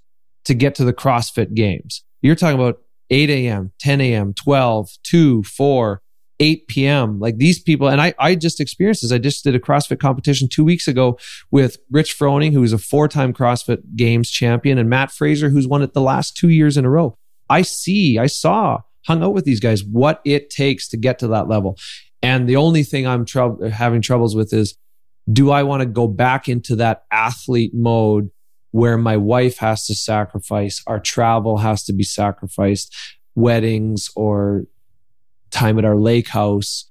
to 0.50 0.54
get 0.54 0.74
to 0.74 0.84
the 0.84 0.92
CrossFit 0.92 1.54
games. 1.54 2.02
You're 2.22 2.34
talking 2.34 2.58
about 2.58 2.80
8 3.10 3.30
a.m., 3.30 3.70
10 3.78 4.00
a.m., 4.00 4.34
12, 4.34 4.90
2, 5.04 5.44
4, 5.44 6.02
8 6.40 6.66
p.m. 6.66 7.20
Like 7.20 7.36
these 7.36 7.62
people, 7.62 7.86
and 7.86 8.00
I, 8.00 8.14
I 8.18 8.34
just 8.34 8.60
experienced 8.60 9.02
this. 9.02 9.12
I 9.12 9.18
just 9.18 9.44
did 9.44 9.54
a 9.54 9.60
CrossFit 9.60 10.00
competition 10.00 10.48
two 10.50 10.64
weeks 10.64 10.88
ago 10.88 11.20
with 11.52 11.76
Rich 11.88 12.18
Froning, 12.18 12.52
who's 12.52 12.72
a 12.72 12.78
four-time 12.78 13.32
CrossFit 13.32 13.94
Games 13.94 14.28
champion, 14.28 14.76
and 14.76 14.90
Matt 14.90 15.12
Fraser, 15.12 15.50
who's 15.50 15.68
won 15.68 15.82
it 15.82 15.94
the 15.94 16.00
last 16.00 16.36
two 16.36 16.48
years 16.48 16.76
in 16.76 16.84
a 16.84 16.90
row. 16.90 17.16
I 17.48 17.62
see, 17.62 18.18
I 18.18 18.26
saw, 18.26 18.80
hung 19.06 19.22
out 19.22 19.34
with 19.34 19.44
these 19.44 19.60
guys, 19.60 19.84
what 19.84 20.20
it 20.24 20.50
takes 20.50 20.88
to 20.88 20.96
get 20.96 21.20
to 21.20 21.28
that 21.28 21.46
level. 21.46 21.78
And 22.22 22.48
the 22.48 22.56
only 22.56 22.82
thing 22.82 23.06
I'm 23.06 23.24
trou- 23.24 23.70
having 23.70 24.02
troubles 24.02 24.34
with 24.34 24.52
is, 24.52 24.76
do 25.32 25.52
I 25.52 25.62
want 25.62 25.82
to 25.82 25.86
go 25.86 26.08
back 26.08 26.48
into 26.48 26.74
that 26.76 27.04
athlete 27.12 27.72
mode 27.72 28.30
where 28.72 28.96
my 28.96 29.16
wife 29.16 29.58
has 29.58 29.86
to 29.86 29.94
sacrifice, 29.94 30.82
our 30.86 31.00
travel 31.00 31.58
has 31.58 31.84
to 31.84 31.92
be 31.92 32.04
sacrificed, 32.04 32.94
weddings 33.34 34.10
or 34.16 34.64
time 35.50 35.78
at 35.78 35.84
our 35.84 35.96
lake 35.96 36.28
house, 36.28 36.90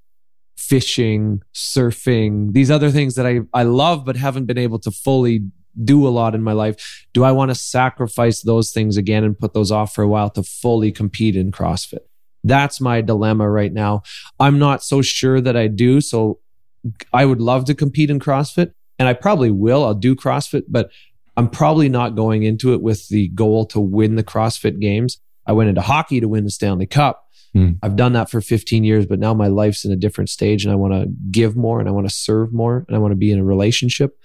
fishing, 0.58 1.42
surfing, 1.54 2.52
these 2.54 2.70
other 2.70 2.92
things 2.92 3.16
that 3.16 3.26
I, 3.26 3.40
I 3.54 3.64
love 3.64 4.06
but 4.06 4.18
haven't 4.18 4.46
been 4.46 4.58
able 4.58 4.80
to 4.80 4.92
fully 4.92 5.42
do 5.82 6.08
a 6.08 6.10
lot 6.10 6.36
in 6.36 6.42
my 6.42 6.52
life. 6.52 7.08
Do 7.14 7.24
I 7.24 7.32
want 7.32 7.52
to 7.52 7.56
sacrifice 7.56 8.42
those 8.42 8.72
things 8.72 8.98
again 8.98 9.24
and 9.24 9.38
put 9.38 9.54
those 9.54 9.72
off 9.72 9.94
for 9.94 10.04
a 10.04 10.08
while 10.08 10.30
to 10.32 10.44
fully 10.44 10.92
compete 10.92 11.36
in 11.36 11.52
CrossFit? 11.52 12.00
That's 12.44 12.82
my 12.82 13.02
dilemma 13.02 13.50
right 13.50 13.72
now. 13.72 14.04
I'm 14.40 14.60
not 14.60 14.84
so 14.84 15.02
sure 15.02 15.42
that 15.42 15.56
I 15.56 15.68
do. 15.68 16.02
So 16.02 16.40
I 17.14 17.26
would 17.26 17.42
love 17.42 17.66
to 17.66 17.76
compete 17.76 18.10
in 18.10 18.20
CrossFit 18.20 18.74
and 18.98 19.08
I 19.08 19.14
probably 19.14 19.52
will. 19.52 19.84
I'll 19.84 19.94
do 19.94 20.16
CrossFit, 20.16 20.64
but 20.68 20.92
I'm 21.40 21.50
probably 21.50 21.88
not 21.88 22.16
going 22.16 22.44
into 22.44 22.74
it 22.74 22.82
with 22.82 23.08
the 23.08 23.30
goal 23.30 23.66
to 23.68 23.80
win 23.80 24.16
the 24.16 24.26
CrossFit 24.26 24.82
games. 24.82 25.22
I 25.46 25.54
went 25.54 25.70
into 25.70 25.80
hockey 25.80 26.20
to 26.20 26.28
win 26.28 26.44
the 26.44 26.50
Stanley 26.50 26.86
Cup. 26.86 27.30
Hmm. 27.54 27.72
I've 27.82 27.96
done 27.96 28.12
that 28.12 28.30
for 28.30 28.42
15 28.42 28.84
years, 28.84 29.06
but 29.06 29.20
now 29.20 29.34
my 29.34 29.48
life's 29.48 29.86
in 29.86 29.94
a 29.94 29.96
different 29.96 30.30
stage 30.30 30.66
and 30.66 30.72
I 30.74 30.76
want 30.76 30.94
to 30.94 31.08
give 31.32 31.56
more 31.56 31.80
and 31.80 31.88
I 31.88 31.94
want 31.94 32.10
to 32.10 32.14
serve 32.14 32.52
more 32.52 32.84
and 32.86 32.94
I 32.94 33.00
want 33.00 33.14
to 33.14 33.16
be 33.16 33.32
in 33.32 33.40
a 33.40 33.44
relationship 33.46 34.20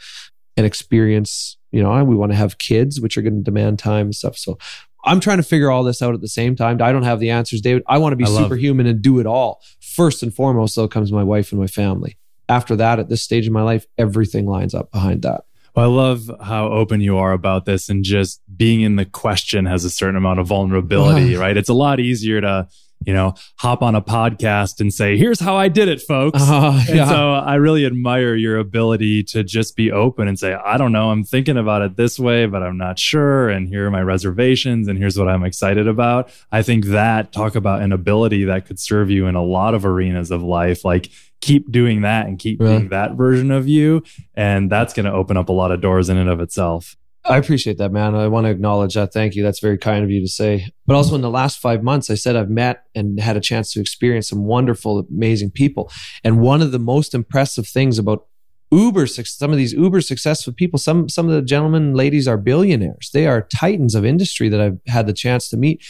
and 0.56 0.66
experience, 0.66 1.56
you 1.70 1.84
know, 1.84 2.02
we 2.02 2.16
want 2.16 2.32
to 2.32 2.36
have 2.36 2.58
kids, 2.58 3.00
which 3.00 3.16
are 3.16 3.22
going 3.22 3.36
to 3.36 3.44
demand 3.44 3.78
time 3.78 4.06
and 4.06 4.14
stuff. 4.14 4.36
So 4.36 4.58
I'm 5.04 5.20
trying 5.20 5.36
to 5.36 5.44
figure 5.44 5.70
all 5.70 5.84
this 5.84 6.02
out 6.02 6.14
at 6.14 6.20
the 6.20 6.26
same 6.26 6.56
time. 6.56 6.82
I 6.82 6.90
don't 6.90 7.04
have 7.04 7.20
the 7.20 7.30
answers, 7.30 7.60
David. 7.60 7.84
I 7.86 7.98
want 7.98 8.12
to 8.12 8.16
be 8.16 8.26
superhuman 8.26 8.88
and 8.88 9.00
do 9.00 9.20
it 9.20 9.26
all. 9.26 9.62
First 9.80 10.24
and 10.24 10.34
foremost, 10.34 10.74
though, 10.74 10.88
comes 10.88 11.12
my 11.12 11.22
wife 11.22 11.52
and 11.52 11.60
my 11.60 11.68
family. 11.68 12.16
After 12.48 12.74
that, 12.74 12.98
at 12.98 13.08
this 13.08 13.22
stage 13.22 13.46
of 13.46 13.52
my 13.52 13.62
life, 13.62 13.86
everything 13.96 14.46
lines 14.46 14.74
up 14.74 14.90
behind 14.90 15.22
that. 15.22 15.44
Well, 15.74 15.90
I 15.90 15.92
love 15.92 16.30
how 16.42 16.68
open 16.68 17.00
you 17.00 17.18
are 17.18 17.32
about 17.32 17.64
this 17.64 17.88
and 17.88 18.04
just 18.04 18.40
being 18.56 18.82
in 18.82 18.96
the 18.96 19.04
question 19.04 19.66
has 19.66 19.84
a 19.84 19.90
certain 19.90 20.16
amount 20.16 20.38
of 20.38 20.46
vulnerability, 20.46 21.34
right? 21.36 21.56
It's 21.56 21.68
a 21.68 21.74
lot 21.74 21.98
easier 21.98 22.40
to, 22.40 22.68
you 23.04 23.12
know, 23.12 23.34
hop 23.56 23.82
on 23.82 23.96
a 23.96 24.00
podcast 24.00 24.80
and 24.80 24.94
say, 24.94 25.18
here's 25.18 25.40
how 25.40 25.56
I 25.56 25.66
did 25.66 25.88
it, 25.88 26.00
folks. 26.00 26.40
Uh, 26.40 26.80
And 26.88 27.08
so 27.08 27.32
I 27.32 27.56
really 27.56 27.84
admire 27.86 28.36
your 28.36 28.56
ability 28.58 29.24
to 29.24 29.42
just 29.42 29.74
be 29.74 29.90
open 29.90 30.28
and 30.28 30.38
say, 30.38 30.54
I 30.54 30.78
don't 30.78 30.92
know, 30.92 31.10
I'm 31.10 31.24
thinking 31.24 31.56
about 31.56 31.82
it 31.82 31.96
this 31.96 32.20
way, 32.20 32.46
but 32.46 32.62
I'm 32.62 32.78
not 32.78 32.98
sure. 33.00 33.48
And 33.48 33.66
here 33.68 33.86
are 33.86 33.90
my 33.90 34.00
reservations, 34.02 34.86
and 34.86 34.96
here's 34.96 35.18
what 35.18 35.28
I'm 35.28 35.44
excited 35.44 35.88
about. 35.88 36.30
I 36.52 36.62
think 36.62 36.86
that 36.86 37.32
talk 37.32 37.56
about 37.56 37.82
an 37.82 37.90
ability 37.92 38.44
that 38.44 38.66
could 38.66 38.78
serve 38.78 39.10
you 39.10 39.26
in 39.26 39.34
a 39.34 39.42
lot 39.42 39.74
of 39.74 39.84
arenas 39.84 40.30
of 40.30 40.40
life. 40.42 40.84
Like, 40.84 41.10
keep 41.44 41.70
doing 41.70 42.02
that 42.02 42.26
and 42.26 42.38
keep 42.38 42.60
Right. 42.60 42.78
being 42.78 42.88
that 42.88 43.16
version 43.16 43.50
of 43.50 43.68
you. 43.68 44.02
And 44.34 44.70
that's 44.70 44.94
going 44.94 45.06
to 45.06 45.12
open 45.12 45.36
up 45.36 45.48
a 45.48 45.52
lot 45.52 45.70
of 45.72 45.80
doors 45.80 46.08
in 46.08 46.16
and 46.16 46.28
of 46.30 46.40
itself. 46.40 46.96
I 47.26 47.38
appreciate 47.38 47.78
that, 47.78 47.90
man. 47.90 48.14
I 48.14 48.28
want 48.28 48.44
to 48.46 48.50
acknowledge 48.50 48.94
that. 48.94 49.12
Thank 49.12 49.34
you. 49.34 49.42
That's 49.42 49.60
very 49.60 49.78
kind 49.78 50.04
of 50.04 50.10
you 50.10 50.20
to 50.20 50.28
say. 50.28 50.66
But 50.86 50.94
also 50.94 51.14
in 51.14 51.22
the 51.22 51.30
last 51.30 51.58
five 51.58 51.82
months, 51.82 52.10
I 52.10 52.16
said 52.16 52.36
I've 52.36 52.50
met 52.50 52.84
and 52.94 53.18
had 53.18 53.36
a 53.36 53.40
chance 53.40 53.72
to 53.72 53.80
experience 53.80 54.28
some 54.28 54.44
wonderful, 54.44 55.06
amazing 55.10 55.50
people. 55.50 55.90
And 56.22 56.40
one 56.40 56.60
of 56.60 56.70
the 56.72 56.78
most 56.78 57.14
impressive 57.14 57.66
things 57.66 57.98
about 57.98 58.26
uber 58.72 59.06
some 59.06 59.50
of 59.52 59.56
these 59.56 59.72
uber 59.74 60.00
successful 60.00 60.52
people 60.52 60.78
some 60.78 61.08
some 61.08 61.28
of 61.28 61.34
the 61.34 61.42
gentlemen 61.42 61.82
and 61.82 61.96
ladies 61.96 62.26
are 62.26 62.38
billionaires 62.38 63.10
they 63.12 63.24
are 63.26 63.42
titans 63.42 63.94
of 63.94 64.04
industry 64.04 64.48
that 64.48 64.60
i've 64.60 64.78
had 64.88 65.06
the 65.06 65.12
chance 65.12 65.48
to 65.48 65.56
meet 65.56 65.84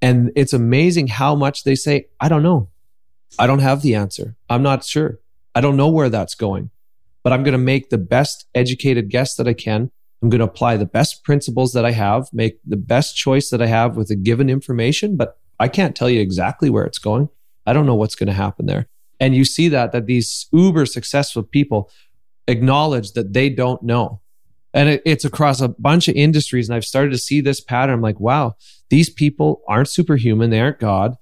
and 0.00 0.30
it's 0.36 0.52
amazing 0.52 1.08
how 1.08 1.34
much 1.34 1.64
they 1.64 1.74
say 1.74 2.04
i 2.20 2.28
don't 2.28 2.42
know 2.42 2.68
i 3.38 3.46
don't 3.46 3.60
have 3.60 3.82
the 3.82 3.94
answer 3.94 4.36
i'm 4.48 4.62
not 4.62 4.84
sure 4.84 5.18
i 5.54 5.60
don't 5.60 5.76
know 5.76 5.88
where 5.88 6.08
that's 6.08 6.34
going 6.34 6.70
but 7.22 7.32
i'm 7.32 7.42
going 7.42 7.52
to 7.52 7.58
make 7.58 7.90
the 7.90 7.98
best 7.98 8.46
educated 8.54 9.08
guess 9.08 9.34
that 9.36 9.48
i 9.48 9.52
can 9.52 9.90
i'm 10.22 10.28
going 10.28 10.40
to 10.40 10.44
apply 10.44 10.76
the 10.76 10.86
best 10.86 11.24
principles 11.24 11.72
that 11.72 11.84
i 11.84 11.90
have 11.90 12.28
make 12.32 12.58
the 12.64 12.76
best 12.76 13.16
choice 13.16 13.50
that 13.50 13.62
i 13.62 13.66
have 13.66 13.96
with 13.96 14.08
the 14.08 14.16
given 14.16 14.48
information 14.48 15.16
but 15.16 15.38
i 15.58 15.68
can't 15.68 15.96
tell 15.96 16.10
you 16.10 16.20
exactly 16.20 16.70
where 16.70 16.84
it's 16.84 16.98
going 16.98 17.28
i 17.66 17.72
don't 17.72 17.86
know 17.86 17.94
what's 17.94 18.14
going 18.14 18.28
to 18.28 18.32
happen 18.32 18.66
there 18.66 18.88
and 19.20 19.34
you 19.34 19.44
see 19.44 19.68
that 19.68 19.92
that 19.92 20.06
these 20.06 20.46
uber 20.52 20.86
successful 20.86 21.42
people 21.42 21.90
acknowledge 22.48 23.12
that 23.12 23.32
they 23.32 23.50
don't 23.50 23.82
know. 23.82 24.20
And 24.74 24.88
it, 24.88 25.02
it's 25.04 25.24
across 25.24 25.60
a 25.60 25.68
bunch 25.68 26.08
of 26.08 26.16
industries. 26.16 26.68
And 26.68 26.76
I've 26.76 26.84
started 26.84 27.10
to 27.10 27.18
see 27.18 27.40
this 27.40 27.60
pattern. 27.60 27.94
I'm 27.94 28.02
like, 28.02 28.18
wow, 28.18 28.56
these 28.90 29.10
people 29.10 29.62
aren't 29.68 29.88
superhuman. 29.88 30.50
They 30.50 30.60
aren't 30.60 30.80
God. 30.80 31.16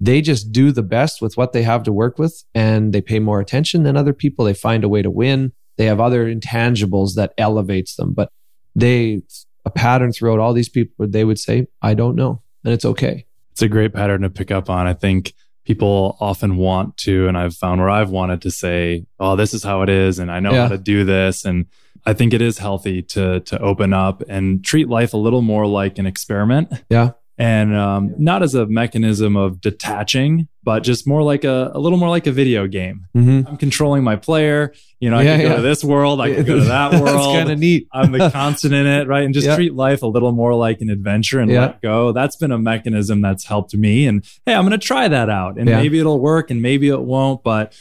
They 0.00 0.20
just 0.20 0.52
do 0.52 0.72
the 0.72 0.82
best 0.82 1.22
with 1.22 1.36
what 1.36 1.52
they 1.52 1.62
have 1.62 1.82
to 1.84 1.92
work 1.92 2.18
with 2.18 2.44
and 2.54 2.92
they 2.92 3.00
pay 3.00 3.18
more 3.18 3.40
attention 3.40 3.82
than 3.82 3.96
other 3.96 4.12
people. 4.12 4.44
They 4.44 4.54
find 4.54 4.84
a 4.84 4.88
way 4.88 5.00
to 5.02 5.10
win. 5.10 5.52
They 5.78 5.86
have 5.86 6.00
other 6.00 6.26
intangibles 6.32 7.14
that 7.14 7.32
elevates 7.38 7.96
them, 7.96 8.12
but 8.12 8.30
they, 8.74 9.22
a 9.64 9.70
pattern 9.70 10.12
throughout 10.12 10.38
all 10.38 10.52
these 10.52 10.68
people, 10.68 11.06
they 11.08 11.24
would 11.24 11.38
say, 11.38 11.66
I 11.82 11.94
don't 11.94 12.14
know. 12.14 12.42
And 12.64 12.74
it's 12.74 12.84
okay. 12.84 13.26
It's 13.52 13.62
a 13.62 13.68
great 13.68 13.94
pattern 13.94 14.22
to 14.22 14.30
pick 14.30 14.50
up 14.50 14.68
on. 14.68 14.86
I 14.86 14.92
think 14.92 15.32
people 15.64 16.16
often 16.20 16.56
want 16.56 16.96
to, 16.98 17.26
and 17.26 17.38
I've 17.38 17.54
found 17.54 17.80
where 17.80 17.88
I've 17.90 18.10
wanted 18.10 18.42
to 18.42 18.50
say, 18.50 19.06
"Oh, 19.18 19.34
this 19.34 19.54
is 19.54 19.62
how 19.64 19.82
it 19.82 19.88
is," 19.88 20.18
and 20.18 20.30
I 20.30 20.40
know 20.40 20.52
Yeah. 20.52 20.62
how 20.64 20.68
to 20.68 20.78
do 20.78 21.04
this. 21.04 21.44
And 21.44 21.66
I 22.04 22.12
think 22.12 22.34
it 22.34 22.42
is 22.42 22.58
healthy 22.58 23.02
to 23.02 23.40
to 23.40 23.58
open 23.60 23.92
up 23.94 24.22
and 24.28 24.62
treat 24.64 24.88
life 24.88 25.14
a 25.14 25.16
little 25.16 25.42
more 25.42 25.66
like 25.66 25.98
an 25.98 26.06
experiment, 26.06 26.68
Yeah. 26.90 27.12
And 27.38 27.74
um, 27.76 28.14
not 28.18 28.42
as 28.42 28.54
a 28.54 28.64
mechanism 28.66 29.36
of 29.36 29.60
detaching, 29.60 30.48
but 30.64 30.80
just 30.82 31.06
more 31.06 31.22
like 31.22 31.44
a 31.44 31.70
a 31.74 31.78
little 31.78 31.98
more 31.98 32.08
like 32.08 32.26
a 32.26 32.32
video 32.32 32.66
game. 32.66 33.06
Mm-hmm. 33.14 33.46
I'm 33.48 33.56
controlling 33.56 34.02
my 34.04 34.16
player. 34.16 34.72
You 35.00 35.10
know, 35.10 35.18
I 35.18 35.22
Yeah, 35.22 35.36
can 35.36 35.42
go 35.44 35.48
yeah. 35.50 35.56
to 35.56 35.62
this 35.62 35.84
world, 35.84 36.20
I 36.20 36.32
can 36.34 36.44
go 36.44 36.54
to 36.58 36.64
that 36.64 36.90
That's 36.92 37.02
world. 37.02 37.34
kind 37.36 37.50
of 37.50 37.58
neat. 37.58 37.86
I'm 37.92 38.12
the 38.12 38.30
constant 38.32 38.72
in 38.72 38.86
it, 38.86 39.06
right? 39.06 39.24
And 39.24 39.34
just 39.34 39.46
Yeah. 39.46 39.54
treat 39.54 39.74
life 39.74 40.02
a 40.02 40.06
little 40.06 40.32
more 40.32 40.54
like 40.54 40.80
an 40.80 40.88
adventure 40.88 41.38
and 41.40 41.50
Yeah. 41.50 41.60
let 41.60 41.82
go. 41.82 42.12
That's 42.12 42.36
been 42.36 42.52
a 42.52 42.58
mechanism 42.58 43.20
that's 43.20 43.44
helped 43.44 43.74
me. 43.76 44.06
And 44.06 44.24
hey, 44.46 44.54
I'm 44.54 44.62
going 44.66 44.78
to 44.78 44.84
try 44.86 45.06
that 45.08 45.28
out. 45.28 45.58
And 45.58 45.68
Yeah. 45.68 45.76
maybe 45.76 45.98
it'll 45.98 46.18
work 46.20 46.50
and 46.50 46.62
maybe 46.62 46.88
it 46.88 47.02
won't. 47.02 47.42
But 47.42 47.74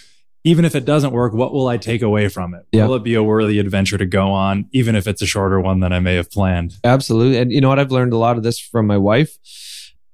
even 0.46 0.64
if 0.64 0.76
it 0.76 0.86
doesn't 0.86 1.12
work, 1.12 1.34
what 1.34 1.52
will 1.54 1.68
I 1.68 1.78
take 1.78 2.04
away 2.04 2.30
from 2.30 2.54
it? 2.54 2.68
Yeah. 2.72 2.86
Will 2.86 2.96
it 2.96 3.04
be 3.04 3.16
a 3.16 3.24
worthy 3.24 3.58
adventure 3.58 3.98
to 3.98 4.06
go 4.06 4.32
on, 4.32 4.70
even 4.72 4.96
if 4.96 5.08
it's 5.08 5.22
a 5.24 5.26
shorter 5.26 5.60
one 5.60 5.80
than 5.80 5.92
I 5.92 6.00
may 6.00 6.16
have 6.16 6.30
planned? 6.32 6.76
Absolutely. 6.84 7.40
And 7.40 7.52
you 7.52 7.60
know 7.60 7.70
what? 7.70 7.80
I've 7.80 7.92
learned 7.92 8.14
a 8.14 8.18
lot 8.18 8.38
of 8.38 8.44
this 8.44 8.60
from 8.60 8.86
my 8.86 8.98
wife. 8.98 9.38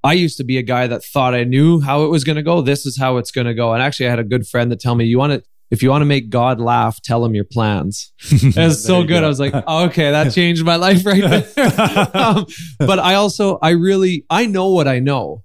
I 0.05 0.13
used 0.13 0.38
to 0.38 0.45
be 0.45 0.57
a 0.57 0.63
guy 0.63 0.88
that 0.88 1.03
thought 1.03 1.36
I 1.36 1.43
knew 1.43 1.82
how 1.82 2.05
it 2.05 2.07
was 2.07 2.23
going 2.23 2.38
to 2.38 2.43
go. 2.43 2.61
This 2.61 2.86
is 2.86 2.97
how 2.97 3.17
it's 3.17 3.29
going 3.29 3.45
to 3.45 3.53
go. 3.53 3.73
And 3.73 3.84
actually, 3.84 4.07
I 4.07 4.09
had 4.09 4.19
a 4.19 4.23
good 4.23 4.47
friend 4.47 4.71
that 4.71 4.79
tell 4.79 4.95
me, 4.95 5.03
you 5.03 5.19
want 5.19 5.34
to, 5.34 5.43
if 5.69 5.84
you 5.84 5.89
want 5.89 6.01
to 6.01 6.05
make 6.05 6.29
God 6.29 6.61
laugh, 6.61 7.01
tell 7.01 7.23
him 7.25 7.36
your 7.36 7.43
plans. 7.43 8.13
It 8.32 8.55
was 8.55 8.84
so 8.84 9.01
good. 9.01 9.19
go. 9.19 9.25
I 9.25 9.27
was 9.27 9.39
like, 9.39 9.53
oh, 9.53 9.84
okay, 9.88 10.11
that 10.11 10.32
changed 10.32 10.63
my 10.63 10.77
life 10.77 11.05
right 11.05 11.21
there. 11.21 12.09
um, 12.17 12.45
but 12.79 12.99
I 12.99 13.15
also, 13.15 13.59
I 13.61 13.71
really, 13.71 14.25
I 14.29 14.45
know 14.45 14.69
what 14.69 14.88
I 14.88 14.99
know, 14.99 15.43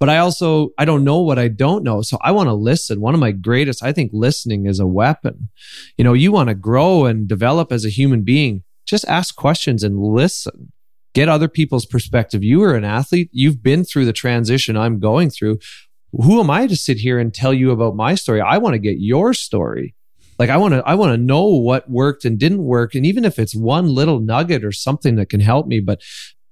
but 0.00 0.08
I 0.08 0.18
also, 0.18 0.70
I 0.78 0.84
don't 0.84 1.04
know 1.04 1.20
what 1.20 1.38
I 1.38 1.48
don't 1.48 1.82
know. 1.82 2.02
So 2.02 2.18
I 2.22 2.30
want 2.32 2.48
to 2.48 2.54
listen. 2.54 3.00
One 3.00 3.14
of 3.14 3.20
my 3.20 3.32
greatest, 3.32 3.82
I 3.82 3.92
think 3.92 4.10
listening 4.14 4.66
is 4.66 4.78
a 4.78 4.86
weapon. 4.86 5.48
You 5.96 6.04
know, 6.04 6.12
you 6.12 6.30
want 6.30 6.48
to 6.48 6.54
grow 6.54 7.04
and 7.04 7.26
develop 7.26 7.72
as 7.72 7.84
a 7.84 7.90
human 7.90 8.22
being. 8.22 8.62
Just 8.86 9.04
ask 9.06 9.34
questions 9.34 9.82
and 9.82 9.98
listen. 9.98 10.72
Get 11.14 11.28
other 11.28 11.48
people's 11.48 11.86
perspective. 11.86 12.44
You 12.44 12.62
are 12.62 12.74
an 12.74 12.84
athlete. 12.84 13.28
You've 13.32 13.62
been 13.62 13.84
through 13.84 14.04
the 14.04 14.12
transition 14.12 14.76
I'm 14.76 15.00
going 15.00 15.30
through. 15.30 15.58
Who 16.12 16.40
am 16.40 16.48
I 16.48 16.66
to 16.66 16.76
sit 16.76 16.98
here 16.98 17.18
and 17.18 17.34
tell 17.34 17.52
you 17.52 17.70
about 17.70 17.96
my 17.96 18.14
story? 18.14 18.40
I 18.40 18.58
want 18.58 18.74
to 18.74 18.78
get 18.78 18.98
your 18.98 19.34
story. 19.34 19.94
Like 20.38 20.50
I 20.50 20.56
want 20.56 20.74
to 20.74 20.82
I 20.86 20.94
want 20.94 21.12
to 21.12 21.18
know 21.18 21.46
what 21.46 21.90
worked 21.90 22.24
and 22.24 22.38
didn't 22.38 22.62
work 22.62 22.94
and 22.94 23.04
even 23.04 23.24
if 23.24 23.38
it's 23.38 23.56
one 23.56 23.88
little 23.88 24.20
nugget 24.20 24.64
or 24.64 24.70
something 24.70 25.16
that 25.16 25.28
can 25.28 25.40
help 25.40 25.66
me 25.66 25.80
but 25.80 26.00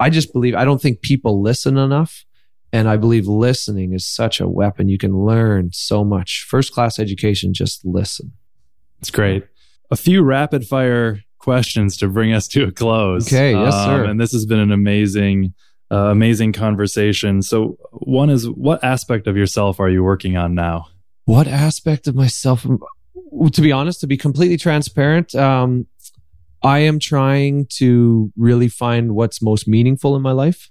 I 0.00 0.10
just 0.10 0.32
believe 0.32 0.56
I 0.56 0.64
don't 0.64 0.82
think 0.82 1.02
people 1.02 1.40
listen 1.40 1.78
enough 1.78 2.25
and 2.76 2.90
I 2.90 2.98
believe 2.98 3.26
listening 3.26 3.94
is 3.94 4.06
such 4.06 4.38
a 4.38 4.46
weapon 4.46 4.88
you 4.88 4.98
can 4.98 5.16
learn 5.16 5.70
so 5.72 6.04
much. 6.04 6.44
First 6.46 6.72
class 6.72 6.98
education 6.98 7.54
just 7.54 7.84
listen. 7.86 8.32
It's 9.00 9.10
great. 9.10 9.44
A 9.90 9.96
few 9.96 10.22
rapid 10.22 10.66
fire 10.66 11.20
questions 11.38 11.96
to 11.98 12.08
bring 12.08 12.34
us 12.34 12.46
to 12.48 12.64
a 12.64 12.72
close. 12.72 13.28
Okay, 13.28 13.52
yes 13.52 13.72
sir. 13.72 14.04
Um, 14.04 14.10
and 14.10 14.20
this 14.20 14.32
has 14.32 14.44
been 14.44 14.58
an 14.58 14.72
amazing 14.72 15.54
uh, 15.90 16.10
amazing 16.10 16.52
conversation. 16.52 17.40
So 17.40 17.78
one 17.92 18.28
is 18.28 18.46
what 18.50 18.84
aspect 18.84 19.26
of 19.26 19.36
yourself 19.38 19.80
are 19.80 19.88
you 19.88 20.02
working 20.04 20.36
on 20.36 20.54
now? 20.54 20.88
What 21.24 21.46
aspect 21.46 22.06
of 22.08 22.14
myself 22.14 22.66
to 23.52 23.60
be 23.60 23.72
honest, 23.72 24.00
to 24.00 24.06
be 24.06 24.16
completely 24.18 24.56
transparent, 24.56 25.34
um, 25.34 25.86
I 26.62 26.80
am 26.80 26.98
trying 26.98 27.66
to 27.76 28.32
really 28.36 28.68
find 28.68 29.14
what's 29.14 29.40
most 29.40 29.66
meaningful 29.66 30.14
in 30.16 30.22
my 30.22 30.32
life. 30.32 30.70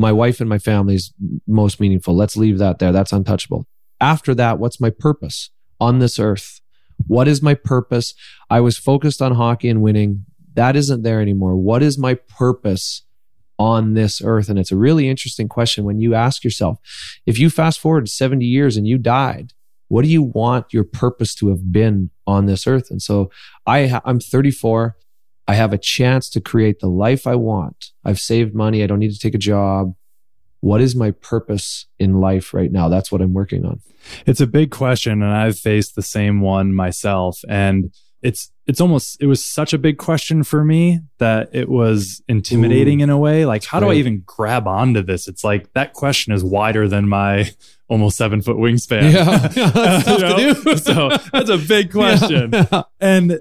My 0.00 0.12
wife 0.12 0.40
and 0.40 0.48
my 0.48 0.58
family 0.58 0.94
is 0.94 1.12
most 1.46 1.78
meaningful. 1.78 2.16
Let's 2.16 2.34
leave 2.34 2.56
that 2.56 2.78
there. 2.78 2.90
That's 2.90 3.12
untouchable. 3.12 3.66
After 4.00 4.34
that, 4.34 4.58
what's 4.58 4.80
my 4.80 4.88
purpose 4.88 5.50
on 5.78 5.98
this 5.98 6.18
earth? 6.18 6.62
What 7.06 7.28
is 7.28 7.42
my 7.42 7.52
purpose? 7.52 8.14
I 8.48 8.60
was 8.60 8.78
focused 8.78 9.20
on 9.20 9.34
hockey 9.34 9.68
and 9.68 9.82
winning. 9.82 10.24
That 10.54 10.74
isn't 10.74 11.02
there 11.02 11.20
anymore. 11.20 11.54
What 11.54 11.82
is 11.82 11.98
my 11.98 12.14
purpose 12.14 13.02
on 13.58 13.92
this 13.92 14.22
earth? 14.24 14.48
And 14.48 14.58
it's 14.58 14.72
a 14.72 14.76
really 14.76 15.06
interesting 15.06 15.48
question 15.48 15.84
when 15.84 16.00
you 16.00 16.14
ask 16.14 16.44
yourself 16.44 16.78
if 17.26 17.38
you 17.38 17.50
fast 17.50 17.78
forward 17.78 18.08
70 18.08 18.42
years 18.46 18.78
and 18.78 18.88
you 18.88 18.96
died, 18.96 19.52
what 19.88 20.00
do 20.02 20.08
you 20.08 20.22
want 20.22 20.72
your 20.72 20.84
purpose 20.84 21.34
to 21.34 21.48
have 21.48 21.70
been 21.70 22.08
on 22.26 22.46
this 22.46 22.66
earth? 22.66 22.90
And 22.90 23.02
so 23.02 23.30
I, 23.66 24.00
I'm 24.06 24.18
34. 24.18 24.96
I 25.50 25.54
have 25.54 25.72
a 25.72 25.78
chance 25.78 26.30
to 26.30 26.40
create 26.40 26.78
the 26.78 26.86
life 26.86 27.26
I 27.26 27.34
want. 27.34 27.86
I've 28.04 28.20
saved 28.20 28.54
money. 28.54 28.84
I 28.84 28.86
don't 28.86 29.00
need 29.00 29.12
to 29.12 29.18
take 29.18 29.34
a 29.34 29.38
job. 29.38 29.96
What 30.60 30.80
is 30.80 30.94
my 30.94 31.10
purpose 31.10 31.86
in 31.98 32.20
life 32.20 32.54
right 32.54 32.70
now? 32.70 32.88
That's 32.88 33.10
what 33.10 33.20
I'm 33.20 33.34
working 33.34 33.66
on. 33.66 33.80
It's 34.26 34.40
a 34.40 34.46
big 34.46 34.70
question, 34.70 35.24
and 35.24 35.32
I've 35.32 35.58
faced 35.58 35.96
the 35.96 36.02
same 36.02 36.40
one 36.40 36.72
myself. 36.72 37.40
And 37.48 37.92
it's 38.22 38.52
it's 38.66 38.80
almost 38.80 39.20
it 39.20 39.26
was 39.26 39.44
such 39.44 39.72
a 39.72 39.78
big 39.78 39.98
question 39.98 40.44
for 40.44 40.64
me 40.64 41.00
that 41.18 41.48
it 41.52 41.68
was 41.68 42.22
intimidating 42.28 43.00
Ooh, 43.00 43.04
in 43.04 43.10
a 43.10 43.18
way 43.18 43.46
like 43.46 43.64
how 43.64 43.80
do 43.80 43.88
i 43.88 43.94
even 43.94 44.22
grab 44.26 44.68
onto 44.68 45.02
this 45.02 45.26
it's 45.26 45.42
like 45.42 45.72
that 45.72 45.94
question 45.94 46.32
is 46.32 46.44
wider 46.44 46.86
than 46.86 47.08
my 47.08 47.50
almost 47.88 48.16
seven 48.18 48.42
foot 48.42 48.56
wingspan 48.56 49.12
yeah, 49.12 50.74
so 50.76 51.08
that's 51.32 51.48
a 51.48 51.58
big 51.58 51.90
question 51.92 52.50
yeah. 52.52 52.82
and 53.00 53.40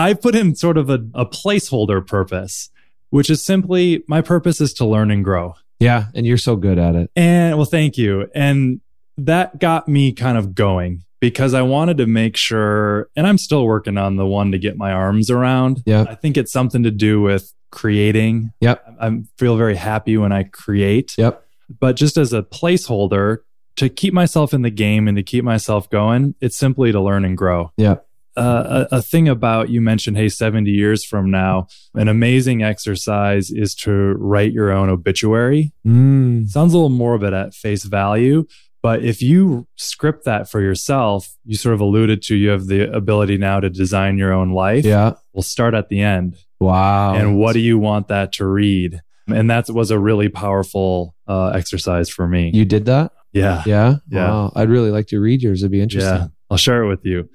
i 0.00 0.14
put 0.14 0.34
in 0.34 0.54
sort 0.54 0.76
of 0.76 0.90
a, 0.90 1.00
a 1.14 1.26
placeholder 1.26 2.04
purpose 2.04 2.70
which 3.10 3.30
is 3.30 3.44
simply 3.44 4.02
my 4.06 4.20
purpose 4.20 4.60
is 4.60 4.72
to 4.72 4.84
learn 4.84 5.10
and 5.10 5.24
grow 5.24 5.54
yeah 5.78 6.06
and 6.14 6.26
you're 6.26 6.38
so 6.38 6.56
good 6.56 6.78
at 6.78 6.94
it 6.94 7.10
and 7.16 7.56
well 7.56 7.66
thank 7.66 7.96
you 7.96 8.28
and 8.34 8.80
that 9.16 9.58
got 9.58 9.88
me 9.88 10.12
kind 10.12 10.38
of 10.38 10.54
going 10.54 11.04
because 11.20 11.52
I 11.52 11.62
wanted 11.62 11.98
to 11.98 12.06
make 12.06 12.36
sure, 12.36 13.08
and 13.14 13.26
I'm 13.26 13.38
still 13.38 13.64
working 13.64 13.98
on 13.98 14.16
the 14.16 14.26
one 14.26 14.52
to 14.52 14.58
get 14.58 14.76
my 14.76 14.90
arms 14.92 15.30
around. 15.30 15.82
Yeah. 15.84 16.06
I 16.08 16.14
think 16.14 16.36
it's 16.36 16.50
something 16.50 16.82
to 16.82 16.90
do 16.90 17.20
with 17.20 17.52
creating. 17.70 18.52
Yep. 18.60 18.96
I 19.00 19.22
feel 19.38 19.56
very 19.56 19.76
happy 19.76 20.16
when 20.16 20.32
I 20.32 20.44
create. 20.44 21.16
Yep. 21.18 21.46
But 21.78 21.96
just 21.96 22.16
as 22.16 22.32
a 22.32 22.42
placeholder 22.42 23.38
to 23.76 23.88
keep 23.88 24.12
myself 24.12 24.52
in 24.52 24.62
the 24.62 24.70
game 24.70 25.06
and 25.06 25.16
to 25.16 25.22
keep 25.22 25.44
myself 25.44 25.88
going, 25.90 26.34
it's 26.40 26.56
simply 26.56 26.90
to 26.90 27.00
learn 27.00 27.24
and 27.24 27.36
grow. 27.36 27.70
Yeah. 27.76 27.96
Uh, 28.36 28.86
a, 28.90 28.96
a, 28.96 29.02
thing 29.02 29.28
about 29.28 29.70
you 29.70 29.80
mentioned, 29.80 30.16
hey, 30.16 30.28
70 30.28 30.70
years 30.70 31.04
from 31.04 31.30
now, 31.30 31.66
an 31.94 32.06
amazing 32.06 32.62
exercise 32.62 33.50
is 33.50 33.74
to 33.74 33.90
write 33.90 34.52
your 34.52 34.70
own 34.70 34.88
obituary. 34.88 35.72
Mm. 35.86 36.48
Sounds 36.48 36.72
a 36.72 36.76
little 36.76 36.90
morbid 36.90 37.32
at 37.32 37.54
face 37.54 37.82
value, 37.82 38.46
but 38.82 39.04
if 39.04 39.20
you 39.20 39.66
script 39.76 40.24
that 40.24 40.48
for 40.48 40.60
yourself, 40.60 41.28
you 41.44 41.56
sort 41.56 41.74
of 41.74 41.80
alluded 41.80 42.22
to 42.22 42.36
you 42.36 42.50
have 42.50 42.66
the 42.66 42.90
ability 42.94 43.36
now 43.36 43.60
to 43.60 43.68
design 43.68 44.16
your 44.16 44.32
own 44.32 44.52
life. 44.52 44.84
Yeah. 44.84 45.14
We'll 45.32 45.42
start 45.42 45.74
at 45.74 45.88
the 45.88 46.00
end. 46.00 46.36
Wow. 46.60 47.14
And 47.14 47.36
what 47.36 47.52
do 47.52 47.60
you 47.60 47.78
want 47.78 48.08
that 48.08 48.32
to 48.34 48.46
read? 48.46 49.00
And 49.26 49.50
that 49.50 49.68
was 49.68 49.90
a 49.90 49.98
really 49.98 50.28
powerful 50.28 51.14
uh, 51.26 51.48
exercise 51.48 52.08
for 52.08 52.26
me. 52.26 52.50
You 52.54 52.64
did 52.64 52.86
that? 52.86 53.12
Yeah. 53.32 53.62
Yeah. 53.66 53.96
Yeah. 54.08 54.28
Wow. 54.28 54.52
I'd 54.56 54.70
really 54.70 54.90
like 54.90 55.08
to 55.08 55.20
read 55.20 55.42
yours. 55.42 55.62
It'd 55.62 55.70
be 55.70 55.80
interesting. 55.80 56.14
Yeah. 56.14 56.26
I'll 56.50 56.56
share 56.56 56.82
it 56.82 56.88
with 56.88 57.04
you. 57.04 57.28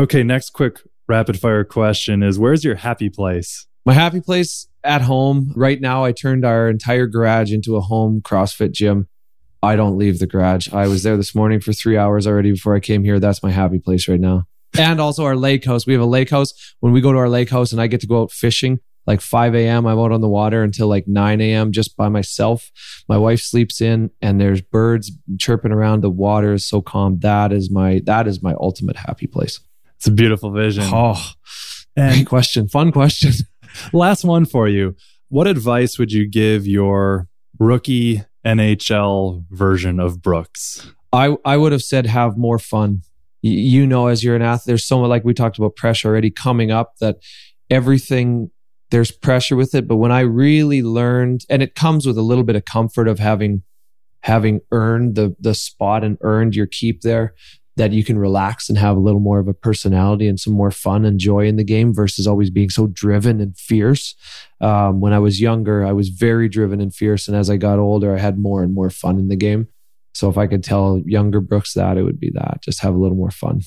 Okay. 0.00 0.22
Next 0.22 0.54
quick 0.54 0.80
rapid 1.08 1.38
fire 1.38 1.62
question 1.62 2.22
is 2.22 2.38
where's 2.38 2.64
your 2.64 2.76
happy 2.76 3.10
place? 3.10 3.66
My 3.84 3.92
happy 3.92 4.22
place 4.22 4.66
at 4.82 5.02
home. 5.02 5.52
Right 5.54 5.78
now, 5.78 6.04
I 6.04 6.12
turned 6.12 6.42
our 6.42 6.70
entire 6.70 7.06
garage 7.06 7.52
into 7.52 7.76
a 7.76 7.82
home 7.82 8.22
CrossFit 8.22 8.72
gym. 8.72 9.08
I 9.62 9.76
don't 9.76 9.98
leave 9.98 10.18
the 10.18 10.26
garage. 10.26 10.72
I 10.72 10.88
was 10.88 11.02
there 11.02 11.18
this 11.18 11.34
morning 11.34 11.60
for 11.60 11.74
three 11.74 11.98
hours 11.98 12.26
already 12.26 12.52
before 12.52 12.74
I 12.74 12.80
came 12.80 13.04
here. 13.04 13.20
That's 13.20 13.42
my 13.42 13.50
happy 13.50 13.78
place 13.78 14.08
right 14.08 14.18
now. 14.18 14.46
And 14.78 15.02
also 15.02 15.22
our 15.26 15.36
lake 15.36 15.66
house. 15.66 15.86
We 15.86 15.92
have 15.92 16.00
a 16.00 16.06
lake 16.06 16.30
house. 16.30 16.54
When 16.80 16.94
we 16.94 17.02
go 17.02 17.12
to 17.12 17.18
our 17.18 17.28
lake 17.28 17.50
house 17.50 17.70
and 17.70 17.78
I 17.78 17.86
get 17.86 18.00
to 18.00 18.06
go 18.06 18.22
out 18.22 18.32
fishing, 18.32 18.78
like 19.06 19.20
5 19.20 19.54
a.m., 19.54 19.84
I'm 19.84 19.98
out 19.98 20.12
on 20.12 20.22
the 20.22 20.30
water 20.30 20.62
until 20.62 20.88
like 20.88 21.06
9 21.06 21.42
a.m. 21.42 21.72
just 21.72 21.94
by 21.98 22.08
myself. 22.08 22.70
My 23.06 23.18
wife 23.18 23.40
sleeps 23.40 23.82
in 23.82 24.12
and 24.22 24.40
there's 24.40 24.62
birds 24.62 25.12
chirping 25.38 25.72
around. 25.72 26.00
The 26.00 26.08
water 26.08 26.54
is 26.54 26.64
so 26.64 26.80
calm. 26.80 27.18
That 27.18 27.52
is 27.52 27.70
my, 27.70 28.00
that 28.06 28.26
is 28.26 28.42
my 28.42 28.54
ultimate 28.58 28.96
happy 28.96 29.26
place. 29.26 29.60
It's 30.00 30.06
a 30.06 30.12
beautiful 30.12 30.50
vision. 30.50 30.84
Oh, 30.86 31.22
and 31.94 32.14
great 32.14 32.26
question. 32.26 32.68
Fun 32.68 32.90
question. 32.90 33.32
Last 33.92 34.24
one 34.24 34.46
for 34.46 34.66
you. 34.66 34.96
What 35.28 35.46
advice 35.46 35.98
would 35.98 36.10
you 36.10 36.26
give 36.26 36.66
your 36.66 37.28
rookie 37.58 38.22
NHL 38.46 39.44
version 39.50 40.00
of 40.00 40.22
Brooks? 40.22 40.90
I, 41.12 41.36
I 41.44 41.58
would 41.58 41.72
have 41.72 41.82
said 41.82 42.06
have 42.06 42.38
more 42.38 42.58
fun. 42.58 43.02
Y- 43.42 43.50
you 43.50 43.86
know, 43.86 44.06
as 44.06 44.24
you're 44.24 44.36
an 44.36 44.40
athlete, 44.40 44.68
there's 44.68 44.86
so 44.86 45.00
much, 45.00 45.10
like 45.10 45.24
we 45.24 45.34
talked 45.34 45.58
about 45.58 45.76
pressure 45.76 46.08
already 46.08 46.30
coming 46.30 46.70
up 46.70 46.96
that 47.00 47.16
everything, 47.68 48.50
there's 48.90 49.10
pressure 49.10 49.54
with 49.54 49.74
it. 49.74 49.86
But 49.86 49.96
when 49.96 50.12
I 50.12 50.20
really 50.20 50.82
learned, 50.82 51.44
and 51.50 51.62
it 51.62 51.74
comes 51.74 52.06
with 52.06 52.16
a 52.16 52.22
little 52.22 52.44
bit 52.44 52.56
of 52.56 52.64
comfort 52.64 53.06
of 53.06 53.18
having, 53.18 53.64
having 54.22 54.60
earned 54.72 55.14
the, 55.14 55.36
the 55.38 55.54
spot 55.54 56.04
and 56.04 56.16
earned 56.22 56.56
your 56.56 56.66
keep 56.66 57.02
there, 57.02 57.34
that 57.80 57.92
you 57.92 58.04
can 58.04 58.18
relax 58.18 58.68
and 58.68 58.76
have 58.76 58.94
a 58.94 59.00
little 59.00 59.20
more 59.20 59.38
of 59.38 59.48
a 59.48 59.54
personality 59.54 60.28
and 60.28 60.38
some 60.38 60.52
more 60.52 60.70
fun 60.70 61.06
and 61.06 61.18
joy 61.18 61.46
in 61.46 61.56
the 61.56 61.64
game 61.64 61.94
versus 61.94 62.26
always 62.26 62.50
being 62.50 62.68
so 62.68 62.86
driven 62.88 63.40
and 63.40 63.56
fierce. 63.56 64.14
Um, 64.60 65.00
when 65.00 65.14
I 65.14 65.18
was 65.18 65.40
younger, 65.40 65.86
I 65.86 65.92
was 65.92 66.10
very 66.10 66.46
driven 66.46 66.82
and 66.82 66.94
fierce. 66.94 67.26
And 67.26 67.34
as 67.34 67.48
I 67.48 67.56
got 67.56 67.78
older, 67.78 68.14
I 68.14 68.18
had 68.18 68.38
more 68.38 68.62
and 68.62 68.74
more 68.74 68.90
fun 68.90 69.18
in 69.18 69.28
the 69.28 69.36
game. 69.36 69.66
So 70.12 70.28
if 70.28 70.36
I 70.36 70.46
could 70.46 70.62
tell 70.62 71.00
younger 71.06 71.40
Brooks 71.40 71.72
that, 71.72 71.96
it 71.96 72.02
would 72.02 72.20
be 72.20 72.30
that 72.34 72.60
just 72.62 72.82
have 72.82 72.94
a 72.94 72.98
little 72.98 73.16
more 73.16 73.30
fun. 73.30 73.62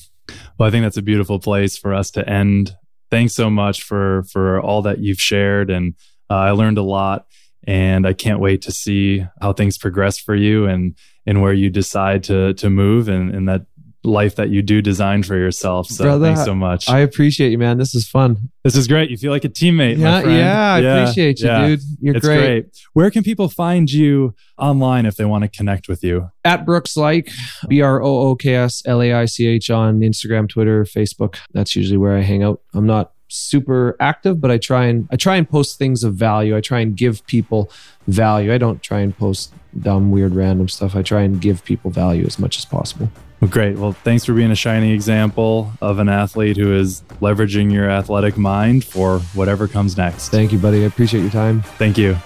Well, 0.58 0.68
I 0.68 0.70
think 0.70 0.84
that's 0.84 0.96
a 0.96 1.02
beautiful 1.02 1.40
place 1.40 1.76
for 1.76 1.92
us 1.92 2.12
to 2.12 2.28
end. 2.28 2.76
Thanks 3.10 3.34
so 3.34 3.50
much 3.50 3.82
for 3.82 4.22
for 4.30 4.60
all 4.60 4.82
that 4.82 5.00
you've 5.00 5.20
shared, 5.20 5.70
and 5.70 5.94
uh, 6.30 6.34
I 6.34 6.50
learned 6.52 6.78
a 6.78 6.82
lot. 6.82 7.26
And 7.66 8.06
I 8.06 8.12
can't 8.12 8.40
wait 8.40 8.60
to 8.62 8.72
see 8.72 9.24
how 9.40 9.54
things 9.54 9.78
progress 9.78 10.18
for 10.18 10.34
you 10.36 10.66
and 10.66 10.94
and 11.26 11.40
where 11.40 11.54
you 11.54 11.70
decide 11.70 12.22
to 12.24 12.52
to 12.54 12.70
move, 12.70 13.08
and, 13.08 13.34
and 13.34 13.48
that 13.48 13.66
life 14.04 14.36
that 14.36 14.50
you 14.50 14.62
do 14.62 14.82
design 14.82 15.22
for 15.22 15.36
yourself. 15.36 15.88
So 15.88 16.04
Brother, 16.04 16.26
thanks 16.26 16.44
so 16.44 16.54
much. 16.54 16.88
I 16.88 17.00
appreciate 17.00 17.50
you, 17.50 17.58
man. 17.58 17.78
This 17.78 17.94
is 17.94 18.06
fun. 18.06 18.50
This 18.62 18.76
is 18.76 18.86
great. 18.86 19.10
You 19.10 19.16
feel 19.16 19.30
like 19.30 19.44
a 19.44 19.48
teammate. 19.48 19.98
Yeah, 19.98 20.22
yeah. 20.24 20.74
I 20.74 20.78
yeah, 20.80 20.96
appreciate 20.96 21.40
you, 21.40 21.46
yeah. 21.46 21.66
dude. 21.66 21.80
You're 22.00 22.16
it's 22.16 22.26
great. 22.26 22.38
great. 22.38 22.78
Where 22.92 23.10
can 23.10 23.22
people 23.22 23.48
find 23.48 23.90
you 23.90 24.34
online 24.58 25.06
if 25.06 25.16
they 25.16 25.24
want 25.24 25.42
to 25.42 25.48
connect 25.48 25.88
with 25.88 26.04
you? 26.04 26.30
At 26.44 26.64
Brooks 26.66 26.94
Laich, 26.94 27.32
B 27.68 27.80
R 27.80 28.02
O 28.02 28.28
O 28.28 28.36
K 28.36 28.54
S 28.54 28.82
L 28.86 29.02
A 29.02 29.12
I 29.12 29.24
C 29.24 29.46
H 29.46 29.70
on 29.70 30.00
Instagram, 30.00 30.48
Twitter, 30.48 30.84
Facebook. 30.84 31.36
That's 31.52 31.74
usually 31.74 31.98
where 31.98 32.16
I 32.16 32.20
hang 32.20 32.42
out. 32.42 32.60
I'm 32.74 32.86
not 32.86 33.12
super 33.28 33.96
active, 34.00 34.40
but 34.40 34.50
I 34.50 34.58
try 34.58 34.86
and 34.86 35.08
I 35.10 35.16
try 35.16 35.36
and 35.36 35.48
post 35.48 35.78
things 35.78 36.04
of 36.04 36.14
value. 36.14 36.56
I 36.56 36.60
try 36.60 36.80
and 36.80 36.96
give 36.96 37.26
people 37.26 37.70
value. 38.06 38.52
I 38.52 38.58
don't 38.58 38.82
try 38.82 39.00
and 39.00 39.16
post 39.16 39.52
dumb, 39.80 40.10
weird, 40.10 40.34
random 40.34 40.68
stuff. 40.68 40.94
I 40.94 41.02
try 41.02 41.22
and 41.22 41.40
give 41.40 41.64
people 41.64 41.90
value 41.90 42.24
as 42.26 42.38
much 42.38 42.58
as 42.58 42.64
possible. 42.64 43.10
Well, 43.44 43.50
great. 43.50 43.76
Well, 43.76 43.92
thanks 43.92 44.24
for 44.24 44.32
being 44.32 44.50
a 44.50 44.56
shining 44.56 44.92
example 44.92 45.70
of 45.82 45.98
an 45.98 46.08
athlete 46.08 46.56
who 46.56 46.72
is 46.72 47.02
leveraging 47.20 47.70
your 47.70 47.90
athletic 47.90 48.38
mind 48.38 48.86
for 48.86 49.18
whatever 49.34 49.68
comes 49.68 49.98
next. 49.98 50.30
Thank 50.30 50.50
you, 50.50 50.58
buddy. 50.58 50.82
I 50.82 50.86
appreciate 50.86 51.20
your 51.20 51.30
time. 51.30 51.60
Thank 51.60 51.98
you. 51.98 52.16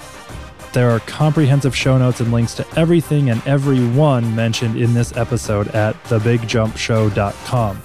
There 0.74 0.88
are 0.88 1.00
comprehensive 1.00 1.74
show 1.74 1.98
notes 1.98 2.20
and 2.20 2.30
links 2.30 2.54
to 2.54 2.78
everything 2.78 3.30
and 3.30 3.44
everyone 3.48 4.32
mentioned 4.36 4.80
in 4.80 4.94
this 4.94 5.16
episode 5.16 5.66
at 5.74 6.00
thebigjumpshow.com. 6.04 7.82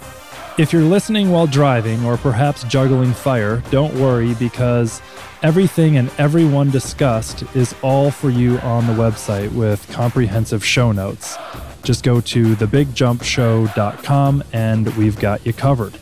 If 0.59 0.71
you're 0.71 0.83
listening 0.83 1.31
while 1.31 1.47
driving 1.47 2.05
or 2.05 2.17
perhaps 2.17 2.63
juggling 2.65 3.13
fire, 3.13 3.63
don't 3.71 3.95
worry 3.95 4.35
because 4.35 5.01
everything 5.41 5.97
and 5.97 6.11
everyone 6.19 6.69
discussed 6.69 7.43
is 7.55 7.73
all 7.81 8.11
for 8.11 8.29
you 8.29 8.59
on 8.59 8.85
the 8.85 8.93
website 8.93 9.51
with 9.53 9.89
comprehensive 9.89 10.63
show 10.63 10.91
notes. 10.91 11.35
Just 11.83 12.03
go 12.03 12.21
to 12.21 12.55
thebigjumpshow.com 12.55 14.43
and 14.53 14.95
we've 14.95 15.19
got 15.19 15.45
you 15.45 15.53
covered. 15.53 15.97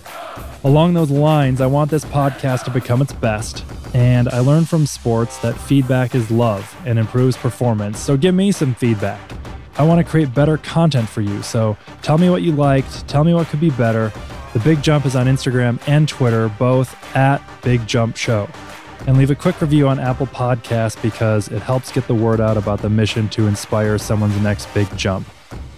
Along 0.64 0.94
those 0.94 1.10
lines, 1.10 1.60
I 1.60 1.66
want 1.66 1.90
this 1.90 2.06
podcast 2.06 2.66
to 2.66 2.72
become 2.72 3.02
its 3.02 3.14
best. 3.14 3.66
And 3.96 4.30
I 4.30 4.40
learned 4.40 4.70
from 4.70 4.86
sports 4.86 5.40
that 5.40 5.58
feedback 5.58 6.14
is 6.14 6.30
love 6.30 6.76
and 6.86 7.00
improves 7.00 7.36
performance. 7.36 8.00
So 8.00 8.16
give 8.16 8.36
me 8.36 8.52
some 8.52 8.76
feedback. 8.76 9.20
I 9.78 9.84
want 9.84 10.06
to 10.06 10.10
create 10.10 10.34
better 10.34 10.58
content 10.58 11.10
for 11.10 11.22
you. 11.22 11.42
So 11.42 11.76
tell 12.04 12.18
me 12.18 12.30
what 12.30 12.44
you 12.44 12.52
liked, 12.52 13.08
tell 13.08 13.24
me 13.24 13.34
what 13.34 13.48
could 13.48 13.60
be 13.60 13.72
better. 13.72 14.14
The 14.54 14.60
Big 14.60 14.84
Jump 14.84 15.06
is 15.06 15.16
on 15.16 15.26
Instagram 15.26 15.82
and 15.88 16.08
Twitter, 16.08 16.50
both 16.60 16.96
at 17.16 17.42
Big 17.64 17.88
Jump 17.88 18.16
Show. 18.16 18.48
And 19.08 19.18
leave 19.18 19.32
a 19.32 19.36
quick 19.36 19.60
review 19.62 19.88
on 19.88 20.00
Apple 20.00 20.28
Podcasts 20.28 21.02
because 21.02 21.48
it 21.48 21.62
helps 21.62 21.92
get 21.92 22.06
the 22.06 22.14
word 22.14 22.40
out 22.40 22.58
about 22.58 22.82
the 22.82 22.90
mission 22.90 23.30
to 23.30 23.48
inspire 23.48 23.98
someone's 23.98 24.40
next 24.42 24.72
big 24.76 24.96
jump. 24.96 25.26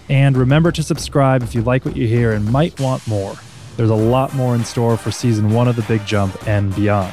And 0.08 0.36
remember 0.36 0.70
to 0.72 0.82
subscribe 0.82 1.42
if 1.42 1.54
you 1.54 1.62
like 1.62 1.84
what 1.84 1.96
you 1.96 2.06
hear 2.06 2.32
and 2.32 2.50
might 2.50 2.78
want 2.78 3.06
more. 3.06 3.34
There's 3.76 3.90
a 3.90 3.94
lot 3.94 4.34
more 4.34 4.54
in 4.54 4.64
store 4.64 4.96
for 4.96 5.10
season 5.10 5.50
one 5.50 5.66
of 5.66 5.76
The 5.76 5.82
Big 5.82 6.04
Jump 6.06 6.46
and 6.46 6.74
beyond. 6.74 7.12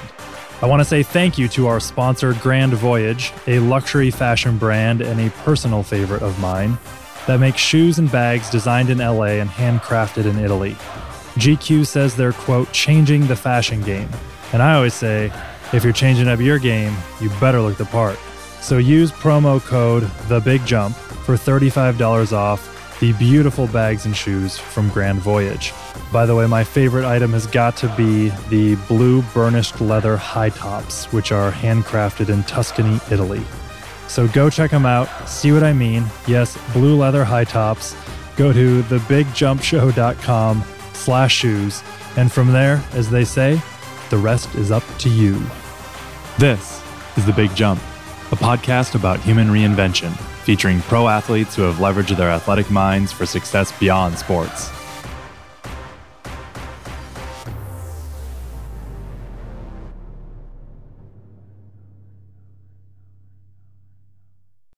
I 0.62 0.68
want 0.68 0.80
to 0.82 0.86
say 0.86 1.02
thank 1.02 1.40
you 1.40 1.48
to 1.50 1.68
our 1.68 1.80
sponsor, 1.80 2.34
Grand 2.36 2.74
Voyage, 2.74 3.34
a 3.48 3.60
luxury 3.60 4.12
fashion 4.12 4.60
brand 4.60 5.02
and 5.02 5.20
a 5.20 5.32
personal 5.44 5.82
favorite 5.82 6.22
of 6.22 6.40
mine 6.40 6.78
that 7.26 7.40
makes 7.40 7.60
shoes 7.60 7.98
and 7.98 8.12
bags 8.12 8.50
designed 8.50 8.90
in 8.90 9.00
LA 9.00 9.40
and 9.40 9.50
handcrafted 9.50 10.26
in 10.26 10.38
Italy. 10.38 10.74
GQ 11.36 11.88
says 11.88 12.16
they're, 12.16 12.34
quote, 12.34 12.72
changing 12.74 13.26
the 13.26 13.36
fashion 13.36 13.82
game. 13.82 14.10
And 14.54 14.62
I 14.62 14.76
always 14.76 14.94
say, 14.94 15.32
if 15.74 15.84
you're 15.84 15.94
changing 15.94 16.28
up 16.28 16.40
your 16.40 16.60
game, 16.60 16.94
you 17.20 17.30
better 17.40 17.62
look 17.62 17.78
the 17.78 17.86
part. 17.86 18.20
So 18.60 18.78
use 18.78 19.12
promo 19.12 19.60
code 19.62 20.04
The 20.28 20.42
Big 20.42 20.64
Jump 20.66 20.96
for 20.96 21.36
$35 21.36 22.34
off 22.34 22.68
the 23.02 23.14
beautiful 23.14 23.66
bags 23.68 24.06
and 24.06 24.16
shoes 24.16 24.60
from 24.60 24.88
Grand 24.90 25.20
Voyage. 25.20 25.74
By 26.14 26.28
the 26.28 26.36
way, 26.36 26.46
my 26.46 26.64
favorite 26.64 27.04
item 27.04 27.34
has 27.34 27.48
got 27.48 27.76
to 27.78 27.94
be 27.98 28.30
the 28.50 28.76
blue 28.88 29.24
burnished 29.34 29.82
leather 29.82 30.16
high 30.16 30.50
tops, 30.50 31.12
which 31.12 31.32
are 31.32 31.52
handcrafted 31.52 32.30
in 32.30 32.44
Tuscany, 32.44 33.00
Italy. 33.10 33.42
So 34.08 34.28
go 34.28 34.52
check 34.52 34.70
them 34.70 34.86
out, 34.86 35.08
see 35.28 35.52
what 35.52 35.64
I 35.64 35.74
mean. 35.74 36.06
Yes, 36.28 36.56
blue 36.74 36.96
leather 36.96 37.24
high 37.24 37.44
tops. 37.44 37.96
Go 38.38 38.54
to 38.54 38.84
thebigjumpshow.com 38.84 40.64
slash 40.94 41.36
shoes. 41.36 41.84
And 42.18 42.32
from 42.32 42.54
there, 42.54 42.84
as 42.94 43.10
they 43.10 43.26
say, 43.26 43.60
the 44.12 44.18
rest 44.18 44.54
is 44.54 44.72
up 44.72 44.84
to 45.00 45.10
you. 45.10 45.42
This 46.38 46.84
is 47.18 47.26
The 47.26 47.34
Big 47.34 47.56
Jump, 47.56 47.80
a 48.32 48.36
podcast 48.36 48.94
about 48.94 49.20
human 49.22 49.48
reinvention 49.48 50.16
featuring 50.52 50.82
pro 50.82 51.08
athletes 51.08 51.56
who 51.56 51.62
have 51.62 51.78
leveraged 51.78 52.18
their 52.18 52.30
athletic 52.30 52.70
minds 52.70 53.10
for 53.10 53.26
success 53.26 53.72
beyond 53.80 54.18
sports. 54.18 54.81